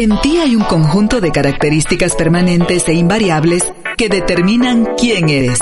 En 0.00 0.16
ti 0.20 0.36
hay 0.36 0.54
un 0.54 0.62
conjunto 0.62 1.20
de 1.20 1.32
características 1.32 2.14
permanentes 2.14 2.86
e 2.86 2.94
invariables 2.94 3.72
que 3.96 4.08
determinan 4.08 4.90
quién 4.96 5.28
eres. 5.28 5.58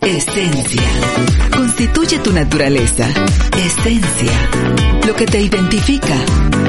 Esencia. 0.00 0.88
Constituye 1.56 2.20
tu 2.20 2.32
naturaleza. 2.32 3.08
Esencia. 3.58 4.32
Lo 5.08 5.16
que 5.16 5.26
te 5.26 5.40
identifica. 5.40 6.14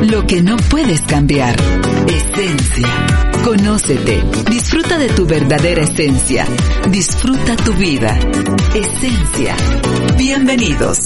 Lo 0.02 0.26
que 0.26 0.42
no 0.42 0.58
puedes 0.58 1.02
cambiar. 1.04 1.56
Esencia. 2.08 2.88
Conócete. 3.44 4.24
Disfruta 4.50 4.98
de 4.98 5.10
tu 5.10 5.28
verdadera 5.28 5.84
esencia. 5.84 6.48
Disfruta 6.90 7.56
tu 7.56 7.74
vida. 7.74 8.18
Esencia. 8.74 9.56
Bienvenidos. 10.18 11.02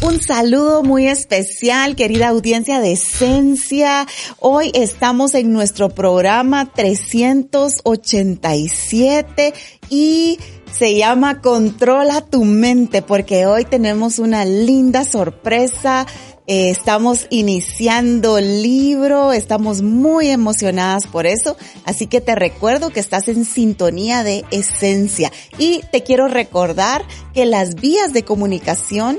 Un 0.00 0.20
saludo 0.20 0.84
muy 0.84 1.08
especial, 1.08 1.96
querida 1.96 2.28
audiencia 2.28 2.78
de 2.80 2.92
Esencia. 2.92 4.06
Hoy 4.38 4.70
estamos 4.72 5.34
en 5.34 5.52
nuestro 5.52 5.88
programa 5.88 6.70
387 6.72 9.54
y 9.90 10.38
se 10.72 10.94
llama 10.94 11.40
Controla 11.40 12.20
tu 12.20 12.44
mente 12.44 13.02
porque 13.02 13.46
hoy 13.46 13.64
tenemos 13.64 14.20
una 14.20 14.44
linda 14.44 15.04
sorpresa. 15.04 16.06
Eh, 16.46 16.70
estamos 16.70 17.26
iniciando 17.28 18.38
libro, 18.38 19.32
estamos 19.32 19.82
muy 19.82 20.28
emocionadas 20.28 21.08
por 21.08 21.26
eso, 21.26 21.56
así 21.84 22.06
que 22.06 22.20
te 22.22 22.36
recuerdo 22.36 22.90
que 22.90 23.00
estás 23.00 23.26
en 23.28 23.44
sintonía 23.44 24.22
de 24.22 24.44
esencia 24.50 25.30
y 25.58 25.82
te 25.92 26.04
quiero 26.04 26.28
recordar 26.28 27.04
que 27.34 27.44
las 27.44 27.74
vías 27.74 28.14
de 28.14 28.22
comunicación 28.22 29.18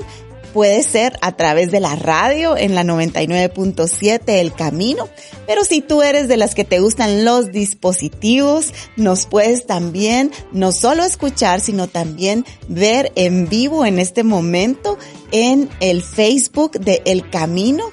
Puede 0.52 0.82
ser 0.82 1.16
a 1.20 1.36
través 1.36 1.70
de 1.70 1.78
la 1.78 1.94
radio 1.94 2.56
en 2.56 2.74
la 2.74 2.82
99.7 2.82 4.22
El 4.26 4.52
Camino, 4.52 5.08
pero 5.46 5.64
si 5.64 5.80
tú 5.80 6.02
eres 6.02 6.26
de 6.26 6.36
las 6.36 6.56
que 6.56 6.64
te 6.64 6.80
gustan 6.80 7.24
los 7.24 7.52
dispositivos, 7.52 8.74
nos 8.96 9.26
puedes 9.26 9.66
también 9.66 10.32
no 10.52 10.72
solo 10.72 11.04
escuchar, 11.04 11.60
sino 11.60 11.86
también 11.86 12.44
ver 12.68 13.12
en 13.14 13.48
vivo 13.48 13.86
en 13.86 14.00
este 14.00 14.24
momento 14.24 14.98
en 15.30 15.68
el 15.78 16.02
Facebook 16.02 16.72
de 16.80 17.00
El 17.04 17.30
Camino 17.30 17.84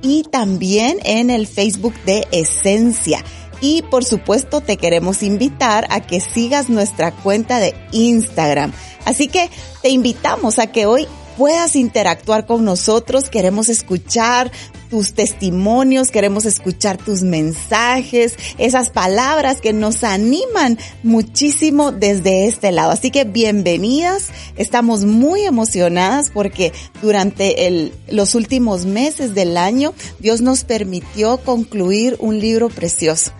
y 0.00 0.22
también 0.22 0.98
en 1.04 1.28
el 1.28 1.46
Facebook 1.46 1.94
de 2.06 2.26
Esencia. 2.32 3.22
Y 3.60 3.82
por 3.82 4.04
supuesto 4.04 4.62
te 4.62 4.78
queremos 4.78 5.22
invitar 5.22 5.86
a 5.90 6.00
que 6.00 6.20
sigas 6.20 6.70
nuestra 6.70 7.12
cuenta 7.12 7.58
de 7.58 7.74
Instagram. 7.92 8.72
Así 9.04 9.28
que 9.28 9.50
te 9.82 9.90
invitamos 9.90 10.58
a 10.58 10.66
que 10.66 10.86
hoy 10.86 11.06
puedas 11.36 11.76
interactuar 11.76 12.46
con 12.46 12.64
nosotros. 12.64 13.28
Queremos 13.30 13.68
escuchar 13.68 14.50
tus 14.90 15.14
testimonios, 15.14 16.10
queremos 16.10 16.44
escuchar 16.44 16.96
tus 16.96 17.22
mensajes, 17.22 18.36
esas 18.58 18.90
palabras 18.90 19.60
que 19.60 19.72
nos 19.72 20.04
animan 20.04 20.78
muchísimo 21.02 21.92
desde 21.92 22.46
este 22.46 22.72
lado. 22.72 22.92
Así 22.92 23.10
que 23.10 23.24
bienvenidas, 23.24 24.28
estamos 24.56 25.04
muy 25.04 25.42
emocionadas 25.42 26.30
porque 26.30 26.72
durante 27.02 27.66
el, 27.66 27.92
los 28.08 28.34
últimos 28.34 28.86
meses 28.86 29.34
del 29.34 29.56
año 29.56 29.92
Dios 30.18 30.40
nos 30.40 30.64
permitió 30.64 31.38
concluir 31.38 32.16
un 32.20 32.38
libro 32.38 32.68
precioso. 32.68 33.32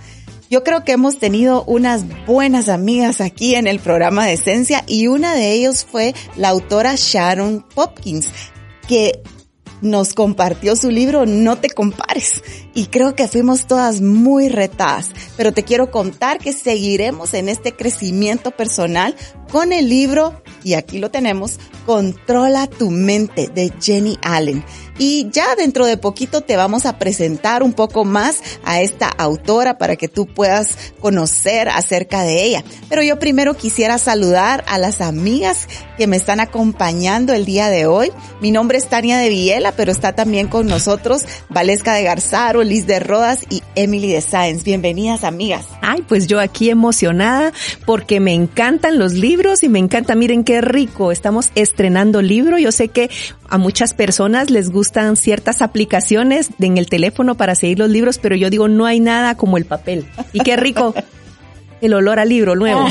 Yo 0.49 0.63
creo 0.63 0.85
que 0.85 0.93
hemos 0.93 1.19
tenido 1.19 1.65
unas 1.65 2.05
buenas 2.27 2.69
amigas 2.69 3.21
aquí 3.21 3.55
en 3.57 3.67
el 3.67 3.81
programa 3.81 4.27
de 4.27 4.35
Esencia 4.35 4.85
y 4.87 5.09
una 5.09 5.35
de 5.35 5.53
ellos 5.53 5.85
fue 5.85 6.15
la 6.37 6.51
autora 6.51 6.95
Sharon 6.97 7.65
Popkins, 7.75 8.29
que 8.87 9.23
nos 9.81 10.15
compartió 10.15 10.77
su 10.77 10.91
libro 10.91 11.27
No 11.27 11.59
te 11.59 11.69
compares 11.71 12.43
y 12.77 12.89
creo 12.89 13.17
que 13.17 13.27
fuimos 13.27 13.67
todas 13.67 14.03
muy 14.03 14.51
retadas, 14.51 15.09
pero 15.35 15.53
te 15.53 15.65
quiero 15.65 15.91
contar 15.91 16.39
que 16.39 16.53
seguiremos 16.53 17.33
en 17.33 17.49
este 17.49 17.73
crecimiento 17.73 18.51
personal 18.51 19.17
con 19.51 19.73
el 19.73 19.89
libro, 19.89 20.43
y 20.63 20.75
aquí 20.75 20.99
lo 20.99 21.11
tenemos, 21.11 21.59
Controla 21.87 22.67
tu 22.67 22.91
mente 22.91 23.47
de 23.47 23.73
Jenny 23.81 24.19
Allen. 24.21 24.65
Y 24.99 25.29
ya 25.31 25.55
dentro 25.55 25.87
de 25.87 25.97
poquito 25.97 26.41
te 26.41 26.57
vamos 26.57 26.85
a 26.85 26.99
presentar 26.99 27.63
un 27.63 27.75
poco 27.75 28.05
más 28.05 28.41
a 28.65 28.81
esta 28.81 29.09
autora 29.09 29.79
para 29.79 29.95
que 29.95 30.09
tú 30.09 30.27
puedas 30.27 30.71
conocer 31.01 31.69
acerca 31.69 32.23
de 32.23 32.43
ella. 32.43 32.65
Pero 32.89 33.03
yo 33.03 33.21
primero 33.21 33.55
quisiera 33.55 33.99
saludar 33.99 34.65
a 34.67 34.79
las 34.79 35.01
amigas 35.01 35.69
que 35.97 36.09
me 36.09 36.17
están 36.17 36.41
acompañando 36.41 37.35
el 37.35 37.45
día 37.45 37.69
de 37.69 37.87
hoy. 37.87 38.11
Mi 38.41 38.51
nombre 38.51 38.79
es 38.79 38.89
Tania 38.89 39.19
de 39.19 39.29
Villela, 39.29 39.73
pero 39.73 39.93
está 39.93 40.15
también 40.15 40.49
con 40.49 40.67
nosotros 40.67 41.23
Valesca 41.51 41.95
de 41.95 42.03
Garzaro, 42.03 42.63
Liz 42.67 42.87
de 42.87 42.99
Rodas 43.01 43.47
y 43.49 43.63
Emily 43.75 44.13
de 44.13 44.21
Sáenz. 44.21 44.65
Bienvenidas 44.65 45.25
amigas. 45.25 45.67
Ay, 45.83 46.03
pues 46.07 46.27
yo 46.27 46.41
aquí 46.41 46.69
emocionada 46.71 47.53
porque 47.85 48.21
me 48.21 48.35
encantan 48.35 48.99
los 48.99 49.13
libros 49.13 49.63
y 49.63 49.69
me 49.69 49.79
encanta, 49.79 50.15
miren 50.15 50.45
qué 50.45 50.61
rico, 50.61 51.13
estamos 51.13 51.51
estrenando 51.55 52.23
libro. 52.23 52.59
Yo 52.59 52.73
sé 52.73 52.89
que 52.89 53.11
a 53.49 53.59
muchas 53.59 53.95
personas 53.95 54.51
les 54.51 54.71
gustan 54.71 55.17
ciertas 55.17 55.63
aplicaciones 55.63 56.51
en 56.59 56.77
el 56.77 56.89
teléfono 56.89 57.37
para 57.37 57.55
seguir 57.55 57.79
los 57.79 57.91
libros, 57.91 58.19
pero 58.19 58.35
yo 58.35 58.51
digo, 58.51 58.69
no 58.69 58.85
hay 58.85 59.01
nada 59.01 59.37
como 59.37 59.57
el 59.57 59.65
papel. 59.65 60.07
Y 60.33 60.41
qué 60.41 60.57
rico 60.57 60.93
el 61.81 61.95
olor 61.95 62.19
al 62.19 62.29
libro 62.29 62.57
nuevo. 62.57 62.87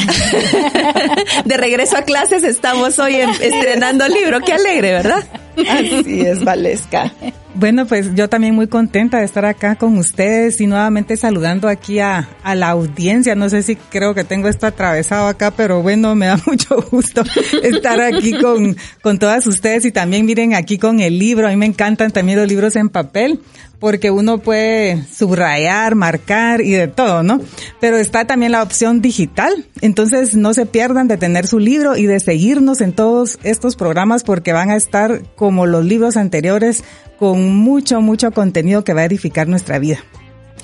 de 1.46 1.58
regreso 1.58 1.98
a 1.98 2.04
clases 2.04 2.44
estamos 2.44 2.98
hoy 3.00 3.16
estrenando 3.16 4.08
libro. 4.08 4.40
Qué 4.40 4.54
alegre, 4.54 4.94
¿verdad? 4.94 5.24
Así 5.70 6.22
es, 6.22 6.44
Valesca. 6.44 7.12
Bueno, 7.58 7.86
pues 7.86 8.14
yo 8.16 8.28
también 8.28 8.54
muy 8.54 8.68
contenta 8.68 9.20
de 9.20 9.24
estar 9.24 9.46
acá 9.46 9.78
con 9.78 9.98
ustedes 9.98 10.60
y 10.60 10.68
nuevamente 10.68 11.16
saludando 11.16 11.70
aquí 11.70 12.00
a, 12.00 12.28
a, 12.44 12.54
la 12.54 12.68
audiencia. 12.68 13.34
No 13.34 13.48
sé 13.48 13.64
si 13.64 13.78
creo 13.78 14.14
que 14.14 14.26
tengo 14.26 14.50
esto 14.50 14.68
atravesado 14.68 15.28
acá, 15.28 15.52
pero 15.52 15.82
bueno, 15.82 16.16
me 16.16 16.26
da 16.26 16.38
mucho 16.46 16.82
gusto 16.92 17.24
estar 17.64 18.02
aquí 18.02 18.34
con, 18.34 18.76
con 19.02 19.20
todas 19.20 19.48
ustedes 19.48 19.86
y 19.86 19.94
también 19.94 20.26
miren 20.26 20.54
aquí 20.54 20.78
con 20.78 21.00
el 21.00 21.18
libro. 21.18 21.48
A 21.48 21.52
mí 21.52 21.56
me 21.56 21.66
encantan 21.66 22.12
también 22.12 22.40
los 22.40 22.48
libros 22.50 22.76
en 22.76 22.90
papel 22.90 23.40
porque 23.80 24.12
uno 24.12 24.40
puede 24.40 25.06
subrayar, 25.06 25.96
marcar 25.96 26.62
y 26.62 26.72
de 26.72 26.88
todo, 26.88 27.24
¿no? 27.24 27.40
Pero 27.80 27.98
está 27.98 28.26
también 28.26 28.52
la 28.52 28.64
opción 28.64 29.02
digital, 29.02 29.66
entonces 29.82 30.36
no 30.36 30.54
se 30.54 30.66
pierdan 30.66 31.08
de 31.08 31.18
tener 31.18 31.48
su 31.48 31.60
libro 31.60 31.96
y 31.96 32.06
de 32.06 32.20
seguirnos 32.20 32.82
en 32.82 32.94
todos 32.94 33.38
estos 33.44 33.76
programas 33.76 34.24
porque 34.24 34.54
van 34.54 34.72
a 34.72 34.76
estar 34.76 35.22
como 35.36 35.66
los 35.66 35.86
libros 35.86 36.18
anteriores 36.18 36.84
con 37.18 37.56
mucho, 37.56 38.02
mucho 38.02 38.32
contenido 38.32 38.84
que 38.84 38.94
va 38.94 39.02
a 39.02 39.06
edificar 39.06 39.48
nuestra 39.48 39.80
vida. 39.80 40.04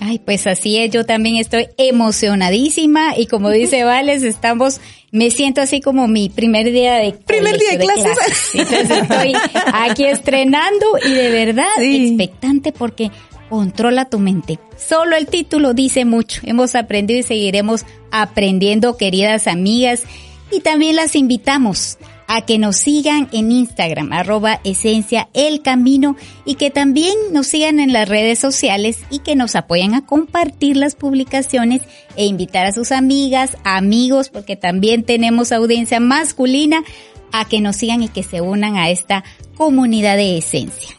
Ay, 0.04 0.18
pues 0.18 0.48
así 0.48 0.78
es, 0.78 0.90
yo 0.90 1.06
también 1.06 1.36
estoy 1.36 1.68
emocionadísima 1.78 3.16
y 3.16 3.28
como 3.28 3.52
dice 3.52 3.84
Vales, 3.86 4.24
estamos, 4.24 4.82
me 5.12 5.30
siento 5.30 5.62
así 5.62 5.80
como 5.80 6.08
mi 6.08 6.30
primer 6.30 6.72
día 6.72 6.96
de 6.96 7.14
primer 7.14 7.60
día 7.60 7.78
de, 7.78 7.78
clases. 7.78 8.18
Entonces 8.56 8.90
estoy 8.90 9.34
aquí 9.74 10.06
estrenando 10.06 10.86
y 11.06 11.14
de 11.14 11.30
verdad 11.30 11.68
expectante 11.80 12.72
porque 12.72 13.12
controla 13.48 14.06
tu 14.06 14.18
mente. 14.18 14.58
Solo 14.76 15.16
el 15.16 15.28
título 15.28 15.76
dice 15.76 16.04
mucho. 16.06 16.42
Hemos 16.46 16.74
aprendido 16.74 17.20
y 17.20 17.24
seguiremos 17.24 17.86
aprendiendo, 18.10 18.98
queridas 18.98 19.46
amigas, 19.46 20.04
y 20.52 20.62
también 20.62 20.96
las 20.96 21.16
invitamos 21.16 22.00
a 22.34 22.46
que 22.46 22.58
nos 22.58 22.78
sigan 22.78 23.28
en 23.34 23.52
Instagram, 23.52 24.14
arroba 24.14 24.62
esencia 24.64 25.28
el 25.34 25.62
camino 25.62 26.16
y 26.46 26.56
que 26.56 26.70
también 26.70 27.14
nos 27.34 27.48
sigan 27.48 27.78
en 27.78 27.92
las 27.92 28.08
redes 28.08 28.40
sociales 28.40 29.00
y 29.10 29.20
que 29.20 29.36
nos 29.36 29.58
apoyen 29.58 29.96
a 29.96 30.06
compartir 30.06 30.78
las 30.78 30.96
publicaciones 30.96 31.82
e 32.16 32.24
invitar 32.24 32.66
a 32.66 32.72
sus 32.72 32.94
amigas, 32.94 33.58
amigos, 33.66 34.30
porque 34.30 34.56
también 34.56 35.04
tenemos 35.04 35.52
audiencia 35.52 36.00
masculina, 36.00 36.86
a 37.34 37.44
que 37.46 37.60
nos 37.60 37.76
sigan 37.76 38.02
y 38.02 38.08
que 38.08 38.24
se 38.24 38.40
unan 38.40 38.78
a 38.78 38.90
esta 38.90 39.26
comunidad 39.56 40.16
de 40.16 40.38
esencia. 40.38 40.96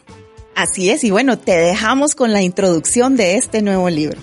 Así 0.55 0.91
es, 0.91 1.03
y 1.03 1.11
bueno, 1.11 1.39
te 1.39 1.57
dejamos 1.57 2.15
con 2.15 2.35
la 2.35 2.43
introducción 2.43 3.17
de 3.17 3.37
este 3.37 3.63
nuevo 3.63 3.89
libro. 3.89 4.21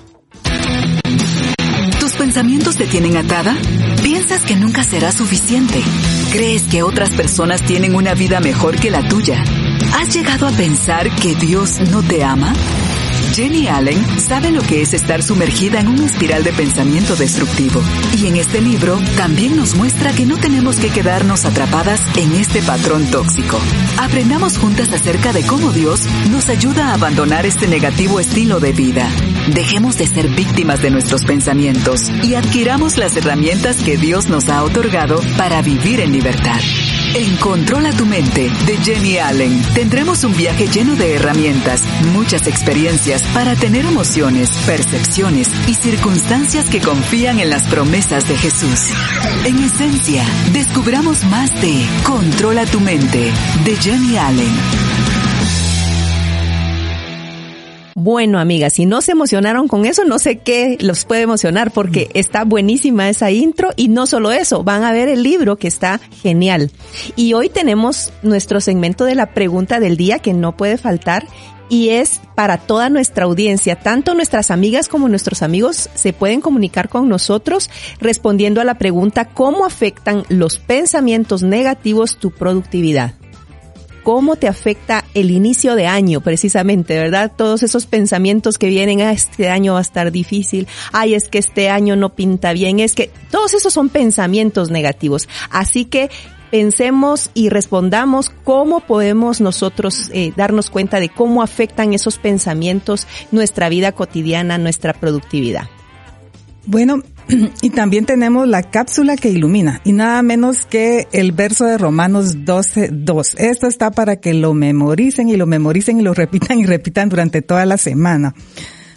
¿Tus 2.00 2.14
pensamientos 2.14 2.76
te 2.76 2.86
tienen 2.86 3.18
atada? 3.18 3.58
¿Piensas 4.04 4.44
que 4.44 4.56
nunca 4.56 4.84
será 4.84 5.12
suficiente? 5.12 5.82
¿Crees 6.32 6.68
que 6.68 6.84
otras 6.84 7.10
personas 7.10 7.64
tienen 7.64 7.96
una 7.96 8.14
vida 8.14 8.40
mejor 8.40 8.80
que 8.80 8.92
la 8.92 9.08
tuya? 9.08 9.44
¿Has 9.96 10.14
llegado 10.14 10.48
a 10.48 10.52
pensar 10.52 11.10
que 11.10 11.34
Dios 11.34 11.80
no 11.90 12.04
te 12.04 12.24
ama? 12.24 12.54
Jenny 13.34 13.68
Allen 13.68 14.20
sabe 14.20 14.52
lo 14.52 14.62
que 14.62 14.82
es 14.84 14.94
estar 14.94 15.24
sumergida 15.24 15.80
en 15.80 15.88
una 15.88 16.06
espiral 16.06 16.44
de 16.44 16.54
pensamiento 16.54 17.16
destructivo. 17.16 17.82
Y 18.16 18.28
en 18.28 18.36
este 18.36 18.62
libro 18.62 19.00
también 19.18 19.56
nos 19.56 19.76
muestra 19.76 20.14
que 20.14 20.28
no 20.28 20.38
tenemos 20.38 20.76
que 20.76 20.90
quedarnos 20.90 21.46
atrapadas 21.46 22.00
en 22.16 22.34
este 22.34 22.62
patrón 22.62 23.10
tóxico. 23.10 23.60
Aprendamos 23.98 24.60
juntas 24.60 24.94
acerca 24.94 25.34
de 25.34 25.44
cómo 25.48 25.72
Dios 25.72 26.02
nos 26.30 26.48
ayuda 26.50 26.90
a 26.90 26.94
abandonar 26.94 27.48
este 27.48 27.68
negativo 27.68 28.20
estilo 28.20 28.60
de 28.60 28.72
vida. 28.74 29.10
Dejemos 29.48 29.98
de 29.98 30.08
ser 30.08 30.28
víctimas 30.30 30.82
de 30.82 30.92
nuestros 30.92 31.24
pensamientos 31.26 32.10
y 32.24 32.36
adquiramos 32.36 32.98
las 32.98 33.16
herramientas 33.18 33.78
que 33.78 33.98
Dios 33.98 34.30
nos 34.30 34.50
ha 34.50 34.64
otorgado 34.64 35.20
para 35.38 35.62
vivir 35.62 36.00
en 36.00 36.12
libertad. 36.12 36.60
En 37.16 37.38
Controla 37.38 37.92
tu 37.92 38.06
mente 38.06 38.52
de 38.68 38.78
Jenny 38.78 39.18
Allen 39.18 39.62
tendremos 39.74 40.24
un 40.24 40.36
viaje 40.38 40.68
lleno 40.68 40.96
de 40.96 41.16
herramientas, 41.16 41.84
muchas 42.14 42.46
experiencias 42.46 43.24
para 43.34 43.56
tener 43.56 43.86
emociones, 43.86 44.52
percepciones 44.68 45.50
y 45.68 45.74
circunstancias 45.74 46.70
que 46.70 46.82
confían 46.82 47.40
en 47.40 47.50
las 47.50 47.64
promesas 47.64 48.28
de 48.28 48.38
Jesús. 48.38 48.92
En 49.46 49.58
esencia, 49.64 50.24
descubramos 50.54 51.24
más 51.26 51.50
de 51.62 51.84
Controla 52.04 52.66
tu 52.66 52.80
mente 52.80 53.32
de 53.66 53.76
Jenny 53.78 54.18
Allen. 54.18 55.09
Bueno, 58.12 58.40
amigas, 58.40 58.74
si 58.74 58.88
no 58.88 59.02
se 59.02 59.12
emocionaron 59.12 59.68
con 59.68 59.86
eso, 59.86 60.04
no 60.04 60.18
sé 60.18 60.40
qué 60.40 60.78
los 60.80 61.06
puede 61.06 61.22
emocionar 61.22 61.70
porque 61.70 62.06
mm. 62.06 62.18
está 62.18 62.44
buenísima 62.44 63.08
esa 63.08 63.30
intro 63.30 63.70
y 63.76 63.88
no 63.88 64.08
solo 64.08 64.32
eso, 64.32 64.64
van 64.64 64.84
a 64.84 64.92
ver 64.92 65.10
el 65.10 65.22
libro 65.22 65.58
que 65.58 65.68
está 65.68 66.02
genial. 66.24 66.72
Y 67.16 67.34
hoy 67.34 67.50
tenemos 67.50 68.12
nuestro 68.24 68.62
segmento 68.62 69.06
de 69.06 69.14
la 69.14 69.36
pregunta 69.36 69.80
del 69.80 69.96
día 69.96 70.18
que 70.18 70.34
no 70.34 70.58
puede 70.58 70.80
faltar 70.80 71.28
y 71.70 71.90
es 71.90 72.20
para 72.34 72.58
toda 72.58 72.90
nuestra 72.90 73.26
audiencia, 73.26 73.76
tanto 73.76 74.16
nuestras 74.16 74.50
amigas 74.50 74.88
como 74.88 75.08
nuestros 75.08 75.44
amigos 75.44 75.88
se 75.94 76.12
pueden 76.12 76.42
comunicar 76.42 76.90
con 76.90 77.10
nosotros 77.10 77.70
respondiendo 78.00 78.60
a 78.60 78.64
la 78.64 78.80
pregunta 78.80 79.26
¿cómo 79.26 79.66
afectan 79.66 80.24
los 80.30 80.58
pensamientos 80.58 81.44
negativos 81.44 82.18
tu 82.18 82.32
productividad? 82.32 83.14
Cómo 84.04 84.36
te 84.36 84.48
afecta 84.48 85.06
el 85.14 85.32
inicio 85.32 85.76
de 85.76 85.88
año 85.88 86.22
precisamente, 86.22 86.98
¿verdad? 86.98 87.32
Todos 87.36 87.64
esos 87.64 87.86
pensamientos 87.86 88.58
que 88.58 88.68
vienen, 88.68 89.02
ah, 89.02 89.12
este 89.12 89.50
año 89.50 89.74
va 89.74 89.80
a 89.80 89.84
estar 89.84 90.12
difícil, 90.12 90.68
ay, 90.92 91.14
es 91.14 91.30
que 91.30 91.38
este 91.40 91.70
año 91.70 91.96
no 91.96 92.10
pinta 92.10 92.54
bien, 92.54 92.80
es 92.80 92.96
que 92.96 93.12
todos 93.32 93.54
esos 93.54 93.74
son 93.74 93.90
pensamientos 93.90 94.72
negativos. 94.72 95.28
Así 95.50 95.86
que 95.86 96.10
pensemos 96.52 97.30
y 97.34 97.50
respondamos 97.50 98.32
cómo 98.44 98.82
podemos 98.82 99.42
nosotros 99.42 100.10
eh, 100.14 100.34
darnos 100.36 100.70
cuenta 100.70 101.00
de 101.00 101.10
cómo 101.10 101.44
afectan 101.44 101.94
esos 101.94 102.18
pensamientos 102.18 103.08
nuestra 103.32 103.70
vida 103.70 103.92
cotidiana, 103.92 104.58
nuestra 104.58 104.94
productividad. 104.94 105.70
Bueno, 106.66 107.04
y 107.62 107.70
también 107.70 108.06
tenemos 108.06 108.48
la 108.48 108.64
cápsula 108.64 109.16
que 109.16 109.30
ilumina 109.30 109.82
y 109.84 109.94
nada 109.94 110.22
menos 110.22 110.66
que 110.66 111.08
el 111.12 111.32
verso 111.32 111.66
de 111.66 111.78
Romanos 111.78 112.46
12, 112.46 112.90
2. 112.92 113.36
Esto 113.38 113.68
está 113.68 113.92
para 113.92 114.18
que 114.18 114.34
lo 114.34 114.54
memoricen 114.54 115.30
y 115.30 115.38
lo 115.38 115.46
memoricen 115.46 116.00
y 116.00 116.04
lo 116.04 116.14
repitan 116.14 116.60
y 116.60 116.66
repitan 116.66 117.10
durante 117.10 117.42
toda 117.42 117.66
la 117.66 117.78
semana. 117.78 118.34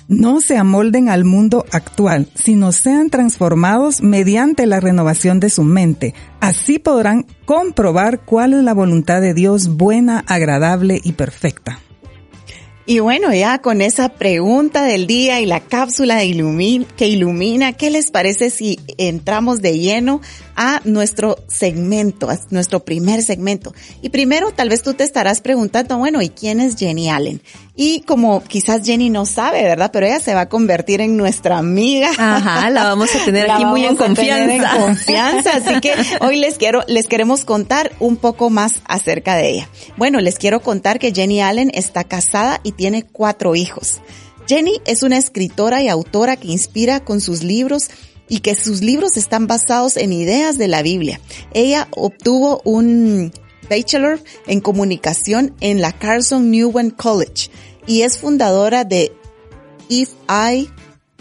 No 0.09 0.41
se 0.41 0.57
amolden 0.57 1.09
al 1.09 1.25
mundo 1.25 1.65
actual, 1.71 2.29
sino 2.35 2.73
sean 2.73 3.09
transformados 3.09 4.03
mediante 4.03 4.67
la 4.67 4.81
renovación 4.81 5.41
de 5.41 5.49
su 5.49 5.63
mente. 5.63 6.15
Así 6.41 6.79
podrán 6.79 7.27
comprobar 7.45 8.21
cuál 8.25 8.55
es 8.55 8.63
la 8.63 8.75
voluntad 8.75 9.21
de 9.21 9.33
Dios 9.33 9.77
buena, 9.77 10.25
agradable 10.27 11.01
y 11.03 11.13
perfecta. 11.13 11.79
Y 12.85 12.99
bueno, 12.99 13.33
ya 13.33 13.61
con 13.61 13.81
esa 13.81 14.09
pregunta 14.09 14.83
del 14.83 15.07
día 15.07 15.41
y 15.41 15.47
la 15.47 15.61
cápsula 15.61 16.17
de 16.17 16.85
que 16.97 17.07
ilumina, 17.07 17.75
¿qué 17.75 17.91
les 17.91 18.11
parece 18.11 18.51
si 18.51 18.81
entramos 18.99 19.63
de 19.63 19.79
lleno 19.79 20.21
a 20.57 20.81
nuestro 20.85 21.39
segmento, 21.47 22.29
a 22.29 22.41
nuestro 22.51 22.85
primer 22.85 23.23
segmento? 23.23 23.73
Y 24.03 24.09
primero, 24.09 24.51
tal 24.51 24.69
vez 24.69 24.83
tú 24.83 24.95
te 24.95 25.05
estarás 25.05 25.41
preguntando, 25.41 25.97
bueno, 25.97 26.23
¿y 26.23 26.31
quién 26.31 26.59
es 26.59 26.75
Jenny 26.77 27.09
Allen? 27.09 27.41
Y 27.75 28.03
como 28.03 28.45
quizás 28.45 28.85
Jenny 28.85 29.09
no 29.09 29.25
sabe, 29.25 29.63
¿verdad? 29.63 29.91
Pero 29.93 30.07
ella 30.07 30.21
se 30.21 30.35
va 30.35 30.43
a 30.43 30.49
convertir 30.49 31.01
en 31.01 31.17
nuestra 31.17 31.57
amiga. 31.57 32.11
Ajá, 32.19 32.69
la 32.69 32.85
vamos 32.85 33.15
a 33.15 33.25
tener 33.25 33.51
aquí 33.51 33.65
muy 33.65 33.87
en 33.87 33.97
confianza. 33.97 34.55
en 34.55 34.83
confianza. 34.83 35.51
Así 35.57 35.81
que 35.81 35.95
hoy 36.21 36.37
les 36.37 36.59
quiero, 36.59 36.83
les 36.87 37.07
queremos 37.07 37.45
contar 37.45 37.93
un 37.99 38.17
poco 38.17 38.51
más 38.51 38.83
acerca 38.85 39.37
de 39.37 39.51
ella. 39.51 39.69
Bueno, 39.97 40.21
les 40.21 40.39
quiero 40.39 40.61
contar 40.61 40.99
que 40.99 41.13
Jenny 41.13 41.41
Allen 41.41 41.71
está 41.73 42.05
casada 42.05 42.61
y 42.63 42.73
tiene 42.73 43.05
cuatro 43.05 43.55
hijos. 43.55 44.03
Jenny 44.47 44.81
es 44.85 45.03
una 45.03 45.17
escritora 45.17 45.83
y 45.83 45.89
autora 45.89 46.37
que 46.37 46.49
inspira 46.49 47.01
con 47.01 47.21
sus 47.21 47.43
libros 47.43 47.89
y 48.29 48.41
que 48.41 48.55
sus 48.55 48.83
libros 48.83 49.17
están 49.17 49.47
basados 49.47 49.97
en 49.97 50.13
ideas 50.13 50.59
de 50.59 50.69
la 50.69 50.83
Biblia. 50.83 51.21
Ella 51.55 51.89
obtuvo 51.91 52.61
un 52.65 53.33
bachelor 53.69 54.21
en 54.47 54.61
comunicación 54.61 55.55
en 55.61 55.81
la 55.81 55.93
Carson 55.93 56.51
Newman 56.51 56.91
College 56.91 57.51
y 57.87 58.03
es 58.03 58.19
fundadora 58.19 58.85
de 58.85 59.13
If 59.89 60.11
I 60.29 60.69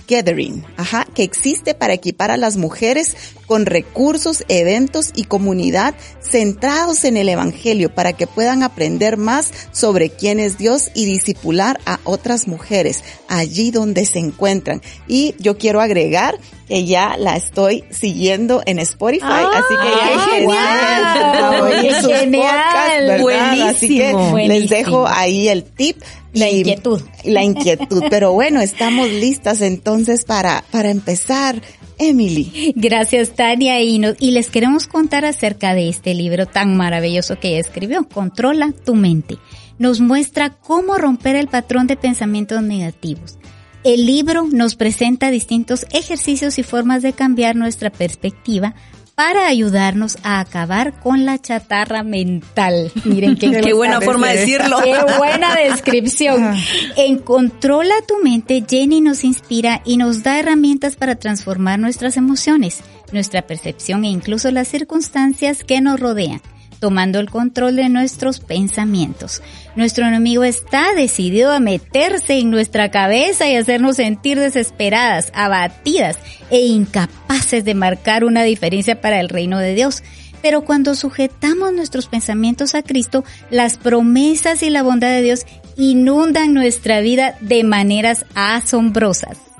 Gathering, 0.07 0.65
ajá, 0.77 1.07
que 1.13 1.23
existe 1.23 1.73
para 1.73 1.93
equipar 1.93 2.31
a 2.31 2.38
las 2.38 2.57
mujeres 2.57 3.15
con 3.51 3.65
recursos, 3.65 4.45
eventos 4.48 5.12
y 5.13 5.25
comunidad 5.25 5.94
centrados 6.21 7.03
en 7.03 7.18
el 7.18 7.27
Evangelio 7.27 7.94
para 7.94 8.13
que 8.13 8.25
puedan 8.25 8.63
aprender 8.63 9.18
más 9.18 9.51
sobre 9.74 10.09
quién 10.09 10.39
es 10.39 10.57
Dios 10.57 10.89
y 10.94 11.03
disipular 11.03 11.77
a 11.86 12.00
otras 12.06 12.48
mujeres 12.48 13.03
allí 13.27 13.71
donde 13.71 14.06
se 14.06 14.19
encuentran. 14.19 14.81
Y 15.06 15.36
yo 15.38 15.57
quiero 15.57 15.81
agregar 15.81 16.39
que 16.69 16.86
ya 16.86 17.18
la 17.18 17.36
estoy 17.36 17.83
siguiendo 17.89 18.63
en 18.65 18.80
Spotify, 18.80 19.25
así 19.25 19.74
que 19.83 19.89
ya 20.00 20.19
genial, 20.30 22.09
genial. 22.09 23.62
Así 23.68 23.98
que 23.98 24.48
les 24.48 24.69
dejo 24.69 25.06
ahí 25.06 25.50
el 25.50 25.65
tip 25.65 26.01
la 26.33 26.50
inquietud. 26.50 27.01
La 27.25 27.44
inquietud. 27.44 28.03
Pero 28.09 28.31
bueno, 28.31 28.62
estamos 28.62 29.09
listas 29.09 29.62
entonces 29.62 30.24
para, 30.25 30.63
para 30.71 30.89
empezar. 30.89 31.62
Emily. 32.01 32.74
Gracias, 32.75 33.36
Tania. 33.36 33.81
Y, 33.81 34.01
y 34.19 34.31
les 34.31 34.50
queremos 34.50 34.88
contar 34.88 35.24
acerca 35.24 35.74
de 35.74 35.88
este 35.88 36.13
libro 36.13 36.48
tan 36.48 36.75
maravilloso 36.75 37.39
que 37.39 37.50
ella 37.50 37.59
escribió, 37.59 38.07
Controla 38.09 38.74
tu 38.86 38.95
mente. 38.95 39.38
Nos 39.77 40.01
muestra 40.01 40.50
cómo 40.50 40.98
romper 40.98 41.36
el 41.36 41.48
patrón 41.48 41.88
de 41.88 41.98
pensamientos 41.98 42.62
negativos. 42.63 43.38
El 43.83 44.05
libro 44.05 44.48
nos 44.51 44.75
presenta 44.75 45.31
distintos 45.31 45.86
ejercicios 45.91 46.60
y 46.60 46.63
formas 46.63 47.01
de 47.01 47.13
cambiar 47.13 47.55
nuestra 47.55 47.89
perspectiva 47.89 48.75
para 49.15 49.48
ayudarnos 49.48 50.18
a 50.24 50.39
acabar 50.39 51.00
con 51.00 51.25
la 51.25 51.39
chatarra 51.39 52.03
mental. 52.03 52.91
Miren 53.06 53.36
qué, 53.36 53.74
buena 53.74 54.01
forma 54.01 54.27
de 54.30 54.39
decirlo. 54.39 54.80
Qué 54.84 54.96
buena 55.18 55.56
descripción. 55.70 56.56
En 56.98 57.18
Controla 57.20 57.96
tu 58.08 58.24
mente, 58.24 58.63
Jenny 58.68 59.01
nos 59.01 59.24
inspira 59.24 59.82
y 59.86 59.98
nos 59.98 60.24
da 60.24 60.39
herramientas 60.39 60.96
para 60.96 61.15
transformar 61.15 61.80
nuestras 61.80 62.18
emociones, 62.18 62.82
nuestra 63.12 63.44
percepción 63.44 64.06
e 64.06 64.10
incluso 64.10 64.51
las 64.51 64.68
circunstancias 64.68 65.63
que 65.63 65.82
nos 65.82 66.00
rodean 66.00 66.41
tomando 66.81 67.19
el 67.19 67.29
control 67.29 67.75
de 67.75 67.88
nuestros 67.89 68.39
pensamientos. 68.39 69.41
Nuestro 69.75 70.05
enemigo 70.07 70.43
está 70.43 70.95
decidido 70.95 71.51
a 71.51 71.59
meterse 71.59 72.39
en 72.39 72.50
nuestra 72.50 72.89
cabeza 72.89 73.47
y 73.47 73.55
hacernos 73.55 73.97
sentir 73.97 74.39
desesperadas, 74.39 75.31
abatidas 75.35 76.17
e 76.50 76.61
incapaces 76.61 77.63
de 77.63 77.75
marcar 77.75 78.25
una 78.25 78.43
diferencia 78.43 79.00
para 79.00 79.19
el 79.19 79.29
reino 79.29 79.59
de 79.59 79.75
Dios. 79.75 80.03
Pero 80.41 80.61
cuando 80.65 80.95
sujetamos 80.95 81.71
nuestros 81.71 82.07
pensamientos 82.07 82.73
a 82.73 82.81
Cristo, 82.81 83.23
las 83.51 83.77
promesas 83.77 84.63
y 84.63 84.71
la 84.71 84.81
bondad 84.81 85.09
de 85.09 85.21
Dios 85.21 85.45
inundan 85.77 86.55
nuestra 86.55 87.00
vida 87.00 87.35
de 87.41 87.63
maneras 87.63 88.25
asombrosas. 88.33 89.50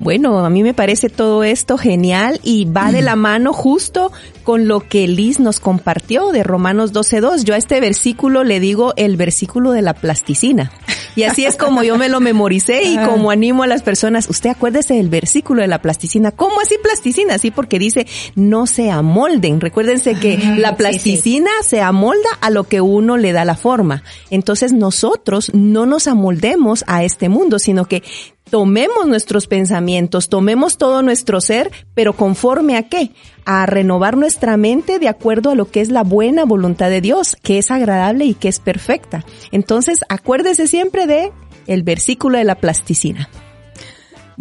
Bueno, 0.00 0.38
a 0.46 0.48
mí 0.48 0.62
me 0.62 0.72
parece 0.72 1.10
todo 1.10 1.44
esto 1.44 1.76
genial 1.76 2.40
y 2.42 2.64
va 2.64 2.90
de 2.90 3.02
la 3.02 3.16
mano 3.16 3.52
justo 3.52 4.10
con 4.44 4.66
lo 4.66 4.80
que 4.80 5.06
Liz 5.06 5.38
nos 5.38 5.60
compartió 5.60 6.32
de 6.32 6.42
Romanos 6.42 6.94
12.2. 6.94 7.44
Yo 7.44 7.52
a 7.52 7.58
este 7.58 7.80
versículo 7.80 8.42
le 8.42 8.60
digo 8.60 8.94
el 8.96 9.18
versículo 9.18 9.72
de 9.72 9.82
la 9.82 9.92
plasticina. 9.92 10.72
Y 11.16 11.24
así 11.24 11.44
es 11.44 11.56
como 11.56 11.82
yo 11.82 11.98
me 11.98 12.08
lo 12.08 12.18
memoricé 12.20 12.82
y 12.84 12.96
como 12.96 13.30
animo 13.30 13.62
a 13.62 13.66
las 13.66 13.82
personas. 13.82 14.30
Usted 14.30 14.48
acuérdese 14.48 14.94
del 14.94 15.10
versículo 15.10 15.60
de 15.60 15.68
la 15.68 15.82
plasticina. 15.82 16.30
¿Cómo 16.30 16.60
así 16.62 16.76
plasticina? 16.82 17.34
Así 17.34 17.50
porque 17.50 17.78
dice 17.78 18.06
no 18.36 18.66
se 18.66 18.90
amolden. 18.90 19.60
Recuérdense 19.60 20.14
que 20.14 20.38
la 20.56 20.76
plasticina 20.76 21.50
se 21.62 21.82
amolda 21.82 22.30
a 22.40 22.48
lo 22.48 22.64
que 22.64 22.80
uno 22.80 23.18
le 23.18 23.32
da 23.32 23.44
la 23.44 23.54
forma. 23.54 24.02
Entonces 24.30 24.72
nosotros 24.72 25.50
no 25.52 25.84
nos 25.84 26.06
amoldemos 26.06 26.84
a 26.86 27.04
este 27.04 27.28
mundo, 27.28 27.58
sino 27.58 27.84
que 27.84 28.02
tomemos 28.50 29.06
nuestros 29.06 29.46
pensamientos, 29.46 30.28
tomemos 30.28 30.76
todo 30.76 31.02
nuestro 31.02 31.40
ser, 31.40 31.70
pero 31.94 32.12
conforme 32.12 32.76
a 32.76 32.88
qué? 32.88 33.12
A 33.44 33.64
renovar 33.66 34.16
nuestra 34.16 34.56
mente 34.56 34.98
de 34.98 35.08
acuerdo 35.08 35.50
a 35.50 35.54
lo 35.54 35.70
que 35.70 35.80
es 35.80 35.88
la 35.88 36.02
buena 36.02 36.44
voluntad 36.44 36.90
de 36.90 37.00
Dios, 37.00 37.36
que 37.42 37.58
es 37.58 37.70
agradable 37.70 38.24
y 38.24 38.34
que 38.34 38.48
es 38.48 38.58
perfecta. 38.58 39.24
Entonces, 39.52 40.00
acuérdese 40.08 40.66
siempre 40.66 41.06
de 41.06 41.32
el 41.66 41.82
versículo 41.82 42.38
de 42.38 42.44
la 42.44 42.56
plasticina. 42.56 43.28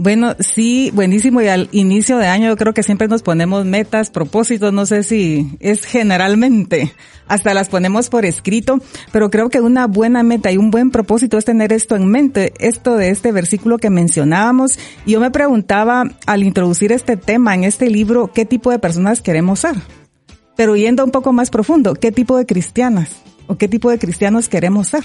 Bueno, 0.01 0.33
sí, 0.39 0.91
buenísimo. 0.93 1.41
Y 1.41 1.49
al 1.49 1.67
inicio 1.73 2.19
de 2.19 2.27
año 2.27 2.47
yo 2.47 2.55
creo 2.55 2.73
que 2.73 2.83
siempre 2.83 3.09
nos 3.09 3.21
ponemos 3.21 3.65
metas, 3.65 4.09
propósitos, 4.11 4.71
no 4.71 4.85
sé 4.85 5.03
si 5.03 5.57
es 5.59 5.83
generalmente, 5.83 6.93
hasta 7.27 7.53
las 7.53 7.67
ponemos 7.67 8.07
por 8.07 8.23
escrito, 8.23 8.79
pero 9.11 9.29
creo 9.29 9.49
que 9.49 9.59
una 9.59 9.87
buena 9.87 10.23
meta 10.23 10.53
y 10.53 10.57
un 10.57 10.71
buen 10.71 10.89
propósito 10.91 11.37
es 11.37 11.43
tener 11.43 11.73
esto 11.73 11.97
en 11.97 12.07
mente, 12.07 12.53
esto 12.59 12.95
de 12.95 13.09
este 13.09 13.33
versículo 13.33 13.77
que 13.77 13.89
mencionábamos. 13.89 14.79
Y 15.05 15.11
yo 15.11 15.19
me 15.19 15.31
preguntaba 15.31 16.05
al 16.25 16.43
introducir 16.43 16.93
este 16.93 17.17
tema 17.17 17.53
en 17.53 17.65
este 17.65 17.89
libro, 17.89 18.31
¿qué 18.33 18.45
tipo 18.45 18.71
de 18.71 18.79
personas 18.79 19.21
queremos 19.21 19.59
ser? 19.59 19.75
Pero 20.55 20.77
yendo 20.77 21.03
un 21.03 21.11
poco 21.11 21.33
más 21.33 21.49
profundo, 21.49 21.93
¿qué 21.93 22.13
tipo 22.13 22.37
de 22.37 22.45
cristianas 22.45 23.17
o 23.47 23.57
qué 23.57 23.67
tipo 23.67 23.91
de 23.91 23.99
cristianos 23.99 24.47
queremos 24.47 24.87
ser? 24.87 25.03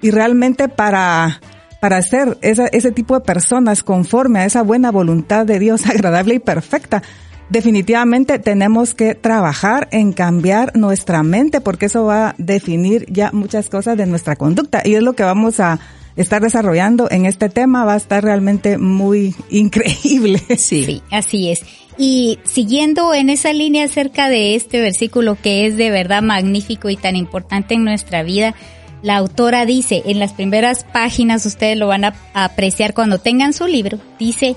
Y 0.00 0.12
realmente 0.12 0.68
para 0.68 1.40
para 1.80 2.02
ser 2.02 2.38
ese 2.42 2.92
tipo 2.92 3.14
de 3.14 3.24
personas 3.24 3.82
conforme 3.82 4.40
a 4.40 4.44
esa 4.44 4.62
buena 4.62 4.90
voluntad 4.90 5.46
de 5.46 5.58
Dios 5.58 5.86
agradable 5.90 6.34
y 6.34 6.38
perfecta. 6.38 7.02
Definitivamente 7.50 8.38
tenemos 8.38 8.94
que 8.94 9.14
trabajar 9.14 9.88
en 9.90 10.12
cambiar 10.12 10.76
nuestra 10.76 11.22
mente 11.22 11.62
porque 11.62 11.86
eso 11.86 12.04
va 12.04 12.30
a 12.30 12.34
definir 12.36 13.06
ya 13.10 13.30
muchas 13.32 13.70
cosas 13.70 13.96
de 13.96 14.04
nuestra 14.04 14.36
conducta 14.36 14.82
y 14.84 14.94
es 14.94 15.02
lo 15.02 15.14
que 15.14 15.22
vamos 15.22 15.58
a 15.58 15.78
estar 16.16 16.42
desarrollando 16.42 17.08
en 17.10 17.24
este 17.24 17.48
tema. 17.48 17.86
Va 17.86 17.94
a 17.94 17.96
estar 17.96 18.22
realmente 18.22 18.76
muy 18.76 19.34
increíble. 19.50 20.42
Sí, 20.58 20.84
sí 20.84 21.02
así 21.10 21.50
es. 21.50 21.60
Y 21.96 22.38
siguiendo 22.44 23.14
en 23.14 23.30
esa 23.30 23.52
línea 23.52 23.86
acerca 23.86 24.28
de 24.28 24.54
este 24.54 24.80
versículo 24.80 25.36
que 25.40 25.66
es 25.66 25.76
de 25.76 25.90
verdad 25.90 26.22
magnífico 26.22 26.90
y 26.90 26.96
tan 26.96 27.16
importante 27.16 27.74
en 27.74 27.84
nuestra 27.84 28.22
vida, 28.22 28.54
la 29.02 29.16
autora 29.16 29.64
dice, 29.66 30.02
en 30.06 30.18
las 30.18 30.32
primeras 30.32 30.84
páginas 30.84 31.46
ustedes 31.46 31.76
lo 31.76 31.86
van 31.86 32.04
a, 32.04 32.14
apreciar 32.34 32.94
cuando 32.94 33.18
tengan 33.18 33.52
su 33.52 33.66
libro, 33.66 33.98
dice 34.18 34.56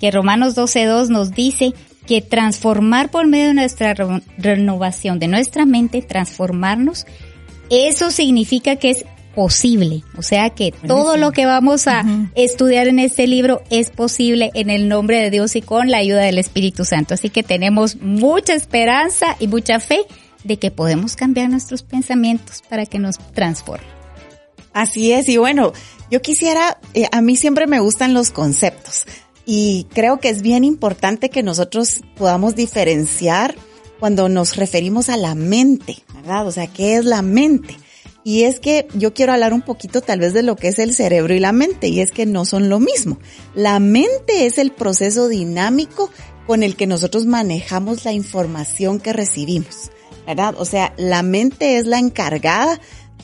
que 0.00 0.10
Romanos 0.10 0.56
12.2 0.56 1.08
nos 1.08 1.32
dice 1.32 1.72
que 2.06 2.20
transformar 2.20 3.10
por 3.10 3.26
medio 3.26 3.48
de 3.48 3.54
nuestra 3.54 3.94
renovación 4.36 5.18
de 5.18 5.28
nuestra 5.28 5.66
mente, 5.66 6.02
transformarnos, 6.02 7.06
eso 7.70 8.10
significa 8.10 8.76
que 8.76 8.90
es 8.90 9.04
posible. 9.34 10.02
O 10.16 10.22
sea 10.22 10.50
que 10.50 10.72
todo 10.86 11.16
lo 11.16 11.32
que 11.32 11.46
vamos 11.46 11.86
a 11.86 12.04
estudiar 12.34 12.88
en 12.88 12.98
este 12.98 13.26
libro 13.26 13.62
es 13.70 13.90
posible 13.90 14.50
en 14.54 14.70
el 14.70 14.88
nombre 14.88 15.20
de 15.20 15.30
Dios 15.30 15.56
y 15.56 15.62
con 15.62 15.90
la 15.90 15.98
ayuda 15.98 16.22
del 16.22 16.38
Espíritu 16.38 16.84
Santo. 16.84 17.14
Así 17.14 17.30
que 17.30 17.42
tenemos 17.42 17.96
mucha 17.96 18.54
esperanza 18.54 19.36
y 19.38 19.48
mucha 19.48 19.80
fe 19.80 20.00
de 20.44 20.58
que 20.58 20.70
podemos 20.70 21.16
cambiar 21.16 21.48
nuestros 21.50 21.82
pensamientos 21.82 22.62
para 22.68 22.86
que 22.86 22.98
nos 22.98 23.18
transformen. 23.32 23.88
Así 24.72 25.12
es, 25.12 25.28
y 25.28 25.36
bueno, 25.36 25.72
yo 26.10 26.22
quisiera, 26.22 26.78
eh, 26.94 27.06
a 27.12 27.20
mí 27.20 27.36
siempre 27.36 27.66
me 27.66 27.80
gustan 27.80 28.14
los 28.14 28.30
conceptos 28.30 29.06
y 29.44 29.86
creo 29.92 30.18
que 30.18 30.30
es 30.30 30.42
bien 30.42 30.64
importante 30.64 31.30
que 31.30 31.42
nosotros 31.42 32.00
podamos 32.16 32.54
diferenciar 32.54 33.54
cuando 33.98 34.28
nos 34.28 34.56
referimos 34.56 35.08
a 35.08 35.16
la 35.16 35.34
mente, 35.34 35.98
¿verdad? 36.14 36.46
O 36.46 36.52
sea, 36.52 36.66
¿qué 36.66 36.96
es 36.96 37.04
la 37.04 37.22
mente? 37.22 37.76
Y 38.24 38.44
es 38.44 38.60
que 38.60 38.86
yo 38.94 39.14
quiero 39.14 39.32
hablar 39.32 39.52
un 39.52 39.62
poquito 39.62 40.00
tal 40.00 40.20
vez 40.20 40.32
de 40.32 40.42
lo 40.42 40.56
que 40.56 40.68
es 40.68 40.78
el 40.78 40.94
cerebro 40.94 41.34
y 41.34 41.40
la 41.40 41.52
mente, 41.52 41.88
y 41.88 42.00
es 42.00 42.12
que 42.12 42.24
no 42.24 42.44
son 42.44 42.68
lo 42.68 42.78
mismo. 42.78 43.18
La 43.54 43.80
mente 43.80 44.46
es 44.46 44.58
el 44.58 44.72
proceso 44.72 45.28
dinámico 45.28 46.10
con 46.46 46.62
el 46.62 46.76
que 46.76 46.86
nosotros 46.86 47.26
manejamos 47.26 48.04
la 48.04 48.12
información 48.12 49.00
que 49.00 49.12
recibimos. 49.12 49.90
¿Verdad? 50.26 50.54
O 50.58 50.64
sea, 50.64 50.92
la 50.96 51.22
mente 51.22 51.78
es 51.78 51.86
la 51.86 51.98
encargada 51.98 52.80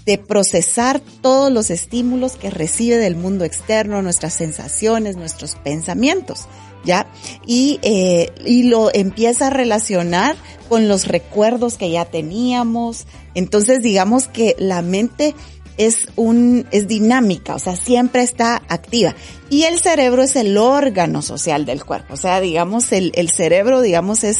de 0.08 0.16
procesar 0.16 1.00
todos 1.20 1.52
los 1.52 1.70
estímulos 1.70 2.36
que 2.36 2.48
recibe 2.48 2.96
del 2.96 3.14
mundo 3.14 3.44
externo, 3.44 4.00
nuestras 4.00 4.32
sensaciones, 4.32 5.16
nuestros 5.16 5.56
pensamientos, 5.56 6.46
¿ya? 6.82 7.06
Y, 7.46 7.78
eh, 7.82 8.32
y 8.46 8.62
lo 8.62 8.90
empieza 8.94 9.48
a 9.48 9.50
relacionar 9.50 10.34
con 10.70 10.88
los 10.88 11.06
recuerdos 11.06 11.76
que 11.76 11.90
ya 11.90 12.06
teníamos. 12.06 13.06
Entonces, 13.34 13.82
digamos 13.82 14.28
que 14.28 14.56
la 14.58 14.80
mente 14.80 15.34
es 15.76 16.08
un, 16.16 16.66
es 16.70 16.88
dinámica, 16.88 17.54
o 17.54 17.58
sea, 17.58 17.76
siempre 17.76 18.22
está 18.22 18.62
activa. 18.68 19.14
Y 19.50 19.64
el 19.64 19.78
cerebro 19.78 20.22
es 20.22 20.36
el 20.36 20.56
órgano 20.56 21.20
social 21.20 21.66
del 21.66 21.84
cuerpo. 21.84 22.14
O 22.14 22.16
sea, 22.16 22.40
digamos, 22.40 22.92
el, 22.92 23.12
el 23.14 23.28
cerebro, 23.30 23.80
digamos, 23.82 24.24
es, 24.24 24.38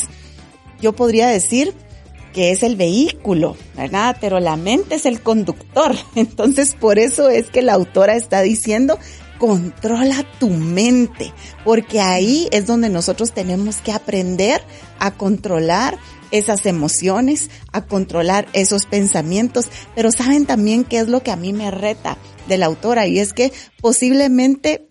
yo 0.80 0.94
podría 0.94 1.28
decir, 1.28 1.74
que 2.32 2.50
es 2.50 2.62
el 2.62 2.76
vehículo, 2.76 3.56
¿verdad? 3.76 4.16
Pero 4.20 4.40
la 4.40 4.56
mente 4.56 4.96
es 4.96 5.06
el 5.06 5.20
conductor. 5.20 5.96
Entonces, 6.14 6.74
por 6.74 6.98
eso 6.98 7.28
es 7.28 7.50
que 7.50 7.62
la 7.62 7.74
autora 7.74 8.16
está 8.16 8.42
diciendo, 8.42 8.98
controla 9.38 10.24
tu 10.38 10.50
mente, 10.50 11.32
porque 11.64 12.00
ahí 12.00 12.48
es 12.50 12.66
donde 12.66 12.88
nosotros 12.88 13.32
tenemos 13.32 13.76
que 13.76 13.92
aprender 13.92 14.60
a 14.98 15.12
controlar 15.12 15.98
esas 16.30 16.66
emociones, 16.66 17.50
a 17.72 17.86
controlar 17.86 18.48
esos 18.52 18.86
pensamientos, 18.86 19.68
pero 19.94 20.12
saben 20.12 20.44
también 20.44 20.84
qué 20.84 20.98
es 20.98 21.08
lo 21.08 21.22
que 21.22 21.30
a 21.30 21.36
mí 21.36 21.52
me 21.52 21.70
reta 21.70 22.18
de 22.48 22.58
la 22.58 22.66
autora 22.66 23.06
y 23.06 23.18
es 23.18 23.32
que 23.32 23.52
posiblemente 23.80 24.87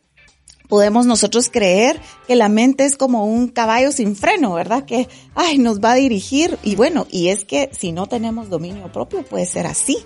podemos 0.68 1.06
nosotros 1.06 1.50
creer 1.50 2.00
que 2.28 2.36
la 2.36 2.50
mente 2.50 2.86
es 2.86 2.98
como 2.98 3.26
un 3.26 3.48
caballo 3.48 3.92
sin 3.92 4.16
freno, 4.16 4.54
¿verdad? 4.54 4.86
Que, 4.86 5.08
ay, 5.36 5.58
nos 5.58 5.80
va 5.80 5.94
a 5.94 5.96
dirigir. 5.96 6.58
Y 6.64 6.76
bueno, 6.76 7.08
y 7.10 7.30
es 7.30 7.46
que 7.46 7.70
si 7.78 7.92
no 7.92 8.08
tenemos 8.08 8.50
dominio 8.50 8.92
propio 8.92 9.24
puede 9.24 9.46
ser 9.46 9.68
así. 9.68 9.98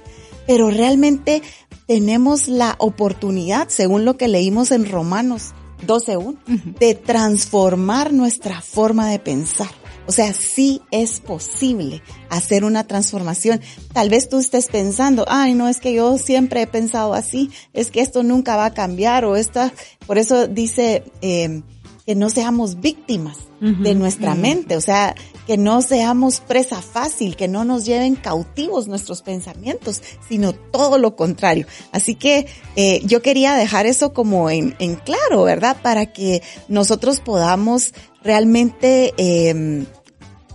Pero 0.48 0.70
realmente 0.70 1.42
tenemos 1.88 2.48
la 2.48 2.76
oportunidad, 2.80 3.70
según 3.70 4.06
lo 4.06 4.18
que 4.18 4.28
leímos 4.28 4.72
en 4.72 4.90
Romanos 4.90 5.54
12.1, 5.86 6.38
de 6.80 6.96
transformar 6.96 8.14
nuestra 8.14 8.62
forma 8.62 9.10
de 9.10 9.20
pensar. 9.20 9.81
O 10.08 10.12
sea, 10.12 10.34
sí 10.34 10.82
es 10.92 11.20
posible 11.20 12.02
hacer 12.30 12.64
una 12.64 12.86
transformación. 12.86 13.62
Tal 13.94 14.10
vez 14.10 14.30
tú 14.30 14.40
estés 14.40 14.68
pensando, 14.68 15.26
ay, 15.28 15.54
no, 15.54 15.68
es 15.68 15.80
que 15.80 15.94
yo 15.94 16.18
siempre 16.18 16.64
he 16.64 16.68
pensado 16.68 17.14
así, 17.14 17.52
es 17.74 17.92
que 17.92 18.02
esto 18.02 18.24
nunca 18.24 18.56
va 18.56 18.66
a 18.66 18.74
cambiar 18.74 19.26
o 19.26 19.36
esta, 19.36 19.74
por 20.08 20.18
eso 20.18 20.48
dice 20.48 21.04
eh, 21.22 21.62
que 22.06 22.16
no 22.16 22.30
seamos 22.30 22.80
víctimas 22.80 23.38
de 23.62 23.94
nuestra 23.94 24.34
mente, 24.34 24.76
o 24.76 24.82
sea, 24.82 25.14
que 25.46 25.56
no 25.56 25.84
seamos 25.84 26.40
presa 26.40 26.82
fácil, 26.82 27.36
que 27.36 27.48
no 27.48 27.64
nos 27.64 27.86
lleven 27.86 28.16
cautivos 28.16 28.88
nuestros 28.88 29.22
pensamientos, 29.22 30.02
sino 30.28 30.54
todo 30.54 30.98
lo 30.98 31.16
contrario. 31.16 31.68
Así 31.92 32.16
que 32.16 32.48
eh, 32.76 33.02
yo 33.06 33.22
quería 33.22 33.54
dejar 33.54 33.86
eso 33.86 34.14
como 34.14 34.50
en, 34.50 34.76
en 34.80 34.96
claro, 34.96 35.44
¿verdad? 35.44 35.78
Para 35.84 36.08
que 36.08 36.42
nosotros 36.70 37.20
podamos 37.20 37.94
realmente 38.24 39.14
eh, 39.18 39.86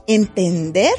entender 0.06 0.92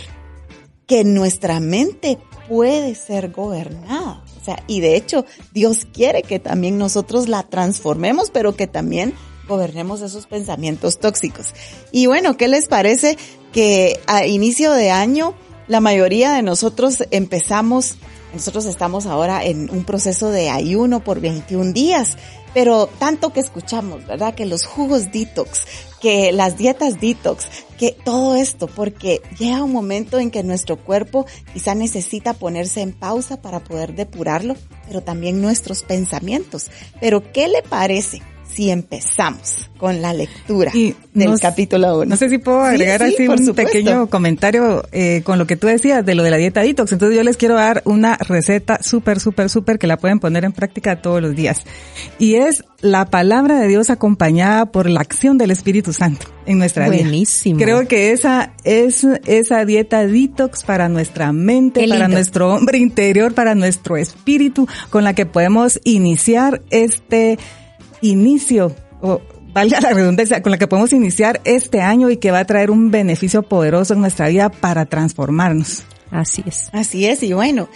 que 0.86 1.04
nuestra 1.04 1.60
mente 1.60 2.18
puede 2.48 2.96
ser 2.96 3.32
gobernada. 3.32 4.24
O 4.42 4.46
sea, 4.46 4.64
y 4.68 4.80
de 4.80 4.96
hecho, 4.96 5.26
Dios 5.54 5.86
quiere 5.92 6.24
que 6.24 6.40
también 6.40 6.78
nosotros 6.78 7.28
la 7.28 7.44
transformemos, 7.44 8.32
pero 8.32 8.56
que 8.56 8.68
también 8.68 9.14
gobernemos 9.48 10.02
esos 10.02 10.28
pensamientos 10.28 11.00
tóxicos. 11.00 11.54
Y 11.92 12.08
bueno, 12.08 12.38
¿qué 12.38 12.48
les 12.48 12.68
parece 12.68 13.18
que 13.52 14.00
a 14.08 14.26
inicio 14.26 14.72
de 14.72 14.92
año 14.92 15.34
la 15.68 15.82
mayoría 15.82 16.34
de 16.34 16.42
nosotros 16.42 17.04
empezamos, 17.12 17.96
nosotros 18.34 18.66
estamos 18.66 19.06
ahora 19.06 19.44
en 19.44 19.70
un 19.70 19.84
proceso 19.84 20.32
de 20.32 20.50
ayuno 20.50 21.04
por 21.04 21.20
21 21.20 21.74
días 21.74 22.18
pero 22.58 22.88
tanto 22.88 23.32
que 23.34 23.40
escuchamos, 23.40 24.08
¿verdad? 24.08 24.34
Que 24.34 24.48
los 24.48 24.66
jugos 24.66 25.12
detox, 25.12 25.68
que 26.02 26.32
las 26.32 26.58
dietas 26.58 27.00
detox, 27.00 27.46
que 27.78 27.92
todo 27.92 28.36
esto, 28.36 28.66
porque 28.66 29.22
llega 29.38 29.62
un 29.62 29.72
momento 29.72 30.18
en 30.18 30.32
que 30.32 30.42
nuestro 30.42 30.76
cuerpo 30.76 31.28
quizá 31.54 31.76
necesita 31.76 32.34
ponerse 32.34 32.82
en 32.82 32.94
pausa 32.94 33.44
para 33.44 33.60
poder 33.60 33.94
depurarlo, 33.94 34.56
pero 34.88 35.02
también 35.02 35.40
nuestros 35.40 35.84
pensamientos. 35.84 36.72
Pero 37.00 37.32
¿qué 37.32 37.48
le 37.48 37.62
parece? 37.62 38.24
Si 38.58 38.72
empezamos 38.72 39.70
con 39.78 40.02
la 40.02 40.14
lectura 40.14 40.72
del 41.14 41.40
capítulo 41.40 42.00
1. 42.00 42.06
No 42.06 42.16
sé 42.16 42.28
si 42.28 42.40
puedo 42.40 42.62
agregar 42.62 43.04
así 43.04 43.28
un 43.28 43.54
pequeño 43.54 44.10
comentario 44.10 44.84
eh, 44.92 45.22
con 45.24 45.38
lo 45.38 45.46
que 45.46 45.56
tú 45.58 45.68
decías 45.68 46.04
de 46.04 46.16
lo 46.16 46.24
de 46.24 46.32
la 46.32 46.38
dieta 46.38 46.62
detox. 46.62 46.92
Entonces 46.92 47.16
yo 47.16 47.24
les 47.24 47.38
quiero 47.38 47.54
dar 47.54 47.84
una 47.86 48.16
receta 48.16 48.80
súper, 48.82 49.20
súper, 49.20 49.52
súper 49.52 49.78
que 49.78 49.86
la 49.86 49.98
pueden 49.98 50.20
poner 50.20 50.44
en 50.44 50.54
práctica 50.54 51.04
todos 51.04 51.22
los 51.22 51.36
días. 51.36 51.66
Y 52.18 52.34
es 52.34 52.64
la 52.82 53.06
palabra 53.06 53.60
de 53.60 53.68
Dios 53.68 53.92
acompañada 53.92 54.72
por 54.72 54.90
la 54.90 55.02
acción 55.02 55.38
del 55.38 55.52
Espíritu 55.52 55.94
Santo 55.94 56.26
en 56.48 56.58
nuestra 56.58 56.90
vida. 56.90 57.04
Buenísimo. 57.04 57.60
Creo 57.60 57.88
que 57.88 58.12
esa 58.12 58.54
es 58.64 59.04
esa 59.28 59.66
dieta 59.66 60.08
detox 60.08 60.64
para 60.64 60.90
nuestra 60.90 61.32
mente, 61.32 61.88
para 61.88 62.08
nuestro 62.08 62.52
hombre 62.56 62.80
interior, 62.80 63.36
para 63.36 63.54
nuestro 63.54 63.98
espíritu, 63.98 64.68
con 64.90 65.04
la 65.04 65.14
que 65.14 65.28
podemos 65.28 65.80
iniciar 65.84 66.64
este 66.72 67.38
inicio 68.02 68.76
o 69.02 69.22
valga 69.54 69.80
la 69.82 69.94
redundancia, 69.94 70.42
con 70.42 70.52
la 70.52 70.58
que 70.58 70.68
podemos 70.68 70.94
iniciar 70.94 71.42
este 71.44 71.82
año 71.82 72.10
y 72.10 72.18
que 72.18 72.32
va 72.32 72.40
a 72.40 72.46
traer 72.46 72.70
un 72.72 72.92
beneficio 72.92 73.44
poderoso 73.44 73.94
en 73.94 74.02
nuestra 74.02 74.28
vida 74.28 74.50
para 74.50 74.86
transformarnos. 74.86 75.84
Así 76.12 76.44
es. 76.46 76.70
Así 76.72 77.06
es, 77.06 77.24
y 77.24 77.34
bueno, 77.34 77.68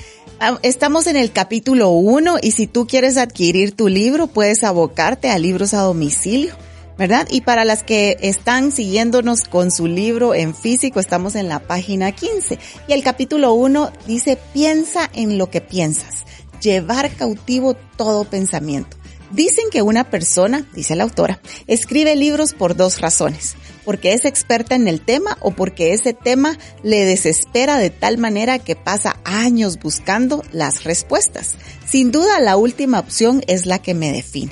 estamos 0.61 1.07
en 1.07 1.17
el 1.17 1.31
capítulo 1.31 1.89
1 1.89 2.37
y 2.41 2.51
si 2.51 2.67
tú 2.67 2.87
quieres 2.87 3.17
adquirir 3.17 3.73
tu 3.73 3.87
libro, 3.87 4.27
puedes 4.27 4.63
abocarte 4.63 5.29
a 5.29 5.37
libros 5.37 5.73
a 5.73 5.81
domicilio. 5.81 6.53
¿verdad? 6.97 7.27
Y 7.31 7.41
para 7.41 7.65
las 7.65 7.81
que 7.81 8.17
están 8.21 8.71
siguiéndonos 8.71 9.45
con 9.45 9.71
su 9.71 9.87
libro 9.87 10.35
en 10.35 10.53
físico, 10.53 10.99
estamos 10.99 11.33
en 11.33 11.47
la 11.47 11.57
página 11.57 12.11
15. 12.11 12.59
Y 12.87 12.93
el 12.93 13.01
capítulo 13.01 13.53
1 13.53 13.91
dice, 14.05 14.37
piensa 14.53 15.09
en 15.13 15.39
lo 15.39 15.49
que 15.49 15.61
piensas, 15.61 16.25
llevar 16.61 17.09
cautivo 17.15 17.75
todo 17.95 18.25
pensamiento. 18.25 19.00
Dicen 19.31 19.65
que 19.71 19.81
una 19.81 20.09
persona, 20.09 20.65
dice 20.73 20.95
la 20.95 21.03
autora, 21.03 21.39
escribe 21.67 22.15
libros 22.15 22.53
por 22.53 22.75
dos 22.75 22.99
razones, 22.99 23.55
porque 23.85 24.13
es 24.13 24.25
experta 24.25 24.75
en 24.75 24.87
el 24.87 24.99
tema 24.99 25.37
o 25.39 25.51
porque 25.51 25.93
ese 25.93 26.13
tema 26.13 26.57
le 26.83 27.05
desespera 27.05 27.77
de 27.77 27.89
tal 27.89 28.17
manera 28.17 28.59
que 28.59 28.75
pasa 28.75 29.17
años 29.23 29.79
buscando 29.79 30.43
las 30.51 30.83
respuestas. 30.83 31.55
Sin 31.85 32.11
duda 32.11 32.41
la 32.41 32.57
última 32.57 32.99
opción 32.99 33.41
es 33.47 33.65
la 33.65 33.79
que 33.79 33.93
me 33.93 34.11
define. 34.11 34.51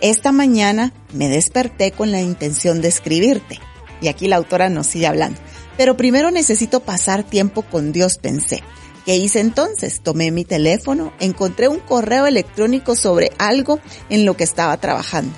Esta 0.00 0.32
mañana 0.32 0.92
me 1.12 1.28
desperté 1.28 1.92
con 1.92 2.10
la 2.10 2.20
intención 2.20 2.80
de 2.80 2.88
escribirte. 2.88 3.60
Y 4.00 4.08
aquí 4.08 4.26
la 4.26 4.36
autora 4.36 4.68
nos 4.68 4.86
sigue 4.86 5.06
hablando. 5.06 5.40
Pero 5.76 5.96
primero 5.96 6.30
necesito 6.30 6.80
pasar 6.80 7.24
tiempo 7.24 7.62
con 7.62 7.92
Dios, 7.92 8.18
pensé. 8.18 8.62
¿Qué 9.04 9.16
hice 9.16 9.40
entonces? 9.40 10.00
Tomé 10.02 10.30
mi 10.30 10.46
teléfono, 10.46 11.12
encontré 11.20 11.68
un 11.68 11.78
correo 11.78 12.26
electrónico 12.26 12.96
sobre 12.96 13.32
algo 13.38 13.78
en 14.08 14.24
lo 14.24 14.34
que 14.34 14.44
estaba 14.44 14.76
trabajando. 14.78 15.34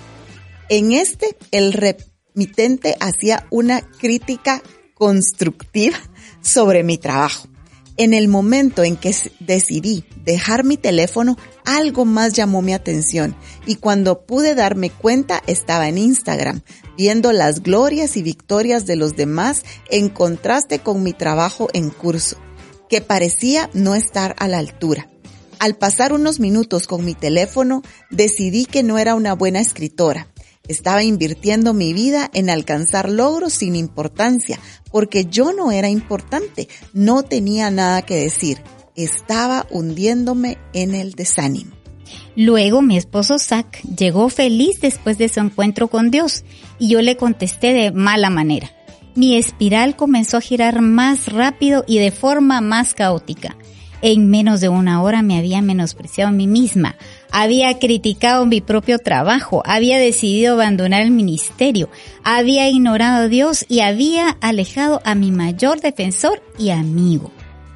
En 0.68 0.92
este, 0.92 1.36
el 1.50 1.72
remitente 1.72 2.96
hacía 3.00 3.46
una 3.50 3.80
crítica 3.80 4.62
constructiva 4.94 5.98
sobre 6.40 6.84
mi 6.84 6.96
trabajo. 6.96 7.48
En 7.98 8.12
el 8.12 8.28
momento 8.28 8.84
en 8.84 8.96
que 8.96 9.16
decidí 9.40 10.04
dejar 10.24 10.64
mi 10.64 10.76
teléfono, 10.76 11.36
algo 11.64 12.04
más 12.04 12.34
llamó 12.34 12.60
mi 12.62 12.74
atención 12.74 13.34
y 13.64 13.76
cuando 13.76 14.26
pude 14.26 14.54
darme 14.54 14.90
cuenta 14.90 15.42
estaba 15.46 15.88
en 15.88 15.96
Instagram, 15.96 16.60
viendo 16.96 17.32
las 17.32 17.62
glorias 17.62 18.18
y 18.18 18.22
victorias 18.22 18.84
de 18.86 18.96
los 18.96 19.16
demás 19.16 19.64
en 19.88 20.10
contraste 20.10 20.80
con 20.80 21.02
mi 21.02 21.14
trabajo 21.14 21.68
en 21.72 21.88
curso 21.88 22.36
que 22.88 23.00
parecía 23.00 23.70
no 23.72 23.94
estar 23.94 24.34
a 24.38 24.48
la 24.48 24.58
altura. 24.58 25.08
Al 25.58 25.76
pasar 25.76 26.12
unos 26.12 26.38
minutos 26.38 26.86
con 26.86 27.04
mi 27.04 27.14
teléfono, 27.14 27.82
decidí 28.10 28.66
que 28.66 28.82
no 28.82 28.98
era 28.98 29.14
una 29.14 29.34
buena 29.34 29.60
escritora. 29.60 30.28
Estaba 30.68 31.02
invirtiendo 31.02 31.72
mi 31.72 31.92
vida 31.92 32.30
en 32.34 32.50
alcanzar 32.50 33.08
logros 33.08 33.52
sin 33.52 33.76
importancia, 33.76 34.58
porque 34.90 35.26
yo 35.26 35.52
no 35.52 35.72
era 35.72 35.88
importante, 35.88 36.68
no 36.92 37.22
tenía 37.22 37.70
nada 37.70 38.02
que 38.02 38.16
decir. 38.16 38.58
Estaba 38.96 39.66
hundiéndome 39.70 40.58
en 40.72 40.94
el 40.94 41.12
desánimo. 41.12 41.72
Luego 42.34 42.82
mi 42.82 42.96
esposo 42.96 43.38
Zach 43.38 43.82
llegó 43.82 44.28
feliz 44.28 44.80
después 44.80 45.18
de 45.18 45.28
su 45.28 45.40
encuentro 45.40 45.88
con 45.88 46.10
Dios 46.10 46.44
y 46.78 46.88
yo 46.88 47.00
le 47.02 47.16
contesté 47.16 47.72
de 47.72 47.92
mala 47.92 48.30
manera 48.30 48.75
mi 49.16 49.36
espiral 49.36 49.96
comenzó 49.96 50.36
a 50.36 50.42
girar 50.42 50.82
más 50.82 51.32
rápido 51.32 51.84
y 51.86 51.98
de 51.98 52.10
forma 52.10 52.60
más 52.60 52.94
caótica. 52.94 53.56
En 54.02 54.28
menos 54.28 54.60
de 54.60 54.68
una 54.68 55.02
hora 55.02 55.22
me 55.22 55.38
había 55.38 55.62
menospreciado 55.62 56.28
a 56.28 56.32
mí 56.32 56.46
misma, 56.46 56.96
había 57.32 57.78
criticado 57.78 58.44
mi 58.44 58.60
propio 58.60 58.98
trabajo, 58.98 59.62
había 59.64 59.98
decidido 59.98 60.54
abandonar 60.54 61.02
el 61.02 61.10
ministerio, 61.10 61.88
había 62.22 62.68
ignorado 62.68 63.24
a 63.24 63.28
Dios 63.28 63.64
y 63.68 63.80
había 63.80 64.36
alejado 64.40 65.00
a 65.04 65.14
mi 65.14 65.32
mayor 65.32 65.80
defensor 65.80 66.42
y 66.58 66.70
amigo. 66.70 67.32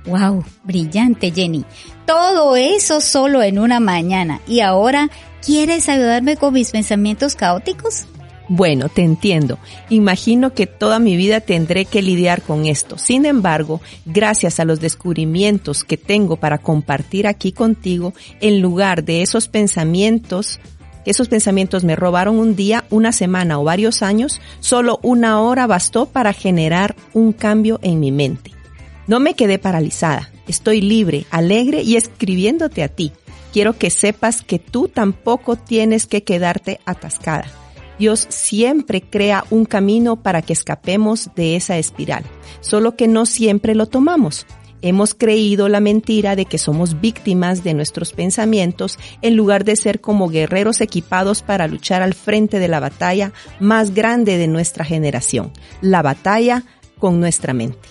¡Wow! 0.07 0.45
Brillante, 0.63 1.31
Jenny. 1.31 1.65
Todo 2.07 2.57
eso 2.57 3.01
solo 3.01 3.43
en 3.43 3.59
una 3.59 3.81
mañana. 3.81 4.41
¿Y 4.47 4.61
ahora 4.61 5.11
quieres 5.45 5.89
ayudarme 5.89 6.37
con 6.37 6.55
mis 6.55 6.71
pensamientos 6.71 7.35
caóticos? 7.35 8.07
Bueno, 8.52 8.88
te 8.88 9.02
entiendo. 9.02 9.61
Imagino 9.90 10.54
que 10.54 10.67
toda 10.67 10.99
mi 10.99 11.17
vida 11.17 11.41
tendré 11.41 11.84
que 11.84 12.02
lidiar 12.02 12.43
con 12.43 12.67
esto. 12.67 12.99
Sin 12.99 13.25
embargo, 13.25 13.80
gracias 14.06 14.58
a 14.58 14.65
los 14.65 14.80
descubrimientos 14.80 15.84
que 15.84 15.97
tengo 15.97 16.34
para 16.34 16.58
compartir 16.58 17.28
aquí 17.28 17.52
contigo, 17.52 18.13
en 18.41 18.60
lugar 18.60 19.04
de 19.04 19.23
esos 19.23 19.47
pensamientos, 19.47 20.58
esos 21.04 21.28
pensamientos 21.28 21.84
me 21.84 21.95
robaron 21.95 22.41
un 22.41 22.56
día, 22.56 22.84
una 22.91 23.13
semana 23.13 23.60
o 23.60 23.63
varios 23.63 24.02
años, 24.02 24.41
solo 24.58 24.99
una 25.04 25.41
hora 25.41 25.69
bastó 25.69 26.06
para 26.06 26.32
generar 26.32 26.97
un 27.15 27.32
cambio 27.32 27.78
en 27.82 28.00
mi 28.00 28.10
mente. 28.10 28.50
No 29.06 29.21
me 29.21 29.34
quedé 29.34 29.60
paralizada. 29.60 30.28
Estoy 30.49 30.80
libre, 30.80 31.25
alegre 31.30 31.82
y 31.82 31.95
escribiéndote 31.95 32.82
a 32.82 32.89
ti. 32.89 33.13
Quiero 33.52 33.78
que 33.78 33.91
sepas 33.91 34.43
que 34.43 34.58
tú 34.58 34.89
tampoco 34.89 35.54
tienes 35.54 36.06
que 36.06 36.25
quedarte 36.25 36.80
atascada. 36.84 37.47
Dios 38.00 38.26
siempre 38.30 39.02
crea 39.02 39.45
un 39.50 39.67
camino 39.67 40.17
para 40.17 40.41
que 40.41 40.54
escapemos 40.54 41.28
de 41.36 41.54
esa 41.54 41.76
espiral, 41.76 42.25
solo 42.63 42.97
que 42.97 43.06
no 43.06 43.26
siempre 43.26 43.75
lo 43.75 43.84
tomamos. 43.84 44.47
Hemos 44.80 45.13
creído 45.13 45.69
la 45.69 45.80
mentira 45.80 46.34
de 46.34 46.47
que 46.47 46.56
somos 46.56 47.02
víctimas 47.02 47.63
de 47.63 47.75
nuestros 47.75 48.15
pensamientos 48.15 48.99
en 49.21 49.36
lugar 49.36 49.65
de 49.65 49.76
ser 49.76 50.00
como 50.00 50.30
guerreros 50.30 50.80
equipados 50.80 51.43
para 51.43 51.69
luchar 51.69 52.00
al 52.00 52.15
frente 52.15 52.58
de 52.58 52.69
la 52.69 52.80
batalla 52.80 53.34
más 53.60 53.93
grande 53.93 54.39
de 54.39 54.49
nuestra 54.49 54.86
generación, 54.86 55.52
la 55.82 56.00
batalla 56.00 56.65
con 56.99 57.21
nuestra 57.21 57.52
mente. 57.52 57.86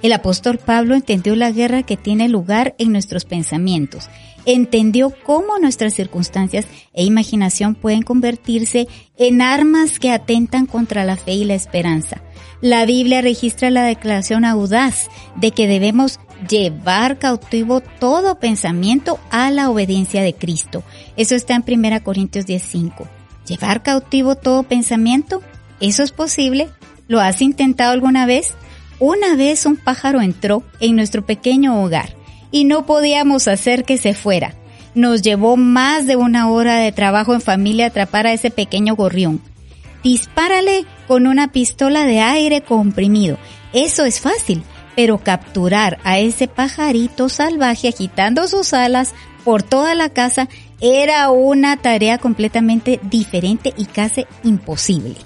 El 0.00 0.14
apóstol 0.14 0.58
Pablo 0.58 0.94
entendió 0.94 1.36
la 1.36 1.52
guerra 1.52 1.82
que 1.82 1.98
tiene 1.98 2.26
lugar 2.28 2.74
en 2.78 2.90
nuestros 2.90 3.26
pensamientos 3.26 4.08
entendió 4.46 5.12
cómo 5.24 5.58
nuestras 5.58 5.94
circunstancias 5.94 6.66
e 6.92 7.04
imaginación 7.04 7.74
pueden 7.74 8.02
convertirse 8.02 8.88
en 9.16 9.42
armas 9.42 9.98
que 9.98 10.10
atentan 10.10 10.66
contra 10.66 11.04
la 11.04 11.16
fe 11.16 11.32
y 11.32 11.44
la 11.44 11.54
esperanza. 11.54 12.22
La 12.60 12.86
Biblia 12.86 13.22
registra 13.22 13.70
la 13.70 13.82
declaración 13.82 14.44
audaz 14.44 15.08
de 15.36 15.50
que 15.50 15.66
debemos 15.66 16.20
llevar 16.48 17.18
cautivo 17.18 17.80
todo 17.80 18.38
pensamiento 18.38 19.18
a 19.30 19.50
la 19.50 19.70
obediencia 19.70 20.22
de 20.22 20.34
Cristo. 20.34 20.82
Eso 21.16 21.34
está 21.34 21.54
en 21.54 21.64
1 21.66 22.02
Corintios 22.02 22.46
10:5. 22.46 23.08
¿Llevar 23.46 23.82
cautivo 23.82 24.36
todo 24.36 24.62
pensamiento? 24.62 25.42
¿Eso 25.80 26.02
es 26.02 26.12
posible? 26.12 26.68
¿Lo 27.08 27.20
has 27.20 27.42
intentado 27.42 27.92
alguna 27.92 28.26
vez? 28.26 28.54
Una 29.00 29.34
vez 29.34 29.66
un 29.66 29.76
pájaro 29.76 30.20
entró 30.20 30.62
en 30.78 30.94
nuestro 30.94 31.26
pequeño 31.26 31.82
hogar 31.82 32.21
y 32.52 32.64
no 32.64 32.86
podíamos 32.86 33.48
hacer 33.48 33.84
que 33.84 33.98
se 33.98 34.14
fuera. 34.14 34.54
Nos 34.94 35.22
llevó 35.22 35.56
más 35.56 36.06
de 36.06 36.14
una 36.14 36.50
hora 36.50 36.76
de 36.76 36.92
trabajo 36.92 37.34
en 37.34 37.40
familia 37.40 37.86
atrapar 37.86 38.28
a 38.28 38.32
ese 38.32 38.50
pequeño 38.50 38.94
gorrión. 38.94 39.40
Dispárale 40.04 40.84
con 41.08 41.26
una 41.26 41.50
pistola 41.50 42.04
de 42.04 42.20
aire 42.20 42.60
comprimido. 42.60 43.38
Eso 43.72 44.04
es 44.04 44.20
fácil, 44.20 44.62
pero 44.94 45.18
capturar 45.18 45.98
a 46.04 46.18
ese 46.18 46.46
pajarito 46.46 47.28
salvaje 47.28 47.88
agitando 47.88 48.46
sus 48.46 48.74
alas 48.74 49.14
por 49.44 49.62
toda 49.62 49.94
la 49.94 50.10
casa 50.10 50.48
era 50.80 51.30
una 51.30 51.76
tarea 51.76 52.18
completamente 52.18 53.00
diferente 53.02 53.72
y 53.76 53.86
casi 53.86 54.26
imposible. 54.42 55.16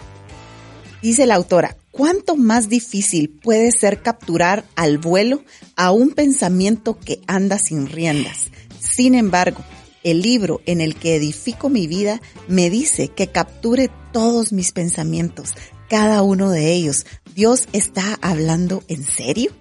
Dice 1.03 1.27
la 1.27 1.35
autora, 1.35 1.77
¿Cuánto 1.97 2.37
más 2.37 2.69
difícil 2.69 3.31
puede 3.31 3.73
ser 3.73 4.03
capturar 4.03 4.67
al 4.77 4.99
vuelo 4.99 5.43
a 5.77 5.93
un 5.93 6.11
pensamiento 6.11 6.99
que 6.99 7.23
anda 7.27 7.59
sin 7.59 7.87
riendas? 7.87 8.49
Sin 8.79 9.15
embargo, 9.15 9.65
el 10.05 10.21
libro 10.21 10.61
en 10.67 10.83
el 10.83 10.95
que 10.95 11.17
edifico 11.17 11.71
mi 11.71 11.87
vida 11.87 12.21
me 12.49 12.69
dice 12.69 13.09
que 13.09 13.29
capture 13.29 13.91
todos 14.13 14.53
mis 14.53 14.73
pensamientos, 14.73 15.55
cada 15.89 16.21
uno 16.21 16.51
de 16.51 16.75
ellos. 16.75 17.07
¿Dios 17.35 17.67
está 17.73 18.19
hablando 18.21 18.85
en 18.89 19.03
serio? 19.03 19.53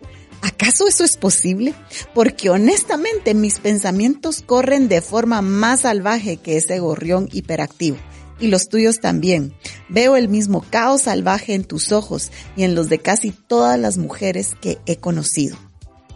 ¿Acaso 0.42 0.90
eso 0.90 1.06
es 1.06 1.16
posible? 1.16 1.74
Porque 2.14 2.50
honestamente 2.50 3.34
mis 3.34 3.60
pensamientos 3.60 4.42
corren 4.42 4.90
de 4.90 5.02
forma 5.02 5.42
más 5.42 5.82
salvaje 5.82 6.36
que 6.36 6.58
ese 6.58 6.80
gorrión 6.80 7.30
hiperactivo 7.32 7.98
y 8.40 8.48
los 8.48 8.68
tuyos 8.68 9.00
también. 9.00 9.54
Veo 9.90 10.16
el 10.16 10.28
mismo 10.28 10.64
caos 10.70 11.04
salvaje 11.04 11.54
en 11.54 11.64
tus 11.64 11.92
ojos 11.92 12.32
y 12.56 12.64
en 12.64 12.76
los 12.76 12.90
de 12.90 13.00
casi 13.00 13.32
todas 13.32 13.80
las 13.80 13.98
mujeres 13.98 14.56
que 14.62 14.78
he 14.86 14.98
conocido. 14.98 15.58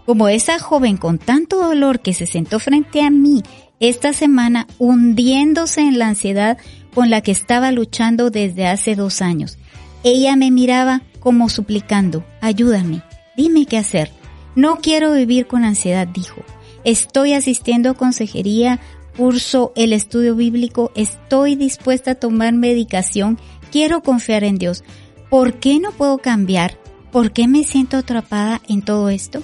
Como 0.05 0.27
esa 0.27 0.59
joven 0.59 0.97
con 0.97 1.19
tanto 1.19 1.61
dolor 1.61 1.99
que 1.99 2.13
se 2.13 2.25
sentó 2.25 2.59
frente 2.59 3.01
a 3.03 3.09
mí 3.09 3.43
esta 3.79 4.11
semana 4.13 4.67
hundiéndose 4.77 5.81
en 5.81 5.99
la 5.99 6.07
ansiedad 6.07 6.57
con 6.93 7.09
la 7.09 7.21
que 7.21 7.31
estaba 7.31 7.71
luchando 7.71 8.29
desde 8.29 8.67
hace 8.67 8.95
dos 8.95 9.21
años. 9.21 9.57
Ella 10.03 10.35
me 10.35 10.51
miraba 10.51 11.03
como 11.19 11.49
suplicando, 11.49 12.25
ayúdame, 12.41 13.03
dime 13.37 13.65
qué 13.65 13.77
hacer. 13.77 14.11
No 14.55 14.77
quiero 14.77 15.13
vivir 15.13 15.47
con 15.47 15.63
ansiedad, 15.63 16.07
dijo. 16.07 16.41
Estoy 16.83 17.33
asistiendo 17.33 17.91
a 17.91 17.93
consejería 17.93 18.79
curso 19.19 19.73
el 19.75 19.91
estudio 19.91 20.33
bíblico, 20.33 20.93
estoy 20.95 21.55
dispuesta 21.55 22.11
a 22.11 22.15
tomar 22.15 22.53
medicación, 22.53 23.37
quiero 23.69 24.01
confiar 24.01 24.45
en 24.45 24.57
Dios. 24.57 24.85
¿Por 25.29 25.55
qué 25.55 25.77
no 25.77 25.91
puedo 25.91 26.19
cambiar? 26.19 26.79
¿Por 27.11 27.33
qué 27.33 27.49
me 27.49 27.65
siento 27.65 27.97
atrapada 27.97 28.61
en 28.69 28.81
todo 28.81 29.09
esto? 29.09 29.43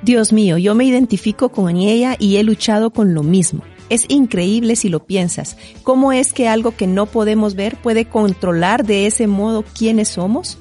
Dios 0.00 0.32
mío, 0.32 0.56
yo 0.56 0.74
me 0.74 0.86
identifico 0.86 1.50
con 1.50 1.76
ella 1.76 2.16
y 2.18 2.36
he 2.36 2.42
luchado 2.42 2.88
con 2.90 3.12
lo 3.12 3.22
mismo. 3.22 3.62
Es 3.90 4.06
increíble 4.08 4.76
si 4.76 4.88
lo 4.88 5.04
piensas. 5.04 5.58
¿Cómo 5.82 6.14
es 6.14 6.32
que 6.32 6.48
algo 6.48 6.74
que 6.74 6.86
no 6.86 7.04
podemos 7.04 7.54
ver 7.54 7.76
puede 7.76 8.06
controlar 8.06 8.86
de 8.86 9.06
ese 9.06 9.26
modo 9.26 9.62
quiénes 9.76 10.08
somos? 10.08 10.56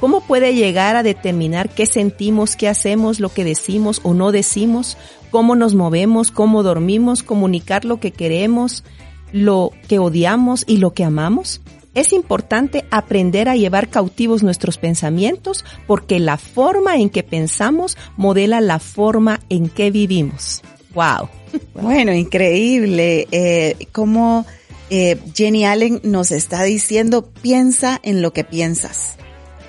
¿Cómo 0.00 0.20
puede 0.20 0.54
llegar 0.54 0.96
a 0.96 1.02
determinar 1.02 1.70
qué 1.70 1.86
sentimos, 1.86 2.56
qué 2.56 2.68
hacemos, 2.68 3.18
lo 3.18 3.30
que 3.30 3.44
decimos 3.44 4.00
o 4.02 4.12
no 4.12 4.30
decimos, 4.30 4.98
cómo 5.30 5.56
nos 5.56 5.74
movemos, 5.74 6.30
cómo 6.30 6.62
dormimos, 6.62 7.22
comunicar 7.22 7.84
lo 7.84 7.98
que 7.98 8.10
queremos, 8.10 8.84
lo 9.32 9.72
que 9.88 9.98
odiamos 9.98 10.64
y 10.66 10.78
lo 10.78 10.92
que 10.92 11.04
amamos? 11.04 11.62
Es 11.94 12.12
importante 12.12 12.84
aprender 12.90 13.48
a 13.48 13.56
llevar 13.56 13.88
cautivos 13.88 14.42
nuestros 14.42 14.76
pensamientos 14.76 15.64
porque 15.86 16.20
la 16.20 16.36
forma 16.36 16.96
en 16.96 17.08
que 17.08 17.22
pensamos 17.22 17.96
modela 18.18 18.60
la 18.60 18.78
forma 18.78 19.40
en 19.48 19.70
que 19.70 19.90
vivimos. 19.90 20.62
¡Wow! 20.94 21.28
Bueno, 21.72 22.12
increíble. 22.12 23.26
Eh, 23.30 23.88
como 23.92 24.44
eh, 24.90 25.18
Jenny 25.34 25.64
Allen 25.64 26.00
nos 26.02 26.30
está 26.32 26.64
diciendo, 26.64 27.30
piensa 27.40 27.98
en 28.02 28.20
lo 28.20 28.34
que 28.34 28.44
piensas. 28.44 29.16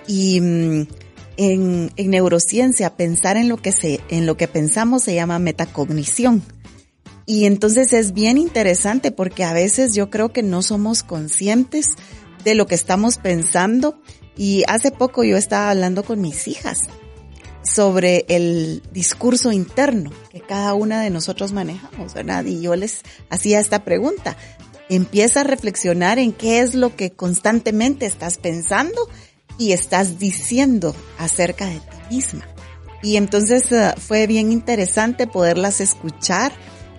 Y 0.08 0.42
mm, 0.42 0.88
en, 1.38 1.92
en, 1.96 2.10
neurociencia, 2.10 2.96
pensar 2.96 3.38
en 3.38 3.50
lo 3.50 3.58
que 3.58 3.72
se, 3.72 4.02
en 4.10 4.26
lo 4.26 4.38
que 4.38 4.48
pensamos 4.48 5.04
se 5.04 5.16
llama 5.16 5.40
metacognición. 5.40 6.42
Y 7.26 7.46
entonces 7.46 7.92
es 7.92 8.14
bien 8.14 8.38
interesante 8.38 9.12
porque 9.12 9.44
a 9.44 9.54
veces 9.54 9.94
yo 9.94 10.10
creo 10.10 10.32
que 10.32 10.44
no 10.44 10.62
somos 10.62 11.04
conscientes 11.04 11.88
de 12.44 12.56
lo 12.56 12.68
que 12.68 12.76
estamos 12.76 13.18
pensando. 13.18 14.02
Y 14.38 14.64
hace 14.68 14.92
poco 14.92 15.24
yo 15.24 15.36
estaba 15.36 15.70
hablando 15.70 16.04
con 16.04 16.22
mis 16.22 16.48
hijas 16.48 16.88
sobre 17.64 18.26
el 18.30 18.82
discurso 18.94 19.52
interno 19.52 20.12
que 20.32 20.40
cada 20.40 20.74
una 20.74 21.02
de 21.02 21.10
nosotros 21.10 21.52
manejamos, 21.52 22.14
¿verdad? 22.14 22.46
Y 22.46 22.62
yo 22.62 22.76
les 22.76 23.02
hacía 23.30 23.60
esta 23.60 23.84
pregunta. 23.84 24.38
Empieza 24.90 25.42
a 25.42 25.44
reflexionar 25.44 26.18
en 26.18 26.32
qué 26.32 26.62
es 26.62 26.76
lo 26.76 26.96
que 26.96 27.12
constantemente 27.12 28.06
estás 28.06 28.38
pensando 28.38 29.10
y 29.58 29.72
estás 29.72 30.20
diciendo 30.20 30.96
acerca 31.18 31.66
de 31.66 31.80
ti 31.80 32.16
misma. 32.16 32.48
Y 33.02 33.18
entonces 33.18 33.72
eh, 33.72 33.94
fue 33.98 34.28
bien 34.28 34.52
interesante 34.52 35.28
poderlas 35.28 35.82
escuchar 35.82 36.52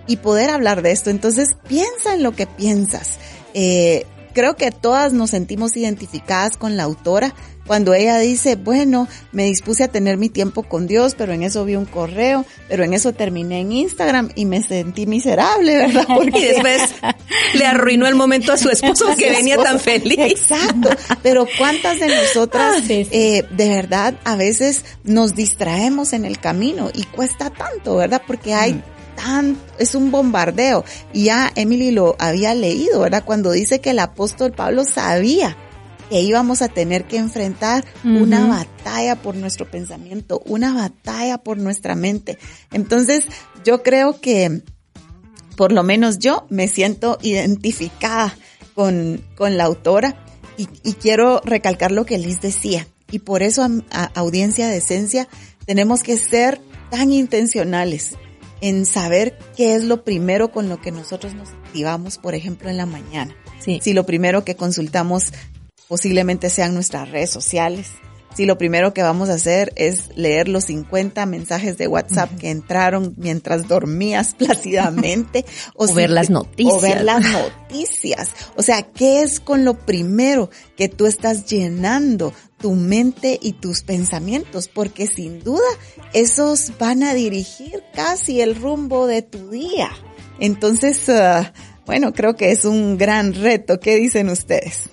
y 0.07 0.17
poder 0.17 0.49
hablar 0.49 0.81
de 0.81 0.91
esto. 0.91 1.09
Entonces 1.09 1.49
piensa 1.67 2.13
en 2.13 2.23
lo 2.23 2.31
que 2.31 2.47
piensas. 2.47 3.17
Eh, 3.53 4.05
creo 4.39 4.55
que 4.55 4.71
todas 4.71 5.11
nos 5.11 5.31
sentimos 5.31 5.75
identificadas 5.75 6.55
con 6.55 6.77
la 6.77 6.83
autora 6.83 7.35
cuando 7.67 7.93
ella 7.93 8.17
dice, 8.19 8.55
bueno, 8.55 9.09
me 9.33 9.43
dispuse 9.43 9.83
a 9.83 9.89
tener 9.89 10.15
mi 10.15 10.29
tiempo 10.29 10.63
con 10.63 10.87
Dios, 10.87 11.13
pero 11.13 11.33
en 11.33 11.43
eso 11.43 11.65
vi 11.65 11.75
un 11.75 11.83
correo, 11.83 12.45
pero 12.69 12.85
en 12.85 12.93
eso 12.93 13.11
terminé 13.11 13.59
en 13.59 13.73
Instagram 13.73 14.29
y 14.35 14.45
me 14.45 14.63
sentí 14.63 15.05
miserable, 15.05 15.75
¿verdad? 15.75 16.05
Porque 16.15 16.53
después 16.53 16.81
le 17.53 17.65
arruinó 17.65 18.07
el 18.07 18.15
momento 18.15 18.53
a 18.53 18.57
su 18.57 18.69
esposo 18.69 19.13
que 19.17 19.29
venía 19.29 19.57
tan 19.57 19.77
feliz. 19.77 20.17
Exacto. 20.19 20.89
Pero 21.21 21.45
cuántas 21.57 21.99
de 21.99 22.07
nosotras, 22.07 22.81
ah, 22.81 22.85
eh, 22.89 23.43
de 23.51 23.69
verdad, 23.69 24.15
a 24.23 24.37
veces 24.37 24.85
nos 25.03 25.35
distraemos 25.35 26.13
en 26.13 26.23
el 26.23 26.39
camino 26.39 26.89
y 26.93 27.03
cuesta 27.03 27.49
tanto, 27.49 27.97
¿verdad? 27.97 28.21
Porque 28.25 28.53
hay 28.53 28.75
mm. 28.75 28.83
Tan, 29.21 29.57
es 29.77 29.95
un 29.95 30.11
bombardeo. 30.11 30.85
Y 31.11 31.25
ya 31.25 31.51
Emily 31.55 31.91
lo 31.91 32.15
había 32.19 32.55
leído, 32.55 33.01
¿verdad? 33.01 33.23
Cuando 33.25 33.51
dice 33.51 33.81
que 33.81 33.89
el 33.89 33.99
apóstol 33.99 34.53
Pablo 34.53 34.85
sabía 34.85 35.57
que 36.09 36.21
íbamos 36.21 36.61
a 36.61 36.69
tener 36.69 37.03
que 37.03 37.17
enfrentar 37.17 37.83
una 38.05 38.47
batalla 38.47 39.15
por 39.17 39.35
nuestro 39.35 39.69
pensamiento, 39.69 40.41
una 40.45 40.73
batalla 40.73 41.37
por 41.37 41.57
nuestra 41.57 41.95
mente. 41.95 42.39
Entonces, 42.71 43.25
yo 43.65 43.83
creo 43.83 44.21
que 44.21 44.63
por 45.57 45.73
lo 45.73 45.83
menos 45.83 46.19
yo 46.19 46.47
me 46.49 46.69
siento 46.69 47.17
identificada 47.21 48.33
con, 48.73 49.21
con 49.35 49.57
la 49.57 49.65
autora 49.65 50.15
y, 50.55 50.65
quiero 50.93 51.41
recalcar 51.43 51.91
lo 51.91 52.05
que 52.05 52.17
Liz 52.17 52.39
decía. 52.41 52.87
Y 53.11 53.19
por 53.19 53.43
eso, 53.43 53.67
a, 53.91 54.03
audiencia 54.15 54.67
de 54.67 54.77
esencia, 54.77 55.27
tenemos 55.65 56.01
que 56.01 56.17
ser 56.17 56.61
tan 56.89 57.11
intencionales 57.11 58.15
en 58.61 58.85
saber 58.85 59.37
qué 59.55 59.75
es 59.75 59.83
lo 59.83 60.03
primero 60.03 60.51
con 60.51 60.69
lo 60.69 60.81
que 60.81 60.91
nosotros 60.91 61.33
nos 61.33 61.49
activamos, 61.49 62.17
por 62.17 62.35
ejemplo, 62.35 62.69
en 62.69 62.77
la 62.77 62.85
mañana. 62.85 63.35
Si 63.59 63.93
lo 63.93 64.05
primero 64.05 64.43
que 64.43 64.55
consultamos 64.55 65.31
posiblemente 65.87 66.49
sean 66.49 66.73
nuestras 66.73 67.09
redes 67.09 67.31
sociales. 67.31 67.89
Si 68.39 68.45
lo 68.45 68.57
primero 68.57 68.93
que 68.93 69.03
vamos 69.03 69.27
a 69.27 69.33
hacer 69.33 69.73
es 69.75 70.15
leer 70.15 70.47
los 70.47 70.63
50 70.63 71.25
mensajes 71.25 71.77
de 71.77 71.89
WhatsApp 71.89 72.33
que 72.39 72.51
entraron 72.51 73.13
mientras 73.17 73.67
dormías 73.67 74.33
plácidamente. 74.37 75.43
O, 75.75 75.93
ver 75.93 76.09
las 76.09 76.29
noticias. 76.29 76.73
O 76.73 76.79
ver 76.79 77.03
las 77.03 77.21
noticias. 77.21 78.29
O 78.55 78.63
sea, 78.63 78.83
¿qué 78.83 79.23
es 79.23 79.41
con 79.41 79.65
lo 79.65 79.85
primero 79.85 80.49
que 80.77 80.87
tú 80.87 81.05
estás 81.05 81.47
llenando 81.47 82.31
tu 82.57 82.75
mente 82.75 83.37
y 83.41 83.51
tus 83.51 83.83
pensamientos? 83.83 84.69
Porque 84.69 85.05
sin 85.05 85.43
duda 85.43 85.67
esos 86.13 86.71
van 86.79 87.03
a 87.03 87.13
dirigir 87.13 87.83
casi 87.93 88.39
el 88.39 88.55
rumbo 88.55 89.05
de 89.05 89.21
tu 89.21 89.49
día. 89.49 89.89
Entonces, 90.39 91.09
ah, 91.09 91.51
bueno, 91.85 92.13
creo 92.13 92.37
que 92.37 92.53
es 92.53 92.63
un 92.63 92.97
gran 92.97 93.33
reto. 93.33 93.81
¿Qué 93.81 93.97
dicen 93.97 94.29
ustedes? 94.29 94.89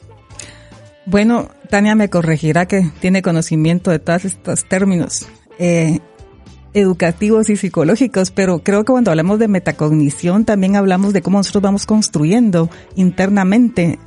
Bueno, 1.06 1.48
Tania 1.70 1.94
me 1.94 2.10
corregirá 2.10 2.66
que 2.66 2.90
tiene 3.00 3.22
conocimiento 3.22 3.92
de 3.92 4.00
todos 4.00 4.24
estos 4.24 4.64
términos 4.64 5.28
eh, 5.58 6.00
educativos 6.74 7.48
y 7.48 7.56
psicológicos, 7.56 8.32
pero 8.32 8.58
creo 8.64 8.84
que 8.84 8.90
cuando 8.90 9.12
hablamos 9.12 9.38
de 9.38 9.46
metacognición 9.46 10.44
también 10.44 10.74
hablamos 10.74 11.12
de 11.12 11.22
cómo 11.22 11.38
nosotros 11.38 11.62
vamos 11.62 11.86
construyendo 11.86 12.68
internamente 12.96 14.00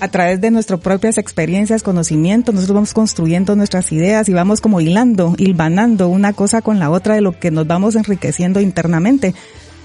a 0.00 0.08
través 0.08 0.40
de 0.40 0.50
nuestras 0.50 0.80
propias 0.80 1.18
experiencias, 1.18 1.82
conocimientos, 1.82 2.54
nosotros 2.54 2.74
vamos 2.74 2.94
construyendo 2.94 3.56
nuestras 3.56 3.90
ideas 3.92 4.28
y 4.28 4.34
vamos 4.34 4.60
como 4.60 4.80
hilando, 4.80 5.34
hilvanando 5.38 6.08
una 6.08 6.34
cosa 6.34 6.62
con 6.62 6.78
la 6.78 6.90
otra 6.90 7.14
de 7.14 7.20
lo 7.20 7.38
que 7.38 7.50
nos 7.50 7.66
vamos 7.66 7.94
enriqueciendo 7.94 8.60
internamente. 8.60 9.34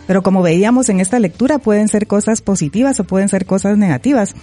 Pero 0.10 0.24
como 0.24 0.42
veíamos 0.42 0.90
en 0.90 1.00
esta 1.02 1.20
lectura, 1.20 1.60
pueden 1.60 1.88
ser 1.88 2.08
cosas 2.08 2.42
positivas 2.42 3.00
o 3.00 3.04
pueden 3.04 3.30
ser 3.30 3.46
cosas 3.46 3.78
negativas. 3.78 4.34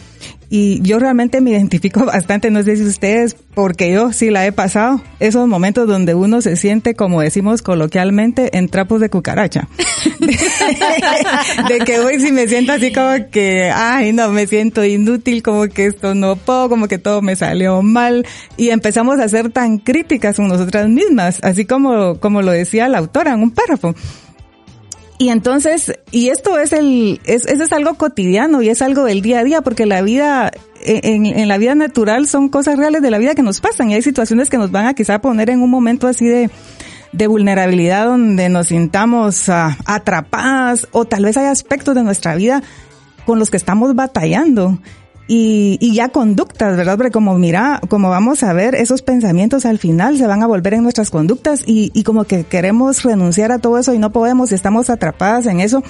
Y 0.48 0.80
yo 0.82 1.00
realmente 1.00 1.40
me 1.40 1.50
identifico 1.56 2.04
bastante, 2.04 2.52
no 2.52 2.62
sé 2.62 2.76
si 2.76 2.84
ustedes, 2.84 3.34
porque 3.52 3.90
yo 3.92 4.12
sí 4.12 4.30
la 4.30 4.46
he 4.46 4.52
pasado, 4.52 5.02
esos 5.18 5.48
momentos 5.48 5.88
donde 5.88 6.14
uno 6.14 6.40
se 6.40 6.54
siente, 6.54 6.94
como 6.94 7.20
decimos 7.20 7.62
coloquialmente, 7.62 8.56
en 8.56 8.68
trapos 8.68 9.00
de 9.00 9.10
cucaracha. 9.10 9.66
de 11.68 11.78
que 11.80 11.98
hoy 11.98 12.20
sí 12.20 12.30
me 12.30 12.46
siento 12.46 12.70
así 12.70 12.92
como 12.92 13.28
que, 13.32 13.72
ay, 13.74 14.12
no, 14.12 14.28
me 14.28 14.46
siento 14.46 14.84
inútil, 14.84 15.42
como 15.42 15.66
que 15.66 15.86
esto 15.86 16.14
no 16.14 16.36
puedo, 16.36 16.68
como 16.68 16.86
que 16.86 16.98
todo 16.98 17.22
me 17.22 17.34
salió 17.34 17.82
mal. 17.82 18.24
Y 18.56 18.68
empezamos 18.68 19.18
a 19.18 19.28
ser 19.28 19.50
tan 19.50 19.78
críticas 19.78 20.36
con 20.36 20.46
nosotras 20.46 20.88
mismas, 20.88 21.40
así 21.42 21.64
como, 21.64 22.20
como 22.20 22.40
lo 22.40 22.52
decía 22.52 22.88
la 22.88 22.98
autora 22.98 23.32
en 23.32 23.42
un 23.42 23.50
párrafo. 23.50 23.96
Y 25.18 25.30
entonces, 25.30 25.94
y 26.10 26.28
esto 26.28 26.58
es 26.58 26.72
el, 26.72 27.20
es, 27.24 27.46
eso 27.46 27.64
es 27.64 27.72
algo 27.72 27.94
cotidiano 27.94 28.60
y 28.60 28.68
es 28.68 28.82
algo 28.82 29.04
del 29.04 29.22
día 29.22 29.40
a 29.40 29.44
día, 29.44 29.62
porque 29.62 29.86
la 29.86 30.02
vida, 30.02 30.50
en, 30.84 31.24
en, 31.24 31.48
la 31.48 31.56
vida 31.56 31.74
natural 31.74 32.26
son 32.26 32.50
cosas 32.50 32.76
reales 32.76 33.00
de 33.00 33.10
la 33.10 33.18
vida 33.18 33.34
que 33.34 33.42
nos 33.42 33.60
pasan 33.60 33.90
y 33.90 33.94
hay 33.94 34.02
situaciones 34.02 34.50
que 34.50 34.58
nos 34.58 34.70
van 34.70 34.86
a 34.86 34.94
quizá 34.94 35.20
poner 35.20 35.48
en 35.48 35.62
un 35.62 35.70
momento 35.70 36.06
así 36.06 36.26
de, 36.26 36.50
de 37.12 37.26
vulnerabilidad 37.26 38.06
donde 38.06 38.50
nos 38.50 38.68
sintamos 38.68 39.48
ah, 39.48 39.78
atrapadas 39.86 40.86
o 40.92 41.06
tal 41.06 41.24
vez 41.24 41.36
hay 41.38 41.46
aspectos 41.46 41.94
de 41.94 42.02
nuestra 42.02 42.34
vida 42.34 42.62
con 43.24 43.38
los 43.38 43.50
que 43.50 43.56
estamos 43.56 43.94
batallando 43.94 44.78
y, 45.28 45.78
y 45.80 45.94
ya 45.94 46.10
conductas, 46.10 46.76
¿verdad? 46.76 46.96
Porque 46.96 47.10
como 47.10 47.36
mira, 47.36 47.80
como 47.88 48.10
vamos 48.10 48.42
a 48.42 48.52
ver, 48.52 48.74
esos 48.74 49.02
pensamientos 49.02 49.66
al 49.66 49.78
final 49.78 50.18
se 50.18 50.26
van 50.26 50.42
a 50.42 50.46
volver 50.46 50.74
en 50.74 50.82
nuestras 50.82 51.10
conductas 51.10 51.62
y, 51.66 51.90
y 51.94 52.04
como 52.04 52.24
que 52.24 52.44
queremos 52.44 53.02
renunciar 53.02 53.52
a 53.52 53.58
todo 53.58 53.78
eso 53.78 53.92
y 53.92 53.98
no 53.98 54.12
podemos 54.12 54.52
y 54.52 54.54
estamos 54.54 54.90
atrapadas 54.90 55.46
en 55.46 55.60
eso. 55.60 55.82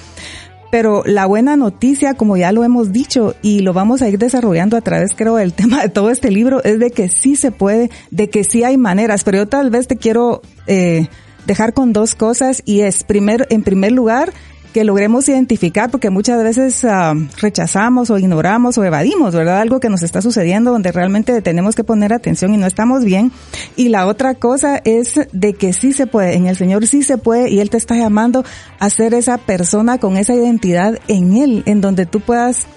Pero 0.69 1.03
la 1.05 1.25
buena 1.25 1.55
noticia, 1.55 2.15
como 2.15 2.35
ya 2.35 2.51
lo 2.51 2.63
hemos 2.63 2.91
dicho 2.91 3.35
y 3.41 3.61
lo 3.61 3.73
vamos 3.73 4.01
a 4.01 4.09
ir 4.09 4.17
desarrollando 4.17 4.75
a 4.75 4.81
través, 4.81 5.11
creo, 5.15 5.35
del 5.35 5.53
tema 5.55 5.81
de 5.81 5.89
todo 5.89 6.09
este 6.09 6.31
libro, 6.31 6.63
es 6.63 6.79
de 6.79 6.91
que 6.91 7.09
sí 7.09 7.35
se 7.35 7.51
puede, 7.51 7.89
de 8.11 8.29
que 8.29 8.43
sí 8.43 8.63
hay 8.63 8.77
maneras. 8.77 9.23
Pero 9.23 9.37
yo 9.37 9.47
tal 9.47 9.69
vez 9.69 9.87
te 9.87 9.97
quiero 9.97 10.41
eh, 10.65 11.07
dejar 11.45 11.73
con 11.73 11.93
dos 11.93 12.15
cosas 12.15 12.61
y 12.65 12.81
es, 12.81 13.03
primer, 13.03 13.47
en 13.49 13.63
primer 13.63 13.93
lugar, 13.93 14.33
que 14.77 14.83
logremos 14.83 15.27
identificar, 15.27 15.89
porque 15.89 16.11
muchas 16.11 16.43
veces 16.43 16.85
ah, 16.85 17.15
rechazamos 17.41 18.11
o 18.11 18.19
ignoramos 18.19 18.77
o 18.77 18.83
evadimos, 18.83 19.33
¿verdad? 19.33 19.59
Algo 19.59 19.79
que 19.79 19.89
nos 19.89 20.03
está 20.03 20.21
sucediendo 20.21 20.69
donde 20.69 20.91
realmente 20.91 21.41
tenemos 21.41 21.73
que 21.73 21.83
poner 21.83 22.13
atención 22.13 22.53
y 22.53 22.57
no 22.57 22.67
estamos 22.67 23.03
bien. 23.03 23.31
Y 23.75 23.89
la 23.89 24.05
otra 24.05 24.35
cosa 24.35 24.79
es 24.85 25.19
de 25.31 25.53
que 25.53 25.73
sí 25.73 25.93
se 25.93 26.05
puede, 26.05 26.35
en 26.35 26.45
el 26.45 26.55
Señor 26.55 26.85
sí 26.85 27.01
se 27.01 27.17
puede 27.17 27.49
y 27.49 27.59
Él 27.59 27.71
te 27.71 27.77
está 27.77 27.95
llamando 27.95 28.45
a 28.77 28.91
ser 28.91 29.15
esa 29.15 29.39
persona 29.39 29.97
con 29.97 30.15
esa 30.15 30.35
identidad 30.35 30.99
en 31.07 31.35
Él, 31.35 31.63
en 31.65 31.81
donde 31.81 32.05
tú 32.05 32.19
puedas 32.19 32.67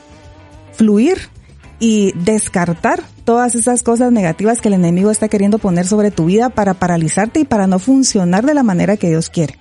fluir 0.72 1.18
y 1.80 2.14
descartar 2.24 3.02
todas 3.24 3.54
esas 3.54 3.82
cosas 3.82 4.10
negativas 4.10 4.62
que 4.62 4.68
el 4.68 4.74
enemigo 4.74 5.10
está 5.10 5.28
queriendo 5.28 5.58
poner 5.58 5.86
sobre 5.86 6.10
tu 6.10 6.24
vida 6.24 6.48
para 6.48 6.72
paralizarte 6.72 7.40
y 7.40 7.44
para 7.44 7.66
no 7.66 7.78
funcionar 7.78 8.46
de 8.46 8.54
la 8.54 8.62
manera 8.62 8.96
que 8.96 9.10
Dios 9.10 9.28
quiere. 9.28 9.59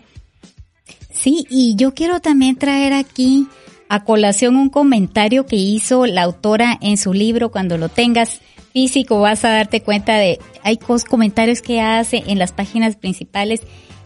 Sí, 1.20 1.46
y 1.50 1.76
yo 1.76 1.94
quiero 1.94 2.22
también 2.22 2.56
traer 2.56 2.94
aquí 2.94 3.48
a 3.90 4.06
colación 4.06 4.56
un 4.56 4.70
comentario 4.70 5.46
que 5.46 5.58
hizo 5.58 6.06
la 6.06 6.24
autora 6.24 6.78
en 6.80 6.98
su 6.98 7.12
libro. 7.12 7.52
Cuando 7.52 7.78
lo 7.78 7.90
tengas 7.90 8.40
físico 8.72 9.20
vas 9.20 9.44
a 9.44 9.50
darte 9.50 9.82
cuenta 9.82 10.16
de, 10.16 10.40
hay 10.64 10.78
comentarios 10.78 11.62
que 11.62 11.82
hace 11.82 12.24
en 12.28 12.40
las 12.40 12.54
páginas 12.54 12.96
principales 12.96 13.62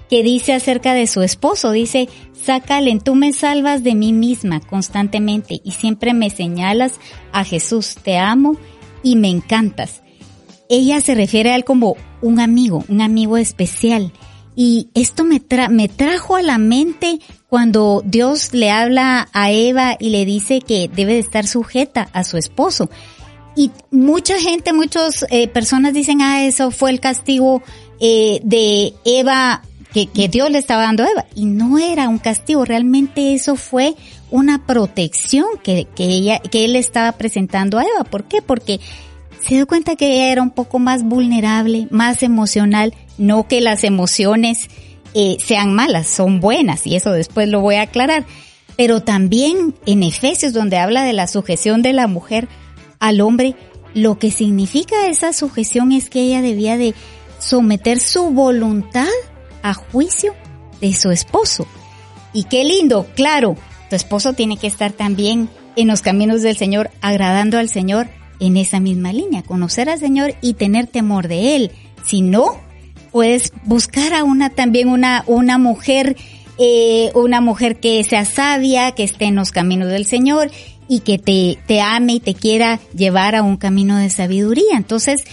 que 0.10 0.23
dice 0.23 0.54
acerca 0.54 0.95
de 0.95 1.06
su 1.06 1.21
esposo. 1.21 1.71
Dice, 1.71 2.10
Sácalen, 2.34 2.99
tú 2.99 3.13
me 3.13 3.32
salvas 3.32 3.84
de 3.84 3.93
mí 3.93 4.12
misma 4.12 4.60
constantemente 4.60 5.62
y 5.63 5.71
siempre 5.71 6.15
me 6.15 6.32
señalas 6.32 6.93
a 7.32 7.43
Jesús. 7.43 7.95
Te 8.02 8.17
amo 8.17 8.58
y 9.04 9.17
me 9.17 9.30
encantas. 9.30 10.02
Ella 10.67 10.99
se 10.99 11.13
refiere 11.13 11.52
a 11.52 11.56
él 11.56 11.63
como 11.63 11.95
un 12.21 12.39
amigo, 12.39 12.84
un 12.88 13.02
amigo 13.02 13.38
especial. 13.38 14.12
Y 14.55 14.89
esto 14.93 15.23
me, 15.23 15.41
me 15.69 15.87
trajo 15.87 16.35
a 16.35 16.41
la 16.41 16.57
mente 16.57 17.19
cuando 17.49 18.01
Dios 18.05 18.53
le 18.53 18.71
habla 18.71 19.29
a 19.33 19.51
Eva 19.51 19.95
y 19.99 20.09
le 20.09 20.25
dice 20.25 20.61
que 20.61 20.89
debe 20.93 21.13
de 21.13 21.19
estar 21.19 21.47
sujeta 21.47 22.09
a 22.13 22.23
su 22.23 22.37
esposo. 22.37 22.89
Y 23.55 23.71
mucha 23.91 24.39
gente, 24.39 24.73
muchas 24.73 25.25
eh, 25.29 25.47
personas 25.47 25.93
dicen, 25.93 26.21
ah, 26.21 26.43
eso 26.43 26.71
fue 26.71 26.91
el 26.91 26.99
castigo 26.99 27.61
eh, 27.99 28.39
de 28.43 28.93
Eva 29.05 29.61
que, 29.93 30.07
que 30.07 30.27
Dios 30.27 30.49
le 30.49 30.57
estaba 30.57 30.83
dando 30.83 31.03
a 31.03 31.09
Eva. 31.09 31.25
Y 31.35 31.45
no 31.45 31.77
era 31.77 32.09
un 32.09 32.17
castigo, 32.17 32.65
realmente 32.65 33.33
eso 33.33 33.55
fue 33.55 33.95
una 34.31 34.65
protección 34.65 35.45
que, 35.63 35.87
que 35.95 36.05
ella, 36.05 36.39
que 36.39 36.65
él 36.65 36.75
estaba 36.75 37.11
presentando 37.13 37.77
a 37.77 37.83
Eva. 37.83 38.03
¿Por 38.03 38.23
qué? 38.23 38.41
Porque 38.41 38.79
se 39.39 39.55
dio 39.55 39.67
cuenta 39.67 39.95
que 39.95 40.07
ella 40.13 40.31
era 40.31 40.41
un 40.41 40.51
poco 40.51 40.79
más 40.79 41.03
vulnerable, 41.03 41.87
más 41.91 42.23
emocional, 42.23 42.93
no 43.17 43.47
que 43.47 43.62
las 43.62 43.84
emociones 43.84 44.69
eh, 45.13 45.38
sean 45.45 45.73
malas, 45.73 46.08
son 46.08 46.39
buenas, 46.39 46.88
y 46.88 46.95
eso 46.95 47.12
después 47.12 47.47
lo 47.47 47.62
voy 47.62 47.76
a 47.76 47.84
aclarar. 47.84 48.26
Pero 48.76 49.02
también 49.02 49.76
en 49.86 50.04
Efesios, 50.04 50.54
donde 50.54 50.78
habla 50.78 51.04
de 51.04 51.13
la 51.13 51.28
sujeción 51.28 51.82
de 51.82 51.93
la 51.93 52.08
mujer 52.08 52.47
al 52.99 53.21
hombre, 53.21 53.56
lo 53.93 54.17
que 54.17 54.32
significa 54.32 55.08
esa 55.08 55.34
sujeción 55.34 55.91
es 55.91 56.10
que 56.10 56.21
ella 56.21 56.41
debía 56.41 56.78
de 56.78 56.95
someter 57.39 57.99
su 57.99 58.32
voluntad 58.32 59.08
a 59.62 59.73
juicio 59.73 60.34
de 60.82 60.93
su 60.93 61.12
esposo. 61.12 61.67
Y 62.34 62.45
qué 62.45 62.63
lindo, 62.63 63.06
claro, 63.15 63.56
tu 63.89 63.95
esposo 63.95 64.34
tiene 64.34 64.58
que 64.58 64.67
estar 64.67 64.91
también 64.91 65.49
en 65.76 65.88
los 65.88 66.02
caminos 66.02 66.41
del 66.41 66.58
Señor, 66.58 66.89
agradando 67.02 67.60
al 67.60 67.69
Señor 67.69 68.08
en 68.39 68.58
esa 68.58 68.80
misma 68.80 69.13
línea, 69.13 69.43
conocer 69.43 69.89
al 69.89 69.99
Señor 69.99 70.36
y 70.41 70.56
tener 70.56 70.88
temor 70.88 71.28
de 71.28 71.56
Él. 71.56 71.71
Si 72.04 72.21
no, 72.21 72.60
puedes 73.13 73.54
buscar 73.63 74.13
a 74.13 74.26
una 74.26 74.49
también 74.49 74.89
una, 74.89 75.23
una 75.28 75.58
mujer, 75.58 76.17
eh, 76.58 77.12
una 77.15 77.39
mujer 77.39 77.80
que 77.80 78.04
sea 78.04 78.26
sabia, 78.26 78.91
que 78.91 79.04
esté 79.04 79.26
en 79.26 79.36
los 79.36 79.52
caminos 79.52 79.88
del 79.88 80.06
Señor 80.06 80.52
y 80.89 80.99
que 80.99 81.17
te, 81.17 81.58
te 81.65 81.80
ame 81.80 82.15
y 82.15 82.19
te 82.19 82.34
quiera 82.34 82.82
llevar 82.93 83.36
a 83.36 83.43
un 83.43 83.56
camino 83.56 83.97
de 83.97 84.10
sabiduría. 84.10 84.76
Entonces, 84.76 85.23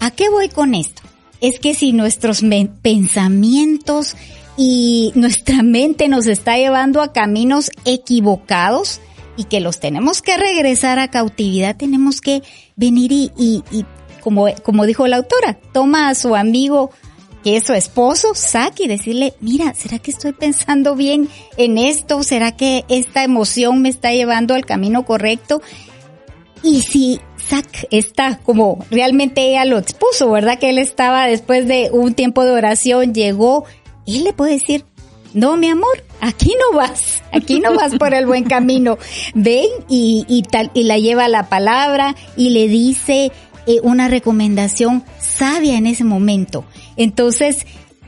¿a 0.00 0.10
qué 0.10 0.30
voy 0.30 0.48
con 0.48 0.74
esto? 0.74 1.02
es 1.44 1.60
que 1.60 1.74
si 1.74 1.92
nuestros 1.92 2.42
pensamientos 2.80 4.16
y 4.56 5.12
nuestra 5.14 5.62
mente 5.62 6.08
nos 6.08 6.26
está 6.26 6.56
llevando 6.56 7.02
a 7.02 7.12
caminos 7.12 7.70
equivocados 7.84 9.02
y 9.36 9.44
que 9.44 9.60
los 9.60 9.78
tenemos 9.78 10.22
que 10.22 10.38
regresar 10.38 10.98
a 10.98 11.08
cautividad, 11.08 11.76
tenemos 11.76 12.22
que 12.22 12.42
venir 12.76 13.12
y, 13.12 13.30
y, 13.36 13.84
como, 14.22 14.46
como 14.62 14.86
dijo 14.86 15.06
la 15.06 15.18
autora, 15.18 15.58
toma 15.74 16.08
a 16.08 16.14
su 16.14 16.34
amigo 16.34 16.92
que 17.44 17.60
su 17.60 17.74
esposo, 17.74 18.34
saque 18.34 18.84
y 18.84 18.88
decirle, 18.88 19.34
mira, 19.40 19.74
¿será 19.74 19.98
que 19.98 20.10
estoy 20.10 20.32
pensando 20.32 20.96
bien 20.96 21.28
en 21.58 21.76
esto? 21.76 22.22
¿Será 22.22 22.56
que 22.56 22.86
esta 22.88 23.22
emoción 23.22 23.82
me 23.82 23.90
está 23.90 24.12
llevando 24.12 24.54
al 24.54 24.64
camino 24.64 25.04
correcto? 25.04 25.60
Y 26.62 26.80
si 26.80 27.20
Zack 27.46 27.86
está 27.90 28.38
como 28.38 28.82
realmente 28.90 29.42
ella 29.42 29.66
lo 29.66 29.76
expuso, 29.76 30.30
¿verdad? 30.30 30.58
Que 30.58 30.70
él 30.70 30.78
estaba 30.78 31.26
después 31.26 31.68
de 31.68 31.90
un 31.92 32.14
tiempo 32.14 32.46
de 32.46 32.52
oración, 32.52 33.12
llegó, 33.12 33.66
él 34.06 34.24
le 34.24 34.32
puede 34.32 34.54
decir, 34.54 34.86
no, 35.34 35.58
mi 35.58 35.68
amor, 35.68 36.02
aquí 36.22 36.54
no 36.58 36.78
vas, 36.78 37.22
aquí 37.30 37.60
no 37.60 37.74
vas 37.74 37.96
por 37.96 38.14
el 38.14 38.24
buen 38.24 38.44
camino. 38.44 38.96
Ven 39.34 39.68
y, 39.90 40.24
y, 40.28 40.44
tal, 40.44 40.70
y 40.72 40.84
la 40.84 40.96
lleva 40.96 41.28
la 41.28 41.50
palabra 41.50 42.16
y 42.38 42.50
le 42.50 42.68
dice 42.68 43.32
eh, 43.66 43.80
una 43.82 44.08
recomendación 44.08 45.04
sabia 45.20 45.76
en 45.76 45.86
ese 45.86 46.04
momento. 46.04 46.64
Entonces, 46.96 47.66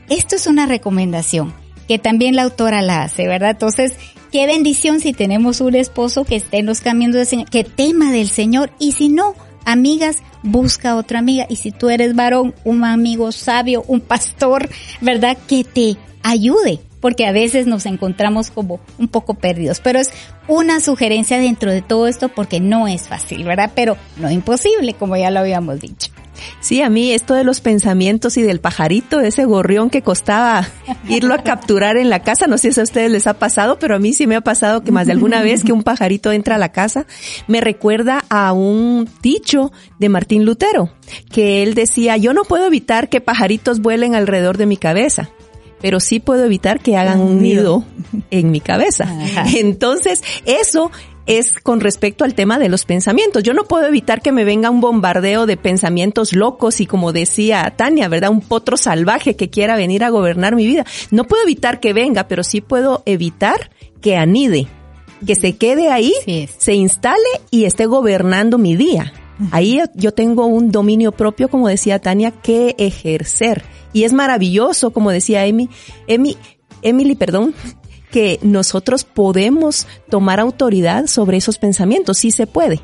esto 0.09 0.35
es 0.35 0.47
una 0.47 0.65
recomendación 0.65 1.53
que 1.87 1.99
también 1.99 2.35
la 2.35 2.43
autora 2.43 2.81
la 2.81 3.03
hace, 3.03 3.27
¿verdad? 3.27 3.51
Entonces, 3.51 3.93
Qué 4.31 4.45
bendición 4.45 4.99
si 4.99 5.13
tenemos 5.13 5.61
un 5.61 5.75
esposo 5.75 6.25
que 6.25 6.35
esté 6.35 6.57
en 6.57 6.65
los 6.65 6.81
caminos 6.81 7.15
del 7.15 7.25
Señor, 7.25 7.49
que 7.49 7.63
tema 7.63 8.11
del 8.11 8.27
Señor. 8.27 8.71
Y 8.77 8.91
si 8.91 9.07
no, 9.07 9.35
amigas, 9.63 10.17
busca 10.43 10.97
otra 10.97 11.19
amiga. 11.19 11.45
Y 11.49 11.55
si 11.55 11.71
tú 11.71 11.89
eres 11.89 12.13
varón, 12.13 12.53
un 12.65 12.83
amigo 12.83 13.31
sabio, 13.31 13.85
un 13.87 14.01
pastor, 14.01 14.69
¿verdad? 14.99 15.37
Que 15.47 15.63
te 15.63 15.95
ayude. 16.23 16.81
Porque 16.99 17.25
a 17.25 17.31
veces 17.31 17.67
nos 17.67 17.85
encontramos 17.85 18.51
como 18.51 18.81
un 18.97 19.07
poco 19.07 19.35
perdidos. 19.35 19.79
Pero 19.79 19.99
es 19.99 20.11
una 20.49 20.81
sugerencia 20.81 21.39
dentro 21.39 21.71
de 21.71 21.81
todo 21.81 22.07
esto 22.07 22.27
porque 22.27 22.59
no 22.59 22.87
es 22.87 23.07
fácil, 23.07 23.45
¿verdad? 23.45 23.71
Pero 23.75 23.95
no 24.17 24.29
imposible, 24.29 24.93
como 24.93 25.15
ya 25.15 25.31
lo 25.31 25.39
habíamos 25.39 25.79
dicho. 25.79 26.11
Sí, 26.59 26.81
a 26.81 26.89
mí 26.89 27.11
esto 27.11 27.33
de 27.33 27.43
los 27.43 27.61
pensamientos 27.61 28.37
y 28.37 28.41
del 28.41 28.59
pajarito, 28.59 29.19
ese 29.19 29.45
gorrión 29.45 29.89
que 29.89 30.01
costaba 30.01 30.67
irlo 31.09 31.33
a 31.33 31.43
capturar 31.43 31.97
en 31.97 32.09
la 32.09 32.23
casa, 32.23 32.47
no 32.47 32.57
sé 32.57 32.71
si 32.71 32.79
a 32.79 32.83
ustedes 32.83 33.11
les 33.11 33.27
ha 33.27 33.35
pasado, 33.35 33.79
pero 33.79 33.95
a 33.95 33.99
mí 33.99 34.13
sí 34.13 34.27
me 34.27 34.35
ha 34.35 34.41
pasado 34.41 34.83
que 34.83 34.91
más 34.91 35.07
de 35.07 35.13
alguna 35.13 35.41
vez 35.41 35.63
que 35.63 35.73
un 35.73 35.83
pajarito 35.83 36.31
entra 36.31 36.55
a 36.55 36.59
la 36.59 36.71
casa, 36.71 37.05
me 37.47 37.61
recuerda 37.61 38.23
a 38.29 38.53
un 38.53 39.09
dicho 39.21 39.71
de 39.99 40.09
Martín 40.09 40.45
Lutero, 40.45 40.91
que 41.31 41.63
él 41.63 41.73
decía, 41.73 42.17
yo 42.17 42.33
no 42.33 42.43
puedo 42.43 42.67
evitar 42.67 43.09
que 43.09 43.21
pajaritos 43.21 43.81
vuelen 43.81 44.15
alrededor 44.15 44.57
de 44.57 44.65
mi 44.65 44.77
cabeza 44.77 45.29
pero 45.81 45.99
sí 45.99 46.19
puedo 46.19 46.43
evitar 46.45 46.79
que 46.79 46.97
hagan 46.97 47.19
un 47.19 47.41
nido 47.41 47.85
en 48.31 48.51
mi 48.51 48.59
cabeza. 48.59 49.07
Entonces, 49.55 50.23
eso 50.45 50.91
es 51.27 51.53
con 51.61 51.81
respecto 51.81 52.23
al 52.23 52.33
tema 52.33 52.57
de 52.57 52.69
los 52.69 52.85
pensamientos. 52.85 53.43
Yo 53.43 53.53
no 53.53 53.65
puedo 53.65 53.85
evitar 53.85 54.21
que 54.21 54.31
me 54.31 54.45
venga 54.45 54.69
un 54.69 54.81
bombardeo 54.81 55.45
de 55.45 55.57
pensamientos 55.57 56.33
locos 56.33 56.81
y 56.81 56.87
como 56.87 57.13
decía 57.13 57.73
Tania, 57.75 58.07
¿verdad? 58.07 58.31
Un 58.31 58.41
potro 58.41 58.77
salvaje 58.77 59.35
que 59.35 59.49
quiera 59.49 59.75
venir 59.75 60.03
a 60.03 60.09
gobernar 60.09 60.55
mi 60.55 60.65
vida. 60.65 60.85
No 61.11 61.25
puedo 61.25 61.43
evitar 61.43 61.79
que 61.79 61.93
venga, 61.93 62.27
pero 62.27 62.43
sí 62.43 62.61
puedo 62.61 63.03
evitar 63.05 63.69
que 64.01 64.15
anide, 64.15 64.67
que 65.25 65.35
se 65.35 65.57
quede 65.57 65.89
ahí, 65.89 66.13
se 66.57 66.73
instale 66.73 67.17
y 67.51 67.65
esté 67.65 67.85
gobernando 67.85 68.57
mi 68.57 68.75
día. 68.75 69.13
Ahí 69.51 69.79
yo 69.93 70.13
tengo 70.13 70.47
un 70.47 70.71
dominio 70.71 71.11
propio, 71.11 71.49
como 71.49 71.67
decía 71.67 71.99
Tania, 71.99 72.31
que 72.31 72.73
ejercer. 72.79 73.63
Y 73.93 74.03
es 74.03 74.13
maravilloso, 74.13 74.91
como 74.91 75.11
decía 75.11 75.45
Emi, 75.45 75.69
Emi, 76.07 76.37
Emily, 76.81 77.15
perdón, 77.15 77.53
que 78.11 78.39
nosotros 78.41 79.03
podemos 79.03 79.87
tomar 80.09 80.39
autoridad 80.39 81.07
sobre 81.07 81.37
esos 81.37 81.57
pensamientos, 81.57 82.19
sí 82.19 82.31
se 82.31 82.47
puede. 82.47 82.81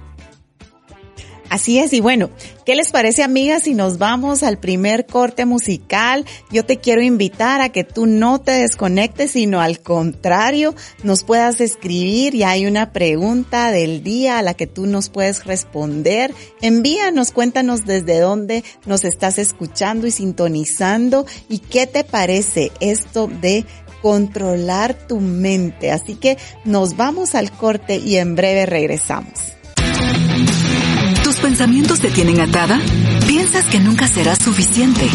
Así 1.53 1.77
es, 1.77 1.93
y 1.93 2.01
bueno, 2.01 2.31
¿qué 2.65 2.73
les 2.73 2.89
parece 2.89 3.21
amigas 3.21 3.61
si 3.61 3.75
nos 3.75 3.99
vamos 3.99 4.41
al 4.41 4.57
primer 4.57 5.05
corte 5.05 5.45
musical? 5.45 6.25
Yo 6.49 6.65
te 6.65 6.77
quiero 6.77 7.03
invitar 7.03 7.61
a 7.61 7.69
que 7.69 7.83
tú 7.83 8.07
no 8.07 8.41
te 8.41 8.53
desconectes, 8.53 9.33
sino 9.33 9.61
al 9.61 9.79
contrario, 9.79 10.73
nos 11.03 11.23
puedas 11.23 11.61
escribir 11.61 12.33
y 12.33 12.41
hay 12.41 12.65
una 12.65 12.91
pregunta 12.91 13.69
del 13.69 14.01
día 14.01 14.39
a 14.39 14.41
la 14.41 14.55
que 14.55 14.65
tú 14.65 14.87
nos 14.87 15.09
puedes 15.09 15.45
responder. 15.45 16.33
Envíanos, 16.59 17.29
cuéntanos 17.29 17.85
desde 17.85 18.19
dónde 18.19 18.63
nos 18.87 19.03
estás 19.03 19.37
escuchando 19.37 20.07
y 20.07 20.11
sintonizando 20.11 21.27
y 21.49 21.59
qué 21.59 21.85
te 21.85 22.03
parece 22.03 22.71
esto 22.79 23.27
de 23.27 23.63
controlar 24.03 24.93
tu 24.93 25.21
mente. 25.21 25.91
Así 25.91 26.15
que 26.15 26.37
nos 26.65 26.97
vamos 26.97 27.33
al 27.33 27.51
corte 27.51 27.95
y 27.95 28.17
en 28.17 28.35
breve 28.35 28.65
regresamos. 28.65 29.31
¿Tus 31.23 31.37
pensamientos 31.37 32.01
te 32.01 32.11
tienen 32.11 32.41
atada? 32.41 32.81
¿Piensas 33.25 33.65
que 33.65 33.79
nunca 33.79 34.09
serás 34.09 34.39
suficiente? 34.39 35.07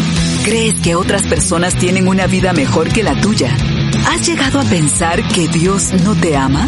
¿Crees 0.43 0.79
que 0.79 0.95
otras 0.95 1.21
personas 1.27 1.75
tienen 1.75 2.07
una 2.07 2.25
vida 2.25 2.51
mejor 2.51 2.89
que 2.89 3.03
la 3.03 3.21
tuya? 3.21 3.55
¿Has 4.07 4.27
llegado 4.27 4.59
a 4.59 4.63
pensar 4.63 5.25
que 5.29 5.47
Dios 5.47 5.93
no 6.03 6.15
te 6.15 6.35
ama? 6.35 6.65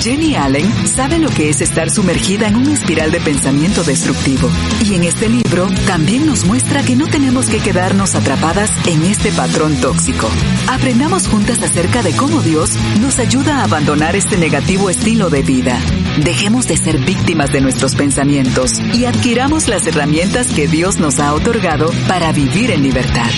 Jenny 0.00 0.34
Allen 0.34 0.70
sabe 0.86 1.18
lo 1.18 1.28
que 1.28 1.48
es 1.48 1.60
estar 1.60 1.90
sumergida 1.90 2.48
en 2.48 2.56
una 2.56 2.74
espiral 2.74 3.10
de 3.10 3.20
pensamiento 3.20 3.84
destructivo. 3.84 4.50
Y 4.84 4.94
en 4.94 5.04
este 5.04 5.28
libro 5.28 5.66
también 5.86 6.26
nos 6.26 6.44
muestra 6.44 6.82
que 6.82 6.96
no 6.96 7.06
tenemos 7.06 7.46
que 7.46 7.58
quedarnos 7.58 8.14
atrapadas 8.14 8.70
en 8.86 9.02
este 9.04 9.32
patrón 9.32 9.76
tóxico. 9.76 10.28
Aprendamos 10.68 11.28
juntas 11.28 11.62
acerca 11.62 12.02
de 12.02 12.12
cómo 12.16 12.42
Dios 12.42 12.70
nos 13.00 13.18
ayuda 13.18 13.60
a 13.60 13.64
abandonar 13.64 14.16
este 14.16 14.36
negativo 14.36 14.90
estilo 14.90 15.30
de 15.30 15.42
vida. 15.42 15.80
Dejemos 16.22 16.66
de 16.66 16.76
ser 16.76 16.98
víctimas 16.98 17.52
de 17.52 17.60
nuestros 17.60 17.94
pensamientos 17.94 18.72
y 18.92 19.06
adquiramos 19.06 19.68
las 19.68 19.86
herramientas 19.86 20.48
que 20.48 20.68
Dios 20.68 20.98
nos 20.98 21.18
ha 21.18 21.32
otorgado 21.34 21.90
para 22.08 22.32
vivir 22.32 22.70
en 22.70 22.82
libertad. 22.82 23.30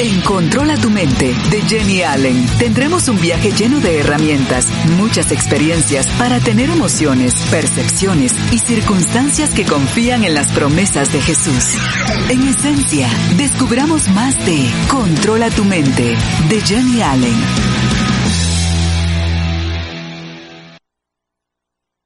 En 0.00 0.20
Controla 0.20 0.76
tu 0.76 0.90
mente 0.90 1.34
de 1.50 1.62
Jenny 1.62 2.02
Allen 2.02 2.46
tendremos 2.58 3.08
un 3.08 3.20
viaje 3.20 3.50
lleno 3.50 3.80
de 3.80 3.98
herramientas, 3.98 4.68
muchas 4.96 5.32
experiencias 5.32 6.06
para 6.18 6.38
tener 6.38 6.70
emociones, 6.70 7.34
percepciones 7.50 8.32
y 8.52 8.60
circunstancias 8.60 9.50
que 9.50 9.64
confían 9.64 10.22
en 10.22 10.34
las 10.34 10.52
promesas 10.52 11.12
de 11.12 11.20
Jesús. 11.20 11.74
En 12.28 12.46
esencia, 12.46 13.08
descubramos 13.36 14.08
más 14.10 14.36
de 14.46 14.70
Controla 14.88 15.50
tu 15.50 15.64
mente 15.64 16.16
de 16.48 16.60
Jenny 16.60 17.02
Allen. 17.02 18.07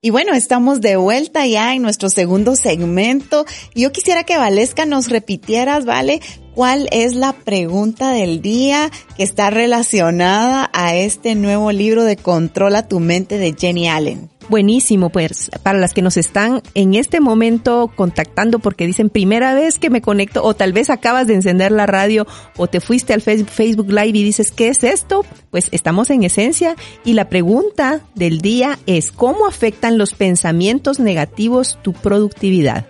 Y 0.05 0.11
bueno, 0.11 0.35
estamos 0.35 0.81
de 0.81 0.97
vuelta 0.97 1.47
ya 1.47 1.77
en 1.77 1.83
nuestro 1.83 2.11
segundo 2.11 2.57
segmento. 2.57 3.47
Yo 3.73 3.93
quisiera 3.93 4.25
que 4.25 4.37
Valesca 4.37 4.85
nos 4.85 5.09
repitieras, 5.09 5.85
¿vale? 5.85 6.21
¿Cuál 6.57 6.89
es 6.91 7.15
la 7.15 7.33
pregunta 7.33 8.11
del 8.11 8.43
día 8.43 8.91
que 9.17 9.23
está 9.23 9.51
relacionada 9.51 10.69
a 10.73 10.97
este 10.97 11.37
nuevo 11.37 11.71
libro 11.71 12.03
de 12.03 12.17
Controla 12.17 12.89
tu 12.89 12.99
mente 12.99 13.39
de 13.39 13.55
Jenny 13.57 13.89
Allen? 13.89 14.32
Buenísimo, 14.49 15.11
pues 15.11 15.51
para 15.63 15.79
las 15.79 15.95
que 15.95 16.03
nos 16.03 16.17
están 16.17 16.63
en 16.75 16.95
este 16.95 17.21
momento 17.21 17.91
contactando 17.95 18.59
porque 18.59 18.87
dicen 18.87 19.09
primera 19.09 19.55
vez 19.55 19.79
que 19.79 19.89
me 19.89 20.03
conecto 20.03 20.43
o 20.43 20.55
tal 20.55 20.73
vez 20.73 20.91
acabas 20.91 21.27
de 21.27 21.35
encender 21.35 21.73
la 21.73 21.87
radio 21.87 22.27
o 22.57 22.67
te 22.67 22.81
fuiste 22.81 23.15
al 23.15 23.23
Facebook 23.23 23.89
Live 23.89 24.19
y 24.19 24.25
dices, 24.25 24.51
¿qué 24.51 24.69
es 24.69 24.85
esto? 24.85 25.25
Pues 25.51 25.69
estamos 25.71 26.11
en 26.11 26.25
esencia 26.25 26.77
y 27.05 27.15
la 27.15 27.29
pregunta 27.29 28.01
del 28.15 28.41
día 28.41 28.79
es, 28.87 29.11
¿cómo 29.13 29.47
afectan 29.47 29.97
los 29.97 30.15
pensamientos 30.15 30.99
negativos 30.99 31.79
tu 31.83 31.93
productividad? 31.93 32.87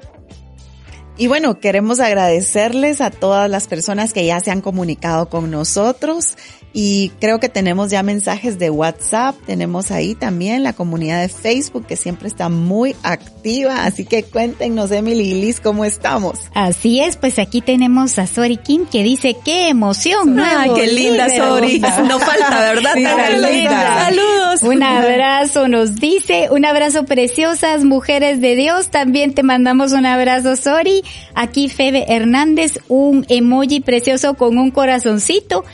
Y 1.19 1.27
bueno, 1.27 1.61
queremos 1.61 2.01
agradecerles 2.01 3.03
a 3.03 3.11
todas 3.11 3.49
las 3.51 3.69
personas 3.69 4.15
que 4.15 4.25
ya 4.25 4.41
se 4.41 4.51
han 4.51 4.63
comunicado 4.63 5.29
con 5.29 5.51
nosotros 5.51 6.37
y 6.73 7.11
creo 7.21 7.39
que 7.39 7.49
tenemos 7.49 7.91
ya 7.91 8.03
mensajes 8.03 8.59
de 8.59 8.71
WhatsApp, 8.71 9.37
tenemos 9.47 9.91
ahí 9.91 10.15
también 10.15 10.63
la 10.63 10.73
comunidad 10.73 11.21
de 11.21 11.29
Facebook 11.29 11.87
que 11.87 11.97
siempre 11.97 12.29
está 12.29 12.49
muy 12.49 12.97
activa, 13.03 13.85
así 13.85 14.05
que 14.05 14.23
cuéntenos 14.23 14.91
Emily 14.91 15.33
y 15.33 15.41
Liz 15.41 15.61
cómo 15.61 15.85
estamos. 15.85 16.39
Así 16.55 17.01
es, 17.01 17.17
pues 17.17 17.39
aquí 17.39 17.61
tenemos 17.61 18.19
a 18.19 18.27
Sori 18.27 18.57
Kim 18.57 18.87
que 18.87 19.03
dice, 19.03 19.37
qué 19.45 19.69
emoción, 19.69 20.41
Ay, 20.41 20.71
qué 20.75 20.87
linda 20.87 21.29
Sori, 21.29 21.79
no 22.09 22.19
falta, 22.19 22.61
¿verdad? 22.61 22.95
Saludos. 24.07 24.63
Un 24.63 24.83
abrazo 24.83 25.69
nos 25.69 25.97
dice, 25.97 26.49
un 26.51 26.65
abrazo 26.65 27.05
preciosas 27.05 27.85
mujeres 27.85 28.41
de 28.41 28.57
Dios, 28.57 28.89
también 28.89 29.35
te 29.35 29.43
mandamos 29.43 29.93
un 29.93 30.07
abrazo 30.07 30.57
Sori, 30.57 31.03
aquí 31.35 31.69
Febe 31.69 32.07
Hernández, 32.09 32.79
un 32.89 33.27
emoji 33.29 33.81
precioso 33.81 34.35
con 34.35 34.57
un 34.57 34.71
corazoncito 34.71 35.65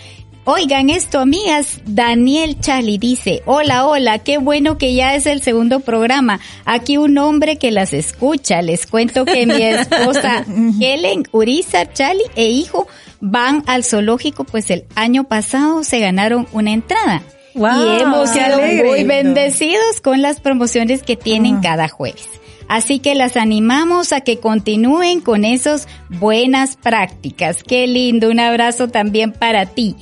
Oigan 0.50 0.88
esto, 0.88 1.18
amigas. 1.18 1.78
Daniel 1.84 2.58
Chali 2.58 2.96
dice, 2.96 3.42
hola, 3.44 3.84
hola, 3.86 4.20
qué 4.20 4.38
bueno 4.38 4.78
que 4.78 4.94
ya 4.94 5.14
es 5.14 5.26
el 5.26 5.42
segundo 5.42 5.80
programa. 5.80 6.40
Aquí 6.64 6.96
un 6.96 7.18
hombre 7.18 7.58
que 7.58 7.70
las 7.70 7.92
escucha. 7.92 8.62
Les 8.62 8.86
cuento 8.86 9.26
que 9.26 9.44
mi 9.44 9.62
esposa 9.62 10.46
Helen 10.80 11.24
Uriza 11.32 11.92
Chali 11.92 12.22
e 12.34 12.46
hijo 12.46 12.88
van 13.20 13.62
al 13.66 13.84
zoológico, 13.84 14.44
pues 14.44 14.70
el 14.70 14.86
año 14.94 15.24
pasado 15.24 15.84
se 15.84 15.98
ganaron 15.98 16.48
una 16.52 16.72
entrada. 16.72 17.20
y 17.54 18.00
hemos 18.00 18.30
sido 18.30 18.58
muy 18.86 19.04
bendecidos 19.04 20.00
con 20.02 20.22
las 20.22 20.40
promociones 20.40 21.02
que 21.02 21.16
tienen 21.16 21.56
ah. 21.56 21.60
cada 21.62 21.88
jueves. 21.88 22.26
Así 22.68 23.00
que 23.00 23.14
las 23.14 23.36
animamos 23.36 24.12
a 24.12 24.22
que 24.22 24.38
continúen 24.38 25.20
con 25.20 25.44
esas 25.44 25.88
buenas 26.08 26.76
prácticas. 26.76 27.62
Qué 27.62 27.86
lindo. 27.86 28.30
Un 28.30 28.40
abrazo 28.40 28.88
también 28.88 29.32
para 29.32 29.66
ti. 29.66 29.94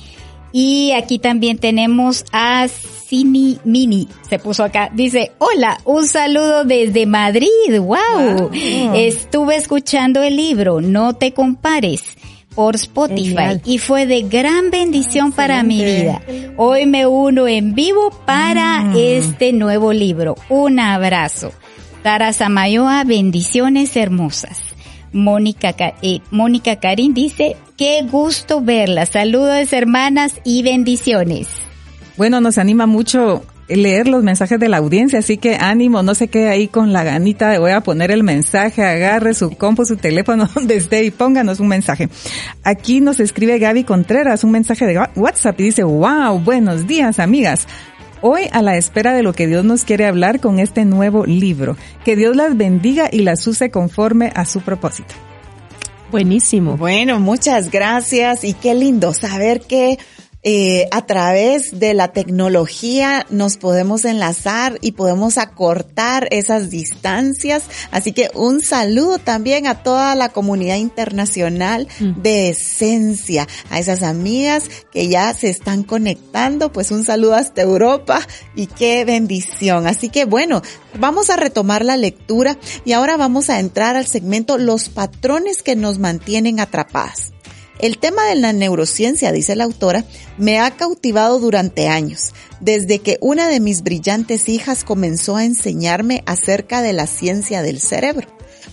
Y 0.59 0.91
aquí 0.93 1.19
también 1.19 1.59
tenemos 1.59 2.25
a 2.31 2.67
Cini 2.67 3.59
Mini, 3.63 4.07
se 4.27 4.39
puso 4.39 4.63
acá, 4.63 4.89
dice, 4.91 5.33
hola, 5.37 5.79
un 5.85 6.07
saludo 6.07 6.63
desde 6.63 7.05
Madrid, 7.05 7.47
wow. 7.79 8.49
Estuve 8.95 9.55
escuchando 9.55 10.23
el 10.23 10.35
libro, 10.35 10.81
no 10.81 11.13
te 11.13 11.31
compares 11.31 12.01
por 12.55 12.73
Spotify 12.73 13.61
y 13.65 13.77
fue 13.77 14.07
de 14.07 14.23
gran 14.23 14.71
bendición 14.71 15.31
para 15.31 15.61
mi 15.61 15.85
vida. 15.85 16.23
Hoy 16.57 16.87
me 16.87 17.05
uno 17.05 17.47
en 17.47 17.75
vivo 17.75 18.09
para 18.25 18.79
mm. 18.81 18.95
este 18.97 19.53
nuevo 19.53 19.93
libro. 19.93 20.37
Un 20.49 20.79
abrazo. 20.79 21.51
Tara 22.01 22.33
Samayoa, 22.33 23.03
bendiciones 23.03 23.95
hermosas. 23.95 24.66
Mónica, 25.17 25.75
eh, 26.01 26.19
Mónica 26.31 26.77
Karin 26.77 27.13
dice, 27.13 27.57
qué 27.75 28.03
gusto 28.03 28.61
verla. 28.61 29.05
Saludos 29.05 29.73
hermanas 29.73 30.39
y 30.43 30.63
bendiciones. 30.63 31.47
Bueno, 32.15 32.39
nos 32.39 32.57
anima 32.57 32.85
mucho 32.85 33.43
leer 33.67 34.07
los 34.07 34.23
mensajes 34.23 34.59
de 34.59 34.69
la 34.69 34.77
audiencia, 34.77 35.19
así 35.19 35.37
que 35.37 35.55
ánimo, 35.55 36.01
no 36.03 36.15
se 36.15 36.29
quede 36.29 36.49
ahí 36.49 36.67
con 36.67 36.93
la 36.93 37.03
ganita 37.03 37.49
de 37.49 37.59
voy 37.59 37.71
a 37.71 37.81
poner 37.81 38.11
el 38.11 38.23
mensaje, 38.23 38.83
agarre 38.83 39.33
su 39.33 39.51
compu, 39.51 39.85
su 39.85 39.97
teléfono 39.97 40.47
donde 40.55 40.77
esté 40.77 41.03
y 41.03 41.11
pónganos 41.11 41.59
un 41.59 41.67
mensaje. 41.67 42.09
Aquí 42.63 43.01
nos 43.01 43.19
escribe 43.19 43.59
Gaby 43.59 43.83
Contreras 43.83 44.43
un 44.43 44.51
mensaje 44.51 44.85
de 44.85 44.99
WhatsApp 45.15 45.59
y 45.59 45.63
dice, 45.63 45.83
wow, 45.83 46.39
buenos 46.39 46.87
días 46.87 47.19
amigas. 47.19 47.67
Hoy 48.21 48.49
a 48.51 48.63
la 48.63 48.77
espera 48.77 49.13
de 49.13 49.21
lo 49.21 49.33
que 49.33 49.45
Dios 49.45 49.63
nos 49.63 49.85
quiere 49.85 50.05
hablar 50.05 50.39
con 50.39 50.59
este 50.59 50.85
nuevo 50.85 51.25
libro. 51.25 51.77
Que 52.03 52.15
Dios 52.15 52.35
las 52.35 52.57
bendiga 52.57 53.09
y 53.11 53.19
las 53.19 53.45
use 53.45 53.69
conforme 53.69 54.31
a 54.33 54.45
su 54.45 54.61
propósito. 54.61 55.13
Buenísimo. 56.11 56.77
Bueno, 56.77 57.19
muchas 57.19 57.69
gracias 57.69 58.43
y 58.43 58.53
qué 58.53 58.73
lindo 58.73 59.13
saber 59.13 59.61
que 59.61 59.99
eh, 60.49 60.87
a 60.91 61.05
través 61.05 61.77
de 61.77 61.93
la 61.93 62.13
tecnología 62.13 63.25
nos 63.29 63.57
podemos 63.57 64.05
enlazar 64.05 64.77
y 64.79 64.93
podemos 64.93 65.37
acortar 65.37 66.29
esas 66.31 66.69
distancias. 66.69 67.63
Así 67.91 68.13
que 68.13 68.29
un 68.33 68.61
saludo 68.61 69.17
también 69.19 69.67
a 69.67 69.83
toda 69.83 70.15
la 70.15 70.29
comunidad 70.29 70.77
internacional 70.77 71.89
mm. 71.99 72.21
de 72.21 72.47
Esencia, 72.51 73.45
a 73.69 73.79
esas 73.79 74.03
amigas 74.03 74.69
que 74.89 75.09
ya 75.09 75.33
se 75.33 75.49
están 75.49 75.83
conectando, 75.83 76.71
pues 76.71 76.91
un 76.91 77.03
saludo 77.03 77.35
hasta 77.35 77.61
Europa 77.61 78.25
y 78.55 78.67
qué 78.67 79.03
bendición. 79.03 79.85
Así 79.85 80.07
que 80.07 80.23
bueno, 80.23 80.61
vamos 80.97 81.29
a 81.29 81.35
retomar 81.35 81.83
la 81.83 81.97
lectura 81.97 82.57
y 82.85 82.93
ahora 82.93 83.17
vamos 83.17 83.49
a 83.49 83.59
entrar 83.59 83.97
al 83.97 84.07
segmento 84.07 84.57
Los 84.57 84.87
patrones 84.87 85.61
que 85.61 85.75
nos 85.75 85.99
mantienen 85.99 86.61
atrapadas. 86.61 87.33
El 87.79 87.99
tema 87.99 88.25
de 88.25 88.35
la 88.35 88.53
neurociencia, 88.53 89.31
dice 89.31 89.55
la 89.55 89.65
autora, 89.65 90.03
me 90.37 90.59
ha 90.59 90.71
cautivado 90.71 91.39
durante 91.39 91.87
años, 91.87 92.33
desde 92.59 92.99
que 92.99 93.17
una 93.21 93.47
de 93.47 93.59
mis 93.59 93.83
brillantes 93.83 94.49
hijas 94.49 94.83
comenzó 94.83 95.35
a 95.35 95.45
enseñarme 95.45 96.23
acerca 96.25 96.81
de 96.81 96.93
la 96.93 97.05
ciencia 97.05 97.61
del 97.61 97.79
cerebro. 97.79 98.27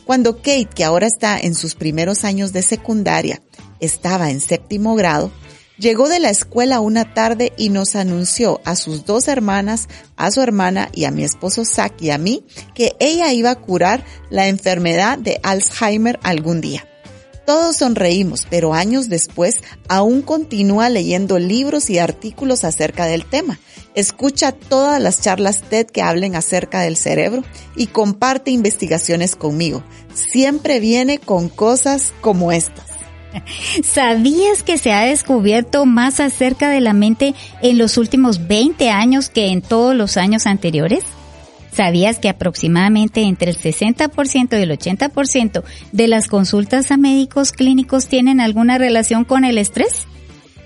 Cuando 0.07 0.37
Kate, 0.37 0.69
que 0.75 0.85
ahora 0.85 1.07
está 1.07 1.39
en 1.39 1.55
sus 1.55 1.75
primeros 1.75 2.25
años 2.25 2.53
de 2.53 2.63
secundaria, 2.63 3.43
estaba 3.79 4.31
en 4.31 4.41
séptimo 4.41 4.95
grado, 4.95 5.31
llegó 5.79 6.09
de 6.09 6.21
la 6.21 6.31
escuela 6.31 6.81
una 6.81 7.13
tarde 7.13 7.53
y 7.59 7.69
nos 7.69 7.97
anunció 7.97 8.63
a 8.65 8.75
sus 8.75 9.05
dos 9.05 9.29
hermanas, 9.29 9.89
a 10.17 10.31
su 10.31 10.41
hermana 10.41 10.89
y 10.95 11.05
a 11.05 11.11
mi 11.11 11.25
esposo 11.25 11.67
Zach 11.67 12.01
y 12.01 12.11
a 12.11 12.19
mí 12.19 12.45
que 12.75 12.97
ella 13.01 13.33
iba 13.33 13.51
a 13.51 13.61
curar 13.61 14.03
la 14.31 14.49
enfermedad 14.49 15.19
de 15.19 15.41
Alzheimer 15.43 16.19
algún 16.23 16.61
día. 16.61 16.87
Todos 17.47 17.77
sonreímos, 17.77 18.47
pero 18.49 18.73
años 18.73 19.09
después 19.09 19.57
aún 19.89 20.23
continúa 20.23 20.89
leyendo 20.89 21.39
libros 21.39 21.91
y 21.91 21.99
artículos 21.99 22.65
acerca 22.65 23.05
del 23.05 23.27
tema. 23.27 23.59
Escucha 23.95 24.53
todas 24.53 25.01
las 25.01 25.21
charlas 25.21 25.63
TED 25.63 25.87
que 25.87 26.03
hablen 26.03 26.37
acerca 26.37 26.81
del 26.81 26.97
cerebro 26.97 27.45
y 27.77 27.89
comparte 27.89 28.51
investigaciones 28.51 29.37
conmigo. 29.37 29.83
Siempre 30.15 30.81
viene 30.81 31.19
con 31.19 31.49
cosas 31.49 32.15
como 32.21 32.51
estas. 32.51 32.87
¿Sabías 33.85 34.63
que 34.63 34.79
se 34.79 34.93
ha 34.93 35.03
descubierto 35.03 35.85
más 35.85 36.21
acerca 36.21 36.71
de 36.71 36.81
la 36.81 36.93
mente 36.93 37.35
en 37.63 37.79
los 37.79 37.99
últimos 37.99 38.47
20 38.47 38.91
años 38.91 39.29
que 39.29 39.49
en 39.49 39.61
todos 39.61 39.95
los 39.95 40.17
años 40.17 40.47
anteriores? 40.47 41.05
¿Sabías 41.75 42.21
que 42.21 42.29
aproximadamente 42.29 43.23
entre 43.23 43.51
el 43.51 43.59
60% 43.59 44.59
y 44.59 44.63
el 44.63 44.71
80% 44.71 45.65
de 45.91 46.09
las 46.09 46.29
consultas 46.29 46.93
a 46.93 46.97
médicos 46.97 47.51
clínicos 47.51 48.07
tienen 48.07 48.41
alguna 48.41 48.79
relación 48.79 49.25
con 49.25 49.45
el 49.45 49.59
estrés? 49.59 50.07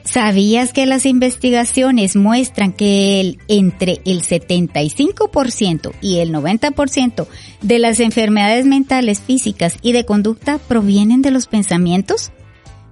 ¿Sabías 0.04 0.74
que 0.74 0.84
las 0.84 1.06
investigaciones 1.06 2.14
muestran 2.14 2.72
que 2.72 3.20
el, 3.20 3.38
entre 3.48 4.00
el 4.04 4.22
75% 4.22 5.92
y 6.02 6.18
el 6.18 6.32
90% 6.32 7.26
de 7.62 7.78
las 7.78 8.00
enfermedades 8.00 8.66
mentales, 8.66 9.20
físicas 9.20 9.76
y 9.80 9.92
de 9.92 10.04
conducta 10.04 10.59
provienen 10.59 11.22
de 11.22 11.30
los 11.30 11.46
pensamientos? 11.46 12.32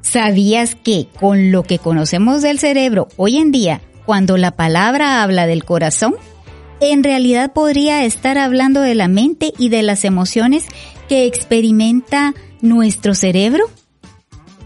¿Sabías 0.01 0.75
que 0.75 1.09
con 1.21 1.53
lo 1.53 1.65
que 1.65 1.79
conocemos 1.79 2.41
del 2.41 2.59
cerebro 2.59 3.09
hoy 3.17 3.37
en 3.37 3.51
día, 3.51 3.83
cuando 4.07 4.39
la 4.39 4.53
palabra 4.53 5.23
habla 5.23 5.47
del 5.47 5.65
corazón, 5.65 6.15
en 6.81 7.03
realidad 7.05 7.53
podría 7.53 8.05
estar 8.05 8.39
hablando 8.39 8.81
de 8.81 8.95
la 8.95 9.09
mente 9.09 9.53
y 9.59 9.69
de 9.69 9.83
las 9.83 10.05
emociones 10.05 10.65
que 11.09 11.27
experimenta 11.27 12.35
nuestro 12.61 13.15
cerebro? 13.15 13.65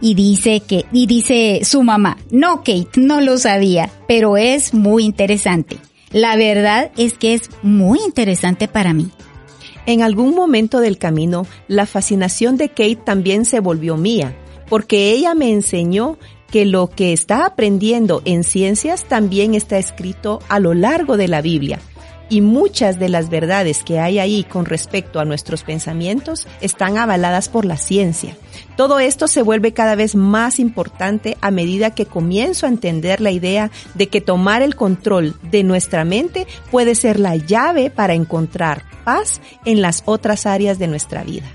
y 0.00 0.14
dice 0.14 0.60
que 0.60 0.86
y 0.92 1.06
dice 1.06 1.60
su 1.62 1.82
mamá, 1.82 2.16
"No, 2.30 2.58
Kate, 2.58 2.88
no 2.96 3.20
lo 3.20 3.36
sabía, 3.38 3.90
pero 4.08 4.36
es 4.36 4.72
muy 4.72 5.04
interesante." 5.04 5.76
La 6.10 6.36
verdad 6.36 6.90
es 6.96 7.18
que 7.18 7.34
es 7.34 7.50
muy 7.62 8.00
interesante 8.04 8.66
para 8.66 8.92
mí. 8.92 9.10
En 9.86 10.02
algún 10.02 10.34
momento 10.34 10.80
del 10.80 10.98
camino, 10.98 11.46
la 11.68 11.86
fascinación 11.86 12.56
de 12.56 12.68
Kate 12.68 12.96
también 12.96 13.44
se 13.44 13.60
volvió 13.60 13.96
mía, 13.96 14.36
porque 14.68 15.10
ella 15.12 15.34
me 15.34 15.52
enseñó 15.52 16.18
que 16.50 16.64
lo 16.64 16.88
que 16.88 17.12
está 17.12 17.46
aprendiendo 17.46 18.22
en 18.24 18.42
ciencias 18.42 19.04
también 19.04 19.54
está 19.54 19.78
escrito 19.78 20.40
a 20.48 20.58
lo 20.58 20.74
largo 20.74 21.16
de 21.16 21.28
la 21.28 21.42
Biblia 21.42 21.78
y 22.30 22.40
muchas 22.40 22.98
de 22.98 23.10
las 23.10 23.28
verdades 23.28 23.84
que 23.84 23.98
hay 23.98 24.18
ahí 24.18 24.44
con 24.44 24.64
respecto 24.64 25.20
a 25.20 25.26
nuestros 25.26 25.64
pensamientos 25.64 26.46
están 26.62 26.96
avaladas 26.96 27.50
por 27.50 27.66
la 27.66 27.76
ciencia. 27.76 28.36
Todo 28.76 28.98
esto 28.98 29.28
se 29.28 29.42
vuelve 29.42 29.72
cada 29.72 29.96
vez 29.96 30.14
más 30.14 30.58
importante 30.58 31.36
a 31.42 31.50
medida 31.50 31.94
que 31.94 32.06
comienzo 32.06 32.64
a 32.64 32.70
entender 32.70 33.20
la 33.20 33.32
idea 33.32 33.70
de 33.94 34.08
que 34.08 34.22
tomar 34.22 34.62
el 34.62 34.76
control 34.76 35.34
de 35.50 35.64
nuestra 35.64 36.04
mente 36.04 36.46
puede 36.70 36.94
ser 36.94 37.20
la 37.20 37.36
llave 37.36 37.90
para 37.90 38.14
encontrar 38.14 38.84
paz 39.04 39.40
en 39.64 39.82
las 39.82 40.02
otras 40.06 40.46
áreas 40.46 40.78
de 40.78 40.86
nuestra 40.86 41.24
vida. 41.24 41.46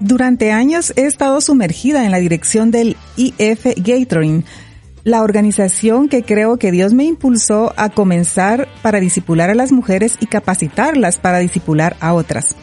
Durante 0.00 0.50
años 0.50 0.92
he 0.96 1.06
estado 1.06 1.40
sumergida 1.40 2.04
en 2.04 2.10
la 2.10 2.18
dirección 2.18 2.72
del 2.72 2.96
IF 3.16 3.66
Gathering, 3.76 4.44
la 5.04 5.22
organización 5.22 6.08
que 6.08 6.22
creo 6.22 6.58
que 6.58 6.70
Dios 6.70 6.92
me 6.92 7.04
impulsó 7.04 7.72
a 7.76 7.88
comenzar 7.88 8.68
para 8.82 9.00
disipular 9.00 9.50
a 9.50 9.54
las 9.54 9.72
mujeres 9.72 10.16
y 10.20 10.26
capacitarlas 10.26 11.18
para 11.18 11.38
disipular 11.38 11.96
a 12.00 12.14
otras. 12.14 12.56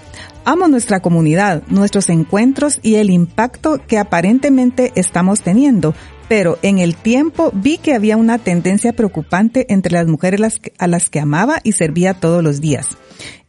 Amo 0.46 0.68
nuestra 0.68 1.02
comunidad, 1.02 1.64
nuestros 1.68 2.10
encuentros 2.10 2.80
y 2.82 2.96
el 2.96 3.10
impacto 3.10 3.82
que 3.86 3.98
aparentemente 3.98 4.94
estamos 4.96 5.42
teniendo, 5.42 5.94
pero 6.30 6.58
en 6.62 6.80
el 6.80 6.96
tiempo 6.96 7.52
vi 7.54 7.78
que 7.78 7.94
había 7.94 8.16
una 8.16 8.38
tendencia 8.38 8.94
preocupante 8.94 9.66
entre 9.70 9.94
las 9.94 10.08
mujeres 10.08 10.60
a 10.78 10.88
las 10.88 11.10
que 11.10 11.20
amaba 11.20 11.60
y 11.64 11.74
servía 11.74 12.14
todos 12.14 12.44
los 12.44 12.62
días. 12.62 12.98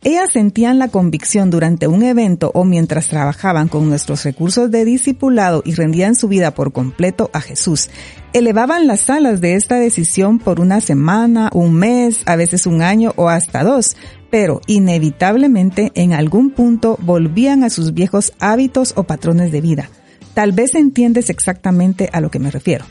Ellas 0.03 0.30
sentían 0.32 0.78
la 0.78 0.88
convicción 0.88 1.51
durante 1.51 1.86
un 1.86 2.03
evento 2.03 2.51
o 2.55 2.64
mientras 2.64 3.09
trabajaban 3.09 3.68
con 3.68 3.86
nuestros 3.86 4.24
recursos 4.24 4.70
de 4.70 4.86
discipulado 4.86 5.61
y 5.62 5.74
rendían 5.74 6.14
su 6.14 6.26
vida 6.26 6.55
por 6.55 6.72
completo 6.72 7.28
a 7.34 7.42
Jesús. 7.42 7.90
Elevaban 8.32 8.86
las 8.86 9.01
salas 9.01 9.42
de 9.42 9.57
esta 9.57 9.76
decisión 9.76 10.38
por 10.38 10.59
una 10.59 10.80
semana, 10.80 11.51
un 11.53 11.74
mes, 11.74 12.22
a 12.24 12.36
veces 12.36 12.66
un 12.66 12.80
año 12.80 13.12
o 13.16 13.28
hasta 13.28 13.62
dos, 13.62 13.94
pero 14.30 14.62
inevitablemente 14.66 15.92
en 15.94 16.14
algún 16.14 16.51
punto 16.53 16.98
volvían 17.03 17.62
a 17.62 17.68
sus 17.68 17.92
viejos 17.92 18.32
hábitos 18.40 18.94
o 18.96 19.03
patrones 19.03 19.53
de 19.53 19.61
vida. 19.61 19.90
Tal 20.32 20.53
vez 20.53 20.74
entiendes 20.76 21.28
exactamente 21.28 22.09
a 22.11 22.22
lo 22.22 22.30
que 22.30 22.38
me 22.38 22.51
refiero. 22.51 22.86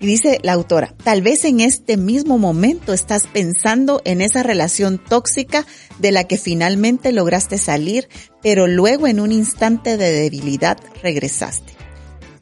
Y 0.00 0.06
dice 0.06 0.38
la 0.42 0.52
autora, 0.52 0.94
tal 1.04 1.22
vez 1.22 1.44
en 1.44 1.60
este 1.60 1.96
mismo 1.96 2.38
momento 2.38 2.92
estás 2.92 3.26
pensando 3.26 4.02
en 4.04 4.20
esa 4.20 4.42
relación 4.42 4.98
tóxica 4.98 5.66
de 5.98 6.12
la 6.12 6.24
que 6.24 6.36
finalmente 6.36 7.12
lograste 7.12 7.58
salir, 7.58 8.08
pero 8.42 8.66
luego 8.66 9.06
en 9.06 9.20
un 9.20 9.32
instante 9.32 9.96
de 9.96 10.12
debilidad 10.12 10.78
regresaste. 11.02 11.72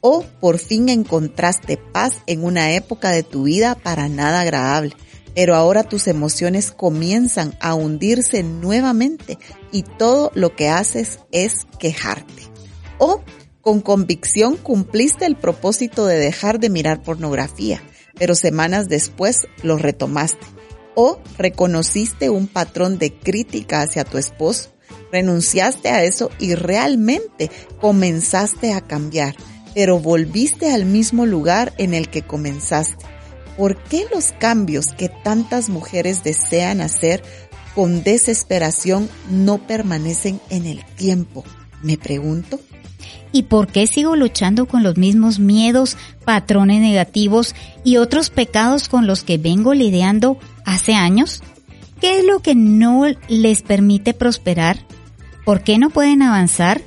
O 0.01 0.25
por 0.41 0.59
fin 0.59 0.89
encontraste 0.89 1.77
paz 1.77 2.15
en 2.27 2.43
una 2.43 2.73
época 2.73 3.11
de 3.11 3.23
tu 3.23 3.43
vida 3.43 3.75
para 3.75 4.09
nada 4.09 4.41
agradable, 4.41 4.93
pero 5.35 5.55
ahora 5.55 5.83
tus 5.83 6.07
emociones 6.07 6.71
comienzan 6.71 7.55
a 7.61 7.73
hundirse 7.73 8.43
nuevamente 8.43 9.37
y 9.71 9.83
todo 9.83 10.31
lo 10.35 10.55
que 10.55 10.69
haces 10.69 11.19
es 11.31 11.65
quejarte. 11.79 12.43
O 12.97 13.21
con 13.63 13.79
convicción 13.79 14.57
cumpliste 14.57 15.25
el 15.25 15.37
propósito 15.37 16.05
de 16.05 16.19
dejar 16.19 16.59
de 16.59 16.69
mirar 16.69 17.01
pornografía, 17.01 17.81
pero 18.19 18.35
semanas 18.35 18.89
después 18.89 19.47
lo 19.63 19.77
retomaste. 19.77 20.45
O 20.95 21.19
reconociste 21.37 22.29
un 22.29 22.47
patrón 22.47 22.99
de 22.99 23.13
crítica 23.17 23.81
hacia 23.81 24.03
tu 24.03 24.17
esposo, 24.17 24.73
renunciaste 25.13 25.89
a 25.89 26.03
eso 26.03 26.29
y 26.39 26.55
realmente 26.55 27.49
comenzaste 27.79 28.73
a 28.73 28.81
cambiar, 28.81 29.35
pero 29.73 29.97
volviste 29.97 30.71
al 30.71 30.85
mismo 30.85 31.25
lugar 31.25 31.73
en 31.77 31.93
el 31.93 32.09
que 32.09 32.21
comenzaste. 32.21 33.05
¿Por 33.57 33.81
qué 33.83 34.05
los 34.13 34.33
cambios 34.33 34.87
que 34.87 35.09
tantas 35.23 35.69
mujeres 35.69 36.21
desean 36.23 36.81
hacer 36.81 37.23
con 37.75 38.03
desesperación 38.03 39.09
no 39.29 39.65
permanecen 39.65 40.41
en 40.49 40.65
el 40.65 40.83
tiempo? 40.97 41.45
Me 41.81 41.97
pregunto. 41.97 42.59
¿Y 43.33 43.43
por 43.43 43.67
qué 43.67 43.87
sigo 43.87 44.15
luchando 44.15 44.67
con 44.67 44.83
los 44.83 44.95
mismos 44.95 45.39
miedos, 45.39 45.97
patrones 46.23 46.79
negativos 46.79 47.55
y 47.83 47.97
otros 47.97 48.29
pecados 48.29 48.87
con 48.87 49.07
los 49.07 49.23
que 49.23 49.39
vengo 49.39 49.73
lidiando 49.73 50.37
hace 50.65 50.93
años? 50.93 51.41
¿Qué 51.99 52.19
es 52.19 52.25
lo 52.25 52.39
que 52.39 52.53
no 52.53 53.05
les 53.27 53.63
permite 53.63 54.13
prosperar? 54.13 54.77
¿Por 55.45 55.63
qué 55.63 55.79
no 55.79 55.89
pueden 55.89 56.21
avanzar? 56.21 56.81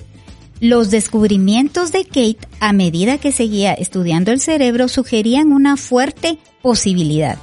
Los 0.61 0.91
descubrimientos 0.91 1.91
de 1.91 2.05
Kate 2.05 2.39
a 2.61 2.73
medida 2.73 3.19
que 3.19 3.33
seguía 3.33 3.75
estudiando 3.75 4.31
el 4.31 4.41
cerebro 4.41 4.87
sugerían 4.89 5.53
una 5.53 5.77
fuerte 5.77 6.39
posibilidad. 6.63 7.39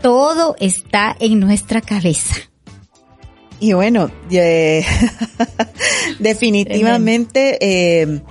Todo 0.00 0.56
está 0.58 1.14
en 1.20 1.38
nuestra 1.38 1.82
cabeza. 1.82 2.34
Y 3.60 3.72
bueno, 3.72 4.10
definitivamente 6.18 7.58
eh, 7.60 8.22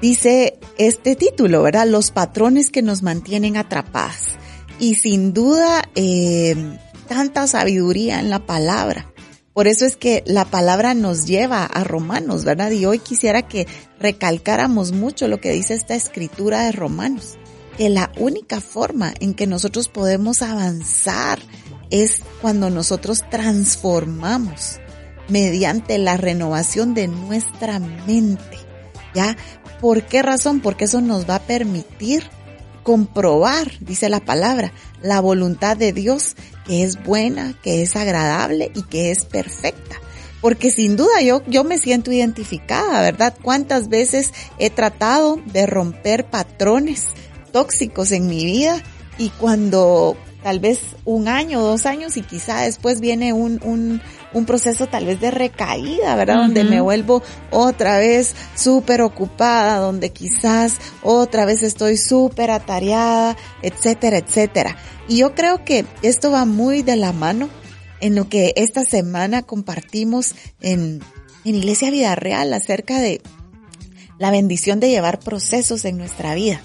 dice 0.00 0.58
este 0.78 1.16
título, 1.16 1.62
¿verdad? 1.62 1.86
Los 1.86 2.10
patrones 2.10 2.70
que 2.70 2.82
nos 2.82 3.02
mantienen 3.02 3.56
atrapadas. 3.56 4.38
Y 4.78 4.94
sin 4.94 5.32
duda, 5.32 5.82
eh, 5.94 6.56
tanta 7.08 7.46
sabiduría 7.46 8.20
en 8.20 8.30
la 8.30 8.46
palabra. 8.46 9.12
Por 9.52 9.66
eso 9.66 9.84
es 9.84 9.96
que 9.96 10.22
la 10.26 10.44
palabra 10.44 10.94
nos 10.94 11.26
lleva 11.26 11.66
a 11.66 11.84
Romanos, 11.84 12.44
¿verdad? 12.44 12.70
Y 12.70 12.86
hoy 12.86 12.98
quisiera 12.98 13.42
que 13.42 13.66
recalcáramos 13.98 14.92
mucho 14.92 15.28
lo 15.28 15.40
que 15.40 15.50
dice 15.50 15.74
esta 15.74 15.94
escritura 15.94 16.62
de 16.62 16.72
Romanos, 16.72 17.36
que 17.76 17.90
la 17.90 18.12
única 18.16 18.60
forma 18.60 19.12
en 19.20 19.34
que 19.34 19.46
nosotros 19.46 19.88
podemos 19.88 20.40
avanzar 20.42 21.40
es 21.90 22.22
cuando 22.40 22.70
nosotros 22.70 23.22
transformamos 23.28 24.78
mediante 25.28 25.98
la 25.98 26.16
renovación 26.16 26.94
de 26.94 27.08
nuestra 27.08 27.80
mente. 27.80 28.69
¿Ya? 29.14 29.36
¿Por 29.80 30.02
qué 30.02 30.22
razón? 30.22 30.60
Porque 30.60 30.84
eso 30.84 31.00
nos 31.00 31.28
va 31.28 31.36
a 31.36 31.42
permitir 31.42 32.24
comprobar, 32.82 33.72
dice 33.80 34.08
la 34.08 34.20
palabra, 34.20 34.72
la 35.02 35.20
voluntad 35.20 35.76
de 35.76 35.92
Dios, 35.92 36.36
que 36.66 36.82
es 36.82 37.02
buena, 37.02 37.54
que 37.62 37.82
es 37.82 37.96
agradable 37.96 38.70
y 38.74 38.82
que 38.84 39.10
es 39.10 39.24
perfecta. 39.24 39.96
Porque 40.40 40.70
sin 40.70 40.96
duda 40.96 41.20
yo, 41.22 41.42
yo 41.46 41.64
me 41.64 41.78
siento 41.78 42.10
identificada, 42.12 43.02
¿verdad? 43.02 43.36
¿Cuántas 43.42 43.88
veces 43.88 44.32
he 44.58 44.70
tratado 44.70 45.38
de 45.46 45.66
romper 45.66 46.24
patrones 46.24 47.08
tóxicos 47.52 48.12
en 48.12 48.26
mi 48.26 48.44
vida 48.44 48.82
y 49.18 49.28
cuando 49.30 50.16
tal 50.42 50.60
vez 50.60 50.80
un 51.04 51.28
año, 51.28 51.60
dos 51.60 51.84
años 51.84 52.16
y 52.16 52.22
quizá 52.22 52.62
después 52.62 53.00
viene 53.00 53.32
un, 53.32 53.60
un, 53.62 54.00
un 54.32 54.46
proceso 54.46 54.86
tal 54.86 55.06
vez 55.06 55.20
de 55.20 55.30
recaída, 55.30 56.16
¿verdad? 56.16 56.36
Donde 56.36 56.64
me 56.64 56.80
vuelvo 56.80 57.22
otra 57.50 57.98
vez 57.98 58.34
súper 58.54 59.02
ocupada, 59.02 59.78
donde 59.78 60.10
quizás 60.10 60.78
otra 61.02 61.44
vez 61.44 61.62
estoy 61.62 61.96
súper 61.96 62.50
atareada, 62.50 63.36
etcétera, 63.62 64.18
etcétera. 64.18 64.76
Y 65.08 65.18
yo 65.18 65.34
creo 65.34 65.64
que 65.64 65.84
esto 66.02 66.30
va 66.30 66.44
muy 66.44 66.82
de 66.82 66.96
la 66.96 67.12
mano 67.12 67.48
en 68.00 68.14
lo 68.14 68.28
que 68.28 68.52
esta 68.56 68.84
semana 68.84 69.42
compartimos 69.42 70.34
en, 70.60 71.00
en 71.44 71.54
Iglesia 71.54 71.90
Vida 71.90 72.14
Real 72.14 72.52
acerca 72.52 73.00
de 73.00 73.20
la 74.18 74.30
bendición 74.30 74.80
de 74.80 74.90
llevar 74.90 75.18
procesos 75.18 75.84
en 75.84 75.98
nuestra 75.98 76.34
vida 76.34 76.62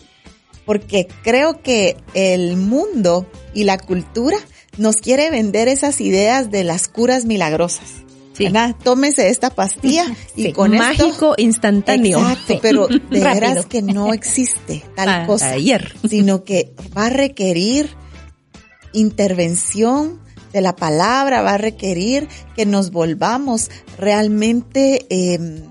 porque 0.65 1.07
creo 1.23 1.61
que 1.61 1.95
el 2.13 2.57
mundo 2.57 3.27
y 3.53 3.63
la 3.63 3.77
cultura 3.77 4.37
nos 4.77 4.97
quiere 4.97 5.29
vender 5.29 5.67
esas 5.67 6.01
ideas 6.01 6.51
de 6.51 6.63
las 6.63 6.87
curas 6.87 7.25
milagrosas. 7.25 8.05
Tómese 8.83 9.29
esta 9.29 9.49
pastilla 9.49 10.05
y 10.35 10.51
con 10.51 10.71
Mágico, 10.71 11.11
esto, 11.11 11.35
instantáneo. 11.37 12.19
Exacto, 12.19 12.59
pero 12.61 12.87
de 13.09 13.23
veras 13.23 13.65
que 13.65 13.81
no 13.81 14.13
existe 14.13 14.83
tal 14.95 15.25
cosa. 15.25 15.51
Ayer. 15.51 15.95
Sino 16.07 16.43
que 16.45 16.73
va 16.97 17.07
a 17.07 17.09
requerir 17.09 17.89
intervención 18.93 20.21
de 20.53 20.61
la 20.61 20.75
palabra, 20.75 21.41
va 21.41 21.55
a 21.55 21.57
requerir 21.57 22.29
que 22.55 22.65
nos 22.65 22.91
volvamos 22.91 23.69
realmente 23.97 25.05
eh, 25.09 25.61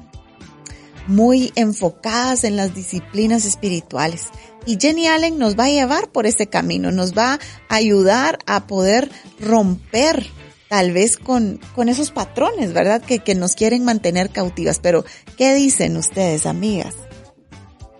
muy 1.06 1.52
enfocadas 1.54 2.44
en 2.44 2.56
las 2.56 2.74
disciplinas 2.74 3.46
espirituales. 3.46 4.28
Y 4.66 4.78
Jenny 4.80 5.06
Allen 5.06 5.38
nos 5.38 5.58
va 5.58 5.64
a 5.64 5.70
llevar 5.70 6.08
por 6.08 6.26
ese 6.26 6.46
camino, 6.46 6.90
nos 6.90 7.16
va 7.16 7.38
a 7.68 7.74
ayudar 7.74 8.38
a 8.46 8.66
poder 8.66 9.10
romper 9.40 10.26
tal 10.68 10.92
vez 10.92 11.16
con, 11.16 11.60
con 11.74 11.88
esos 11.88 12.10
patrones, 12.10 12.72
¿verdad? 12.72 13.02
Que, 13.02 13.18
que 13.18 13.34
nos 13.34 13.54
quieren 13.54 13.84
mantener 13.84 14.30
cautivas. 14.30 14.78
Pero, 14.80 15.04
¿qué 15.36 15.54
dicen 15.54 15.96
ustedes, 15.96 16.46
amigas? 16.46 16.94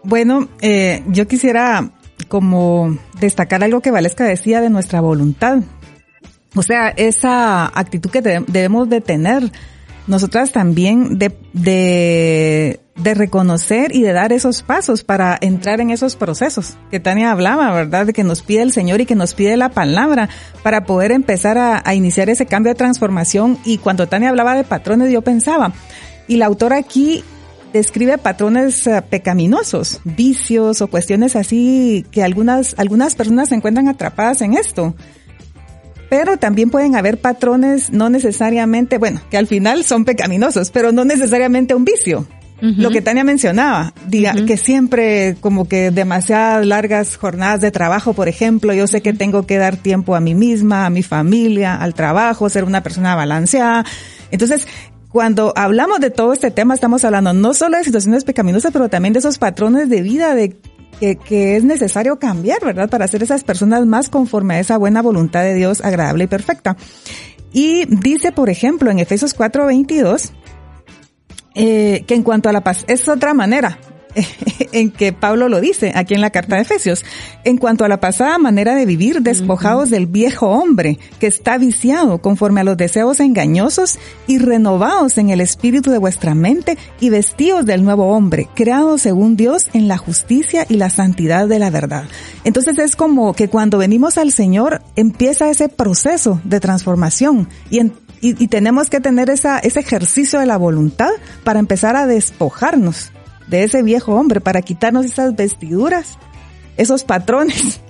Bueno, 0.03 0.49
eh, 0.61 1.03
yo 1.09 1.29
quisiera 1.29 1.93
como 2.29 2.99
destacar 3.21 3.63
algo 3.63 3.81
que 3.81 3.91
Valesca 3.91 4.25
decía 4.25 4.61
de 4.61 4.71
nuestra 4.71 5.01
voluntad. 5.01 5.59
O 6.55 6.63
sea, 6.63 6.89
esa 6.89 7.67
actitud 7.67 8.11
que 8.11 8.23
debemos 8.23 8.89
de 8.89 9.01
tener 9.01 9.51
nosotras 10.07 10.53
también 10.53 11.19
de, 11.19 11.37
de, 11.53 12.81
de, 12.97 13.15
reconocer 13.15 13.95
y 13.95 14.03
de 14.03 14.13
dar 14.13 14.33
esos 14.33 14.63
pasos 14.63 15.03
para 15.03 15.39
entrar 15.41 15.81
en 15.81 15.91
esos 15.91 16.17
procesos 16.17 16.77
que 16.91 17.01
Tania 17.01 17.31
hablaba, 17.31 17.73
¿verdad? 17.73 18.07
De 18.07 18.13
que 18.13 18.25
nos 18.25 18.43
pide 18.43 18.63
el 18.63 18.73
Señor 18.73 19.01
y 19.01 19.07
que 19.07 19.15
nos 19.15 19.35
pide 19.35 19.57
la 19.57 19.71
palabra 19.71 20.29
para 20.63 20.85
poder 20.85 21.13
empezar 21.13 21.59
a, 21.59 21.83
a 21.85 21.95
iniciar 21.95 22.29
ese 22.29 22.47
cambio 22.47 22.73
de 22.73 22.79
transformación. 22.79 23.59
Y 23.65 23.79
cuando 23.79 24.07
Tania 24.07 24.29
hablaba 24.29 24.55
de 24.55 24.65
patrones, 24.65 25.11
yo 25.11 25.23
pensaba, 25.23 25.73
y 26.29 26.37
la 26.37 26.47
autora 26.47 26.77
aquí 26.77 27.25
describe 27.75 28.19
patrones 28.19 28.87
eh, 28.87 29.03
pecaminosos, 29.03 30.01
vicios 30.05 30.81
o 30.81 30.87
cuestiones 30.87 31.35
así 31.35 32.07
que 32.13 32.23
algunas, 32.23 32.75
algunas 32.79 33.17
personas 33.17 33.49
se 33.49 33.57
encuentran 33.57 33.89
atrapadas 33.89 34.41
en 34.43 34.55
esto 34.55 34.95
pero 36.09 36.37
también 36.37 36.71
pueden 36.71 36.97
haber 36.97 37.21
patrones 37.21 37.91
no 37.91 38.11
necesariamente, 38.11 38.99
bueno, 38.99 39.21
que 39.31 39.37
al 39.37 39.47
final 39.47 39.85
son 39.85 40.05
pecaminosos, 40.05 40.71
pero 40.71 40.93
no 40.93 41.05
necesariamente 41.05 41.75
un 41.75 41.85
vicio. 41.85 42.27
Lo 42.61 42.91
que 42.91 43.03
Tania 43.03 43.25
mencionaba, 43.25 43.93
diga, 44.07 44.33
que 44.47 44.57
siempre 44.57 45.37
como 45.41 45.69
que 45.69 45.91
demasiadas 45.91 46.65
largas 46.65 47.17
jornadas 47.19 47.61
de 47.61 47.71
trabajo, 47.71 48.15
por 48.15 48.27
ejemplo, 48.27 48.73
yo 48.73 48.87
sé 48.87 49.03
que 49.03 49.13
tengo 49.13 49.45
que 49.45 49.59
dar 49.59 49.77
tiempo 49.77 50.15
a 50.15 50.21
mí 50.21 50.35
misma, 50.35 50.87
a 50.87 50.91
mi 50.91 51.03
familia, 51.03 51.75
al 51.75 51.93
trabajo, 51.93 52.49
ser 52.49 52.65
una 52.65 52.83
persona 52.83 53.15
balanceada. 53.17 53.85
Entonces, 54.31 54.67
cuando 55.11 55.53
hablamos 55.57 56.01
de 56.01 56.11
todo 56.11 56.33
este 56.33 56.51
tema, 56.51 56.75
estamos 56.75 57.05
hablando 57.05 57.35
no 57.35 57.55
solo 57.55 57.77
de 57.77 57.85
situaciones 57.85 58.25
pecaminosas, 58.25 58.73
pero 58.73 58.89
también 58.89 59.13
de 59.13 59.19
esos 59.19 59.39
patrones 59.39 59.89
de 59.91 60.01
vida 60.01 60.35
de 60.35 60.57
que, 61.01 61.57
es 61.57 61.65
necesario 61.65 62.19
cambiar, 62.19 62.65
¿verdad? 62.65 62.89
Para 62.89 63.07
ser 63.07 63.23
esas 63.23 63.45
personas 63.45 63.87
más 63.87 64.09
conforme 64.09 64.55
a 64.55 64.61
esa 64.61 64.77
buena 64.77 65.03
voluntad 65.03 65.43
de 65.43 65.55
Dios 65.55 65.81
agradable 65.81 66.25
y 66.25 66.29
perfecta. 66.29 66.77
Y 67.53 67.85
dice, 67.87 68.33
por 68.33 68.51
ejemplo, 68.51 68.91
en 68.91 68.99
Efesios 68.99 69.35
4:22, 69.37 70.33
eh, 71.55 72.05
que 72.07 72.15
en 72.15 72.23
cuanto 72.23 72.49
a 72.49 72.53
la 72.53 72.65
paz, 72.65 72.85
es 72.89 73.09
otra 73.09 73.33
manera, 73.33 73.79
en 74.73 74.91
que 74.91 75.13
Pablo 75.13 75.49
lo 75.49 75.61
dice 75.61 75.93
aquí 75.95 76.15
en 76.15 76.21
la 76.21 76.31
carta 76.31 76.57
de 76.57 76.63
Efesios. 76.63 77.05
En 77.45 77.57
cuanto 77.57 77.85
a 77.85 77.89
la 77.89 78.01
pasada 78.01 78.39
manera 78.39 78.75
de 78.75 78.87
vivir, 78.87 79.23
despojados 79.23 79.91
del 79.91 80.07
viejo 80.07 80.49
hombre 80.49 80.99
que 81.19 81.27
está 81.27 81.59
viciado 81.59 82.19
conforme 82.19 82.61
a 82.61 82.65
los 82.65 82.77
deseos 82.77 83.21
engañosos 83.21 83.99
y 84.27 84.39
renovados 84.39 85.19
en 85.19 85.31
el 85.31 85.41
espíritu 85.41 85.91
de 85.91 85.99
vuestra 85.99 86.35
mente 86.35 86.79
y 87.01 87.11
vestidos 87.11 87.67
del 87.67 87.85
nuevo 87.85 88.09
hombre, 88.09 88.49
creado 88.55 88.99
según 88.99 89.37
Dios 89.37 89.69
en 89.73 89.89
la 89.89 89.99
justicia 89.99 90.67
y 90.69 90.75
la 90.75 90.91
santidad 90.91 91.49
de 91.49 91.59
la 91.59 91.71
verdad. 91.71 92.05
Entonces 92.45 92.79
es 92.79 92.97
como 92.97 93.35
que 93.35 93.49
cuando 93.49 93.79
venimos 93.79 94.19
al 94.19 94.33
Señor 94.33 94.83
empieza 94.97 95.51
ese 95.51 95.69
proceso 95.69 96.41
de 96.45 96.61
transformación 96.61 97.49
y, 97.71 97.81
y 98.21 98.49
tenemos 98.49 98.91
que 98.91 99.01
tener 99.01 99.31
esa, 99.31 99.59
ese 99.59 99.81
ejercicio 99.81 100.41
de 100.41 100.47
la 100.47 100.57
voluntad 100.57 101.11
para 101.43 101.59
empezar 101.59 101.97
a 101.97 102.07
despojarnos 102.07 103.14
de 103.49 103.65
ese 103.65 103.83
viejo 103.83 104.15
hombre 104.15 104.41
para 104.41 104.63
quitarnos 104.63 105.07
esas 105.07 105.35
vestiduras, 105.37 106.19
esos 106.77 107.05
patrones 107.05 107.81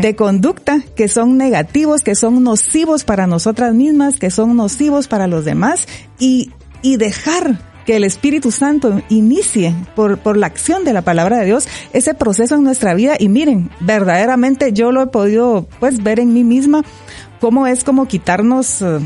de 0.00 0.14
conducta 0.14 0.80
que 0.94 1.08
son 1.08 1.36
negativos, 1.36 2.02
que 2.02 2.14
son 2.14 2.42
nocivos 2.44 3.04
para 3.04 3.26
nosotras 3.26 3.74
mismas, 3.74 4.18
que 4.18 4.30
son 4.30 4.56
nocivos 4.56 5.08
para 5.08 5.26
los 5.26 5.44
demás 5.44 5.86
y, 6.18 6.52
y 6.82 6.96
dejar 6.96 7.58
que 7.84 7.96
el 7.96 8.04
Espíritu 8.04 8.50
Santo 8.50 9.00
inicie 9.08 9.74
por, 9.94 10.18
por 10.18 10.36
la 10.36 10.46
acción 10.46 10.84
de 10.84 10.92
la 10.92 11.02
palabra 11.02 11.38
de 11.38 11.46
Dios 11.46 11.68
ese 11.92 12.14
proceso 12.14 12.56
en 12.56 12.64
nuestra 12.64 12.94
vida. 12.94 13.16
Y 13.18 13.28
miren, 13.28 13.70
verdaderamente 13.80 14.72
yo 14.72 14.92
lo 14.92 15.02
he 15.02 15.06
podido 15.06 15.66
pues 15.80 16.02
ver 16.02 16.20
en 16.20 16.32
mí 16.32 16.44
misma 16.44 16.82
cómo 17.40 17.66
es 17.66 17.84
como 17.84 18.06
quitarnos 18.06 18.82
eh, 18.82 18.98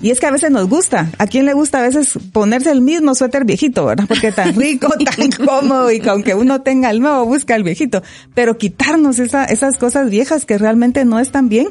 y 0.00 0.10
es 0.10 0.20
que 0.20 0.26
a 0.26 0.30
veces 0.30 0.50
nos 0.50 0.68
gusta. 0.68 1.10
¿A 1.18 1.26
quién 1.26 1.46
le 1.46 1.54
gusta 1.54 1.78
a 1.78 1.82
veces 1.82 2.18
ponerse 2.32 2.70
el 2.70 2.80
mismo 2.80 3.14
suéter 3.14 3.44
viejito, 3.44 3.86
verdad? 3.86 4.04
Porque 4.06 4.32
tan 4.32 4.54
rico, 4.56 4.88
tan 4.88 5.46
cómodo 5.46 5.90
y 5.90 6.00
que 6.00 6.10
aunque 6.10 6.34
uno 6.34 6.62
tenga 6.62 6.90
el 6.90 7.00
nuevo, 7.00 7.24
busca 7.24 7.54
el 7.54 7.62
viejito. 7.62 8.02
Pero 8.34 8.58
quitarnos 8.58 9.18
esa, 9.18 9.44
esas 9.44 9.78
cosas 9.78 10.10
viejas 10.10 10.44
que 10.44 10.58
realmente 10.58 11.04
no 11.04 11.18
están 11.18 11.48
bien 11.48 11.68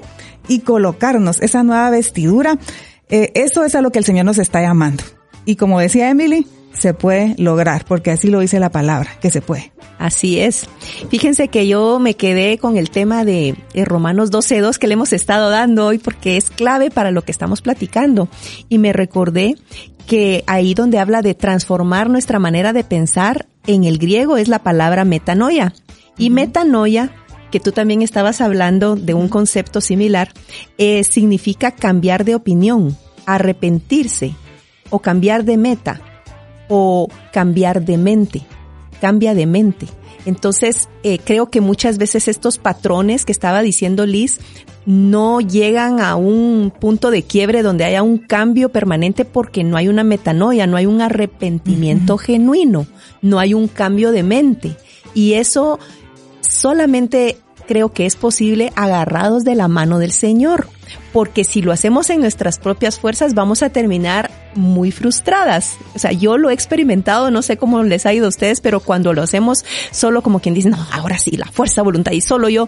y 0.48 0.60
colocarnos 0.60 1.42
esa 1.42 1.64
nueva 1.64 1.90
vestidura, 1.90 2.58
eh, 3.10 3.32
eso 3.36 3.64
es 3.64 3.76
a 3.76 3.82
lo 3.82 3.92
que 3.92 4.00
el 4.00 4.06
Señor 4.06 4.26
nos 4.26 4.38
está 4.38 4.62
llamando. 4.62 5.04
Y 5.46 5.56
como 5.56 5.80
decía 5.80 6.10
Emily, 6.10 6.48
se 6.78 6.94
puede 6.94 7.36
lograr, 7.38 7.86
porque 7.86 8.12
así 8.12 8.30
lo 8.30 8.40
dice 8.40 8.60
la 8.60 8.70
palabra, 8.70 9.12
que 9.22 9.32
se 9.32 9.42
puede. 9.42 9.72
Así 9.98 10.40
es. 10.40 10.68
Fíjense 11.10 11.48
que 11.48 11.68
yo 11.68 12.00
me 12.00 12.16
quedé 12.16 12.58
con 12.58 12.78
el 12.78 12.90
tema 12.90 13.24
de 13.24 13.56
Romanos 13.86 14.32
12.2 14.32 14.78
que 14.78 14.88
le 14.88 14.94
hemos 14.94 15.14
estado 15.14 15.50
dando 15.50 15.86
hoy 15.86 16.00
porque 16.00 16.38
es 16.38 16.50
clave 16.50 16.92
para 16.92 17.12
lo 17.12 17.24
que 17.24 17.32
estamos 17.32 17.62
platicando. 17.62 18.28
Y 18.70 18.78
me 18.78 18.94
recordé 18.94 19.56
que 20.06 20.44
ahí 20.48 20.74
donde 20.74 21.00
habla 21.00 21.22
de 21.22 21.34
transformar 21.34 22.10
nuestra 22.10 22.40
manera 22.40 22.74
de 22.74 22.84
pensar, 22.84 23.48
en 23.68 23.84
el 23.84 23.98
griego 23.98 24.38
es 24.38 24.48
la 24.48 24.60
palabra 24.60 25.06
metanoia. 25.06 25.74
Y 26.18 26.30
metanoia 26.30 27.12
que 27.52 27.60
tú 27.60 27.72
también 27.72 28.02
estabas 28.02 28.42
hablando 28.42 28.96
de 28.96 29.14
un 29.14 29.30
concepto 29.30 29.80
similar, 29.80 30.34
eh, 30.78 31.04
significa 31.04 31.72
cambiar 31.72 32.26
de 32.26 32.36
opinión, 32.36 32.98
arrepentirse 33.26 34.36
o 34.90 35.00
cambiar 35.00 35.46
de 35.46 35.58
meta 35.58 36.02
o 36.68 37.08
cambiar 37.32 37.84
de 37.84 37.98
mente, 37.98 38.42
cambia 39.02 39.34
de 39.34 39.46
mente. 39.46 39.88
Entonces, 40.26 40.90
eh, 41.04 41.20
creo 41.24 41.50
que 41.50 41.62
muchas 41.62 41.98
veces 41.98 42.28
estos 42.28 42.58
patrones 42.58 43.26
que 43.26 43.32
estaba 43.32 43.62
diciendo 43.62 44.06
Liz 44.06 44.40
no 44.86 45.40
llegan 45.40 46.00
a 46.00 46.16
un 46.16 46.72
punto 46.80 47.12
de 47.12 47.24
quiebre 47.24 47.62
donde 47.62 47.86
haya 47.86 48.04
un 48.04 48.18
cambio 48.18 48.70
permanente 48.70 49.26
porque 49.26 49.64
no 49.64 49.78
hay 49.78 49.88
una 49.88 50.04
metanoia, 50.04 50.68
no 50.68 50.78
hay 50.78 50.86
un 50.86 51.02
arrepentimiento 51.02 52.18
genuino, 52.18 52.88
no 53.22 53.40
hay 53.40 53.54
un 53.54 53.68
cambio 53.68 54.12
de 54.12 54.24
mente. 54.24 54.76
Y 55.14 55.34
eso 55.34 55.80
solamente 56.42 57.38
creo 57.66 57.92
que 57.92 58.06
es 58.06 58.16
posible 58.16 58.72
agarrados 58.76 59.44
de 59.44 59.56
la 59.56 59.68
mano 59.68 60.00
del 60.00 60.12
Señor, 60.12 60.68
porque 61.14 61.44
si 61.44 61.62
lo 61.62 61.72
hacemos 61.72 62.10
en 62.10 62.22
nuestras 62.22 62.60
propias 62.60 63.00
fuerzas 63.00 63.34
vamos 63.34 63.64
a 63.64 63.70
terminar 63.70 64.32
muy 64.56 64.92
frustradas. 64.92 65.78
O 65.96 66.00
sea, 66.00 66.12
yo 66.12 66.38
lo 66.38 66.50
he 66.50 66.54
experimentado, 66.54 67.32
no 67.32 67.42
sé 67.42 67.58
cómo 67.58 67.84
les 67.84 68.06
ha 68.06 68.14
ido 68.14 68.26
a 68.26 68.30
ustedes, 68.30 68.62
pero 68.62 68.80
cuando 68.80 69.14
lo 69.14 69.22
hacemos 69.22 69.66
solo 69.92 70.22
como 70.22 70.40
quien 70.40 70.56
dice, 70.56 70.70
no, 70.70 70.88
ahora 70.92 71.18
sí, 71.18 71.32
la 71.32 71.48
fuerza, 71.48 71.82
voluntad 71.82 72.12
y 72.12 72.22
solo 72.22 72.50
yo, 72.50 72.68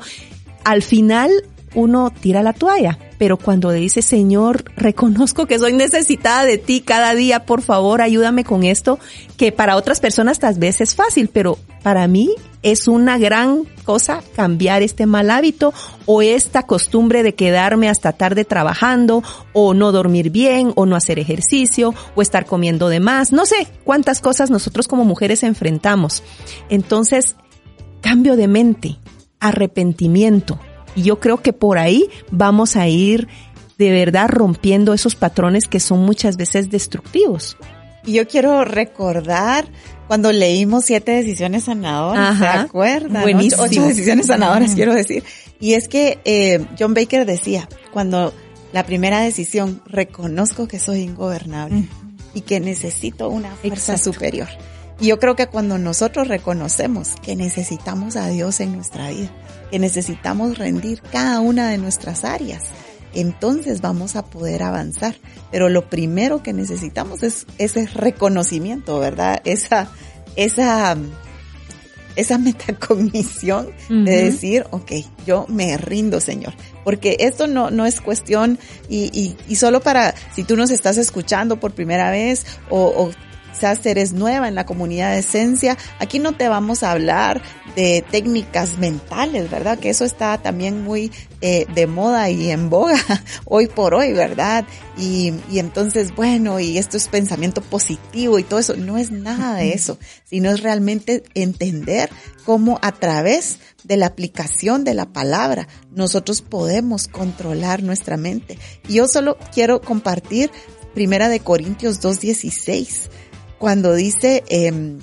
al 0.64 0.82
final 0.82 1.32
uno 1.76 2.12
tira 2.12 2.44
la 2.44 2.54
toalla. 2.54 2.98
Pero 3.18 3.38
cuando 3.38 3.72
dice, 3.72 4.02
Señor, 4.02 4.64
reconozco 4.76 5.46
que 5.48 5.60
soy 5.60 5.74
necesitada 5.74 6.46
de 6.46 6.58
ti 6.58 6.82
cada 6.82 7.16
día, 7.16 7.46
por 7.46 7.62
favor, 7.62 8.02
ayúdame 8.02 8.44
con 8.44 8.64
esto, 8.64 9.00
que 9.38 9.52
para 9.52 9.76
otras 9.76 10.00
personas 10.00 10.40
tal 10.40 10.56
vez 10.56 10.82
es 10.82 10.96
fácil, 10.96 11.30
pero 11.30 11.58
para 11.84 12.08
mí 12.08 12.30
es 12.64 12.88
una 12.88 13.18
gran 13.18 13.64
cosa 13.86 14.22
cambiar 14.36 14.82
este 14.82 15.06
mal 15.06 15.32
hábito 15.32 15.74
o 16.06 16.22
esta 16.22 16.64
costumbre 16.64 17.24
de 17.24 17.34
quedarme 17.34 17.88
hasta 17.90 18.14
tarde 18.14 18.46
trabajando 18.46 19.24
o 19.54 19.74
no 19.74 19.92
dormir 19.92 20.30
bien 20.30 20.74
o 20.76 20.86
no 20.86 20.96
hacer 20.96 21.20
ejercicio 21.20 21.94
o 22.16 22.22
estar 22.22 22.46
comiendo 22.46 22.90
de 22.90 23.00
más. 23.00 23.32
No 23.32 23.46
sé 23.46 23.68
cuántas 23.84 24.20
cosas 24.20 24.50
nosotros 24.50 24.88
como 24.88 25.06
mujeres 25.06 25.44
enfrentamos. 25.44 26.24
Entonces, 26.70 27.36
cambio 28.02 28.36
de 28.36 28.48
mente, 28.48 29.00
arrepentimiento, 29.40 30.60
y 30.98 31.04
yo 31.04 31.20
creo 31.20 31.38
que 31.38 31.54
por 31.54 31.78
ahí 31.78 32.10
vamos 32.32 32.76
a 32.76 32.88
ir 32.88 33.28
de 33.78 33.92
verdad 33.92 34.28
rompiendo 34.30 34.96
esos 34.96 35.14
patrones 35.16 35.68
que 35.68 35.80
son 35.80 36.00
muchas 36.00 36.38
veces 36.38 36.72
destructivos. 36.72 37.56
Y 38.04 38.14
yo 38.14 38.28
quiero 38.28 38.66
recordar 38.66 39.68
cuando 40.08 40.32
leímos 40.32 40.86
siete 40.86 41.12
decisiones 41.12 41.66
sanadoras, 41.66 42.40
¿se 42.40 42.48
acuerdan? 42.48 43.22
Buenísimo. 43.22 43.62
Ocho, 43.62 43.86
decisiones 43.86 44.26
sanadoras, 44.26 44.74
quiero 44.74 44.96
decir. 44.96 45.24
Y 45.60 45.74
es 45.74 45.88
que 45.88 46.20
eh, 46.26 46.66
John 46.80 46.96
Baker 46.96 47.26
decía, 47.26 47.70
cuando 47.94 48.34
La 48.74 48.86
primera 48.86 49.22
decisión, 49.22 49.82
reconozco 49.86 50.68
que 50.68 50.80
soy 50.80 51.02
ingobernable 51.02 51.88
y 52.34 52.42
que 52.42 52.60
necesito 52.60 53.30
una 53.30 53.56
fuerza 53.56 53.98
superior. 53.98 54.48
Y 55.00 55.08
yo 55.08 55.20
creo 55.20 55.36
que 55.36 55.48
cuando 55.48 55.78
nosotros 55.78 56.28
reconocemos 56.28 57.12
que 57.22 57.36
necesitamos 57.36 58.16
a 58.16 58.28
Dios 58.30 58.60
en 58.60 58.74
nuestra 58.74 59.10
vida, 59.10 59.32
que 59.70 59.80
necesitamos 59.80 60.58
rendir 60.58 61.02
cada 61.02 61.40
una 61.40 61.70
de 61.70 61.78
nuestras 61.78 62.24
áreas, 62.24 62.64
entonces 63.14 63.82
vamos 63.82 64.16
a 64.16 64.26
poder 64.26 64.64
avanzar. 64.64 65.16
Pero 65.52 65.70
lo 65.70 65.90
primero 65.90 66.44
que 66.44 66.54
necesitamos 66.54 67.24
es 67.24 67.46
ese 67.58 67.88
reconocimiento, 67.88 69.00
¿verdad? 69.00 69.42
Esa, 69.46 69.90
esa, 70.36 70.96
esa 72.16 72.38
metacognición 72.38 73.70
de 73.90 74.24
decir, 74.24 74.66
ok, 74.72 74.92
yo 75.26 75.46
me 75.48 75.78
rindo, 75.78 76.20
Señor. 76.20 76.54
Porque 76.84 77.18
esto 77.20 77.48
no, 77.48 77.72
no 77.72 77.86
es 77.86 78.02
cuestión 78.02 78.60
y, 78.88 79.10
y, 79.14 79.38
y 79.48 79.56
solo 79.56 79.82
para, 79.82 80.14
si 80.34 80.44
tú 80.44 80.56
nos 80.56 80.70
estás 80.70 80.98
escuchando 80.98 81.60
por 81.60 81.74
primera 81.74 82.12
vez 82.12 82.46
o, 82.70 82.86
o 82.86 83.12
quizás 83.58 83.84
eres 83.88 84.14
nueva 84.14 84.48
en 84.48 84.54
la 84.54 84.68
comunidad 84.68 85.14
de 85.14 85.20
esencia, 85.20 85.80
aquí 85.98 86.20
no 86.20 86.34
te 86.34 86.48
vamos 86.48 86.84
a 86.84 86.92
hablar 86.92 87.42
de 87.76 88.06
técnicas 88.12 88.78
mentales, 88.78 89.50
¿verdad? 89.50 89.80
Que 89.80 89.90
eso 89.90 90.06
está 90.06 90.38
también 90.38 90.84
muy 90.84 91.12
eh, 91.42 91.66
de 91.74 91.88
moda 91.88 92.30
y 92.30 92.52
en 92.52 92.70
boga 92.70 93.00
hoy 93.46 93.66
por 93.66 93.96
hoy, 93.96 94.14
¿verdad? 94.14 94.66
Y, 94.96 95.34
y 95.50 95.58
entonces, 95.58 96.16
bueno, 96.16 96.60
y 96.60 96.78
esto 96.78 96.98
es 96.98 97.08
pensamiento 97.08 97.62
positivo 97.62 98.38
y 98.38 98.44
todo 98.44 98.60
eso, 98.60 98.76
no 98.76 99.00
es 99.00 99.10
nada 99.10 99.56
de 99.56 99.74
eso, 99.74 99.98
sino 100.24 100.52
es 100.52 100.62
realmente 100.62 101.24
entender 101.34 102.12
cómo 102.46 102.78
a 102.84 102.92
través 102.92 103.58
de 103.84 103.98
la 103.98 104.06
aplicación 104.06 104.84
de 104.84 104.94
la 104.94 105.12
palabra 105.14 105.68
nosotros 105.92 106.44
podemos 106.44 107.08
controlar 107.08 107.82
nuestra 107.82 108.18
mente. 108.18 108.60
Y 108.88 108.96
yo 108.96 109.08
solo 109.08 109.36
quiero 109.52 109.82
compartir 109.82 110.52
Primera 110.98 111.30
de 111.30 111.42
Corintios 111.42 112.02
2.16 112.02 113.10
cuando 113.60 113.94
dice, 113.94 114.44
eh, 114.50 115.00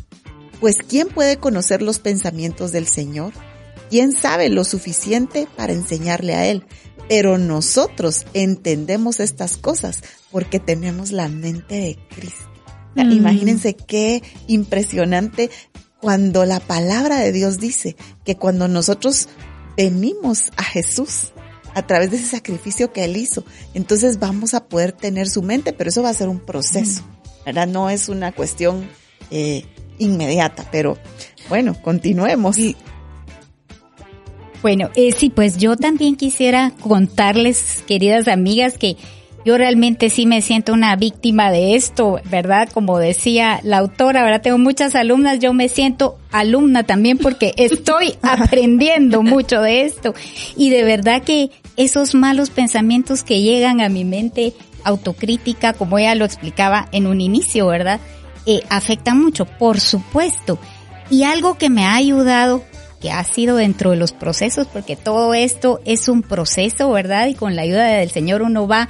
pues 0.60 0.76
¿quién 0.88 1.08
puede 1.08 1.36
conocer 1.36 1.82
los 1.82 1.98
pensamientos 1.98 2.72
del 2.72 2.86
Señor? 2.86 3.32
¿Quién 3.90 4.12
sabe 4.12 4.48
lo 4.48 4.64
suficiente 4.64 5.46
para 5.56 5.72
enseñarle 5.72 6.34
a 6.34 6.46
Él? 6.46 6.64
Pero 7.08 7.36
nosotros 7.36 8.24
entendemos 8.32 9.20
estas 9.20 9.56
cosas 9.56 10.02
porque 10.30 10.58
tenemos 10.58 11.12
la 11.12 11.28
mente 11.28 11.74
de 11.74 11.98
Cristo. 12.08 12.50
Mm. 12.94 13.12
Imagínense 13.12 13.74
qué 13.74 14.22
impresionante 14.46 15.50
cuando 16.00 16.44
la 16.44 16.60
palabra 16.60 17.20
de 17.20 17.32
Dios 17.32 17.58
dice 17.58 17.96
que 18.24 18.36
cuando 18.36 18.68
nosotros 18.68 19.28
venimos 19.76 20.52
a 20.56 20.62
Jesús 20.62 21.32
a 21.74 21.86
través 21.86 22.10
de 22.10 22.18
ese 22.18 22.26
sacrificio 22.26 22.92
que 22.92 23.04
Él 23.04 23.16
hizo, 23.16 23.44
entonces 23.74 24.18
vamos 24.18 24.54
a 24.54 24.66
poder 24.66 24.92
tener 24.92 25.28
su 25.28 25.42
mente, 25.42 25.72
pero 25.72 25.90
eso 25.90 26.02
va 26.02 26.10
a 26.10 26.14
ser 26.14 26.28
un 26.28 26.40
proceso. 26.40 27.02
Mm. 27.02 27.13
¿Verdad? 27.44 27.66
No 27.66 27.90
es 27.90 28.08
una 28.08 28.32
cuestión 28.32 28.88
eh, 29.30 29.64
inmediata, 29.98 30.66
pero 30.70 30.98
bueno, 31.48 31.74
continuemos. 31.80 32.56
Bueno, 34.62 34.90
eh, 34.96 35.12
sí, 35.12 35.28
pues 35.28 35.58
yo 35.58 35.76
también 35.76 36.16
quisiera 36.16 36.72
contarles, 36.80 37.84
queridas 37.86 38.28
amigas, 38.28 38.78
que 38.78 38.96
yo 39.44 39.58
realmente 39.58 40.08
sí 40.08 40.24
me 40.24 40.40
siento 40.40 40.72
una 40.72 40.96
víctima 40.96 41.50
de 41.50 41.74
esto, 41.74 42.18
¿verdad? 42.30 42.70
Como 42.72 42.98
decía 42.98 43.60
la 43.62 43.78
autora, 43.78 44.22
¿verdad? 44.22 44.40
Tengo 44.40 44.56
muchas 44.56 44.94
alumnas, 44.94 45.38
yo 45.38 45.52
me 45.52 45.68
siento 45.68 46.16
alumna 46.32 46.84
también 46.84 47.18
porque 47.18 47.52
estoy 47.58 48.14
aprendiendo 48.22 49.22
mucho 49.22 49.60
de 49.60 49.82
esto. 49.82 50.14
Y 50.56 50.70
de 50.70 50.82
verdad 50.84 51.22
que 51.22 51.50
esos 51.76 52.14
malos 52.14 52.48
pensamientos 52.48 53.22
que 53.22 53.42
llegan 53.42 53.82
a 53.82 53.90
mi 53.90 54.06
mente 54.06 54.54
autocrítica, 54.84 55.72
como 55.72 55.98
ella 55.98 56.14
lo 56.14 56.24
explicaba 56.24 56.88
en 56.92 57.06
un 57.06 57.20
inicio, 57.20 57.66
¿verdad? 57.66 58.00
Eh, 58.46 58.62
afecta 58.68 59.14
mucho, 59.14 59.46
por 59.46 59.80
supuesto. 59.80 60.58
Y 61.10 61.24
algo 61.24 61.56
que 61.56 61.70
me 61.70 61.84
ha 61.84 61.94
ayudado, 61.94 62.62
que 63.00 63.10
ha 63.10 63.24
sido 63.24 63.56
dentro 63.56 63.90
de 63.90 63.96
los 63.96 64.12
procesos, 64.12 64.66
porque 64.66 64.96
todo 64.96 65.34
esto 65.34 65.80
es 65.84 66.08
un 66.08 66.22
proceso, 66.22 66.90
¿verdad? 66.90 67.26
Y 67.28 67.34
con 67.34 67.56
la 67.56 67.62
ayuda 67.62 67.86
del 67.86 68.10
Señor 68.10 68.42
uno 68.42 68.66
va 68.66 68.88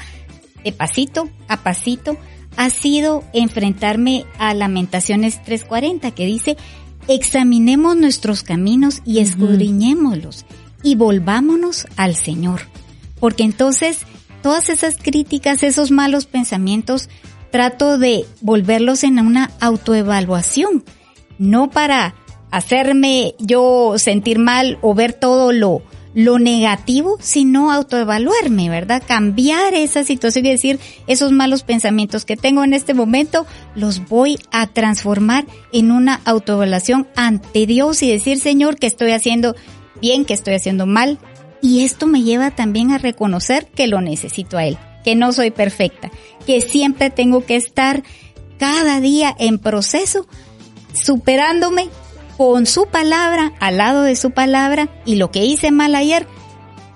de 0.62 0.72
pasito 0.72 1.28
a 1.48 1.58
pasito, 1.58 2.16
ha 2.56 2.70
sido 2.70 3.24
enfrentarme 3.32 4.24
a 4.38 4.54
Lamentaciones 4.54 5.42
340, 5.42 6.12
que 6.12 6.26
dice, 6.26 6.56
examinemos 7.08 7.96
nuestros 7.96 8.42
caminos 8.42 9.02
y 9.04 9.18
escudriñémoslos 9.18 10.46
y 10.82 10.96
volvámonos 10.96 11.86
al 11.96 12.14
Señor. 12.14 12.62
Porque 13.20 13.42
entonces 13.42 14.00
todas 14.44 14.68
esas 14.68 14.98
críticas, 14.98 15.62
esos 15.62 15.90
malos 15.90 16.26
pensamientos, 16.26 17.08
trato 17.50 17.96
de 17.96 18.26
volverlos 18.42 19.02
en 19.02 19.18
una 19.18 19.50
autoevaluación, 19.58 20.84
no 21.38 21.70
para 21.70 22.14
hacerme 22.50 23.36
yo 23.38 23.94
sentir 23.96 24.38
mal 24.38 24.76
o 24.82 24.92
ver 24.92 25.14
todo 25.14 25.50
lo, 25.50 25.80
lo 26.12 26.38
negativo, 26.38 27.16
sino 27.20 27.72
autoevaluarme, 27.72 28.68
¿verdad? 28.68 29.02
Cambiar 29.06 29.72
esa 29.72 30.04
situación 30.04 30.44
y 30.44 30.50
decir, 30.50 30.78
esos 31.06 31.32
malos 31.32 31.62
pensamientos 31.62 32.26
que 32.26 32.36
tengo 32.36 32.64
en 32.64 32.74
este 32.74 32.92
momento, 32.92 33.46
los 33.74 34.06
voy 34.10 34.38
a 34.52 34.66
transformar 34.66 35.46
en 35.72 35.90
una 35.90 36.20
autoevaluación 36.26 37.08
ante 37.16 37.64
Dios 37.64 38.02
y 38.02 38.10
decir, 38.10 38.38
Señor, 38.38 38.76
que 38.76 38.88
estoy 38.88 39.12
haciendo 39.12 39.56
bien, 40.02 40.26
que 40.26 40.34
estoy 40.34 40.52
haciendo 40.52 40.84
mal, 40.84 41.18
y 41.60 41.84
esto 41.84 42.06
me 42.06 42.22
lleva 42.22 42.50
también 42.50 42.90
a 42.90 42.98
reconocer 42.98 43.66
que 43.66 43.86
lo 43.86 44.00
necesito 44.00 44.56
a 44.58 44.64
Él, 44.64 44.78
que 45.04 45.14
no 45.14 45.32
soy 45.32 45.50
perfecta, 45.50 46.10
que 46.46 46.60
siempre 46.60 47.10
tengo 47.10 47.44
que 47.44 47.56
estar 47.56 48.02
cada 48.58 49.00
día 49.00 49.34
en 49.38 49.58
proceso, 49.58 50.26
superándome 50.92 51.88
con 52.36 52.66
su 52.66 52.86
palabra, 52.86 53.52
al 53.60 53.78
lado 53.78 54.02
de 54.02 54.16
su 54.16 54.30
palabra, 54.32 54.88
y 55.04 55.16
lo 55.16 55.30
que 55.30 55.44
hice 55.44 55.70
mal 55.70 55.94
ayer, 55.94 56.26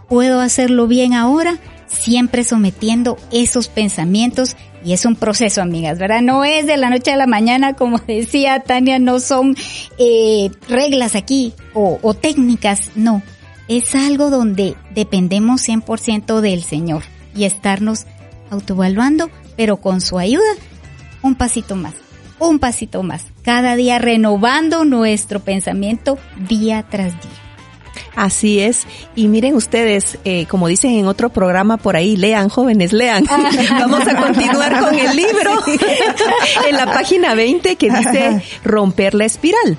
puedo 0.09 0.40
hacerlo 0.40 0.86
bien 0.86 1.14
ahora, 1.14 1.59
siempre 1.86 2.44
sometiendo 2.44 3.16
esos 3.30 3.68
pensamientos 3.68 4.56
y 4.84 4.92
es 4.92 5.04
un 5.04 5.16
proceso, 5.16 5.61
amigas, 5.61 5.98
¿verdad? 5.98 6.22
No 6.22 6.44
es 6.44 6.66
de 6.66 6.76
la 6.76 6.90
noche 6.90 7.12
a 7.12 7.16
la 7.16 7.26
mañana, 7.26 7.74
como 7.74 7.98
decía 8.06 8.61
Tania, 8.61 8.98
no 8.98 9.20
son 9.20 9.56
eh, 9.98 10.50
reglas 10.68 11.14
aquí 11.14 11.52
o, 11.74 11.98
o 12.02 12.14
técnicas, 12.14 12.92
no 12.94 13.22
es 13.69 13.95
algo 13.95 14.31
donde 14.31 14.75
dependemos 14.95 15.66
100% 15.66 16.41
del 16.41 16.62
Señor 16.62 17.03
y 17.35 17.45
estarnos 17.45 18.07
autoevaluando, 18.51 19.31
pero 19.57 19.77
con 19.77 20.01
su 20.01 20.19
ayuda, 20.19 20.51
un 21.23 21.35
pasito 21.35 21.77
más, 21.77 21.95
un 22.39 22.59
pasito 22.59 23.03
más, 23.03 23.25
cada 23.43 23.77
día 23.77 23.99
renovando 23.99 24.85
nuestro 24.85 25.41
pensamiento 25.41 26.19
día 26.49 26.85
tras 26.89 27.12
día. 27.12 27.49
Así 28.14 28.61
es. 28.61 28.87
Y 29.14 29.29
miren 29.29 29.55
ustedes, 29.55 30.19
eh, 30.25 30.47
como 30.47 30.66
dicen 30.66 30.93
en 30.93 31.07
otro 31.07 31.29
programa 31.29 31.77
por 31.77 31.97
ahí, 31.97 32.16
lean 32.16 32.49
jóvenes, 32.49 32.93
lean. 32.93 33.25
Vamos 33.71 34.07
a 34.07 34.16
continuar 34.16 34.81
con 34.81 34.95
el 34.99 35.16
libro 35.16 35.53
en 36.69 36.77
la 36.77 36.87
página 36.87 37.35
20 37.35 37.77
que 37.77 37.91
dice 37.91 38.43
romper 38.64 39.14
la 39.14 39.25
espiral. 39.25 39.79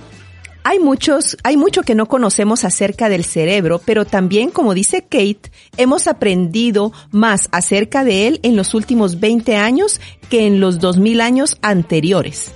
Hay 0.70 0.78
muchos, 0.78 1.36
hay 1.44 1.58
mucho 1.58 1.82
que 1.82 1.96
no 1.96 2.06
conocemos 2.06 2.64
acerca 2.64 3.10
del 3.10 3.26
cerebro, 3.26 3.82
pero 3.84 4.06
también, 4.06 4.52
como 4.52 4.76
dice 4.76 5.02
Kate, 5.02 5.52
hemos 5.78 6.06
aprendido 6.06 6.94
más 7.10 7.50
acerca 7.52 8.04
de 8.04 8.28
él 8.28 8.40
en 8.44 8.56
los 8.56 8.76
últimos 8.76 9.20
20 9.20 9.56
años 9.56 10.00
que 10.30 10.46
en 10.46 10.60
los 10.60 10.78
2000 10.78 11.22
años 11.22 11.58
anteriores. 11.64 12.52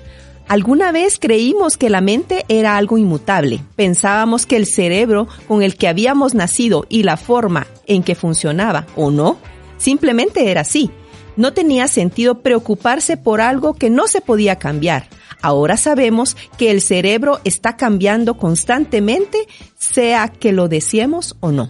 Alguna 0.48 0.92
vez 0.92 1.18
creímos 1.18 1.76
que 1.76 1.90
la 1.90 2.02
mente 2.02 2.46
era 2.50 2.78
algo 2.78 3.00
inmutable. 3.00 3.62
Pensábamos 3.76 4.46
que 4.46 4.58
el 4.58 4.68
cerebro 4.68 5.28
con 5.48 5.64
el 5.64 5.76
que 5.76 5.88
habíamos 5.88 6.36
nacido 6.36 6.86
y 6.90 7.02
la 7.02 7.18
forma 7.18 7.66
en 7.88 8.04
que 8.04 8.14
funcionaba, 8.14 8.86
o 8.96 9.10
no, 9.10 9.40
simplemente 9.78 10.52
era 10.52 10.62
así. 10.62 10.92
No 11.36 11.54
tenía 11.54 11.88
sentido 11.88 12.42
preocuparse 12.44 13.18
por 13.18 13.42
algo 13.42 13.74
que 13.74 13.90
no 13.90 14.08
se 14.08 14.22
podía 14.22 14.58
cambiar. 14.58 15.08
Ahora 15.44 15.76
sabemos 15.76 16.38
que 16.58 16.72
el 16.72 16.82
cerebro 16.82 17.42
está 17.44 17.76
cambiando 17.76 18.38
constantemente, 18.38 19.38
sea 19.78 20.30
que 20.30 20.54
lo 20.54 20.70
deseemos 20.70 21.36
o 21.42 21.52
no. 21.52 21.70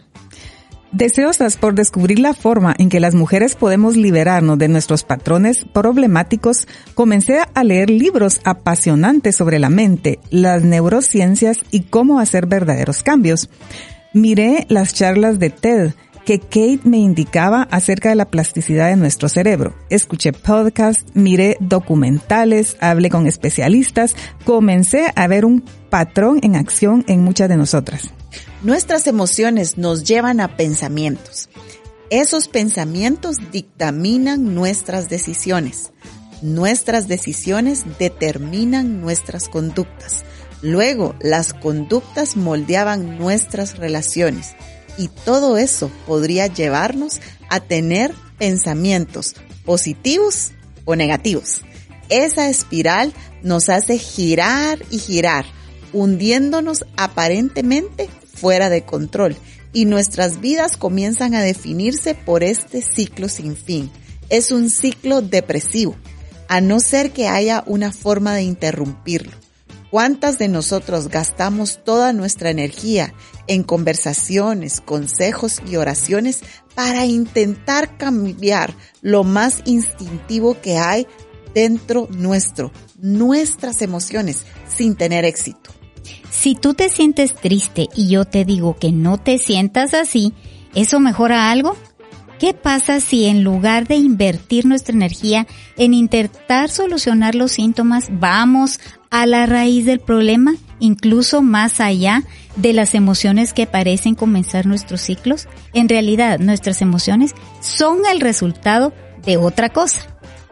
Deseosas 0.91 1.57
por 1.57 1.73
descubrir 1.73 2.19
la 2.19 2.35
forma 2.35 2.75
en 2.77 2.89
que 2.89 2.99
las 2.99 3.15
mujeres 3.15 3.55
podemos 3.55 3.97
liberarnos 3.97 4.59
de 4.59 4.67
nuestros 4.67 5.03
patrones 5.03 5.65
problemáticos, 5.65 6.67
comencé 6.93 7.39
a 7.51 7.63
leer 7.63 7.89
libros 7.89 8.41
apasionantes 8.43 9.35
sobre 9.35 9.57
la 9.57 9.69
mente, 9.69 10.19
las 10.29 10.61
neurociencias 10.63 11.57
y 11.71 11.81
cómo 11.81 12.19
hacer 12.19 12.45
verdaderos 12.45 13.01
cambios. 13.01 13.49
Miré 14.13 14.67
las 14.69 14.93
charlas 14.93 15.39
de 15.39 15.49
TED 15.49 15.93
que 16.25 16.39
Kate 16.39 16.81
me 16.83 16.97
indicaba 16.97 17.63
acerca 17.71 18.09
de 18.09 18.15
la 18.15 18.29
plasticidad 18.29 18.87
de 18.87 18.95
nuestro 18.95 19.29
cerebro. 19.29 19.75
Escuché 19.89 20.33
podcasts, 20.33 21.05
miré 21.13 21.57
documentales, 21.59 22.77
hablé 22.79 23.09
con 23.09 23.27
especialistas, 23.27 24.15
comencé 24.45 25.11
a 25.15 25.27
ver 25.27 25.45
un 25.45 25.61
patrón 25.89 26.39
en 26.43 26.55
acción 26.55 27.03
en 27.07 27.23
muchas 27.23 27.49
de 27.49 27.57
nosotras. 27.57 28.09
Nuestras 28.61 29.07
emociones 29.07 29.77
nos 29.77 30.03
llevan 30.03 30.39
a 30.39 30.55
pensamientos. 30.55 31.49
Esos 32.09 32.47
pensamientos 32.47 33.37
dictaminan 33.51 34.55
nuestras 34.55 35.09
decisiones. 35.09 35.91
Nuestras 36.41 37.07
decisiones 37.07 37.85
determinan 37.99 39.01
nuestras 39.01 39.49
conductas. 39.49 40.23
Luego, 40.61 41.15
las 41.21 41.53
conductas 41.53 42.37
moldeaban 42.37 43.17
nuestras 43.17 43.77
relaciones 43.77 44.55
y 44.97 45.07
todo 45.07 45.57
eso 45.57 45.91
podría 46.05 46.47
llevarnos 46.47 47.19
a 47.49 47.59
tener 47.59 48.13
pensamientos 48.37 49.35
positivos 49.65 50.51
o 50.85 50.95
negativos. 50.95 51.61
Esa 52.09 52.49
espiral 52.49 53.13
nos 53.41 53.69
hace 53.69 53.97
girar 53.97 54.79
y 54.91 54.99
girar, 54.99 55.45
hundiéndonos 55.93 56.85
aparentemente 56.97 58.09
fuera 58.33 58.69
de 58.69 58.83
control 58.83 59.35
y 59.71 59.85
nuestras 59.85 60.39
vidas 60.39 60.77
comienzan 60.77 61.33
a 61.33 61.41
definirse 61.41 62.13
por 62.13 62.43
este 62.43 62.81
ciclo 62.81 63.27
sin 63.29 63.55
fin. 63.55 63.89
Es 64.29 64.51
un 64.51 64.69
ciclo 64.69 65.21
depresivo, 65.21 65.95
a 66.47 66.61
no 66.61 66.79
ser 66.79 67.11
que 67.11 67.27
haya 67.27 67.63
una 67.65 67.91
forma 67.91 68.35
de 68.35 68.43
interrumpirlo. 68.43 69.31
¿Cuántas 69.89 70.39
de 70.39 70.47
nosotros 70.47 71.09
gastamos 71.09 71.83
toda 71.83 72.13
nuestra 72.13 72.49
energía 72.49 73.13
en 73.47 73.63
conversaciones, 73.63 74.81
consejos 74.81 75.61
y 75.69 75.75
oraciones 75.75 76.41
para 76.75 77.05
intentar 77.05 77.97
cambiar 77.97 78.73
lo 79.01 79.23
más 79.23 79.61
instintivo 79.65 80.59
que 80.61 80.77
hay 80.77 81.07
dentro 81.53 82.07
nuestro, 82.11 82.71
nuestras 82.97 83.81
emociones, 83.81 84.45
sin 84.67 84.95
tener 84.95 85.25
éxito? 85.25 85.71
Si 86.31 86.55
tú 86.55 86.73
te 86.73 86.89
sientes 86.89 87.35
triste 87.35 87.87
y 87.95 88.09
yo 88.09 88.25
te 88.25 88.43
digo 88.43 88.75
que 88.75 88.91
no 88.91 89.17
te 89.17 89.37
sientas 89.37 89.93
así, 89.93 90.33
¿eso 90.73 90.99
mejora 90.99 91.51
algo? 91.51 91.75
¿Qué 92.39 92.53
pasa 92.53 92.99
si 92.99 93.25
en 93.25 93.43
lugar 93.43 93.87
de 93.87 93.95
invertir 93.95 94.65
nuestra 94.65 94.93
energía 94.93 95.47
en 95.77 95.93
intentar 95.93 96.69
solucionar 96.69 97.35
los 97.35 97.53
síntomas, 97.53 98.07
vamos 98.11 98.79
a 99.11 99.25
la 99.25 99.45
raíz 99.45 99.85
del 99.85 99.99
problema, 99.99 100.55
incluso 100.79 101.41
más 101.41 101.79
allá 101.79 102.23
de 102.55 102.73
las 102.73 102.95
emociones 102.95 103.53
que 103.53 103.67
parecen 103.67 104.15
comenzar 104.15 104.65
nuestros 104.65 105.01
ciclos? 105.01 105.47
En 105.73 105.89
realidad, 105.89 106.39
nuestras 106.39 106.81
emociones 106.81 107.33
son 107.61 107.99
el 108.11 108.19
resultado 108.19 108.93
de 109.25 109.37
otra 109.37 109.69
cosa. 109.69 110.01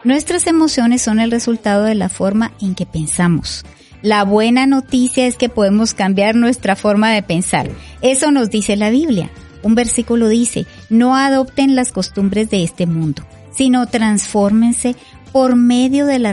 Nuestras 0.04 0.46
emociones 0.46 1.02
son 1.02 1.20
el 1.20 1.30
resultado 1.30 1.84
de 1.84 1.94
la 1.94 2.08
forma 2.08 2.52
en 2.60 2.74
que 2.74 2.86
pensamos. 2.86 3.64
La 4.02 4.24
buena 4.24 4.66
noticia 4.66 5.28
es 5.28 5.36
que 5.36 5.48
podemos 5.48 5.94
cambiar 5.94 6.34
nuestra 6.34 6.74
forma 6.74 7.12
de 7.12 7.22
pensar. 7.22 7.70
Eso 8.00 8.32
nos 8.32 8.50
dice 8.50 8.76
la 8.76 8.90
Biblia. 8.90 9.30
Un 9.62 9.76
versículo 9.76 10.26
dice, 10.28 10.66
no 10.90 11.16
adopten 11.16 11.76
las 11.76 11.92
costumbres 11.92 12.50
de 12.50 12.64
este 12.64 12.86
mundo, 12.86 13.24
sino 13.52 13.86
transfórmense 13.86 14.96
por 15.30 15.54
medio 15.54 16.04
de 16.06 16.18
la 16.18 16.32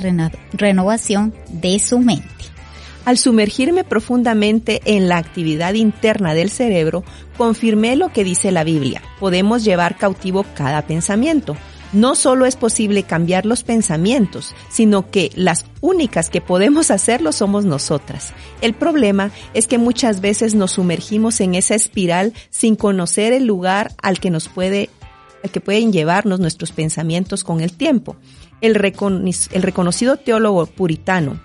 renovación 0.52 1.34
de 1.50 1.78
su 1.78 2.00
mente. 2.00 2.26
Al 3.06 3.18
sumergirme 3.18 3.84
profundamente 3.84 4.82
en 4.86 5.08
la 5.08 5.18
actividad 5.18 5.74
interna 5.74 6.34
del 6.34 6.50
cerebro, 6.50 7.04
confirmé 7.38 7.96
lo 7.96 8.12
que 8.12 8.24
dice 8.24 8.52
la 8.52 8.64
Biblia. 8.64 9.02
Podemos 9.20 9.64
llevar 9.64 9.98
cautivo 9.98 10.46
cada 10.54 10.84
pensamiento. 10.84 11.56
No 11.92 12.14
solo 12.14 12.46
es 12.46 12.56
posible 12.56 13.02
cambiar 13.02 13.48
los 13.48 13.64
pensamientos, 13.64 14.54
sino 14.70 15.10
que 15.10 15.32
las 15.34 15.66
únicas 15.82 16.30
que 16.30 16.40
podemos 16.40 16.92
hacerlo 16.92 17.32
somos 17.32 17.66
nosotras. 17.66 18.32
El 18.62 18.76
problema 18.76 19.32
es 19.56 19.66
que 19.66 19.80
muchas 19.80 20.22
veces 20.22 20.54
nos 20.54 20.74
sumergimos 20.74 21.42
en 21.42 21.56
esa 21.56 21.74
espiral 21.74 22.34
sin 22.52 22.76
conocer 22.76 23.34
el 23.34 23.46
lugar 23.46 23.92
al 24.04 24.20
que 24.20 24.30
nos 24.30 24.50
puede, 24.50 24.92
al 25.44 25.50
que 25.50 25.62
pueden 25.62 25.92
llevarnos 25.92 26.40
nuestros 26.40 26.72
pensamientos 26.72 27.44
con 27.44 27.60
el 27.60 27.74
tiempo. 27.74 28.18
El, 28.62 28.76
el 28.76 29.64
reconocido 29.64 30.18
teólogo 30.18 30.68
puritano 30.68 31.40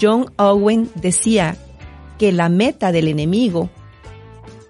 John 0.00 0.32
Owen 0.36 0.90
decía 0.94 1.56
que 2.18 2.32
la 2.32 2.48
meta 2.48 2.92
del 2.92 3.08
enemigo 3.08 3.70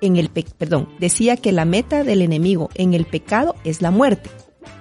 en 0.00 0.16
el 0.16 0.30
perdón, 0.30 0.88
decía 0.98 1.36
que 1.36 1.52
la 1.52 1.64
meta 1.64 2.04
del 2.04 2.22
enemigo 2.22 2.70
en 2.74 2.94
el 2.94 3.04
pecado 3.04 3.54
es 3.64 3.82
la 3.82 3.90
muerte. 3.90 4.30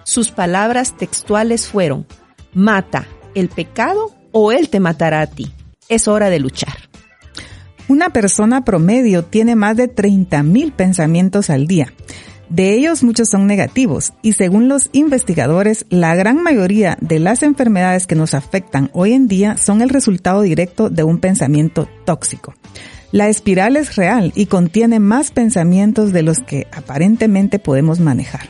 Sus 0.03 0.31
palabras 0.31 0.97
textuales 0.97 1.67
fueron, 1.67 2.07
mata 2.53 3.07
el 3.35 3.49
pecado 3.49 4.11
o 4.31 4.51
él 4.51 4.69
te 4.69 4.79
matará 4.79 5.21
a 5.21 5.27
ti. 5.27 5.51
Es 5.87 6.07
hora 6.07 6.29
de 6.29 6.39
luchar. 6.39 6.73
Una 7.87 8.11
persona 8.11 8.63
promedio 8.63 9.23
tiene 9.25 9.55
más 9.55 9.75
de 9.75 9.93
30.000 9.93 10.71
pensamientos 10.73 11.49
al 11.49 11.65
día. 11.65 11.91
De 12.49 12.73
ellos 12.73 13.03
muchos 13.03 13.29
son 13.29 13.45
negativos 13.45 14.13
y 14.23 14.33
según 14.33 14.69
los 14.69 14.89
investigadores, 14.91 15.85
la 15.89 16.15
gran 16.15 16.41
mayoría 16.41 16.97
de 16.99 17.19
las 17.19 17.43
enfermedades 17.43 18.07
que 18.07 18.15
nos 18.15 18.33
afectan 18.33 18.89
hoy 18.93 19.13
en 19.13 19.27
día 19.27 19.55
son 19.57 19.83
el 19.83 19.89
resultado 19.89 20.41
directo 20.41 20.89
de 20.89 21.03
un 21.03 21.19
pensamiento 21.19 21.87
tóxico. 22.05 22.55
La 23.11 23.29
espiral 23.29 23.77
es 23.77 23.95
real 23.95 24.31
y 24.35 24.47
contiene 24.47 24.99
más 24.99 25.29
pensamientos 25.29 26.11
de 26.11 26.23
los 26.23 26.39
que 26.39 26.67
aparentemente 26.71 27.59
podemos 27.59 27.99
manejar. 27.99 28.49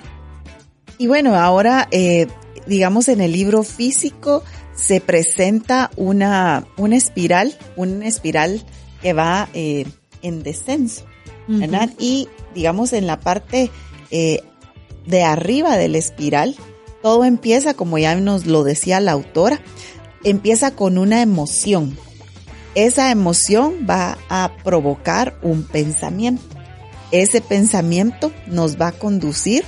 Y 0.97 1.07
bueno, 1.07 1.35
ahora, 1.35 1.89
eh, 1.91 2.27
digamos, 2.67 3.09
en 3.09 3.19
el 3.19 3.33
libro 3.33 3.63
físico 3.63 4.43
se 4.75 5.01
presenta 5.01 5.91
una, 5.97 6.65
una 6.77 6.95
espiral, 6.95 7.53
una 7.75 8.07
espiral 8.07 8.63
que 9.01 9.11
va 9.11 9.49
eh, 9.53 9.85
en 10.21 10.41
descenso, 10.43 11.05
¿verdad? 11.47 11.89
Y 11.97 12.27
digamos, 12.53 12.93
en 12.93 13.07
la 13.07 13.19
parte 13.19 13.71
eh, 14.11 14.43
de 15.05 15.23
arriba 15.23 15.77
del 15.77 15.95
espiral, 15.95 16.55
todo 17.01 17.25
empieza, 17.25 17.73
como 17.73 17.97
ya 17.97 18.15
nos 18.15 18.45
lo 18.45 18.63
decía 18.63 18.99
la 18.99 19.13
autora, 19.13 19.61
empieza 20.23 20.71
con 20.71 20.97
una 20.97 21.21
emoción. 21.21 21.97
Esa 22.75 23.11
emoción 23.11 23.87
va 23.89 24.17
a 24.29 24.51
provocar 24.63 25.37
un 25.41 25.63
pensamiento. 25.63 26.43
Ese 27.11 27.41
pensamiento 27.41 28.31
nos 28.47 28.79
va 28.79 28.89
a 28.89 28.91
conducir 28.91 29.63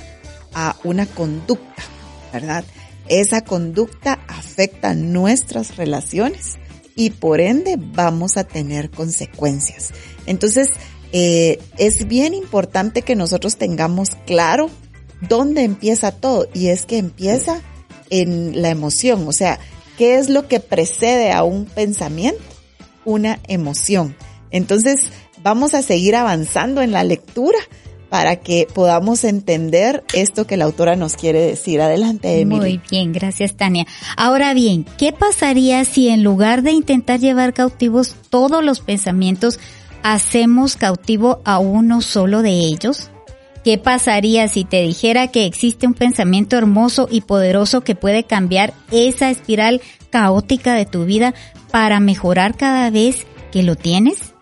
a 0.54 0.76
una 0.84 1.06
conducta, 1.06 1.82
¿verdad? 2.32 2.64
Esa 3.08 3.42
conducta 3.42 4.20
afecta 4.28 4.94
nuestras 4.94 5.76
relaciones 5.76 6.58
y 6.94 7.10
por 7.10 7.40
ende 7.40 7.76
vamos 7.78 8.36
a 8.36 8.44
tener 8.44 8.90
consecuencias. 8.90 9.90
Entonces, 10.26 10.68
eh, 11.12 11.58
es 11.78 12.06
bien 12.08 12.34
importante 12.34 13.02
que 13.02 13.14
nosotros 13.14 13.56
tengamos 13.56 14.10
claro 14.26 14.70
dónde 15.20 15.62
empieza 15.62 16.10
todo 16.12 16.48
y 16.54 16.68
es 16.68 16.86
que 16.86 16.98
empieza 16.98 17.60
en 18.10 18.60
la 18.60 18.70
emoción, 18.70 19.26
o 19.28 19.32
sea, 19.32 19.58
¿qué 19.96 20.16
es 20.16 20.28
lo 20.28 20.48
que 20.48 20.60
precede 20.60 21.32
a 21.32 21.44
un 21.44 21.64
pensamiento? 21.64 22.42
Una 23.04 23.40
emoción. 23.48 24.16
Entonces, 24.50 25.10
vamos 25.42 25.74
a 25.74 25.82
seguir 25.82 26.14
avanzando 26.16 26.82
en 26.82 26.92
la 26.92 27.04
lectura 27.04 27.58
para 28.12 28.36
que 28.36 28.68
podamos 28.72 29.24
entender 29.24 30.04
esto 30.12 30.46
que 30.46 30.58
la 30.58 30.66
autora 30.66 30.96
nos 30.96 31.16
quiere 31.16 31.40
decir. 31.40 31.80
Adelante, 31.80 32.40
Emily. 32.40 32.60
Muy 32.60 32.80
bien, 32.90 33.12
gracias, 33.14 33.56
Tania. 33.56 33.86
Ahora 34.18 34.52
bien, 34.52 34.84
¿qué 34.98 35.14
pasaría 35.14 35.82
si 35.86 36.10
en 36.10 36.22
lugar 36.22 36.62
de 36.62 36.72
intentar 36.72 37.20
llevar 37.20 37.54
cautivos 37.54 38.14
todos 38.28 38.62
los 38.62 38.80
pensamientos, 38.80 39.58
hacemos 40.02 40.76
cautivo 40.76 41.40
a 41.44 41.58
uno 41.58 42.00
solo 42.00 42.42
de 42.42 42.50
ellos? 42.50 43.10
¿Qué 43.64 43.78
pasaría 43.78 44.48
si 44.48 44.64
te 44.64 44.82
dijera 44.82 45.28
que 45.28 45.46
existe 45.46 45.86
un 45.86 45.94
pensamiento 45.94 46.56
hermoso 46.56 47.08
y 47.10 47.20
poderoso 47.20 47.82
que 47.82 47.94
puede 47.94 48.24
cambiar 48.24 48.74
esa 48.90 49.30
espiral 49.30 49.80
caótica 50.10 50.74
de 50.74 50.84
tu 50.84 51.04
vida 51.04 51.32
para 51.70 52.00
mejorar 52.00 52.56
cada 52.56 52.90
vez 52.90 53.24
que 53.52 53.62
lo 53.62 53.76
tienes? 53.76 54.34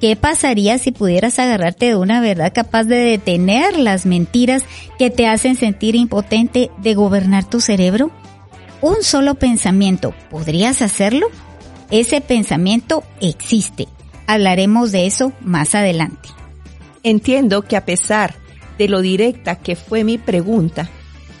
¿Qué 0.00 0.14
pasaría 0.16 0.78
si 0.78 0.92
pudieras 0.92 1.38
agarrarte 1.38 1.86
de 1.86 1.96
una 1.96 2.20
verdad 2.20 2.52
capaz 2.54 2.84
de 2.84 2.96
detener 2.96 3.78
las 3.78 4.06
mentiras 4.06 4.64
que 4.98 5.10
te 5.10 5.26
hacen 5.26 5.56
sentir 5.56 5.96
impotente 5.96 6.70
de 6.78 6.94
gobernar 6.94 7.48
tu 7.48 7.60
cerebro? 7.60 8.10
Un 8.80 9.02
solo 9.02 9.34
pensamiento, 9.34 10.14
¿podrías 10.30 10.82
hacerlo? 10.82 11.26
Ese 11.90 12.20
pensamiento 12.20 13.02
existe 13.20 13.88
Hablaremos 14.28 14.92
de 14.92 15.06
eso 15.06 15.32
más 15.40 15.74
adelante. 15.74 16.28
Entiendo 17.02 17.62
que 17.62 17.78
a 17.78 17.86
pesar 17.86 18.34
de 18.76 18.86
lo 18.86 19.00
directa 19.00 19.56
que 19.56 19.74
fue 19.74 20.04
mi 20.04 20.18
pregunta, 20.18 20.90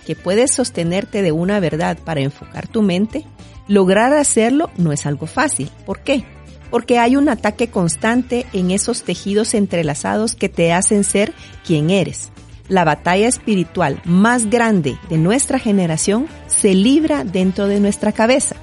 que 0.06 0.16
puedes 0.16 0.52
sostenerte 0.54 1.20
de 1.20 1.30
una 1.30 1.60
verdad 1.60 1.98
para 2.02 2.22
enfocar 2.22 2.66
tu 2.66 2.80
mente, 2.80 3.26
lograr 3.68 4.14
hacerlo 4.14 4.70
no 4.78 4.90
es 4.92 5.04
algo 5.04 5.26
fácil. 5.26 5.70
¿Por 5.84 6.00
qué? 6.00 6.24
Porque 6.70 6.98
hay 6.98 7.16
un 7.16 7.28
ataque 7.28 7.68
constante 7.68 8.46
en 8.54 8.70
esos 8.70 9.02
tejidos 9.02 9.52
entrelazados 9.52 10.34
que 10.34 10.48
te 10.48 10.72
hacen 10.72 11.04
ser 11.04 11.34
quien 11.66 11.90
eres. 11.90 12.30
La 12.68 12.84
batalla 12.84 13.28
espiritual 13.28 14.00
más 14.06 14.48
grande 14.48 14.96
de 15.10 15.18
nuestra 15.18 15.58
generación 15.58 16.26
se 16.46 16.72
libra 16.72 17.24
dentro 17.24 17.66
de 17.66 17.80
nuestra 17.80 18.12
cabeza 18.12 18.56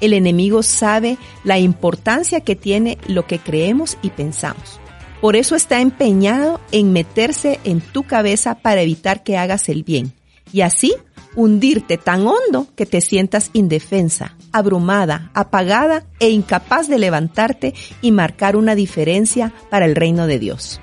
el 0.00 0.12
enemigo 0.12 0.62
sabe 0.62 1.18
la 1.44 1.58
importancia 1.58 2.40
que 2.40 2.56
tiene 2.56 2.98
lo 3.06 3.26
que 3.26 3.38
creemos 3.38 3.98
y 4.02 4.10
pensamos. 4.10 4.80
Por 5.20 5.36
eso 5.36 5.56
está 5.56 5.80
empeñado 5.80 6.60
en 6.70 6.92
meterse 6.92 7.58
en 7.64 7.80
tu 7.80 8.02
cabeza 8.02 8.56
para 8.56 8.82
evitar 8.82 9.22
que 9.22 9.38
hagas 9.38 9.68
el 9.68 9.82
bien. 9.82 10.12
Y 10.52 10.60
así 10.60 10.94
hundirte 11.34 11.96
tan 11.96 12.26
hondo 12.26 12.68
que 12.76 12.86
te 12.86 13.00
sientas 13.00 13.50
indefensa, 13.54 14.36
abrumada, 14.52 15.30
apagada 15.34 16.04
e 16.20 16.30
incapaz 16.30 16.88
de 16.88 16.98
levantarte 16.98 17.74
y 18.02 18.12
marcar 18.12 18.56
una 18.56 18.74
diferencia 18.74 19.52
para 19.70 19.86
el 19.86 19.96
reino 19.96 20.26
de 20.26 20.38
Dios. 20.38 20.80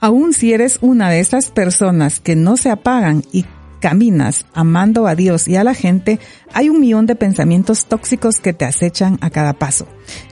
Aún 0.00 0.32
si 0.32 0.52
eres 0.52 0.78
una 0.80 1.10
de 1.10 1.18
esas 1.20 1.50
personas 1.50 2.20
que 2.20 2.36
no 2.36 2.56
se 2.56 2.70
apagan 2.70 3.24
y 3.32 3.46
caminas 3.80 4.46
amando 4.54 5.06
a 5.06 5.14
Dios 5.14 5.48
y 5.48 5.56
a 5.56 5.64
la 5.64 5.74
gente, 5.74 6.18
hay 6.52 6.68
un 6.68 6.80
millón 6.80 7.06
de 7.06 7.14
pensamientos 7.14 7.86
tóxicos 7.86 8.36
que 8.36 8.52
te 8.52 8.64
acechan 8.64 9.18
a 9.20 9.30
cada 9.30 9.54
paso. 9.54 9.86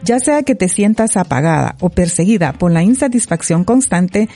Ya 0.05 0.18
sea 0.18 0.42
que 0.42 0.55
te 0.55 0.68
sientas 0.68 1.16
apagada 1.16 1.76
o 1.80 1.90
perseguida 1.90 2.53
por 2.53 2.70
la 2.70 2.82
insatisfacción 2.82 3.64
constante, 3.64 4.28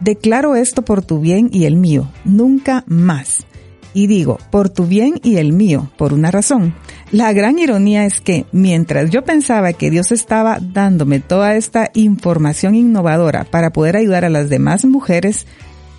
declaro 0.00 0.56
esto 0.56 0.82
por 0.82 1.04
tu 1.04 1.20
bien 1.20 1.50
y 1.52 1.64
el 1.64 1.76
mío, 1.76 2.10
nunca 2.24 2.84
más. 2.86 3.46
Y 3.94 4.06
digo, 4.06 4.38
por 4.50 4.68
tu 4.68 4.86
bien 4.86 5.18
y 5.24 5.36
el 5.36 5.52
mío, 5.52 5.90
por 5.96 6.12
una 6.12 6.30
razón. 6.30 6.74
La 7.10 7.32
gran 7.32 7.58
ironía 7.58 8.04
es 8.04 8.20
que 8.20 8.44
mientras 8.52 9.10
yo 9.10 9.24
pensaba 9.24 9.72
que 9.72 9.90
Dios 9.90 10.12
estaba 10.12 10.58
dándome 10.60 11.20
toda 11.20 11.56
esta 11.56 11.90
información 11.94 12.74
innovadora 12.74 13.44
para 13.44 13.70
poder 13.70 13.96
ayudar 13.96 14.24
a 14.24 14.28
las 14.28 14.50
demás 14.50 14.84
mujeres, 14.84 15.46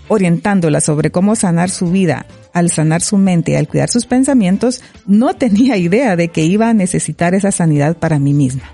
orientándolas 0.09 0.83
sobre 0.83 1.11
cómo 1.11 1.35
sanar 1.35 1.69
su 1.69 1.89
vida, 1.89 2.25
al 2.53 2.69
sanar 2.69 3.01
su 3.01 3.17
mente 3.17 3.53
y 3.53 3.55
al 3.55 3.69
cuidar 3.69 3.89
sus 3.89 4.05
pensamientos, 4.05 4.81
no 5.07 5.33
tenía 5.35 5.77
idea 5.77 6.17
de 6.17 6.27
que 6.27 6.43
iba 6.43 6.67
a 6.67 6.73
necesitar 6.73 7.33
esa 7.33 7.51
sanidad 7.51 7.95
para 7.95 8.19
mí 8.19 8.33
misma. 8.33 8.73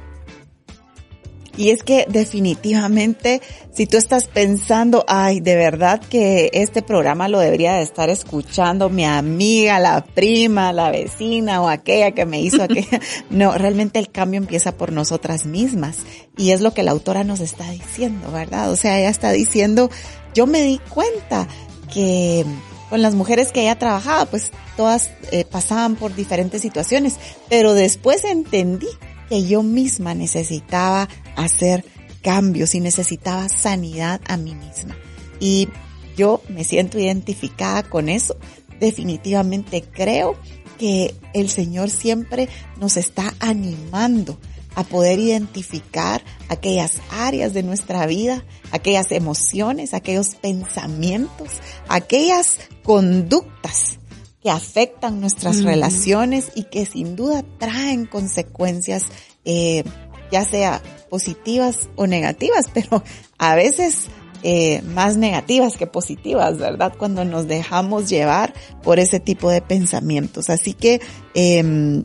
Y 1.58 1.70
es 1.70 1.84
que 1.84 2.06
definitivamente, 2.10 3.42
si 3.74 3.86
tú 3.86 3.98
estás 3.98 4.28
pensando, 4.28 5.06
ay, 5.08 5.40
de 5.40 5.56
verdad 5.56 6.02
que 6.02 6.50
este 6.54 6.82
programa 6.82 7.30
lo 7.30 7.40
debería 7.40 7.76
de 7.76 7.84
estar 7.84 8.10
escuchando 8.10 8.90
mi 8.90 9.06
amiga, 9.06 9.80
la 9.80 10.04
prima, 10.04 10.74
la 10.74 10.92
vecina 10.92 11.62
o 11.62 11.70
aquella 11.70 12.12
que 12.12 12.26
me 12.26 12.42
hizo 12.42 12.62
aquella. 12.62 13.00
No, 13.30 13.58
realmente 13.58 14.00
el 14.00 14.12
cambio 14.12 14.38
empieza 14.38 14.74
por 14.74 14.92
nosotras 14.92 15.46
mismas. 15.46 16.00
Y 16.38 16.52
es 16.52 16.62
lo 16.62 16.74
que 16.74 16.84
la 16.84 16.92
autora 16.92 17.24
nos 17.24 17.40
está 17.40 17.70
diciendo, 17.72 18.32
¿verdad? 18.32 18.72
O 18.72 18.76
sea, 18.76 19.00
ella 19.00 19.10
está 19.10 19.32
diciendo, 19.32 19.90
yo 20.36 20.46
me 20.46 20.62
di 20.62 20.78
cuenta 20.78 21.48
que 21.92 22.46
con 22.90 23.02
las 23.02 23.16
mujeres 23.16 23.52
que 23.52 23.62
ella 23.62 23.80
trabajaba, 23.80 24.26
pues 24.26 24.52
todas 24.78 25.10
eh, 25.32 25.46
pasaban 25.46 25.96
por 25.96 26.14
diferentes 26.14 26.62
situaciones, 26.62 27.16
pero 27.50 27.74
después 27.74 28.24
entendí 28.26 28.88
que 29.30 29.46
yo 29.46 29.64
misma 29.64 30.14
necesitaba 30.14 31.10
hacer 31.36 31.84
cambios 32.22 32.76
y 32.76 32.80
necesitaba 32.82 33.50
sanidad 33.50 34.22
a 34.28 34.38
mí 34.38 34.54
misma. 34.54 34.96
Y 35.40 35.70
yo 36.16 36.42
me 36.50 36.64
siento 36.64 37.00
identificada 37.00 37.84
con 37.84 38.10
eso. 38.10 38.36
Definitivamente 38.80 39.84
creo 39.84 40.36
que 40.78 41.16
el 41.34 41.50
Señor 41.50 41.90
siempre 41.90 42.50
nos 42.80 42.98
está 42.98 43.34
animando 43.40 44.38
a 44.76 44.84
poder 44.84 45.20
identificar 45.20 46.22
aquellas 46.50 47.00
áreas 47.10 47.54
de 47.54 47.64
nuestra 47.64 48.06
vida, 48.06 48.46
aquellas 48.72 49.12
emociones, 49.12 49.94
aquellos 49.94 50.36
pensamientos, 50.36 51.50
aquellas 51.88 52.58
conductas 52.84 54.00
que 54.44 54.52
afectan 54.52 55.22
nuestras 55.22 55.64
relaciones 55.64 56.52
y 56.54 56.66
que 56.66 56.86
sin 56.86 57.16
duda 57.16 57.44
traen 57.58 58.06
consecuencias, 58.06 59.06
eh, 59.44 59.84
ya 60.32 60.46
sea 60.46 60.84
positivas 61.10 61.90
o 61.96 62.06
negativas, 62.06 62.66
pero 62.74 63.04
a 63.40 63.56
veces 63.56 64.08
eh, 64.44 64.84
más 64.84 65.18
negativas 65.18 65.78
que 65.78 65.88
positivas, 65.88 66.60
¿verdad? 66.60 66.94
Cuando 66.96 67.26
nos 67.26 67.48
dejamos 67.48 68.08
llevar 68.08 68.54
por 68.84 69.00
ese 69.00 69.20
tipo 69.20 69.50
de 69.50 69.62
pensamientos. 69.62 70.52
Así 70.52 70.74
que 70.74 71.02
eh, 71.34 72.04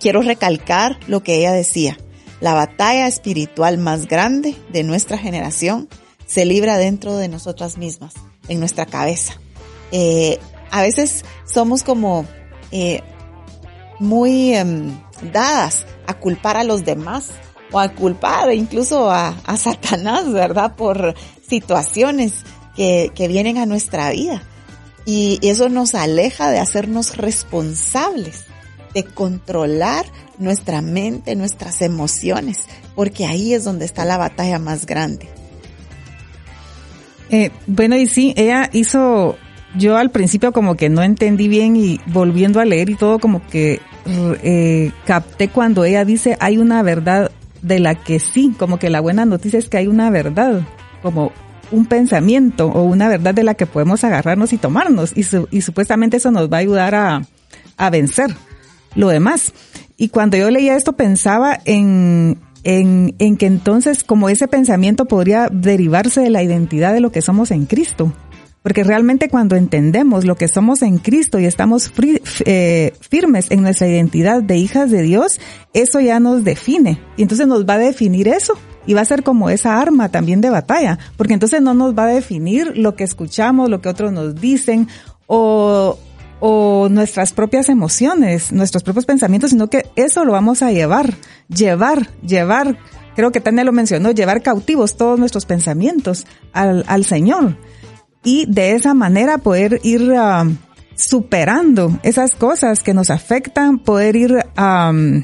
quiero 0.00 0.22
recalcar 0.22 0.98
lo 1.06 1.22
que 1.22 1.36
ella 1.36 1.52
decía. 1.52 1.98
La 2.40 2.54
batalla 2.54 3.06
espiritual 3.06 3.78
más 3.78 4.06
grande 4.06 4.56
de 4.70 4.82
nuestra 4.82 5.18
generación 5.18 5.88
se 6.26 6.44
libra 6.44 6.76
dentro 6.76 7.16
de 7.16 7.28
nosotras 7.28 7.78
mismas, 7.78 8.14
en 8.48 8.58
nuestra 8.58 8.86
cabeza. 8.86 9.40
Eh, 9.92 10.38
a 10.70 10.82
veces 10.82 11.24
somos 11.46 11.82
como 11.82 12.26
eh, 12.72 13.02
muy 13.98 14.54
em, 14.54 14.98
dadas 15.32 15.86
a 16.06 16.14
culpar 16.14 16.56
a 16.56 16.64
los 16.64 16.84
demás 16.84 17.28
o 17.72 17.78
a 17.78 17.88
culpar 17.90 18.52
incluso 18.52 19.10
a, 19.10 19.28
a 19.44 19.56
Satanás, 19.56 20.30
¿verdad? 20.30 20.76
Por 20.76 21.14
situaciones 21.48 22.44
que, 22.74 23.10
que 23.14 23.28
vienen 23.28 23.58
a 23.58 23.66
nuestra 23.66 24.10
vida. 24.10 24.42
Y 25.04 25.38
eso 25.42 25.68
nos 25.68 25.94
aleja 25.94 26.50
de 26.50 26.58
hacernos 26.58 27.16
responsables, 27.16 28.44
de 28.96 29.04
controlar 29.04 30.06
nuestra 30.38 30.80
mente, 30.80 31.36
nuestras 31.36 31.82
emociones, 31.82 32.60
porque 32.94 33.26
ahí 33.26 33.52
es 33.52 33.62
donde 33.62 33.84
está 33.84 34.06
la 34.06 34.16
batalla 34.16 34.58
más 34.58 34.86
grande. 34.86 35.28
Eh, 37.28 37.50
bueno, 37.66 37.94
y 37.96 38.06
sí, 38.06 38.32
ella 38.38 38.70
hizo 38.72 39.36
yo 39.76 39.98
al 39.98 40.10
principio 40.10 40.50
como 40.50 40.76
que 40.76 40.88
no 40.88 41.02
entendí 41.02 41.46
bien 41.46 41.76
y 41.76 42.00
volviendo 42.06 42.58
a 42.58 42.64
leer 42.64 42.88
y 42.88 42.94
todo 42.94 43.18
como 43.18 43.46
que 43.46 43.82
eh, 44.42 44.92
capté 45.04 45.48
cuando 45.48 45.84
ella 45.84 46.06
dice 46.06 46.38
hay 46.40 46.56
una 46.56 46.82
verdad 46.82 47.30
de 47.60 47.80
la 47.80 47.96
que 47.96 48.18
sí, 48.18 48.54
como 48.58 48.78
que 48.78 48.88
la 48.88 49.00
buena 49.00 49.26
noticia 49.26 49.58
es 49.58 49.68
que 49.68 49.76
hay 49.76 49.88
una 49.88 50.08
verdad, 50.08 50.62
como 51.02 51.32
un 51.70 51.84
pensamiento 51.84 52.68
o 52.68 52.84
una 52.84 53.08
verdad 53.08 53.34
de 53.34 53.44
la 53.44 53.52
que 53.52 53.66
podemos 53.66 54.04
agarrarnos 54.04 54.54
y 54.54 54.56
tomarnos 54.56 55.12
y, 55.14 55.26
y 55.50 55.60
supuestamente 55.60 56.16
eso 56.16 56.30
nos 56.30 56.50
va 56.50 56.56
a 56.56 56.60
ayudar 56.60 56.94
a, 56.94 57.22
a 57.76 57.90
vencer 57.90 58.34
lo 58.96 59.08
demás. 59.08 59.52
Y 59.96 60.08
cuando 60.08 60.36
yo 60.36 60.50
leía 60.50 60.76
esto 60.76 60.94
pensaba 60.94 61.60
en, 61.64 62.38
en, 62.64 63.14
en, 63.18 63.36
que 63.36 63.46
entonces 63.46 64.02
como 64.02 64.28
ese 64.28 64.48
pensamiento 64.48 65.04
podría 65.06 65.48
derivarse 65.50 66.20
de 66.20 66.30
la 66.30 66.42
identidad 66.42 66.92
de 66.92 67.00
lo 67.00 67.12
que 67.12 67.22
somos 67.22 67.50
en 67.52 67.66
Cristo. 67.66 68.12
Porque 68.66 68.82
realmente 68.82 69.28
cuando 69.28 69.54
entendemos 69.54 70.24
lo 70.24 70.34
que 70.34 70.48
somos 70.48 70.82
en 70.82 70.98
Cristo 70.98 71.38
y 71.38 71.44
estamos 71.44 71.92
eh, 72.44 72.94
firmes 72.98 73.48
en 73.52 73.62
nuestra 73.62 73.86
identidad 73.86 74.42
de 74.42 74.56
hijas 74.56 74.90
de 74.90 75.02
Dios, 75.02 75.38
eso 75.72 76.00
ya 76.00 76.18
nos 76.18 76.42
define. 76.42 76.98
Y 77.16 77.22
entonces 77.22 77.46
nos 77.46 77.64
va 77.64 77.74
a 77.74 77.78
definir 77.78 78.26
eso. 78.26 78.54
Y 78.84 78.94
va 78.94 79.02
a 79.02 79.04
ser 79.04 79.22
como 79.22 79.50
esa 79.50 79.80
arma 79.80 80.08
también 80.08 80.40
de 80.40 80.50
batalla. 80.50 80.98
Porque 81.16 81.34
entonces 81.34 81.62
no 81.62 81.74
nos 81.74 81.96
va 81.96 82.06
a 82.06 82.08
definir 82.08 82.76
lo 82.76 82.96
que 82.96 83.04
escuchamos, 83.04 83.70
lo 83.70 83.80
que 83.80 83.88
otros 83.88 84.10
nos 84.10 84.34
dicen 84.34 84.88
o, 85.28 85.96
o 86.40 86.88
nuestras 86.90 87.32
propias 87.32 87.68
emociones, 87.68 88.52
nuestros 88.52 88.82
propios 88.82 89.06
pensamientos, 89.06 89.50
sino 89.50 89.68
que 89.68 89.86
eso 89.96 90.24
lo 90.24 90.32
vamos 90.32 90.62
a 90.62 90.72
llevar, 90.72 91.14
llevar, 91.48 92.08
llevar. 92.20 92.78
Creo 93.14 93.32
que 93.32 93.40
Tania 93.40 93.64
lo 93.64 93.72
mencionó, 93.72 94.10
llevar 94.10 94.42
cautivos 94.42 94.96
todos 94.96 95.18
nuestros 95.18 95.46
pensamientos 95.46 96.26
al, 96.52 96.84
al 96.86 97.04
Señor 97.04 97.56
y 98.26 98.44
de 98.46 98.72
esa 98.72 98.92
manera 98.92 99.38
poder 99.38 99.80
ir 99.84 100.02
um, 100.10 100.56
superando 100.96 101.98
esas 102.02 102.34
cosas 102.34 102.82
que 102.82 102.92
nos 102.92 103.08
afectan, 103.08 103.78
poder 103.78 104.16
ir 104.16 104.44
um, 104.58 105.22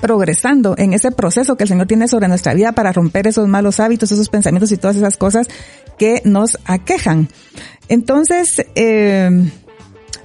progresando 0.00 0.74
en 0.76 0.92
ese 0.92 1.12
proceso 1.12 1.56
que 1.56 1.62
el 1.64 1.68
Señor 1.68 1.86
tiene 1.86 2.08
sobre 2.08 2.28
nuestra 2.28 2.54
vida 2.54 2.72
para 2.72 2.92
romper 2.92 3.28
esos 3.28 3.48
malos 3.48 3.78
hábitos, 3.80 4.10
esos 4.10 4.28
pensamientos 4.28 4.72
y 4.72 4.76
todas 4.76 4.96
esas 4.96 5.16
cosas 5.16 5.48
que 5.96 6.22
nos 6.24 6.58
aquejan. 6.64 7.28
Entonces, 7.88 8.66
eh, 8.74 9.30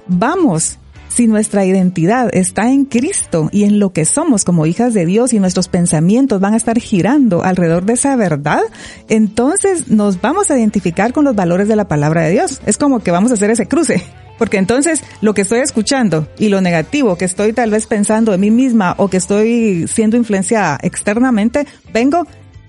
vamos 0.06 0.78
si 1.08 1.26
nuestra 1.26 1.64
identidad 1.66 2.30
está 2.32 2.70
en 2.70 2.86
Cristo 2.86 3.50
y 3.52 3.64
en 3.64 3.78
lo 3.78 3.92
que 3.92 4.06
somos 4.06 4.44
como 4.44 4.64
hijas 4.64 4.94
de 4.94 5.04
Dios 5.04 5.34
y 5.34 5.40
nuestros 5.40 5.68
pensamientos 5.68 6.40
van 6.40 6.54
a 6.54 6.56
estar 6.56 6.78
girando 6.80 7.42
alrededor 7.44 7.84
de 7.84 7.92
esa 7.94 8.16
verdad, 8.16 8.62
entonces 9.08 9.88
nos 9.88 10.20
vamos 10.22 10.50
a 10.50 10.58
identificar 10.58 11.12
con 11.12 11.24
los 11.24 11.34
valores 11.34 11.68
de 11.68 11.76
la 11.76 11.86
palabra 11.86 12.22
de 12.22 12.30
Dios. 12.30 12.62
Es 12.64 12.78
como 12.78 13.00
que 13.00 13.10
vamos 13.10 13.30
a 13.30 13.34
hacer 13.34 13.50
ese 13.50 13.68
cruce. 13.68 14.02
Porque 14.38 14.56
entonces 14.56 15.02
lo 15.20 15.34
que 15.34 15.42
estoy 15.42 15.60
escuchando 15.60 16.26
y 16.38 16.48
lo 16.48 16.60
negativo 16.62 17.16
que 17.16 17.26
estoy 17.26 17.52
tal 17.52 17.70
vez 17.70 17.86
pensando 17.86 18.32
de 18.32 18.38
mí 18.38 18.50
misma 18.50 18.94
o 18.96 19.08
que 19.08 19.18
estoy 19.18 19.86
siendo 19.86 20.16
influenciada 20.16 20.78
externamente, 20.82 21.66
vengo 21.92 22.26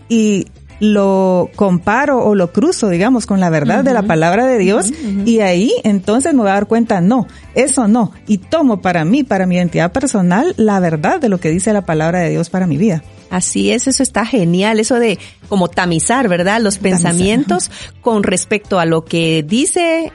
y 0.10 0.46
lo 0.80 1.50
comparo 1.56 2.24
o 2.24 2.36
lo 2.36 2.52
cruzo, 2.52 2.90
digamos, 2.90 3.26
con 3.26 3.40
la 3.40 3.50
verdad 3.50 3.84
de 3.84 3.94
la 3.94 4.04
palabra 4.04 4.46
de 4.46 4.58
Dios 4.58 4.92
y 5.26 5.40
ahí 5.40 5.72
entonces 5.84 6.34
me 6.34 6.42
voy 6.42 6.50
a 6.50 6.54
dar 6.54 6.68
cuenta, 6.68 7.02
no, 7.02 7.28
eso 7.56 7.88
no, 7.88 8.12
y 8.28 8.38
tomo 8.38 8.82
para 8.82 9.06
mí, 9.06 9.24
para 9.24 9.46
mi 9.46 9.56
identidad 9.56 9.92
personal, 9.92 10.54
la 10.58 10.80
verdad 10.80 11.20
de 11.20 11.30
lo 11.30 11.40
que 11.40 11.50
dice 11.50 11.74
la 11.74 11.86
palabra 11.86 12.20
de 12.20 12.32
Dios 12.32 12.50
para 12.50 12.68
mi 12.68 12.78
vida. 12.78 13.04
Así 13.30 13.72
es, 13.72 13.88
eso 13.88 14.04
está 14.04 14.26
genial, 14.26 14.80
eso 14.80 15.00
de 15.00 15.18
como 15.50 15.68
tamizar, 15.68 16.28
¿verdad? 16.28 16.62
Los 16.62 16.78
pensamientos 16.78 17.72
con 18.02 18.24
respecto 18.24 18.80
a 18.80 18.86
lo 18.86 19.06
que 19.06 19.44
dice 19.48 20.12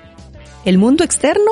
el 0.65 0.79
mundo 0.79 1.03
externo, 1.03 1.51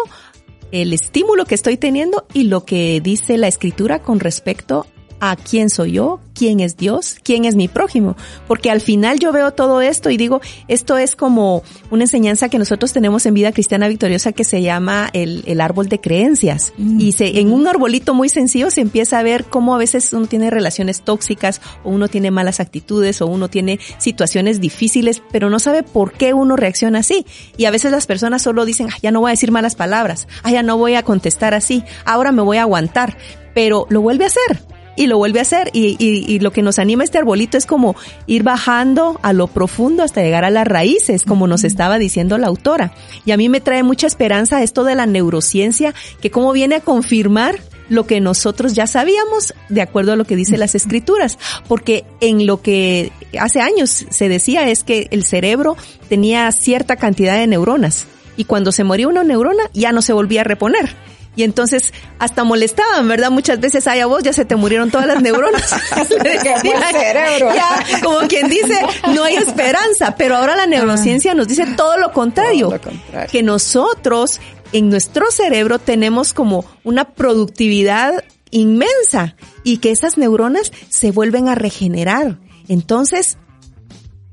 el 0.73 0.93
estímulo 0.93 1.45
que 1.45 1.55
estoy 1.55 1.77
teniendo 1.77 2.27
y 2.33 2.45
lo 2.45 2.65
que 2.65 3.01
dice 3.01 3.37
la 3.37 3.49
escritura 3.49 4.01
con 4.01 4.21
respecto 4.21 4.87
a 5.21 5.37
quién 5.37 5.71
soy 5.71 5.93
yo, 5.93 6.21
quién 6.35 6.61
es 6.61 6.77
Dios, 6.77 7.17
quién 7.23 7.45
es 7.45 7.57
mi 7.57 7.69
prójimo. 7.69 8.17
Porque 8.47 8.71
al 8.71 8.81
final 8.81 9.19
yo 9.19 9.33
veo 9.33 9.53
todo 9.53 9.81
esto 9.81 10.11
y 10.11 10.17
digo, 10.17 10.41
esto 10.69 10.99
es 10.99 11.17
como 11.17 11.63
una 11.91 12.05
enseñanza 12.05 12.49
que 12.49 12.59
nosotros 12.59 12.93
tenemos 12.93 13.27
en 13.27 13.35
vida 13.35 13.53
cristiana 13.53 13.89
victoriosa 13.89 14.33
que 14.33 14.45
se 14.45 14.63
llama 14.63 15.09
el, 15.13 15.43
el 15.47 15.61
árbol 15.61 15.89
de 15.89 16.01
creencias. 16.01 16.73
Mm. 16.77 17.01
Y 17.01 17.13
se, 17.13 17.41
en 17.41 17.53
un 17.53 17.67
arbolito 17.67 18.15
muy 18.15 18.29
sencillo 18.29 18.71
se 18.71 18.83
empieza 18.83 19.19
a 19.19 19.23
ver 19.23 19.45
cómo 19.45 19.75
a 19.75 19.79
veces 19.79 20.13
uno 20.13 20.27
tiene 20.27 20.51
relaciones 20.51 21.01
tóxicas 21.03 21.61
o 21.85 21.91
uno 21.91 22.09
tiene 22.09 22.31
malas 22.31 22.61
actitudes 22.61 23.21
o 23.23 23.27
uno 23.27 23.49
tiene 23.49 23.79
situaciones 23.99 24.61
difíciles, 24.61 25.23
pero 25.33 25.51
no 25.51 25.59
sabe 25.59 25.83
por 25.83 26.13
qué 26.13 26.35
uno 26.35 26.57
reacciona 26.57 27.01
así. 27.01 27.27
Y 27.57 27.65
a 27.65 27.71
veces 27.71 27.91
las 27.93 28.07
personas 28.07 28.43
solo 28.43 28.65
dicen, 28.65 28.89
ya 29.03 29.11
no 29.11 29.21
voy 29.21 29.31
a 29.31 29.33
decir 29.33 29.51
malas 29.51 29.75
palabras, 29.75 30.29
ah, 30.43 30.51
ya 30.51 30.63
no 30.63 30.77
voy 30.77 30.95
a 30.95 31.03
contestar 31.03 31.55
así, 31.55 31.83
ahora 32.05 32.33
me 32.33 32.43
voy 32.43 32.59
a 32.59 32.63
aguantar, 32.63 33.17
pero 33.55 33.87
lo 33.89 34.01
vuelve 34.01 34.25
a 34.25 34.29
hacer 34.29 34.76
y 34.97 35.07
lo 35.07 35.19
vuelve 35.19 35.39
a 35.39 35.43
hacer. 35.43 35.71
Y, 35.73 35.97
y, 35.99 36.39
lo 36.41 36.51
que 36.51 36.63
nos 36.63 36.79
anima 36.79 37.05
este 37.05 37.19
arbolito 37.19 37.57
es 37.57 37.67
como 37.67 37.97
ir 38.27 38.43
bajando 38.43 39.21
a 39.23 39.33
lo 39.33 39.47
profundo 39.47 40.03
hasta 40.03 40.23
llegar 40.23 40.45
a 40.45 40.51
las 40.51 40.67
raíces, 40.67 41.25
como 41.25 41.47
nos 41.47 41.65
estaba 41.65 41.99
diciendo 41.99 42.39
la 42.39 42.49
autora. 42.49 42.93
Y 43.25 43.33
a 43.33 43.37
mí 43.37 43.49
me 43.49 43.61
trae 43.61 43.83
mucha 43.83 44.07
esperanza 44.07 44.63
esto 44.63 44.85
de 44.85 44.95
la 44.95 45.07
neurociencia, 45.07 45.95
que 46.21 46.31
como 46.31 46.53
viene 46.53 46.77
a 46.77 46.81
confirmar 46.81 47.61
lo 47.89 48.07
que 48.07 48.21
nosotros 48.21 48.75
ya 48.75 48.87
sabíamos 48.87 49.55
de 49.69 49.83
acuerdo 49.83 50.13
a 50.13 50.17
lo 50.17 50.25
que 50.25 50.37
dice 50.37 50.59
las 50.59 50.75
escrituras, 50.75 51.39
porque 51.69 52.05
en 52.21 52.47
lo 52.47 52.61
que 52.61 53.13
hace 53.39 53.61
años 53.61 54.07
se 54.11 54.29
decía 54.29 54.69
es 54.69 54.83
que 54.83 55.09
el 55.11 55.25
cerebro 55.25 55.77
tenía 56.09 56.51
cierta 56.53 56.97
cantidad 56.97 57.37
de 57.37 57.47
neuronas 57.47 58.07
y 58.37 58.45
cuando 58.45 58.73
se 58.73 58.85
moría 58.85 59.09
una 59.09 59.25
neurona 59.25 59.65
ya 59.73 59.93
no 59.93 60.03
se 60.03 60.13
volvía 60.13 60.43
a 60.43 60.45
reponer. 60.45 60.95
Y 61.37 61.43
entonces 61.43 61.93
hasta 62.19 62.45
molestaban, 62.45 63.07
¿verdad? 63.07 63.31
Muchas 63.31 63.61
veces, 63.61 63.87
ay, 63.87 64.01
a 64.01 64.07
vos 64.07 64.23
ya 64.23 64.33
se 64.33 64.45
te 64.45 64.57
murieron 64.57 64.91
todas 64.91 65.07
las 65.07 65.23
neuronas. 65.23 65.71
cerebro. 66.09 67.55
Ya, 67.55 68.01
como 68.03 68.21
quien 68.27 68.49
dice, 68.49 68.81
no 69.15 69.23
hay 69.23 69.37
esperanza. 69.37 70.17
Pero 70.17 70.37
ahora 70.37 70.57
la 70.57 70.67
neurociencia 70.67 71.35
nos 71.35 71.47
dice 71.47 71.67
todo 71.77 71.99
lo 71.99 72.13
contrario. 72.13 72.67
Todo 72.67 72.77
lo 72.77 72.83
contrario. 72.83 73.31
Que 73.31 73.43
nosotros 73.43 74.41
en 74.73 74.89
nuestro 74.89 75.31
cerebro 75.31 75.79
tenemos 75.79 76.33
como 76.33 76.65
una 76.85 77.05
productividad 77.05 78.25
inmensa 78.51 79.37
y 79.63 79.79
que 79.79 79.91
esas 79.91 80.17
neuronas 80.17 80.73
se 80.89 81.11
vuelven 81.11 81.49
a 81.49 81.55
regenerar. 81.55 82.39
Entonces, 82.69 83.37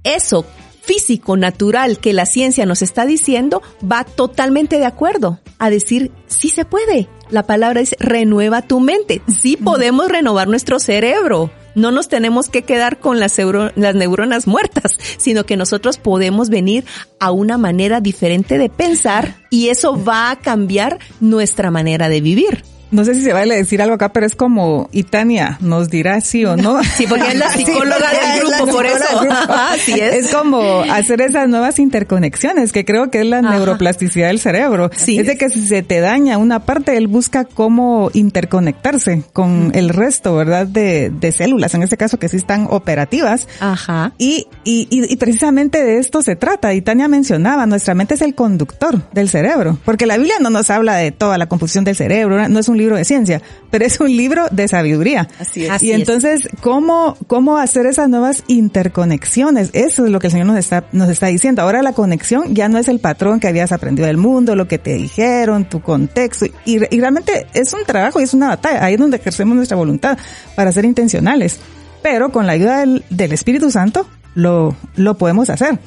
eso 0.03 0.45
físico, 0.83 1.37
natural 1.37 1.97
que 1.99 2.13
la 2.13 2.25
ciencia 2.25 2.65
nos 2.65 2.81
está 2.81 3.05
diciendo 3.05 3.61
va 3.89 4.03
totalmente 4.03 4.79
de 4.79 4.85
acuerdo 4.85 5.39
a 5.57 5.69
decir, 5.69 6.11
sí 6.27 6.49
se 6.49 6.65
puede. 6.65 7.07
La 7.29 7.43
palabra 7.43 7.79
es 7.79 7.95
renueva 7.99 8.61
tu 8.61 8.79
mente. 8.79 9.21
Sí 9.27 9.57
podemos 9.57 10.09
renovar 10.09 10.47
nuestro 10.47 10.79
cerebro. 10.79 11.51
No 11.73 11.91
nos 11.91 12.09
tenemos 12.09 12.49
que 12.49 12.63
quedar 12.63 12.99
con 12.99 13.19
las, 13.19 13.37
las 13.75 13.95
neuronas 13.95 14.45
muertas, 14.45 14.91
sino 15.17 15.45
que 15.45 15.57
nosotros 15.57 15.97
podemos 15.97 16.49
venir 16.49 16.83
a 17.19 17.31
una 17.31 17.57
manera 17.57 18.01
diferente 18.01 18.57
de 18.57 18.69
pensar 18.69 19.37
y 19.49 19.69
eso 19.69 20.03
va 20.03 20.29
a 20.29 20.39
cambiar 20.39 20.99
nuestra 21.19 21.71
manera 21.71 22.09
de 22.09 22.21
vivir 22.21 22.63
no 22.93 23.03
sé 23.03 23.15
si 23.15 23.21
se 23.21 23.33
vale 23.33 23.55
decir 23.55 23.81
algo 23.81 23.95
acá, 23.95 24.13
pero 24.13 24.25
es 24.25 24.35
como, 24.35 24.87
Itania 24.91 25.57
nos 25.61 25.89
dirá 25.89 26.21
sí 26.21 26.45
o 26.45 26.55
no. 26.55 26.79
Sí, 26.93 27.07
porque 27.07 27.29
es 27.29 27.35
la 27.35 27.49
psicóloga 27.51 28.11
del 28.11 28.39
grupo, 28.39 28.71
por 28.71 28.85
eso. 28.85 29.03
Así 29.49 29.93
es. 29.93 30.25
es 30.25 30.31
como 30.31 30.81
hacer 30.91 31.21
esas 31.21 31.49
nuevas 31.49 31.79
interconexiones, 31.79 32.71
que 32.71 32.85
creo 32.85 33.09
que 33.09 33.21
es 33.21 33.25
la 33.25 33.41
neuroplasticidad 33.41 34.27
del 34.27 34.39
cerebro. 34.39 34.91
Sí. 34.95 35.17
Es 35.17 35.25
de 35.25 35.37
que 35.37 35.49
si 35.49 35.65
se 35.65 35.81
te 35.81 36.01
daña 36.01 36.37
una 36.37 36.65
parte, 36.65 36.95
él 36.95 37.07
busca 37.07 37.45
cómo 37.45 38.11
interconectarse 38.13 39.23
con 39.33 39.71
el 39.73 39.89
resto, 39.89 40.35
¿verdad? 40.35 40.67
De, 40.67 41.09
de 41.09 41.31
células, 41.31 41.73
en 41.73 41.81
este 41.81 41.97
caso 41.97 42.19
que 42.19 42.29
sí 42.29 42.37
están 42.37 42.67
operativas. 42.69 43.47
Ajá. 43.59 44.13
Y, 44.19 44.47
y, 44.63 44.87
y, 44.91 45.15
precisamente 45.17 45.83
de 45.83 45.97
esto 45.97 46.21
se 46.21 46.35
trata. 46.35 46.73
Y 46.75 46.81
Tania 46.81 47.07
mencionaba, 47.07 47.65
nuestra 47.65 47.95
mente 47.95 48.13
es 48.13 48.21
el 48.21 48.35
conductor 48.35 49.01
del 49.13 49.29
cerebro, 49.29 49.79
porque 49.83 50.05
la 50.05 50.17
Biblia 50.17 50.35
no 50.39 50.51
nos 50.51 50.69
habla 50.69 50.95
de 50.95 51.11
toda 51.11 51.37
la 51.39 51.47
composición 51.47 51.83
del 51.85 51.95
cerebro, 51.95 52.47
no 52.47 52.59
es 52.59 52.67
un 52.67 52.77
libro 52.83 52.97
de 52.97 53.05
ciencia, 53.05 53.41
pero 53.71 53.85
es 53.85 53.99
un 53.99 54.15
libro 54.15 54.45
de 54.51 54.67
sabiduría. 54.67 55.27
Así 55.39 55.65
es. 55.65 55.81
Y 55.81 55.91
entonces, 55.91 56.47
¿cómo, 56.61 57.17
cómo 57.27 57.57
hacer 57.57 57.85
esas 57.85 58.09
nuevas 58.09 58.43
interconexiones? 58.47 59.69
Eso 59.73 60.05
es 60.05 60.11
lo 60.11 60.19
que 60.19 60.27
el 60.27 60.31
Señor 60.31 60.47
nos 60.47 60.57
está, 60.57 60.85
nos 60.91 61.09
está 61.09 61.27
diciendo. 61.27 61.61
Ahora 61.61 61.81
la 61.81 61.93
conexión 61.93 62.53
ya 62.53 62.69
no 62.69 62.77
es 62.77 62.87
el 62.87 62.99
patrón 62.99 63.39
que 63.39 63.47
habías 63.47 63.71
aprendido 63.71 64.07
del 64.07 64.17
mundo, 64.17 64.55
lo 64.55 64.67
que 64.67 64.77
te 64.77 64.93
dijeron, 64.93 65.67
tu 65.67 65.81
contexto. 65.81 66.45
Y, 66.65 66.79
realmente 66.79 67.47
es 67.53 67.73
un 67.73 67.83
trabajo 67.85 68.19
y 68.19 68.23
es 68.23 68.33
una 68.33 68.47
batalla. 68.49 68.85
Ahí 68.85 68.93
es 68.93 68.99
donde 68.99 69.17
ejercemos 69.17 69.55
nuestra 69.55 69.77
voluntad 69.77 70.17
para 70.55 70.71
ser 70.71 70.85
intencionales. 70.85 71.59
Pero 72.01 72.31
con 72.31 72.47
la 72.47 72.53
ayuda 72.53 72.79
del, 72.79 73.03
del 73.09 73.31
Espíritu 73.31 73.71
Santo, 73.71 74.05
lo, 74.35 74.75
lo 74.95 75.17
podemos 75.17 75.49
hacer. 75.49 75.79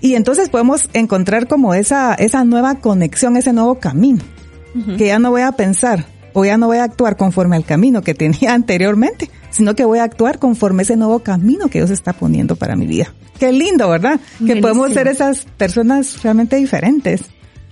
Y 0.00 0.14
entonces 0.14 0.48
podemos 0.48 0.88
encontrar 0.92 1.46
como 1.46 1.74
esa, 1.74 2.14
esa 2.14 2.44
nueva 2.44 2.76
conexión, 2.76 3.36
ese 3.36 3.52
nuevo 3.52 3.76
camino. 3.76 4.22
Que 4.96 5.08
ya 5.08 5.18
no 5.18 5.30
voy 5.30 5.42
a 5.42 5.52
pensar, 5.52 6.06
o 6.32 6.44
ya 6.44 6.56
no 6.56 6.66
voy 6.66 6.78
a 6.78 6.84
actuar 6.84 7.16
conforme 7.16 7.56
al 7.56 7.64
camino 7.64 8.02
que 8.02 8.14
tenía 8.14 8.54
anteriormente, 8.54 9.30
sino 9.50 9.74
que 9.74 9.84
voy 9.84 9.98
a 9.98 10.04
actuar 10.04 10.38
conforme 10.38 10.82
ese 10.82 10.96
nuevo 10.96 11.20
camino 11.20 11.68
que 11.68 11.78
Dios 11.78 11.90
está 11.90 12.12
poniendo 12.12 12.56
para 12.56 12.76
mi 12.76 12.86
vida. 12.86 13.12
Qué 13.38 13.52
lindo, 13.52 13.88
¿verdad? 13.88 14.20
Que 14.46 14.56
podemos 14.56 14.92
ser 14.92 15.08
esas 15.08 15.46
personas 15.56 16.22
realmente 16.22 16.56
diferentes. 16.56 17.22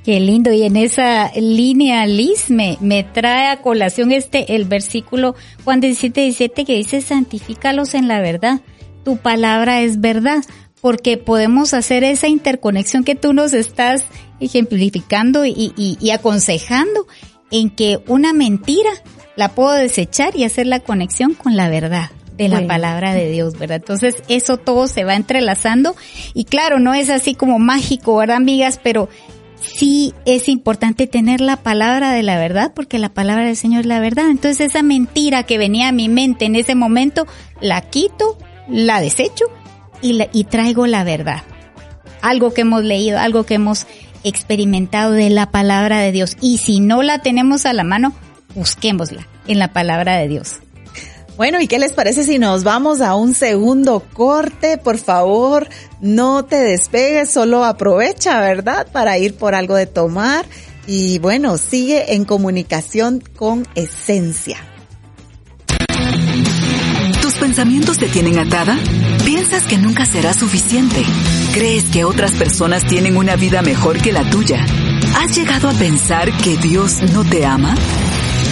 Qué 0.05 0.19
lindo. 0.19 0.53
Y 0.53 0.63
en 0.63 0.77
esa 0.77 1.31
línea, 1.37 2.07
Liz, 2.07 2.51
me, 2.51 2.79
me 2.81 3.05
trae 3.05 3.49
a 3.49 3.61
colación 3.61 4.13
este, 4.13 4.57
el 4.57 4.65
versículo 4.65 5.35
Juan 5.65 5.81
17, 5.81 6.23
17 6.23 6.65
que 6.65 6.77
dice, 6.77 7.01
santifícalos 7.03 7.95
en 7.95 8.09
la 8.09 8.21
verdad. 8.21 8.61
Tu 9.05 9.19
palabra 9.19 9.83
es 9.83 10.01
verdad. 10.01 10.43
Porque 10.81 11.19
podemos 11.19 11.75
hacer 11.75 12.05
esa 12.05 12.27
interconexión 12.27 13.05
que 13.05 13.15
tú 13.15 13.35
nos 13.35 13.53
estás 13.53 14.07
ejemplificando 14.41 15.45
y, 15.45 15.75
y, 15.77 15.99
y 16.01 16.11
aconsejando 16.11 17.07
en 17.51 17.71
que 17.71 17.99
una 18.07 18.33
mentira 18.33 18.91
la 19.37 19.51
puedo 19.51 19.73
desechar 19.73 20.37
y 20.37 20.45
hacer 20.45 20.67
la 20.67 20.81
conexión 20.81 21.35
con 21.35 21.57
la 21.57 21.69
verdad 21.69 22.11
de 22.37 22.49
la 22.49 22.67
palabra 22.67 23.13
de 23.13 23.31
Dios, 23.31 23.59
¿verdad? 23.59 23.77
Entonces 23.77 24.23
eso 24.29 24.57
todo 24.57 24.87
se 24.87 25.05
va 25.05 25.15
entrelazando 25.15 25.95
y 26.33 26.45
claro, 26.45 26.79
no 26.79 26.95
es 26.95 27.11
así 27.11 27.35
como 27.35 27.59
mágico, 27.59 28.17
¿verdad, 28.17 28.37
amigas? 28.37 28.81
Pero 28.83 29.11
sí 29.61 30.15
es 30.25 30.49
importante 30.49 31.07
tener 31.07 31.43
la 31.43 31.57
palabra 31.57 32.13
de 32.13 32.23
la 32.23 32.39
verdad 32.39 32.73
porque 32.75 32.99
la 32.99 33.11
palabra 33.11 33.45
del 33.45 33.57
Señor 33.57 33.81
es 33.81 33.87
la 33.87 34.01
verdad. 34.01 34.31
Entonces 34.31 34.69
esa 34.69 34.83
mentira 34.83 35.43
que 35.43 35.59
venía 35.59 35.89
a 35.89 35.93
mi 35.93 36.09
mente 36.09 36.47
en 36.47 36.57
ese 36.57 36.75
momento, 36.75 37.27
la 37.61 37.83
quito, 37.83 38.39
la 38.69 39.03
desecho 39.03 39.45
y, 40.01 40.19
y 40.33 40.45
traigo 40.45 40.87
la 40.87 41.05
verdad. 41.05 41.43
Algo 42.23 42.55
que 42.55 42.63
hemos 42.63 42.85
leído, 42.85 43.19
algo 43.19 43.45
que 43.45 43.55
hemos 43.55 43.87
experimentado 44.25 45.13
de 45.13 45.31
la 45.31 45.51
palabra 45.51 46.01
de 46.01 46.13
Dios. 46.13 46.37
Y 46.41 46.59
si 46.59 46.81
no 46.81 47.03
la 47.03 47.21
tenemos 47.21 47.67
a 47.67 47.73
la 47.73 47.85
mano, 47.85 48.13
busquémosla 48.55 49.27
en 49.47 49.59
la 49.59 49.73
palabra 49.73 50.17
de 50.17 50.29
Dios. 50.29 50.57
Bueno, 51.37 51.59
¿y 51.59 51.69
qué 51.69 51.79
les 51.79 51.93
parece 51.93 52.25
si 52.25 52.39
nos 52.39 52.65
vamos 52.65 53.01
a 53.01 53.15
un 53.15 53.35
segundo 53.35 54.05
corte? 54.13 54.77
Por 54.77 54.99
favor, 54.99 55.69
no 56.03 56.45
te 56.45 56.57
despegues, 56.57 57.31
solo 57.31 57.65
aprovecha, 57.65 58.41
¿verdad? 58.41 58.87
Para 58.93 59.17
ir 59.17 59.35
por 59.35 59.55
algo 59.55 59.75
de 59.75 59.87
tomar. 59.87 60.45
Y 60.87 61.19
bueno, 61.19 61.57
sigue 61.57 62.15
en 62.15 62.27
comunicación 62.27 63.23
con 63.37 63.67
Esencia. 63.75 64.59
¿Tus 67.23 67.35
pensamientos 67.37 67.97
te 67.97 68.09
tienen 68.09 68.39
atada? 68.39 68.79
¿Piensas 69.25 69.63
que 69.63 69.79
nunca 69.79 70.05
será 70.05 70.35
suficiente? 70.35 71.03
¿Crees 71.53 71.85
que 71.87 72.05
otras 72.05 72.31
personas 72.37 72.87
tienen 72.87 73.17
una 73.17 73.35
vida 73.35 73.61
mejor 73.61 74.01
que 74.01 74.13
la 74.13 74.29
tuya? 74.31 74.65
¿Has 75.17 75.37
llegado 75.37 75.69
a 75.69 75.73
pensar 75.73 76.31
que 76.33 76.57
Dios 76.57 77.03
no 77.13 77.25
te 77.25 77.45
ama? 77.45 77.75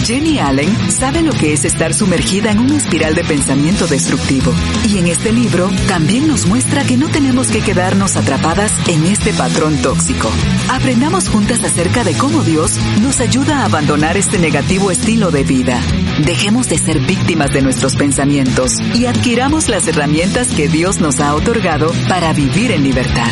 Jenny 0.03 0.39
Allen 0.39 0.91
sabe 0.91 1.21
lo 1.21 1.31
que 1.31 1.53
es 1.53 1.65
estar 1.65 1.93
sumergida 1.93 2.51
en 2.51 2.59
una 2.59 2.77
espiral 2.77 3.15
de 3.15 3.23
pensamiento 3.23 3.87
destructivo. 3.87 4.53
Y 4.87 4.97
en 4.97 5.07
este 5.07 5.31
libro 5.31 5.69
también 5.87 6.27
nos 6.27 6.45
muestra 6.45 6.83
que 6.83 6.97
no 6.97 7.09
tenemos 7.09 7.47
que 7.47 7.61
quedarnos 7.61 8.15
atrapadas 8.15 8.71
en 8.87 9.05
este 9.05 9.33
patrón 9.33 9.77
tóxico. 9.81 10.31
Aprendamos 10.69 11.29
juntas 11.29 11.63
acerca 11.63 12.03
de 12.03 12.13
cómo 12.13 12.43
Dios 12.43 12.77
nos 13.01 13.19
ayuda 13.19 13.59
a 13.59 13.65
abandonar 13.65 14.17
este 14.17 14.39
negativo 14.39 14.91
estilo 14.91 15.31
de 15.31 15.43
vida. 15.43 15.81
Dejemos 16.25 16.69
de 16.69 16.77
ser 16.77 16.99
víctimas 16.99 17.51
de 17.51 17.61
nuestros 17.61 17.95
pensamientos 17.95 18.73
y 18.93 19.05
adquiramos 19.05 19.69
las 19.69 19.87
herramientas 19.87 20.47
que 20.49 20.67
Dios 20.67 20.99
nos 20.99 21.19
ha 21.19 21.35
otorgado 21.35 21.91
para 22.07 22.33
vivir 22.33 22.71
en 22.71 22.83
libertad. 22.83 23.31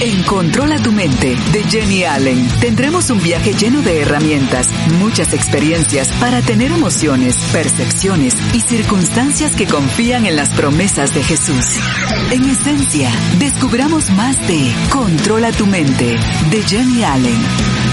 En 0.00 0.22
Controla 0.24 0.76
tu 0.82 0.92
mente 0.92 1.36
de 1.52 1.64
Jenny 1.64 2.04
Allen 2.04 2.48
tendremos 2.60 3.10
un 3.10 3.22
viaje 3.22 3.52
lleno 3.52 3.80
de 3.82 4.00
herramientas, 4.00 4.68
muchas 4.98 5.32
experiencias 5.32 6.08
para 6.20 6.42
tener 6.42 6.72
emociones, 6.72 7.36
percepciones 7.52 8.34
y 8.52 8.60
circunstancias 8.60 9.54
que 9.54 9.66
confían 9.66 10.26
en 10.26 10.36
las 10.36 10.50
promesas 10.50 11.14
de 11.14 11.22
Jesús. 11.22 11.64
En 12.30 12.44
esencia, 12.44 13.10
descubramos 13.38 14.10
más 14.10 14.36
de 14.46 14.72
Controla 14.90 15.52
tu 15.52 15.66
mente 15.66 16.16
de 16.50 16.62
Jenny 16.62 17.04
Allen. 17.04 17.83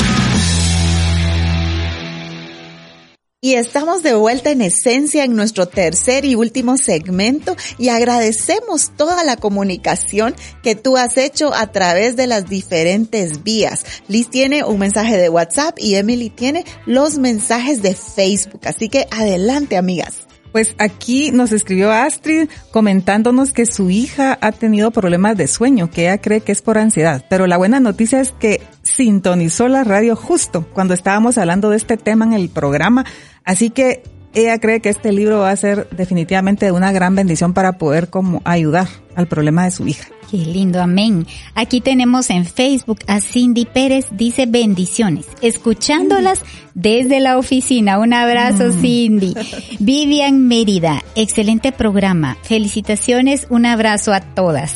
Y 3.44 3.56
estamos 3.56 4.04
de 4.04 4.14
vuelta 4.14 4.52
en 4.52 4.62
esencia 4.62 5.24
en 5.24 5.36
nuestro 5.36 5.68
tercer 5.68 6.26
y 6.26 6.36
último 6.36 6.78
segmento 6.78 7.56
y 7.80 7.90
agradecemos 7.90 8.92
toda 8.96 9.24
la 9.24 9.36
comunicación 9.36 10.36
que 10.62 10.76
tú 10.76 10.96
has 10.96 11.18
hecho 11.18 11.52
a 11.52 11.72
través 11.72 12.16
de 12.16 12.28
las 12.28 12.48
diferentes 12.48 13.44
vías. 13.44 13.84
Liz 14.08 14.30
tiene 14.30 14.64
un 14.64 14.78
mensaje 14.78 15.18
de 15.18 15.30
WhatsApp 15.30 15.80
y 15.80 15.96
Emily 15.96 16.30
tiene 16.30 16.66
los 16.86 17.18
mensajes 17.18 17.82
de 17.82 17.96
Facebook. 17.96 18.62
Así 18.66 18.90
que 18.90 19.08
adelante, 19.10 19.76
amigas. 19.76 20.28
Pues 20.52 20.76
aquí 20.78 21.32
nos 21.32 21.52
escribió 21.54 21.92
Astrid 21.92 22.50
comentándonos 22.72 23.54
que 23.54 23.66
su 23.66 23.90
hija 23.90 24.38
ha 24.42 24.52
tenido 24.52 24.92
problemas 24.92 25.38
de 25.38 25.48
sueño, 25.48 25.90
que 25.90 26.04
ella 26.04 26.20
cree 26.20 26.42
que 26.42 26.52
es 26.52 26.62
por 26.62 26.78
ansiedad. 26.78 27.26
Pero 27.30 27.48
la 27.48 27.58
buena 27.58 27.80
noticia 27.80 28.20
es 28.20 28.34
que 28.34 28.62
sintonizó 28.84 29.68
la 29.70 29.84
radio 29.84 30.16
justo 30.16 30.68
cuando 30.74 30.94
estábamos 30.94 31.38
hablando 31.38 31.70
de 31.70 31.78
este 31.78 31.96
tema 31.98 32.26
en 32.26 32.34
el 32.34 32.50
programa. 32.50 33.06
Así 33.46 33.70
que 33.70 34.04
ella 34.34 34.60
cree 34.60 34.80
que 34.80 34.90
este 34.90 35.12
libro 35.12 35.40
va 35.40 35.52
a 35.52 35.56
ser 35.56 35.90
definitivamente 35.90 36.72
una 36.72 36.92
gran 36.92 37.16
bendición 37.16 37.54
para 37.54 37.74
poder 37.74 38.10
como 38.10 38.42
ayudar 38.46 38.88
al 39.16 39.28
problema 39.28 39.66
de 39.66 39.72
su 39.72 39.88
hija. 39.88 40.08
Qué 40.30 40.38
lindo, 40.38 40.82
amén. 40.82 41.28
Aquí 41.56 41.82
tenemos 41.82 42.30
en 42.30 42.46
Facebook 42.46 43.00
a 43.08 43.20
Cindy 43.20 43.66
Pérez, 43.66 44.06
dice 44.12 44.46
bendiciones, 44.46 45.28
escuchándolas 45.42 46.44
desde 46.74 47.20
la 47.20 47.38
oficina. 47.38 48.00
Un 48.00 48.14
abrazo, 48.14 48.70
mm. 48.70 48.82
Cindy. 48.82 49.34
Vivian 49.80 50.48
Mérida, 50.48 51.04
excelente 51.16 51.74
programa. 51.74 52.38
Felicitaciones, 52.44 53.48
un 53.50 53.66
abrazo 53.66 54.14
a 54.14 54.22
todas. 54.22 54.76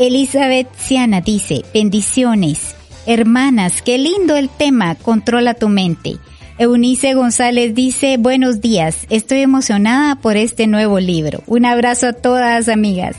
Elizabeth 0.00 0.66
Siana 0.76 1.20
dice, 1.20 1.62
bendiciones. 1.72 2.74
Hermanas, 3.06 3.82
qué 3.82 3.98
lindo 3.98 4.36
el 4.36 4.48
tema, 4.48 4.96
controla 4.96 5.54
tu 5.54 5.68
mente. 5.68 6.18
Eunice 6.60 7.14
González 7.14 7.74
dice, 7.74 8.18
buenos 8.18 8.60
días, 8.60 9.06
estoy 9.08 9.38
emocionada 9.38 10.16
por 10.16 10.36
este 10.36 10.66
nuevo 10.66 11.00
libro. 11.00 11.42
Un 11.46 11.64
abrazo 11.64 12.08
a 12.08 12.12
todas 12.12 12.68
amigas. 12.68 13.16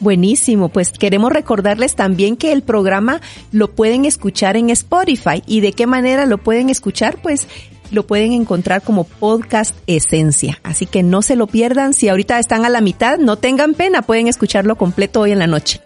Buenísimo, 0.00 0.70
pues 0.70 0.90
queremos 0.90 1.30
recordarles 1.30 1.94
también 1.94 2.36
que 2.36 2.50
el 2.50 2.62
programa 2.62 3.20
lo 3.52 3.70
pueden 3.70 4.06
escuchar 4.06 4.56
en 4.56 4.70
Spotify 4.70 5.40
y 5.46 5.60
de 5.60 5.72
qué 5.72 5.86
manera 5.86 6.26
lo 6.26 6.38
pueden 6.38 6.68
escuchar, 6.68 7.22
pues 7.22 7.46
lo 7.92 8.08
pueden 8.08 8.32
encontrar 8.32 8.82
como 8.82 9.04
podcast 9.04 9.76
Esencia. 9.86 10.58
Así 10.64 10.84
que 10.84 11.04
no 11.04 11.22
se 11.22 11.36
lo 11.36 11.46
pierdan, 11.46 11.94
si 11.94 12.08
ahorita 12.08 12.40
están 12.40 12.64
a 12.64 12.70
la 12.70 12.80
mitad, 12.80 13.18
no 13.18 13.36
tengan 13.36 13.74
pena, 13.74 14.02
pueden 14.02 14.26
escucharlo 14.26 14.74
completo 14.74 15.20
hoy 15.20 15.30
en 15.30 15.38
la 15.38 15.46
noche. 15.46 15.80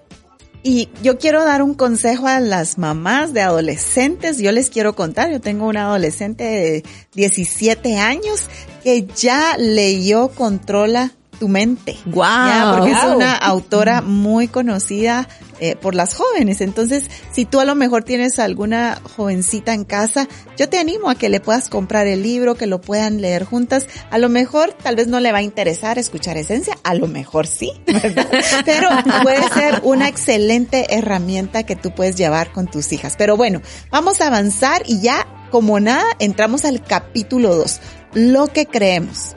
Y 0.66 0.88
yo 1.02 1.18
quiero 1.18 1.44
dar 1.44 1.62
un 1.62 1.74
consejo 1.74 2.26
a 2.26 2.40
las 2.40 2.78
mamás 2.78 3.34
de 3.34 3.42
adolescentes. 3.42 4.38
Yo 4.38 4.50
les 4.50 4.70
quiero 4.70 4.96
contar, 4.96 5.30
yo 5.30 5.38
tengo 5.38 5.66
una 5.66 5.82
adolescente 5.82 6.42
de 6.42 6.84
17 7.12 7.98
años 7.98 8.48
que 8.82 9.06
ya 9.14 9.58
leyó 9.58 10.28
Controla 10.28 11.12
tu 11.38 11.48
mente. 11.48 11.98
Wow. 12.06 12.78
porque 12.78 12.92
es 12.92 13.04
una 13.14 13.36
autora 13.36 14.00
muy 14.00 14.48
conocida 14.48 15.28
eh, 15.60 15.76
por 15.76 15.94
las 15.94 16.14
jóvenes. 16.14 16.60
Entonces, 16.60 17.10
si 17.32 17.44
tú 17.44 17.60
a 17.60 17.64
lo 17.64 17.74
mejor 17.74 18.02
tienes 18.02 18.38
alguna 18.38 19.00
jovencita 19.16 19.72
en 19.72 19.84
casa, 19.84 20.28
yo 20.56 20.68
te 20.68 20.78
animo 20.78 21.10
a 21.10 21.14
que 21.14 21.28
le 21.28 21.40
puedas 21.40 21.68
comprar 21.68 22.06
el 22.06 22.22
libro, 22.22 22.54
que 22.54 22.66
lo 22.66 22.80
puedan 22.80 23.20
leer 23.20 23.44
juntas. 23.44 23.86
A 24.10 24.18
lo 24.18 24.28
mejor 24.28 24.72
tal 24.72 24.96
vez 24.96 25.06
no 25.06 25.20
le 25.20 25.32
va 25.32 25.38
a 25.38 25.42
interesar 25.42 25.98
escuchar 25.98 26.36
esencia, 26.36 26.76
a 26.82 26.94
lo 26.94 27.06
mejor 27.06 27.46
sí. 27.46 27.70
Pero 28.64 28.88
puede 29.22 29.48
ser 29.50 29.80
una 29.84 30.08
excelente 30.08 30.96
herramienta 30.96 31.64
que 31.64 31.76
tú 31.76 31.94
puedes 31.94 32.16
llevar 32.16 32.52
con 32.52 32.66
tus 32.66 32.92
hijas. 32.92 33.14
Pero 33.16 33.36
bueno, 33.36 33.62
vamos 33.90 34.20
a 34.20 34.26
avanzar 34.26 34.82
y 34.86 35.00
ya 35.00 35.26
como 35.50 35.78
nada 35.78 36.04
entramos 36.18 36.64
al 36.64 36.82
capítulo 36.82 37.54
2, 37.54 37.80
lo 38.14 38.48
que 38.48 38.66
creemos. 38.66 39.34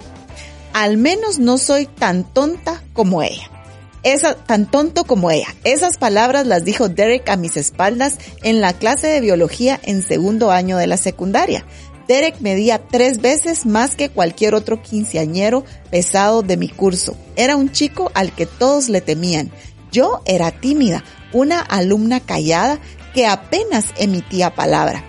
Al 0.73 0.97
menos 0.97 1.39
no 1.39 1.57
soy 1.57 1.85
tan 1.85 2.23
tonta 2.23 2.83
como 2.93 3.21
ella 3.21 3.51
esa, 4.03 4.35
tan 4.35 4.69
tonto 4.69 5.03
como 5.03 5.31
ella. 5.31 5.47
Esas 5.63 5.97
palabras 5.97 6.45
las 6.47 6.63
dijo 6.63 6.89
Derek 6.89 7.27
a 7.29 7.37
mis 7.37 7.57
espaldas 7.57 8.17
en 8.43 8.61
la 8.61 8.73
clase 8.73 9.07
de 9.07 9.21
biología 9.21 9.79
en 9.83 10.01
segundo 10.03 10.51
año 10.51 10.77
de 10.77 10.87
la 10.87 10.97
secundaria. 10.97 11.65
Derek 12.07 12.39
medía 12.39 12.79
tres 12.79 13.19
veces 13.19 13.65
más 13.65 13.95
que 13.95 14.09
cualquier 14.09 14.55
otro 14.55 14.81
quinceañero 14.81 15.65
pesado 15.91 16.41
de 16.41 16.55
mi 16.55 16.69
curso. 16.69 17.17
Era 17.35 17.57
un 17.57 17.71
chico 17.71 18.11
al 18.13 18.31
que 18.31 18.45
todos 18.45 18.87
le 18.87 19.01
temían. 19.01 19.51
Yo 19.91 20.21
era 20.25 20.51
tímida, 20.51 21.03
una 21.33 21.59
alumna 21.59 22.21
callada 22.21 22.79
que 23.13 23.27
apenas 23.27 23.87
emitía 23.97 24.55
palabra. 24.55 25.03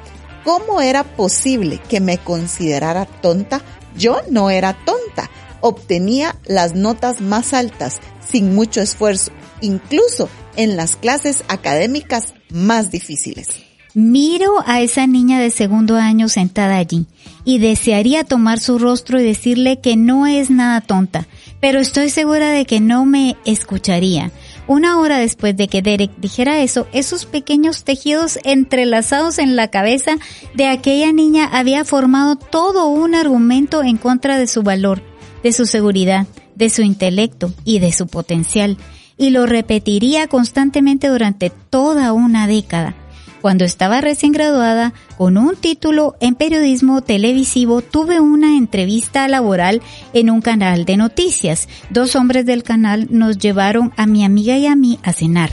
¿Cómo 0.44 0.80
era 0.80 1.04
posible 1.04 1.78
que 1.88 2.00
me 2.00 2.18
considerara 2.18 3.04
tonta? 3.04 3.60
Yo 3.96 4.20
no 4.30 4.50
era 4.50 4.76
tonta. 4.84 5.30
Obtenía 5.60 6.36
las 6.46 6.74
notas 6.74 7.20
más 7.20 7.52
altas, 7.52 8.00
sin 8.20 8.54
mucho 8.54 8.80
esfuerzo, 8.80 9.32
incluso 9.60 10.28
en 10.56 10.76
las 10.76 10.96
clases 10.96 11.44
académicas 11.48 12.34
más 12.50 12.90
difíciles. 12.90 13.48
Miro 13.94 14.62
a 14.66 14.80
esa 14.80 15.06
niña 15.06 15.40
de 15.40 15.50
segundo 15.50 15.96
año 15.96 16.28
sentada 16.28 16.76
allí 16.76 17.06
y 17.44 17.58
desearía 17.58 18.22
tomar 18.22 18.60
su 18.60 18.78
rostro 18.78 19.18
y 19.18 19.24
decirle 19.24 19.80
que 19.80 19.96
no 19.96 20.26
es 20.26 20.50
nada 20.50 20.82
tonta, 20.82 21.26
pero 21.60 21.80
estoy 21.80 22.10
segura 22.10 22.50
de 22.50 22.66
que 22.66 22.80
no 22.80 23.06
me 23.06 23.36
escucharía. 23.44 24.30
Una 24.66 24.98
hora 24.98 25.18
después 25.18 25.56
de 25.56 25.66
que 25.66 25.80
Derek 25.80 26.12
dijera 26.18 26.60
eso, 26.60 26.86
esos 26.92 27.24
pequeños 27.24 27.84
tejidos 27.84 28.38
entrelazados 28.44 29.38
en 29.38 29.56
la 29.56 29.68
cabeza 29.68 30.18
de 30.54 30.66
aquella 30.66 31.10
niña 31.10 31.48
había 31.50 31.84
formado 31.86 32.36
todo 32.36 32.86
un 32.88 33.14
argumento 33.14 33.82
en 33.82 33.96
contra 33.96 34.38
de 34.38 34.46
su 34.46 34.62
valor, 34.62 35.02
de 35.42 35.52
su 35.52 35.66
seguridad, 35.66 36.26
de 36.54 36.70
su 36.70 36.82
intelecto 36.82 37.52
y 37.64 37.78
de 37.78 37.92
su 37.92 38.06
potencial, 38.06 38.76
y 39.16 39.30
lo 39.30 39.46
repetiría 39.46 40.28
constantemente 40.28 41.08
durante 41.08 41.50
toda 41.50 42.12
una 42.12 42.46
década. 42.46 42.94
Cuando 43.40 43.64
estaba 43.64 44.00
recién 44.00 44.32
graduada 44.32 44.92
con 45.16 45.36
un 45.36 45.54
título 45.54 46.16
en 46.20 46.34
periodismo 46.34 47.02
televisivo, 47.02 47.82
tuve 47.82 48.20
una 48.20 48.56
entrevista 48.56 49.28
laboral 49.28 49.80
en 50.12 50.30
un 50.30 50.40
canal 50.40 50.84
de 50.84 50.96
noticias. 50.96 51.68
Dos 51.90 52.16
hombres 52.16 52.46
del 52.46 52.64
canal 52.64 53.06
nos 53.10 53.38
llevaron 53.38 53.92
a 53.96 54.06
mi 54.06 54.24
amiga 54.24 54.56
y 54.58 54.66
a 54.66 54.74
mí 54.74 54.98
a 55.04 55.12
cenar. 55.12 55.50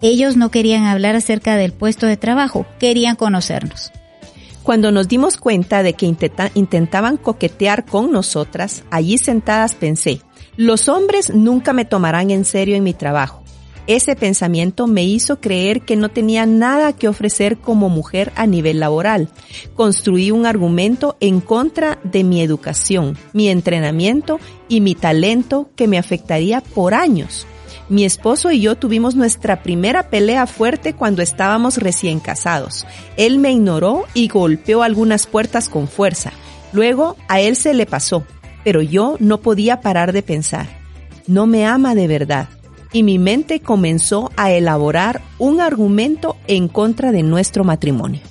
Ellos 0.00 0.36
no 0.36 0.50
querían 0.50 0.84
hablar 0.84 1.14
acerca 1.14 1.56
del 1.56 1.72
puesto 1.72 2.06
de 2.06 2.16
trabajo, 2.16 2.66
querían 2.78 3.16
conocernos. 3.16 3.92
Cuando 4.66 4.90
nos 4.90 5.06
dimos 5.06 5.36
cuenta 5.36 5.84
de 5.84 5.92
que 5.92 6.12
intentaban 6.54 7.18
coquetear 7.18 7.84
con 7.84 8.10
nosotras, 8.10 8.82
allí 8.90 9.16
sentadas 9.16 9.76
pensé, 9.76 10.22
los 10.56 10.88
hombres 10.88 11.32
nunca 11.32 11.72
me 11.72 11.84
tomarán 11.84 12.32
en 12.32 12.44
serio 12.44 12.74
en 12.74 12.82
mi 12.82 12.92
trabajo. 12.92 13.44
Ese 13.86 14.16
pensamiento 14.16 14.88
me 14.88 15.04
hizo 15.04 15.40
creer 15.40 15.82
que 15.82 15.94
no 15.94 16.08
tenía 16.08 16.46
nada 16.46 16.94
que 16.94 17.06
ofrecer 17.06 17.58
como 17.58 17.88
mujer 17.88 18.32
a 18.34 18.48
nivel 18.48 18.80
laboral. 18.80 19.28
Construí 19.76 20.32
un 20.32 20.46
argumento 20.46 21.16
en 21.20 21.40
contra 21.40 22.00
de 22.02 22.24
mi 22.24 22.42
educación, 22.42 23.16
mi 23.32 23.48
entrenamiento 23.48 24.40
y 24.68 24.80
mi 24.80 24.96
talento 24.96 25.70
que 25.76 25.86
me 25.86 25.96
afectaría 25.96 26.60
por 26.60 26.92
años. 26.92 27.46
Mi 27.88 28.04
esposo 28.04 28.50
y 28.50 28.60
yo 28.60 28.76
tuvimos 28.76 29.14
nuestra 29.14 29.62
primera 29.62 30.10
pelea 30.10 30.46
fuerte 30.46 30.94
cuando 30.94 31.22
estábamos 31.22 31.78
recién 31.78 32.20
casados. 32.20 32.86
Él 33.16 33.38
me 33.38 33.52
ignoró 33.52 34.04
y 34.14 34.28
golpeó 34.28 34.82
algunas 34.82 35.26
puertas 35.26 35.68
con 35.68 35.88
fuerza. 35.88 36.32
Luego 36.72 37.16
a 37.28 37.40
él 37.40 37.56
se 37.56 37.74
le 37.74 37.86
pasó 37.86 38.24
pero 38.66 38.82
yo 38.82 39.14
no 39.20 39.42
podía 39.42 39.80
parar 39.80 40.12
de 40.12 40.24
pensar, 40.24 40.66
no 41.28 41.46
me 41.46 41.64
ama 41.64 41.94
de 41.94 42.08
verdad. 42.08 42.48
Y 42.92 43.04
mi 43.04 43.16
mente 43.16 43.60
comenzó 43.60 44.32
a 44.36 44.50
elaborar 44.50 45.22
un 45.38 45.60
argumento 45.60 46.36
en 46.48 46.66
contra 46.66 47.12
de 47.12 47.22
nuestro 47.22 47.62
matrimonio. 47.62 48.22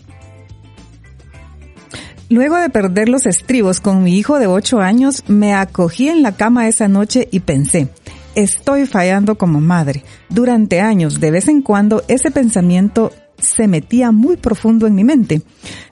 Luego 2.27 2.57
de 2.57 2.69
perder 2.69 3.07
los 3.07 3.25
estribos 3.27 3.79
con 3.79 4.03
mi 4.03 4.17
hijo 4.17 4.37
de 4.37 4.47
8 4.47 4.81
años, 4.81 5.23
me 5.27 5.53
acogí 5.53 6.09
en 6.09 6.21
la 6.21 6.33
cama 6.33 6.67
esa 6.67 6.89
noche 6.89 7.29
y 7.31 7.39
pensé, 7.39 7.87
estoy 8.35 8.85
fallando 8.85 9.37
como 9.37 9.61
madre. 9.61 10.03
Durante 10.29 10.81
años, 10.81 11.19
de 11.19 11.31
vez 11.31 11.47
en 11.47 11.61
cuando, 11.61 12.03
ese 12.07 12.31
pensamiento 12.31 13.11
se 13.37 13.67
metía 13.67 14.11
muy 14.11 14.37
profundo 14.37 14.87
en 14.87 14.95
mi 14.95 15.03
mente. 15.03 15.41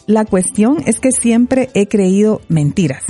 La 0.07 0.25
cuestión 0.25 0.77
es 0.85 0.99
que 0.99 1.11
siempre 1.11 1.69
he 1.73 1.87
creído 1.87 2.41
mentiras. 2.47 3.03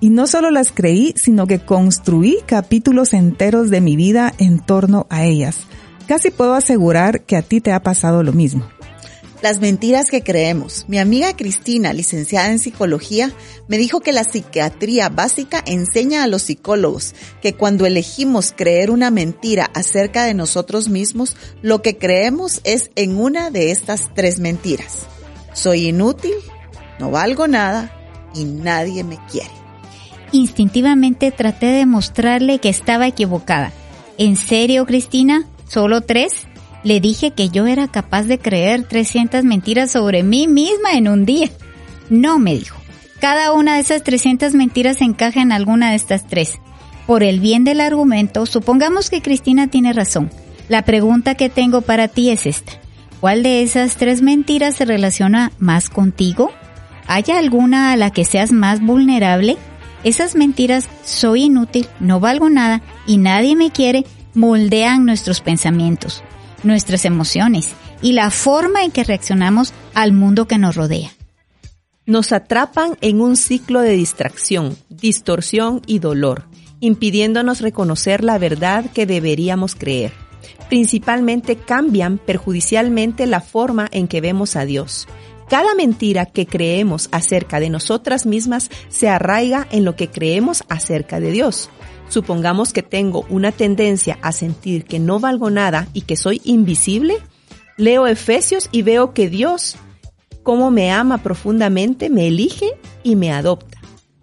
Y 0.00 0.10
no 0.10 0.26
solo 0.26 0.50
las 0.50 0.72
creí, 0.72 1.14
sino 1.16 1.46
que 1.46 1.58
construí 1.58 2.38
capítulos 2.46 3.12
enteros 3.12 3.70
de 3.70 3.80
mi 3.80 3.96
vida 3.96 4.32
en 4.38 4.58
torno 4.58 5.06
a 5.10 5.24
ellas. 5.24 5.66
Casi 6.06 6.30
puedo 6.30 6.54
asegurar 6.54 7.22
que 7.22 7.36
a 7.36 7.42
ti 7.42 7.60
te 7.60 7.72
ha 7.72 7.82
pasado 7.82 8.22
lo 8.22 8.32
mismo. 8.32 8.64
Las 9.42 9.58
mentiras 9.58 10.10
que 10.10 10.22
creemos. 10.22 10.84
Mi 10.86 10.98
amiga 10.98 11.34
Cristina, 11.34 11.94
licenciada 11.94 12.50
en 12.50 12.58
psicología, 12.58 13.32
me 13.68 13.78
dijo 13.78 14.00
que 14.00 14.12
la 14.12 14.24
psiquiatría 14.24 15.08
básica 15.08 15.62
enseña 15.64 16.22
a 16.22 16.26
los 16.26 16.42
psicólogos 16.42 17.14
que 17.40 17.54
cuando 17.54 17.86
elegimos 17.86 18.52
creer 18.54 18.90
una 18.90 19.10
mentira 19.10 19.70
acerca 19.72 20.24
de 20.24 20.34
nosotros 20.34 20.90
mismos, 20.90 21.36
lo 21.62 21.80
que 21.80 21.96
creemos 21.96 22.60
es 22.64 22.90
en 22.96 23.16
una 23.16 23.50
de 23.50 23.70
estas 23.70 24.12
tres 24.14 24.40
mentiras. 24.40 25.06
Soy 25.54 25.88
inútil, 25.88 26.34
no 26.98 27.10
valgo 27.10 27.48
nada 27.48 27.90
y 28.34 28.44
nadie 28.44 29.04
me 29.04 29.18
quiere. 29.30 29.50
Instintivamente 30.32 31.30
traté 31.30 31.66
de 31.66 31.86
mostrarle 31.86 32.58
que 32.58 32.68
estaba 32.68 33.06
equivocada. 33.06 33.72
¿En 34.18 34.36
serio, 34.36 34.84
Cristina? 34.84 35.46
¿Solo 35.66 36.02
tres? 36.02 36.46
Le 36.82 37.00
dije 37.00 37.32
que 37.32 37.50
yo 37.50 37.66
era 37.66 37.88
capaz 37.88 38.24
de 38.24 38.38
creer 38.38 38.84
300 38.84 39.44
mentiras 39.44 39.90
sobre 39.92 40.22
mí 40.22 40.46
misma 40.46 40.92
en 40.92 41.08
un 41.08 41.24
día. 41.24 41.50
No, 42.08 42.38
me 42.38 42.54
dijo. 42.54 42.80
Cada 43.20 43.52
una 43.52 43.74
de 43.74 43.80
esas 43.80 44.02
300 44.02 44.54
mentiras 44.54 45.02
encaja 45.02 45.42
en 45.42 45.52
alguna 45.52 45.90
de 45.90 45.96
estas 45.96 46.26
tres. 46.26 46.58
Por 47.06 47.22
el 47.22 47.38
bien 47.38 47.64
del 47.64 47.80
argumento, 47.80 48.46
supongamos 48.46 49.10
que 49.10 49.20
Cristina 49.20 49.66
tiene 49.66 49.92
razón. 49.92 50.30
La 50.68 50.82
pregunta 50.82 51.34
que 51.34 51.50
tengo 51.50 51.82
para 51.82 52.08
ti 52.08 52.30
es 52.30 52.46
esta. 52.46 52.72
¿Cuál 53.20 53.42
de 53.42 53.62
esas 53.62 53.96
tres 53.96 54.22
mentiras 54.22 54.76
se 54.76 54.86
relaciona 54.86 55.52
más 55.58 55.90
contigo? 55.90 56.50
¿Hay 57.06 57.24
alguna 57.36 57.92
a 57.92 57.96
la 57.96 58.10
que 58.10 58.24
seas 58.24 58.52
más 58.52 58.80
vulnerable? 58.80 59.58
Esas 60.04 60.34
mentiras, 60.34 60.88
soy 61.04 61.44
inútil, 61.44 61.86
no 61.98 62.20
valgo 62.20 62.48
nada 62.48 62.80
y 63.06 63.18
nadie 63.18 63.56
me 63.56 63.70
quiere, 63.70 64.06
moldean 64.32 65.04
nuestros 65.04 65.42
pensamientos, 65.42 66.22
nuestras 66.62 67.04
emociones 67.04 67.70
y 68.02 68.12
la 68.12 68.30
forma 68.30 68.82
en 68.82 68.90
que 68.90 69.04
reaccionamos 69.04 69.72
al 69.94 70.12
mundo 70.12 70.46
que 70.46 70.58
nos 70.58 70.76
rodea. 70.76 71.10
Nos 72.06 72.32
atrapan 72.32 72.96
en 73.00 73.20
un 73.20 73.36
ciclo 73.36 73.80
de 73.80 73.92
distracción, 73.92 74.76
distorsión 74.88 75.82
y 75.86 75.98
dolor, 75.98 76.44
impidiéndonos 76.80 77.60
reconocer 77.60 78.24
la 78.24 78.38
verdad 78.38 78.86
que 78.92 79.06
deberíamos 79.06 79.74
creer. 79.74 80.12
Principalmente 80.68 81.56
cambian 81.56 82.18
perjudicialmente 82.18 83.26
la 83.26 83.40
forma 83.40 83.88
en 83.92 84.08
que 84.08 84.20
vemos 84.20 84.56
a 84.56 84.64
Dios. 84.64 85.06
Cada 85.48 85.74
mentira 85.74 86.26
que 86.26 86.46
creemos 86.46 87.08
acerca 87.10 87.58
de 87.58 87.70
nosotras 87.70 88.24
mismas 88.24 88.70
se 88.88 89.08
arraiga 89.08 89.66
en 89.72 89.84
lo 89.84 89.96
que 89.96 90.08
creemos 90.08 90.62
acerca 90.68 91.18
de 91.18 91.32
Dios. 91.32 91.70
Supongamos 92.10 92.72
que 92.72 92.82
tengo 92.82 93.24
una 93.30 93.52
tendencia 93.52 94.18
a 94.20 94.32
sentir 94.32 94.84
que 94.84 94.98
no 94.98 95.20
valgo 95.20 95.48
nada 95.48 95.86
y 95.92 96.02
que 96.02 96.16
soy 96.16 96.42
invisible. 96.44 97.18
Leo 97.76 98.06
Efesios 98.08 98.68
y 98.72 98.82
veo 98.82 99.14
que 99.14 99.30
Dios 99.30 99.76
cómo 100.42 100.72
me 100.72 100.90
ama 100.90 101.18
profundamente, 101.18 102.10
me 102.10 102.26
elige 102.26 102.72
y 103.04 103.14
me 103.14 103.32
adopta. 103.32 103.78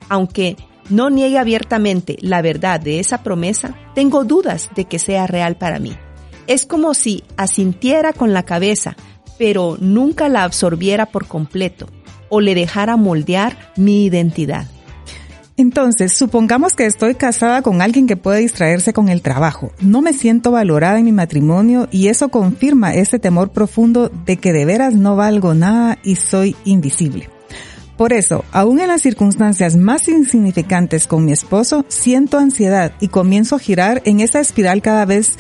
Aunque 0.10 0.58
no 0.90 1.10
niegue 1.10 1.40
abiertamente 1.40 2.18
la 2.20 2.42
verdad 2.42 2.82
de 2.82 3.00
esa 3.00 3.24
promesa, 3.24 3.74
tengo 3.96 4.26
dudas 4.26 4.70
de 4.76 4.84
que 4.84 5.00
sea 5.00 5.26
real 5.26 5.56
para 5.56 5.80
mí. 5.80 5.96
Es 6.46 6.66
como 6.66 6.94
si 6.94 7.24
asintiera 7.38 8.12
con 8.12 8.34
la 8.34 8.44
cabeza, 8.44 8.98
pero 9.38 9.78
nunca 9.80 10.28
la 10.28 10.44
absorbiera 10.44 11.06
por 11.06 11.26
completo 11.26 11.88
o 12.28 12.42
le 12.42 12.54
dejara 12.54 12.98
moldear 12.98 13.72
mi 13.78 14.04
identidad. 14.04 14.68
Entonces, 15.60 16.16
supongamos 16.16 16.74
que 16.74 16.86
estoy 16.86 17.16
casada 17.16 17.64
con 17.64 17.82
alguien 17.82 18.06
que 18.06 18.16
puede 18.16 18.42
distraerse 18.42 18.94
con 18.94 19.10
el 19.10 19.24
trabajo. 19.24 19.72
No 19.82 20.04
me 20.04 20.14
siento 20.14 20.52
valorada 20.52 21.00
en 21.00 21.06
mi 21.06 21.12
matrimonio 21.12 21.88
y 21.92 22.10
eso 22.10 22.30
confirma 22.30 22.94
ese 22.94 23.18
temor 23.18 23.50
profundo 23.50 24.10
de 24.10 24.38
que 24.38 24.54
de 24.54 24.66
veras 24.66 24.94
no 24.94 25.16
valgo 25.16 25.56
nada 25.56 25.98
y 26.04 26.16
soy 26.18 26.56
invisible. 26.64 27.30
Por 27.98 28.14
eso, 28.14 28.46
aún 28.52 28.80
en 28.80 28.90
las 28.90 29.02
circunstancias 29.02 29.76
más 29.76 30.08
insignificantes 30.08 31.08
con 31.08 31.26
mi 31.26 31.32
esposo, 31.32 31.84
siento 31.88 32.38
ansiedad 32.38 32.92
y 33.00 33.08
comienzo 33.08 33.56
a 33.56 33.60
girar 33.60 34.04
en 34.06 34.20
esa 34.20 34.40
espiral 34.40 34.84
cada 34.84 35.06
vez 35.06 35.38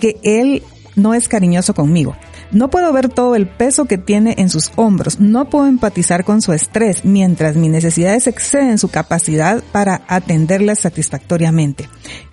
que 0.00 0.16
él 0.24 0.64
no 0.96 1.14
es 1.14 1.28
cariñoso 1.28 1.74
conmigo. 1.74 2.16
No 2.50 2.70
puedo 2.70 2.92
ver 2.92 3.10
todo 3.10 3.36
el 3.36 3.46
peso 3.46 3.84
que 3.84 3.98
tiene 3.98 4.34
en 4.38 4.48
sus 4.48 4.70
hombros, 4.76 5.20
no 5.20 5.50
puedo 5.50 5.66
empatizar 5.66 6.24
con 6.24 6.40
su 6.40 6.54
estrés 6.54 7.04
mientras 7.04 7.56
mis 7.56 7.70
necesidades 7.70 8.26
exceden 8.26 8.78
su 8.78 8.88
capacidad 8.88 9.62
para 9.70 10.02
atenderlas 10.08 10.78
satisfactoriamente. 10.78 11.88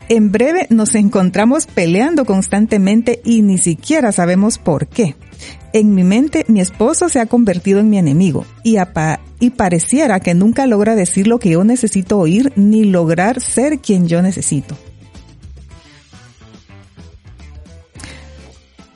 En 0.08 0.32
breve 0.32 0.68
nos 0.70 0.96
encontramos 0.96 1.66
peleando 1.66 2.26
constantemente 2.26 3.22
y 3.26 3.42
ni 3.42 3.58
siquiera 3.58 4.12
sabemos 4.12 4.58
por 4.58 4.88
qué. 4.88 5.16
En 5.74 5.94
mi 5.94 6.04
mente 6.04 6.46
mi 6.48 6.62
esposo 6.62 7.10
se 7.10 7.20
ha 7.20 7.26
convertido 7.26 7.80
en 7.80 7.90
mi 7.90 7.98
enemigo 7.98 8.46
y, 8.64 8.78
y 9.40 9.50
pareciera 9.50 10.22
que 10.22 10.34
nunca 10.34 10.68
logra 10.68 10.96
decir 10.96 11.28
lo 11.28 11.40
que 11.40 11.50
yo 11.50 11.64
necesito 11.66 12.20
oír 12.20 12.54
ni 12.56 12.86
lograr 12.86 13.42
ser 13.42 13.80
quien 13.80 14.08
yo 14.08 14.22
necesito. 14.22 14.78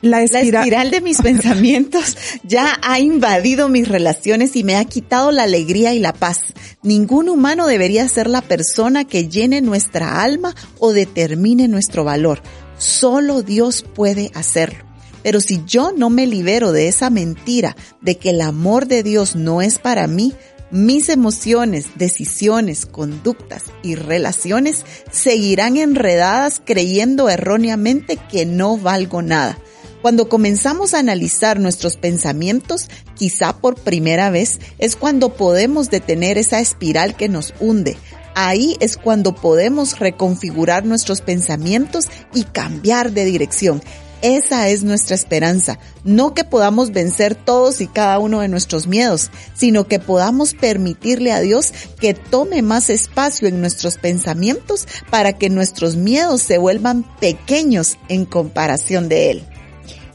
La 0.02 0.24
espiral, 0.24 0.92
de 0.92 1.02
mis 1.02 1.18
pensamientos 1.22 2.16
ya 2.44 2.80
ha 2.82 3.00
invadido 3.00 3.68
mis 3.68 3.88
relaciones 3.88 4.56
y 4.56 4.64
me 4.64 4.78
ha 4.78 4.86
quitado 4.86 5.32
la 5.32 5.44
alegría 5.44 5.94
y 5.94 6.00
la 6.00 6.14
paz. 6.14 6.40
Ningún 6.84 7.28
humano 7.28 7.68
debería 7.68 8.08
ser 8.08 8.30
la 8.30 8.42
persona 8.42 9.04
que 9.04 9.28
llene 9.28 9.60
nuestra 9.60 10.22
alma 10.22 10.56
o 10.80 10.94
determine 10.94 11.68
nuestro 11.68 12.06
valor. 12.06 12.42
Solo 12.78 13.44
Dios 13.44 13.84
puede 13.94 14.32
hacerlo. 14.36 14.86
Pero 15.22 15.42
si 15.42 15.64
yo 15.66 15.92
no 15.92 16.10
me 16.10 16.28
libero 16.28 16.72
de 16.72 16.88
esa 16.88 17.10
mentira 17.10 17.76
de 18.00 18.18
que 18.18 18.30
el 18.30 18.40
amor 18.40 18.88
de 18.88 19.04
Dios 19.04 19.36
no 19.36 19.62
es 19.62 19.80
para 19.80 20.08
mí, 20.08 20.34
mis 20.72 21.10
emociones, 21.10 21.88
decisiones, 21.96 22.86
conductas 22.86 23.64
y 23.84 23.96
relaciones 23.96 24.86
seguirán 25.12 25.76
enredadas 25.76 26.62
creyendo 26.64 27.28
erróneamente 27.28 28.18
que 28.32 28.46
no 28.46 28.78
valgo 28.78 29.22
nada 29.22 29.58
cuando 30.02 30.30
comenzamos 30.30 30.94
a 30.94 31.00
analizar 31.00 31.60
nuestros 31.60 31.98
pensamientos, 31.98 32.88
quizá 33.16 33.54
por 33.54 33.76
primera 33.76 34.30
vez, 34.30 34.60
es 34.78 34.96
cuando 34.96 35.34
podemos 35.34 35.90
detener 35.90 36.38
esa 36.38 36.60
espiral 36.60 37.16
que 37.16 37.30
nos 37.30 37.54
hunde. 37.60 37.98
Ahí 38.36 38.78
es 38.80 38.96
cuando 38.96 39.36
podemos 39.36 40.00
reconfigurar 40.00 40.86
nuestros 40.86 41.22
pensamientos 41.22 42.06
y 42.34 42.44
cambiar 42.44 43.12
de 43.12 43.26
dirección. 43.26 43.82
Esa 44.22 44.68
es 44.68 44.84
nuestra 44.84 45.16
esperanza. 45.16 45.80
No 46.04 46.34
que 46.34 46.44
podamos 46.44 46.92
vencer 46.92 47.36
todos 47.36 47.80
y 47.80 47.88
cada 47.88 48.20
uno 48.20 48.42
de 48.42 48.50
nuestros 48.50 48.86
miedos, 48.86 49.32
sino 49.56 49.88
que 49.88 50.00
podamos 50.00 50.54
permitirle 50.54 51.32
a 51.32 51.40
Dios 51.40 51.74
que 52.00 52.14
tome 52.14 52.62
más 52.62 52.90
espacio 52.90 53.48
en 53.48 53.62
nuestros 53.62 53.98
pensamientos 53.98 54.88
para 55.10 55.34
que 55.34 55.50
nuestros 55.50 55.96
miedos 55.96 56.42
se 56.42 56.58
vuelvan 56.58 57.06
pequeños 57.20 57.98
en 58.10 58.26
comparación 58.26 59.08
de 59.08 59.32
Él. 59.32 59.48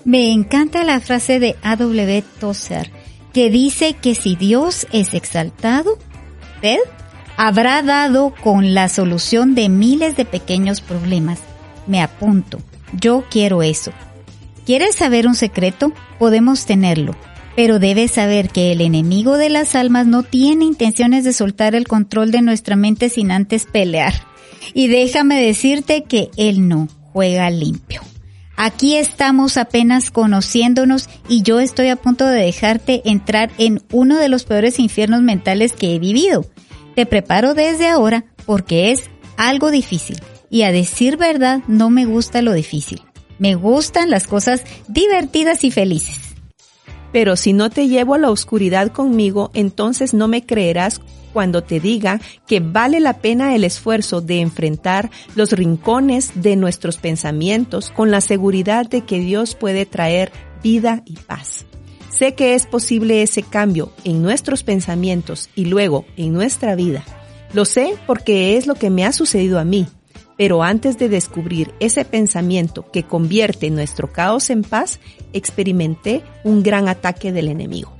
Me 0.04 0.30
encanta 0.32 0.84
la 0.84 1.00
frase 1.00 1.40
de 1.40 1.56
A.W. 1.62 2.22
Tozer 2.38 2.90
que 3.32 3.50
dice 3.50 3.94
que 3.94 4.14
si 4.14 4.36
Dios 4.36 4.86
es 4.92 5.12
exaltado, 5.12 5.98
usted 6.54 6.78
habrá 7.36 7.82
dado 7.82 8.32
con 8.42 8.74
la 8.74 8.88
solución 8.88 9.54
de 9.54 9.68
miles 9.68 10.16
de 10.16 10.24
pequeños 10.24 10.80
problemas. 10.80 11.40
Me 11.86 12.00
apunto. 12.00 12.60
Yo 12.92 13.24
quiero 13.28 13.62
eso. 13.62 13.92
¿Quieres 14.64 14.94
saber 14.94 15.26
un 15.26 15.34
secreto? 15.34 15.92
Podemos 16.18 16.64
tenerlo. 16.64 17.16
Pero 17.56 17.78
debes 17.78 18.12
saber 18.12 18.50
que 18.50 18.72
el 18.72 18.80
enemigo 18.80 19.36
de 19.36 19.50
las 19.50 19.74
almas 19.74 20.06
no 20.06 20.22
tiene 20.22 20.64
intenciones 20.64 21.24
de 21.24 21.32
soltar 21.32 21.74
el 21.74 21.88
control 21.88 22.30
de 22.30 22.42
nuestra 22.42 22.76
mente 22.76 23.08
sin 23.08 23.30
antes 23.30 23.66
pelear. 23.66 24.14
Y 24.74 24.88
déjame 24.88 25.42
decirte 25.42 26.04
que 26.04 26.30
él 26.36 26.68
no 26.68 26.88
juega 27.12 27.50
limpio. 27.50 28.02
Aquí 28.56 28.96
estamos 28.96 29.56
apenas 29.56 30.10
conociéndonos 30.10 31.08
y 31.28 31.42
yo 31.42 31.58
estoy 31.58 31.88
a 31.88 31.96
punto 31.96 32.26
de 32.26 32.40
dejarte 32.40 33.02
entrar 33.04 33.50
en 33.58 33.82
uno 33.90 34.16
de 34.16 34.28
los 34.28 34.44
peores 34.44 34.78
infiernos 34.78 35.22
mentales 35.22 35.72
que 35.72 35.94
he 35.94 35.98
vivido. 35.98 36.44
Te 36.94 37.04
preparo 37.04 37.54
desde 37.54 37.88
ahora 37.88 38.24
porque 38.46 38.92
es 38.92 39.10
algo 39.36 39.70
difícil 39.70 40.20
y 40.50 40.62
a 40.62 40.70
decir 40.70 41.16
verdad 41.16 41.62
no 41.66 41.90
me 41.90 42.04
gusta 42.04 42.42
lo 42.42 42.52
difícil. 42.52 43.02
Me 43.40 43.56
gustan 43.56 44.10
las 44.10 44.28
cosas 44.28 44.62
divertidas 44.86 45.64
y 45.64 45.72
felices. 45.72 46.20
Pero 47.12 47.36
si 47.36 47.52
no 47.52 47.70
te 47.70 47.88
llevo 47.88 48.14
a 48.14 48.18
la 48.18 48.30
oscuridad 48.30 48.92
conmigo, 48.92 49.50
entonces 49.54 50.14
no 50.14 50.28
me 50.28 50.46
creerás 50.46 51.00
cuando 51.34 51.62
te 51.62 51.80
diga 51.80 52.20
que 52.46 52.60
vale 52.60 53.00
la 53.00 53.18
pena 53.18 53.54
el 53.54 53.64
esfuerzo 53.64 54.22
de 54.22 54.40
enfrentar 54.40 55.10
los 55.34 55.52
rincones 55.52 56.30
de 56.36 56.56
nuestros 56.56 56.96
pensamientos 56.96 57.90
con 57.90 58.10
la 58.10 58.22
seguridad 58.22 58.86
de 58.88 59.02
que 59.02 59.18
Dios 59.18 59.54
puede 59.54 59.84
traer 59.84 60.32
vida 60.62 61.02
y 61.04 61.16
paz. 61.16 61.66
Sé 62.08 62.34
que 62.34 62.54
es 62.54 62.66
posible 62.66 63.22
ese 63.22 63.42
cambio 63.42 63.92
en 64.04 64.22
nuestros 64.22 64.62
pensamientos 64.62 65.50
y 65.56 65.64
luego 65.64 66.06
en 66.16 66.32
nuestra 66.32 66.76
vida. 66.76 67.04
Lo 67.52 67.64
sé 67.64 67.94
porque 68.06 68.56
es 68.56 68.68
lo 68.68 68.76
que 68.76 68.88
me 68.88 69.04
ha 69.04 69.12
sucedido 69.12 69.58
a 69.58 69.64
mí. 69.64 69.88
Pero 70.36 70.62
antes 70.62 70.98
de 70.98 71.08
descubrir 71.08 71.72
ese 71.78 72.04
pensamiento 72.04 72.90
que 72.90 73.04
convierte 73.04 73.70
nuestro 73.70 74.12
caos 74.12 74.50
en 74.50 74.62
paz, 74.62 74.98
experimenté 75.32 76.22
un 76.42 76.62
gran 76.62 76.88
ataque 76.88 77.32
del 77.32 77.48
enemigo. 77.48 77.92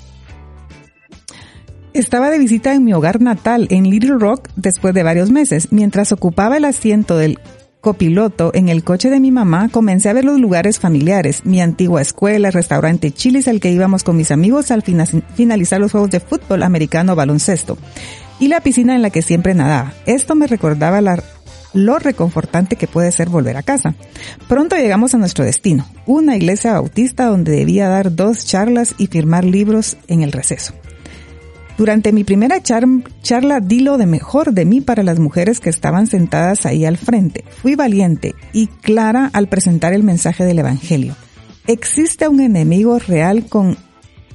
Estaba 1.95 2.29
de 2.29 2.41
visita 2.41 2.75
en 2.75 2.83
mi 2.83 2.93
hogar 2.93 3.21
natal, 3.21 3.69
en 3.71 3.89
Little 3.89 4.17
Rock, 4.19 4.49
después 4.57 4.95
de 4.95 5.05
varios 5.05 5.31
meses. 5.31 5.69
Mientras 5.71 6.11
ocupaba 6.11 6.57
el 6.57 6.65
asiento 6.65 7.17
del 7.17 7.39
copiloto 7.81 8.51
en 8.53 8.69
el 8.69 8.83
coche 8.83 9.11
de 9.11 9.21
mi 9.21 9.31
mamá, 9.31 9.69
comencé 9.69 10.09
a 10.09 10.13
ver 10.13 10.25
los 10.25 10.41
lugares 10.41 10.81
familiares, 10.81 11.43
mi 11.45 11.61
antigua 11.61 12.03
escuela, 12.03 12.51
restaurante 12.51 13.13
Chilis 13.13 13.47
al 13.47 13.61
que 13.61 13.71
íbamos 13.71 14.03
con 14.03 14.17
mis 14.17 14.33
amigos 14.33 14.73
al 14.73 14.83
finalizar 14.83 15.79
los 15.79 15.93
juegos 15.93 16.11
de 16.11 16.19
fútbol 16.19 16.65
americano 16.65 17.15
baloncesto. 17.15 17.79
y 18.41 18.49
la 18.49 18.61
piscina 18.61 18.97
en 18.97 19.03
la 19.03 19.11
que 19.11 19.23
siempre 19.23 19.55
nadaba. 19.55 19.93
Esto 20.05 20.35
me 20.35 20.49
recordaba 20.49 21.01
lo 21.75 21.99
reconfortante 22.01 22.75
que 22.75 22.89
puede 22.89 23.13
ser 23.13 23.29
volver 23.29 23.57
a 23.57 23.63
casa. 23.63 23.95
Pronto 24.49 24.75
llegamos 24.75 25.15
a 25.15 25.19
nuestro 25.19 25.45
destino, 25.45 25.87
una 26.07 26.35
iglesia 26.35 26.73
bautista 26.73 27.27
donde 27.27 27.53
debía 27.53 27.89
dar 27.89 28.17
dos 28.17 28.45
charlas 28.45 28.97
y 28.99 29.07
firmar 29.07 29.45
libros 29.45 29.97
en 30.09 30.25
el 30.25 30.33
receso. 30.33 30.75
Durante 31.77 32.13
mi 32.13 32.23
primera 32.23 32.63
charla 32.63 33.59
di 33.61 33.81
lo 33.81 33.99
de 33.99 34.07
mejor 34.07 34.53
de 34.53 34.65
mí 34.65 34.81
para 34.81 35.03
las 35.03 35.19
mujeres 35.19 35.59
que 35.59 35.71
estaban 35.71 36.07
sentadas 36.07 36.67
ahí 36.67 36.85
al 36.85 36.97
frente. 36.97 37.45
Fui 37.63 37.75
valiente 37.75 38.37
y 38.53 38.69
clara 38.69 39.29
al 39.33 39.49
presentar 39.49 39.93
el 39.93 40.05
mensaje 40.05 40.45
del 40.45 40.61
Evangelio. 40.61 41.17
Existe 41.67 42.29
un 42.29 42.41
enemigo 42.41 42.99
real 43.01 43.47
con 43.47 43.77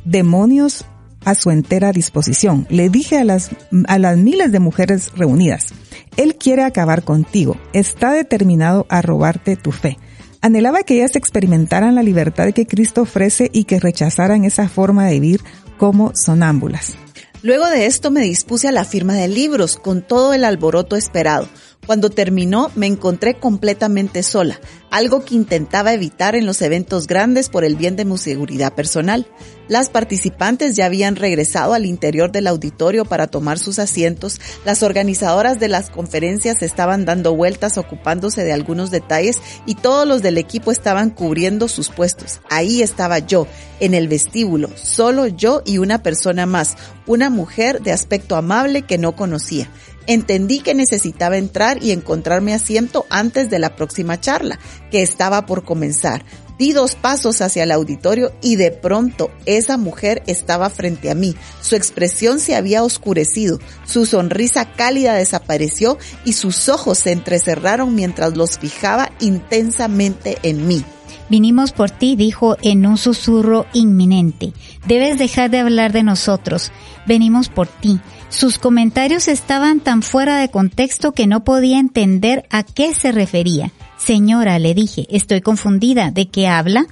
demonios 0.04 0.86
a 1.24 1.34
su 1.34 1.50
entera 1.52 1.94
disposición. 1.94 2.68
Le 2.70 2.90
dije 2.90 3.18
a 3.18 3.24
las, 3.24 3.52
a 3.88 4.00
las 4.00 4.18
miles 4.18 4.52
de 4.52 4.60
mujeres 4.60 5.14
reunidas, 5.16 5.74
Él 6.18 6.36
quiere 6.36 6.64
acabar 6.64 7.04
contigo, 7.04 7.56
está 7.72 8.12
determinado 8.12 8.86
a 8.90 9.02
robarte 9.02 9.56
tu 9.56 9.72
fe. 9.72 9.98
Anhelaba 10.42 10.84
que 10.84 10.96
ellas 10.96 11.16
experimentaran 11.16 11.96
la 11.96 12.04
libertad 12.04 12.52
que 12.52 12.66
Cristo 12.66 13.04
ofrece 13.04 13.50
y 13.54 13.66
que 13.66 13.80
rechazaran 13.80 14.44
esa 14.44 14.68
forma 14.68 15.06
de 15.06 15.20
vivir 15.20 15.42
como 15.78 16.12
sonámbulas. 16.16 16.98
Luego 17.42 17.70
de 17.70 17.86
esto 17.86 18.12
me 18.12 18.20
dispuse 18.20 18.68
a 18.68 18.74
la 18.74 18.84
firma 18.84 19.14
de 19.14 19.30
libros 19.30 19.78
con 19.78 20.02
todo 20.02 20.34
el 20.34 20.44
alboroto 20.44 20.98
esperado. 20.98 21.48
Cuando 21.86 22.10
terminó 22.10 22.70
me 22.76 22.86
encontré 22.86 23.40
completamente 23.40 24.22
sola, 24.22 24.60
algo 24.92 25.26
que 25.26 25.36
intentaba 25.36 25.94
evitar 25.94 26.36
en 26.36 26.46
los 26.46 26.62
eventos 26.62 27.08
grandes 27.08 27.50
por 27.50 27.64
el 27.64 27.76
bien 27.76 27.96
de 27.96 28.06
mi 28.06 28.18
seguridad 28.18 28.74
personal. 28.74 29.28
Las 29.68 29.90
participantes 29.90 30.76
ya 30.76 30.86
habían 30.86 31.16
regresado 31.16 31.74
al 31.74 31.86
interior 31.86 32.32
del 32.32 32.48
auditorio 32.48 33.06
para 33.06 33.28
tomar 33.28 33.60
sus 33.60 33.80
asientos, 33.80 34.42
las 34.66 34.82
organizadoras 34.84 35.60
de 35.60 35.68
las 35.68 35.90
conferencias 35.90 36.62
estaban 36.62 37.06
dando 37.06 37.36
vueltas 37.36 37.78
ocupándose 37.78 38.44
de 38.44 38.54
algunos 38.54 38.92
detalles 38.92 39.40
y 39.66 39.76
todos 39.76 40.08
los 40.08 40.22
del 40.22 40.38
equipo 40.38 40.72
estaban 40.72 41.12
cubriendo 41.12 41.68
sus 41.68 41.90
puestos. 41.90 42.42
Ahí 42.50 42.82
estaba 42.82 43.20
yo, 43.20 43.48
en 43.80 43.94
el 43.94 44.08
vestíbulo, 44.08 44.70
solo 44.76 45.28
yo 45.28 45.62
y 45.66 45.78
una 45.78 46.04
persona 46.04 46.46
más, 46.46 46.76
una 47.06 47.30
mujer 47.30 47.82
de 47.82 47.92
aspecto 47.92 48.36
amable 48.36 48.82
que 48.84 48.98
no 48.98 49.16
conocía. 49.16 49.70
Entendí 50.10 50.62
que 50.62 50.74
necesitaba 50.74 51.38
entrar 51.38 51.84
y 51.84 51.92
encontrarme 51.92 52.56
asiento 52.56 53.06
antes 53.12 53.52
de 53.52 53.60
la 53.60 53.76
próxima 53.76 54.20
charla, 54.20 54.58
que 54.90 55.04
estaba 55.04 55.46
por 55.46 55.64
comenzar. 55.64 56.26
Di 56.58 56.74
dos 56.74 56.96
pasos 56.96 57.42
hacia 57.42 57.62
el 57.62 57.72
auditorio 57.72 58.32
y 58.42 58.56
de 58.56 58.72
pronto 58.72 59.30
esa 59.46 59.78
mujer 59.78 60.24
estaba 60.26 60.72
frente 60.72 61.12
a 61.12 61.16
mí. 61.16 61.36
Su 61.62 61.76
expresión 61.76 62.40
se 62.40 62.56
había 62.56 62.84
oscurecido, 62.84 63.60
su 63.86 64.08
sonrisa 64.08 64.74
cálida 64.74 65.14
desapareció 65.14 66.00
y 66.26 66.34
sus 66.34 66.70
ojos 66.70 66.98
se 66.98 67.12
entrecerraron 67.12 67.94
mientras 67.94 68.36
los 68.36 68.58
fijaba 68.58 69.12
intensamente 69.20 70.40
en 70.42 70.66
mí. 70.66 70.84
Vinimos 71.30 71.72
por 71.72 71.92
ti, 71.92 72.16
dijo 72.16 72.58
en 72.64 72.88
un 72.88 72.98
susurro 72.98 73.68
inminente. 73.74 74.52
Debes 74.88 75.20
dejar 75.20 75.52
de 75.52 75.60
hablar 75.60 75.94
de 75.94 76.02
nosotros. 76.02 76.72
Venimos 77.06 77.50
por 77.50 77.68
ti. 77.68 78.00
Sus 78.30 78.60
comentarios 78.60 79.28
estaban 79.28 79.80
tan 79.80 80.04
fuera 80.04 80.38
de 80.38 80.50
contexto 80.50 81.14
que 81.14 81.26
no 81.26 81.44
podía 81.44 81.80
entender 81.80 82.46
a 82.52 82.62
qué 82.62 82.94
se 82.94 83.12
refería. 83.12 83.72
Señora, 83.98 84.60
le 84.60 84.76
dije, 84.76 85.08
estoy 85.10 85.42
confundida. 85.42 86.12
¿De 86.12 86.28
qué 86.28 86.48
habla? 86.48 86.86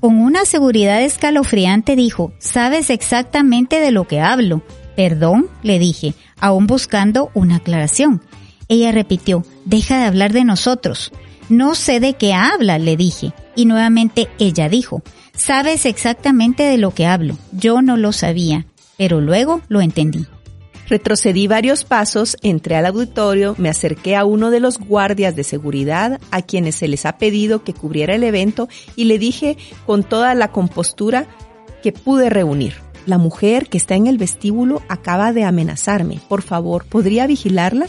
Con 0.00 0.20
una 0.20 0.44
seguridad 0.44 1.02
escalofriante 1.02 1.96
dijo, 1.96 2.32
sabes 2.38 2.90
exactamente 2.90 3.80
de 3.80 3.90
lo 3.90 4.06
que 4.06 4.20
hablo. 4.20 4.62
Perdón, 4.96 5.48
le 5.62 5.78
dije, 5.78 6.14
aún 6.38 6.66
buscando 6.66 7.30
una 7.32 7.56
aclaración. 7.56 8.22
Ella 8.68 8.92
repitió, 8.92 9.44
deja 9.64 9.98
de 9.98 10.04
hablar 10.04 10.34
de 10.34 10.44
nosotros. 10.44 11.10
No 11.48 11.74
sé 11.74 12.00
de 12.00 12.14
qué 12.14 12.34
habla, 12.34 12.78
le 12.78 12.98
dije. 12.98 13.32
Y 13.54 13.64
nuevamente 13.64 14.28
ella 14.38 14.68
dijo, 14.68 15.02
sabes 15.34 15.86
exactamente 15.86 16.64
de 16.64 16.76
lo 16.76 16.92
que 16.92 17.06
hablo. 17.06 17.38
Yo 17.52 17.80
no 17.80 17.96
lo 17.96 18.12
sabía, 18.12 18.66
pero 18.98 19.22
luego 19.22 19.62
lo 19.68 19.80
entendí. 19.80 20.26
Retrocedí 20.88 21.48
varios 21.48 21.84
pasos, 21.84 22.36
entré 22.42 22.76
al 22.76 22.86
auditorio, 22.86 23.56
me 23.58 23.68
acerqué 23.68 24.14
a 24.14 24.24
uno 24.24 24.50
de 24.50 24.60
los 24.60 24.78
guardias 24.78 25.34
de 25.34 25.42
seguridad 25.42 26.20
a 26.30 26.42
quienes 26.42 26.76
se 26.76 26.86
les 26.86 27.06
ha 27.06 27.18
pedido 27.18 27.64
que 27.64 27.74
cubriera 27.74 28.14
el 28.14 28.22
evento 28.22 28.68
y 28.94 29.04
le 29.04 29.18
dije 29.18 29.56
con 29.84 30.04
toda 30.04 30.34
la 30.34 30.52
compostura 30.52 31.26
que 31.82 31.90
pude 31.90 32.30
reunir. 32.30 32.74
La 33.04 33.18
mujer 33.18 33.68
que 33.68 33.78
está 33.78 33.96
en 33.96 34.06
el 34.06 34.16
vestíbulo 34.16 34.82
acaba 34.88 35.32
de 35.32 35.44
amenazarme. 35.44 36.20
Por 36.28 36.42
favor, 36.42 36.84
¿podría 36.84 37.26
vigilarla? 37.26 37.88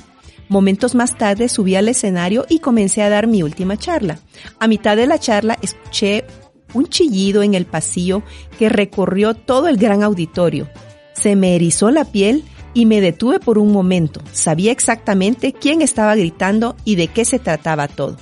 Momentos 0.50 0.96
más 0.96 1.18
tarde 1.18 1.50
subí 1.50 1.76
al 1.76 1.90
escenario 1.90 2.46
y 2.50 2.60
comencé 2.60 3.04
a 3.04 3.10
dar 3.10 3.28
mi 3.28 3.44
última 3.44 3.78
charla. 3.78 4.20
A 4.60 4.68
mitad 4.68 4.96
de 4.96 5.06
la 5.06 5.20
charla 5.20 5.58
escuché 5.62 6.26
un 6.74 6.88
chillido 6.88 7.44
en 7.44 7.54
el 7.54 7.66
pasillo 7.66 8.24
que 8.58 8.70
recorrió 8.70 9.36
todo 9.36 9.68
el 9.68 9.78
gran 9.78 10.04
auditorio. 10.04 10.68
Se 11.14 11.36
me 11.36 11.56
erizó 11.56 11.92
la 11.92 12.06
piel 12.06 12.44
y 12.78 12.86
me 12.86 13.02
detuve 13.02 13.40
por 13.40 13.58
un 13.58 13.72
momento. 13.72 14.22
Sabía 14.34 14.72
exactamente 14.72 15.52
quién 15.52 15.82
estaba 15.82 16.14
gritando 16.14 16.76
y 16.86 16.96
de 16.96 17.08
qué 17.08 17.26
se 17.26 17.40
trataba 17.40 17.88
todo. 17.88 18.18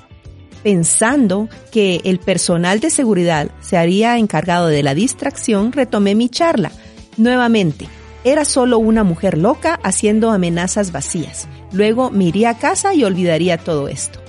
Pensando 0.64 1.50
que 1.74 2.00
el 2.06 2.20
personal 2.20 2.80
de 2.80 2.90
seguridad 2.90 3.52
se 3.60 3.76
haría 3.76 4.18
encargado 4.18 4.68
de 4.68 4.82
la 4.82 4.96
distracción, 4.96 5.74
retomé 5.74 6.16
mi 6.16 6.30
charla. 6.30 6.72
Nuevamente, 7.18 7.90
era 8.24 8.46
solo 8.46 8.78
una 8.78 9.04
mujer 9.04 9.38
loca 9.38 9.78
haciendo 9.84 10.32
amenazas 10.32 10.94
vacías. 10.94 11.50
Luego 11.74 12.10
me 12.10 12.24
iría 12.24 12.52
a 12.52 12.58
casa 12.58 12.94
y 12.94 13.04
olvidaría 13.04 13.58
todo 13.58 13.90
esto. 13.90 14.22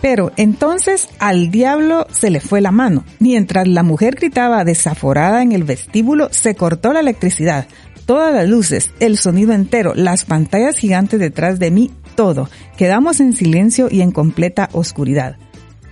Pero 0.00 0.30
entonces 0.36 1.08
al 1.18 1.50
diablo 1.50 2.06
se 2.10 2.30
le 2.30 2.40
fue 2.40 2.60
la 2.60 2.70
mano. 2.70 3.04
Mientras 3.18 3.66
la 3.66 3.82
mujer 3.82 4.14
gritaba 4.14 4.64
desaforada 4.64 5.42
en 5.42 5.52
el 5.52 5.64
vestíbulo, 5.64 6.28
se 6.30 6.54
cortó 6.54 6.92
la 6.92 7.00
electricidad, 7.00 7.66
todas 8.06 8.32
las 8.32 8.48
luces, 8.48 8.92
el 9.00 9.18
sonido 9.18 9.52
entero, 9.52 9.92
las 9.94 10.24
pantallas 10.24 10.78
gigantes 10.78 11.20
detrás 11.20 11.58
de 11.58 11.70
mí, 11.70 11.90
todo. 12.14 12.48
Quedamos 12.78 13.20
en 13.20 13.34
silencio 13.34 13.88
y 13.90 14.00
en 14.00 14.12
completa 14.12 14.70
oscuridad. 14.72 15.36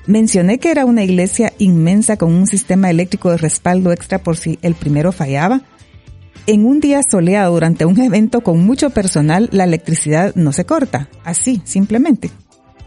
Mencioné 0.07 0.59
que 0.59 0.71
era 0.71 0.85
una 0.85 1.03
iglesia 1.03 1.53
inmensa 1.59 2.17
con 2.17 2.33
un 2.33 2.47
sistema 2.47 2.91
eléctrico 2.91 3.31
de 3.31 3.39
respaldo 3.39 3.93
extra 3.93 4.19
por 4.19 4.37
si 4.37 4.59
el 4.63 4.75
primero 4.75 5.13
fallaba. 5.13 5.63
En 6.47 6.67
un 6.67 6.81
día 6.81 7.01
soleado 7.11 7.55
durante 7.55 7.87
un 7.87 7.99
evento 7.99 8.43
con 8.43 8.65
mucho 8.65 8.91
personal, 8.91 9.49
la 9.51 9.65
electricidad 9.65 10.35
no 10.35 10.53
se 10.53 10.67
corta, 10.67 11.09
así, 11.25 11.63
simplemente. 11.65 12.31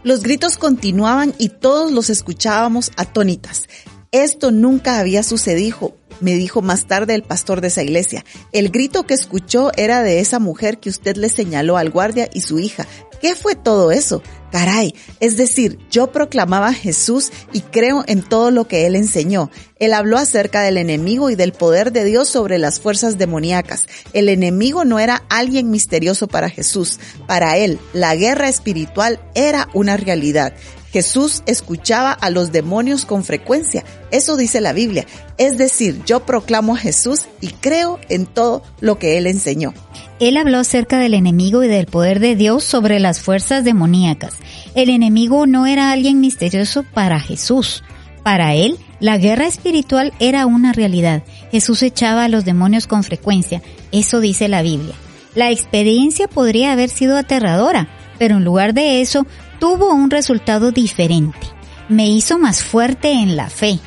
Los 0.04 0.22
gritos 0.22 0.58
continuaban 0.58 1.34
y 1.38 1.48
todos 1.48 1.90
los 1.90 2.08
escuchábamos 2.08 2.92
atónitas. 2.96 3.64
Esto 4.10 4.50
nunca 4.50 4.98
había 4.98 5.22
sucedido, 5.22 5.94
me 6.20 6.34
dijo 6.34 6.62
más 6.62 6.86
tarde 6.86 7.14
el 7.14 7.22
pastor 7.22 7.60
de 7.60 7.68
esa 7.68 7.82
iglesia. 7.82 8.24
El 8.52 8.70
grito 8.70 9.04
que 9.04 9.14
escuchó 9.14 9.70
era 9.76 10.02
de 10.02 10.20
esa 10.20 10.38
mujer 10.38 10.78
que 10.78 10.88
usted 10.88 11.16
le 11.16 11.28
señaló 11.28 11.76
al 11.76 11.90
guardia 11.90 12.28
y 12.32 12.40
su 12.40 12.58
hija, 12.58 12.86
¿Qué 13.20 13.34
fue 13.34 13.56
todo 13.56 13.90
eso? 13.90 14.22
Caray, 14.52 14.94
es 15.20 15.36
decir, 15.36 15.78
yo 15.90 16.12
proclamaba 16.12 16.68
a 16.68 16.72
Jesús 16.72 17.30
y 17.52 17.60
creo 17.60 18.04
en 18.06 18.22
todo 18.22 18.50
lo 18.50 18.66
que 18.66 18.86
él 18.86 18.94
enseñó. 18.96 19.50
Él 19.78 19.92
habló 19.92 20.16
acerca 20.16 20.62
del 20.62 20.78
enemigo 20.78 21.28
y 21.28 21.34
del 21.34 21.52
poder 21.52 21.92
de 21.92 22.04
Dios 22.04 22.28
sobre 22.28 22.58
las 22.58 22.80
fuerzas 22.80 23.18
demoníacas. 23.18 23.88
El 24.12 24.28
enemigo 24.28 24.84
no 24.84 24.98
era 24.98 25.24
alguien 25.28 25.70
misterioso 25.70 26.28
para 26.28 26.48
Jesús. 26.48 26.98
Para 27.26 27.58
él, 27.58 27.78
la 27.92 28.14
guerra 28.14 28.48
espiritual 28.48 29.20
era 29.34 29.68
una 29.74 29.96
realidad. 29.96 30.54
Jesús 30.92 31.42
escuchaba 31.46 32.12
a 32.12 32.30
los 32.30 32.50
demonios 32.52 33.04
con 33.04 33.24
frecuencia. 33.24 33.84
Eso 34.10 34.36
dice 34.36 34.60
la 34.60 34.72
Biblia. 34.72 35.06
Es 35.36 35.58
decir, 35.58 36.00
yo 36.06 36.24
proclamo 36.24 36.74
a 36.74 36.78
Jesús 36.78 37.26
y 37.40 37.48
creo 37.48 38.00
en 38.08 38.26
todo 38.26 38.62
lo 38.80 38.98
que 38.98 39.18
él 39.18 39.26
enseñó. 39.26 39.74
Él 40.18 40.36
habló 40.36 40.58
acerca 40.58 40.98
del 40.98 41.14
enemigo 41.14 41.62
y 41.62 41.68
del 41.68 41.86
poder 41.86 42.20
de 42.20 42.36
Dios 42.36 42.64
sobre 42.64 43.00
las 43.00 43.20
fuerzas 43.20 43.64
demoníacas. 43.64 44.34
El 44.74 44.90
enemigo 44.90 45.46
no 45.46 45.66
era 45.66 45.92
alguien 45.92 46.20
misterioso 46.20 46.82
para 46.82 47.20
Jesús. 47.20 47.84
Para 48.22 48.54
él, 48.54 48.78
la 49.00 49.16
guerra 49.16 49.46
espiritual 49.46 50.12
era 50.18 50.46
una 50.46 50.72
realidad. 50.72 51.22
Jesús 51.52 51.82
echaba 51.82 52.24
a 52.24 52.28
los 52.28 52.44
demonios 52.44 52.86
con 52.86 53.04
frecuencia. 53.04 53.62
Eso 53.92 54.20
dice 54.20 54.48
la 54.48 54.62
Biblia. 54.62 54.94
La 55.34 55.50
experiencia 55.50 56.26
podría 56.26 56.72
haber 56.72 56.90
sido 56.90 57.16
aterradora, 57.16 57.88
pero 58.18 58.38
en 58.38 58.44
lugar 58.44 58.74
de 58.74 59.00
eso, 59.00 59.24
tuvo 59.58 59.92
un 59.92 60.10
resultado 60.10 60.72
diferente. 60.72 61.46
Me 61.88 62.08
hizo 62.08 62.38
más 62.38 62.62
fuerte 62.62 63.12
en 63.12 63.36
la 63.36 63.50
fe. 63.50 63.78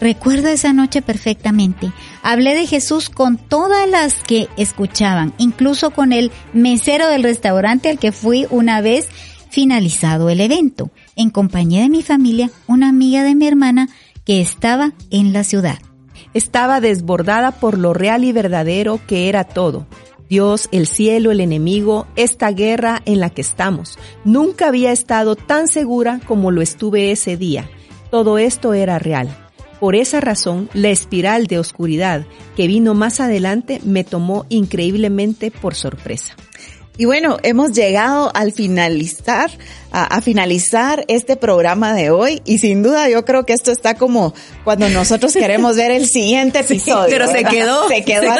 Recuerdo 0.00 0.48
esa 0.48 0.72
noche 0.72 1.02
perfectamente. 1.02 1.92
Hablé 2.22 2.54
de 2.54 2.66
Jesús 2.66 3.10
con 3.10 3.36
todas 3.36 3.88
las 3.88 4.14
que 4.22 4.48
escuchaban, 4.56 5.34
incluso 5.38 5.90
con 5.90 6.12
el 6.12 6.30
mesero 6.52 7.08
del 7.08 7.24
restaurante 7.24 7.88
al 7.88 7.98
que 7.98 8.12
fui 8.12 8.46
una 8.50 8.80
vez 8.80 9.08
finalizado 9.50 10.30
el 10.30 10.40
evento, 10.40 10.90
en 11.16 11.30
compañía 11.30 11.82
de 11.82 11.88
mi 11.88 12.02
familia, 12.02 12.50
una 12.66 12.88
amiga 12.90 13.24
de 13.24 13.34
mi 13.34 13.48
hermana 13.48 13.88
que 14.24 14.40
estaba 14.40 14.92
en 15.10 15.32
la 15.32 15.42
ciudad. 15.42 15.78
Estaba 16.34 16.80
desbordada 16.80 17.52
por 17.52 17.78
lo 17.78 17.94
real 17.94 18.24
y 18.24 18.32
verdadero 18.32 19.00
que 19.06 19.28
era 19.28 19.44
todo. 19.44 19.86
Dios, 20.28 20.68
el 20.72 20.86
cielo, 20.86 21.32
el 21.32 21.40
enemigo, 21.40 22.06
esta 22.16 22.50
guerra 22.50 23.02
en 23.06 23.20
la 23.20 23.30
que 23.30 23.40
estamos. 23.40 23.98
Nunca 24.24 24.68
había 24.68 24.92
estado 24.92 25.36
tan 25.36 25.68
segura 25.68 26.20
como 26.26 26.50
lo 26.50 26.60
estuve 26.60 27.10
ese 27.10 27.36
día. 27.36 27.70
Todo 28.10 28.38
esto 28.38 28.74
era 28.74 28.98
real. 28.98 29.28
Por 29.80 29.94
esa 29.94 30.20
razón, 30.20 30.68
la 30.74 30.90
espiral 30.90 31.46
de 31.46 31.58
oscuridad 31.58 32.26
que 32.56 32.66
vino 32.66 32.94
más 32.94 33.20
adelante 33.20 33.80
me 33.84 34.04
tomó 34.04 34.44
increíblemente 34.48 35.50
por 35.50 35.74
sorpresa. 35.74 36.34
Y 37.00 37.04
bueno, 37.04 37.36
hemos 37.44 37.74
llegado 37.74 38.32
al 38.34 38.50
finalizar, 38.50 39.52
a, 39.92 40.20
finalizar 40.20 41.04
este 41.06 41.36
programa 41.36 41.94
de 41.94 42.10
hoy 42.10 42.42
y 42.44 42.58
sin 42.58 42.82
duda 42.82 43.08
yo 43.08 43.24
creo 43.24 43.46
que 43.46 43.52
esto 43.52 43.70
está 43.70 43.94
como 43.94 44.34
cuando 44.64 44.88
nosotros 44.88 45.32
queremos 45.32 45.76
ver 45.76 45.92
el 45.92 46.08
siguiente 46.08 46.58
episodio. 46.58 47.06
pero 47.08 47.28
se 47.30 47.44
quedó, 47.44 47.86
se 47.86 48.02
quedó, 48.02 48.32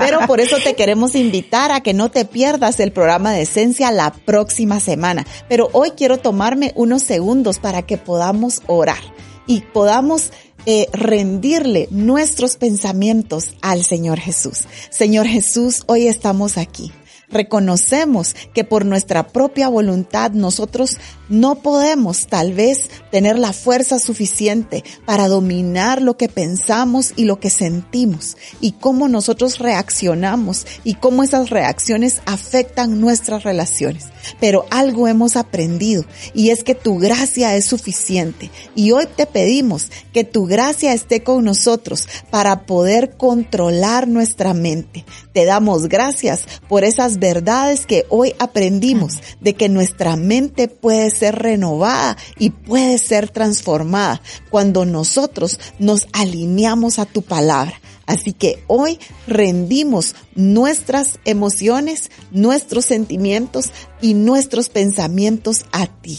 Pero 0.00 0.26
por 0.26 0.40
eso 0.40 0.56
te 0.64 0.74
queremos 0.74 1.14
invitar 1.14 1.70
a 1.70 1.82
que 1.82 1.94
no 1.94 2.10
te 2.10 2.24
pierdas 2.24 2.80
el 2.80 2.90
programa 2.90 3.32
de 3.32 3.42
Esencia 3.42 3.92
la 3.92 4.12
próxima 4.12 4.80
semana. 4.80 5.24
Pero 5.48 5.68
hoy 5.72 5.92
quiero 5.92 6.18
tomarme 6.18 6.72
unos 6.74 7.04
segundos 7.04 7.60
para 7.60 7.82
que 7.82 7.96
podamos 7.96 8.62
orar 8.66 8.98
y 9.46 9.60
podamos 9.60 10.32
eh, 10.66 10.86
rendirle 10.92 11.88
nuestros 11.90 12.56
pensamientos 12.56 13.50
al 13.60 13.84
Señor 13.84 14.18
Jesús. 14.18 14.64
Señor 14.90 15.26
Jesús, 15.26 15.82
hoy 15.86 16.06
estamos 16.06 16.58
aquí. 16.58 16.92
Reconocemos 17.30 18.34
que 18.54 18.64
por 18.64 18.84
nuestra 18.84 19.28
propia 19.28 19.68
voluntad 19.68 20.32
nosotros 20.32 20.96
no 21.28 21.62
podemos 21.62 22.26
tal 22.26 22.52
vez 22.52 22.90
tener 23.12 23.38
la 23.38 23.52
fuerza 23.52 24.00
suficiente 24.00 24.82
para 25.06 25.28
dominar 25.28 26.02
lo 26.02 26.16
que 26.16 26.28
pensamos 26.28 27.12
y 27.14 27.24
lo 27.24 27.38
que 27.38 27.50
sentimos 27.50 28.36
y 28.60 28.72
cómo 28.72 29.06
nosotros 29.08 29.58
reaccionamos 29.58 30.66
y 30.82 30.94
cómo 30.94 31.22
esas 31.22 31.50
reacciones 31.50 32.20
afectan 32.26 33.00
nuestras 33.00 33.44
relaciones. 33.44 34.06
Pero 34.40 34.66
algo 34.70 35.06
hemos 35.06 35.36
aprendido 35.36 36.04
y 36.34 36.50
es 36.50 36.64
que 36.64 36.74
tu 36.74 36.98
gracia 36.98 37.54
es 37.54 37.64
suficiente 37.64 38.50
y 38.74 38.90
hoy 38.90 39.06
te 39.14 39.26
pedimos 39.26 39.90
que 40.12 40.24
tu 40.24 40.46
gracia 40.46 40.92
esté 40.92 41.22
con 41.22 41.44
nosotros 41.44 42.08
para 42.30 42.66
poder 42.66 43.16
controlar 43.16 44.08
nuestra 44.08 44.52
mente. 44.52 45.04
Te 45.32 45.44
damos 45.44 45.88
gracias 45.88 46.42
por 46.68 46.82
esas 46.82 47.19
verdades 47.20 47.86
que 47.86 48.06
hoy 48.08 48.34
aprendimos 48.38 49.20
de 49.40 49.54
que 49.54 49.68
nuestra 49.68 50.16
mente 50.16 50.68
puede 50.68 51.10
ser 51.10 51.36
renovada 51.36 52.16
y 52.38 52.50
puede 52.50 52.98
ser 52.98 53.28
transformada 53.28 54.20
cuando 54.50 54.84
nosotros 54.84 55.60
nos 55.78 56.08
alineamos 56.12 56.98
a 56.98 57.06
tu 57.06 57.22
palabra. 57.22 57.80
Así 58.06 58.32
que 58.32 58.64
hoy 58.66 58.98
rendimos 59.28 60.16
nuestras 60.34 61.20
emociones, 61.24 62.10
nuestros 62.32 62.86
sentimientos 62.86 63.70
y 64.00 64.14
nuestros 64.14 64.68
pensamientos 64.68 65.64
a 65.70 65.86
ti. 65.86 66.18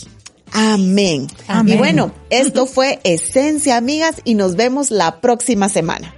Amén. 0.53 1.27
Amén. 1.47 1.75
Y 1.75 1.77
bueno, 1.77 2.13
esto 2.29 2.65
fue 2.65 2.99
Esencia, 3.03 3.75
amigas, 3.75 4.17
y 4.23 4.35
nos 4.35 4.55
vemos 4.55 4.91
la 4.91 5.19
próxima 5.19 5.67
semana. 5.67 6.15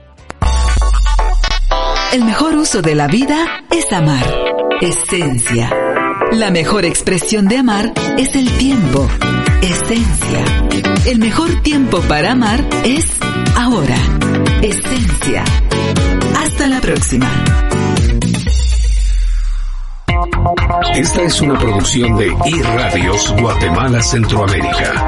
El 2.11 2.23
mejor 2.25 2.55
uso 2.55 2.83
de 2.83 2.93
la 2.93 3.07
vida 3.07 3.63
es 3.71 3.91
amar. 3.91 4.52
Esencia. 4.83 5.69
La 6.33 6.51
mejor 6.51 6.83
expresión 6.83 7.47
de 7.47 7.55
amar 7.55 7.93
es 8.17 8.35
el 8.35 8.51
tiempo. 8.57 9.07
Esencia. 9.61 10.43
El 11.05 11.19
mejor 11.19 11.61
tiempo 11.61 12.01
para 12.01 12.33
amar 12.33 12.59
es 12.83 13.05
ahora. 13.55 13.95
Esencia. 14.61 15.45
Hasta 16.37 16.67
la 16.67 16.81
próxima. 16.81 17.31
Esta 20.95 21.21
es 21.21 21.39
una 21.39 21.57
producción 21.57 22.17
de 22.17 22.35
iRadios 22.45 23.33
Guatemala 23.39 24.01
Centroamérica. 24.01 25.07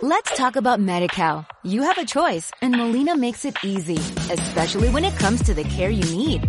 Let's 0.00 0.34
talk 0.38 0.56
about 0.56 0.80
MediCal. 0.80 1.44
You 1.64 1.82
have 1.82 1.98
a 1.98 2.06
choice 2.06 2.50
and 2.62 2.74
Molina 2.74 3.14
makes 3.14 3.44
it 3.44 3.56
easy, 3.62 3.98
especially 4.32 4.88
when 4.88 5.04
it 5.04 5.14
comes 5.18 5.42
to 5.42 5.52
the 5.52 5.64
care 5.64 5.90
you 5.90 6.04
need. 6.16 6.48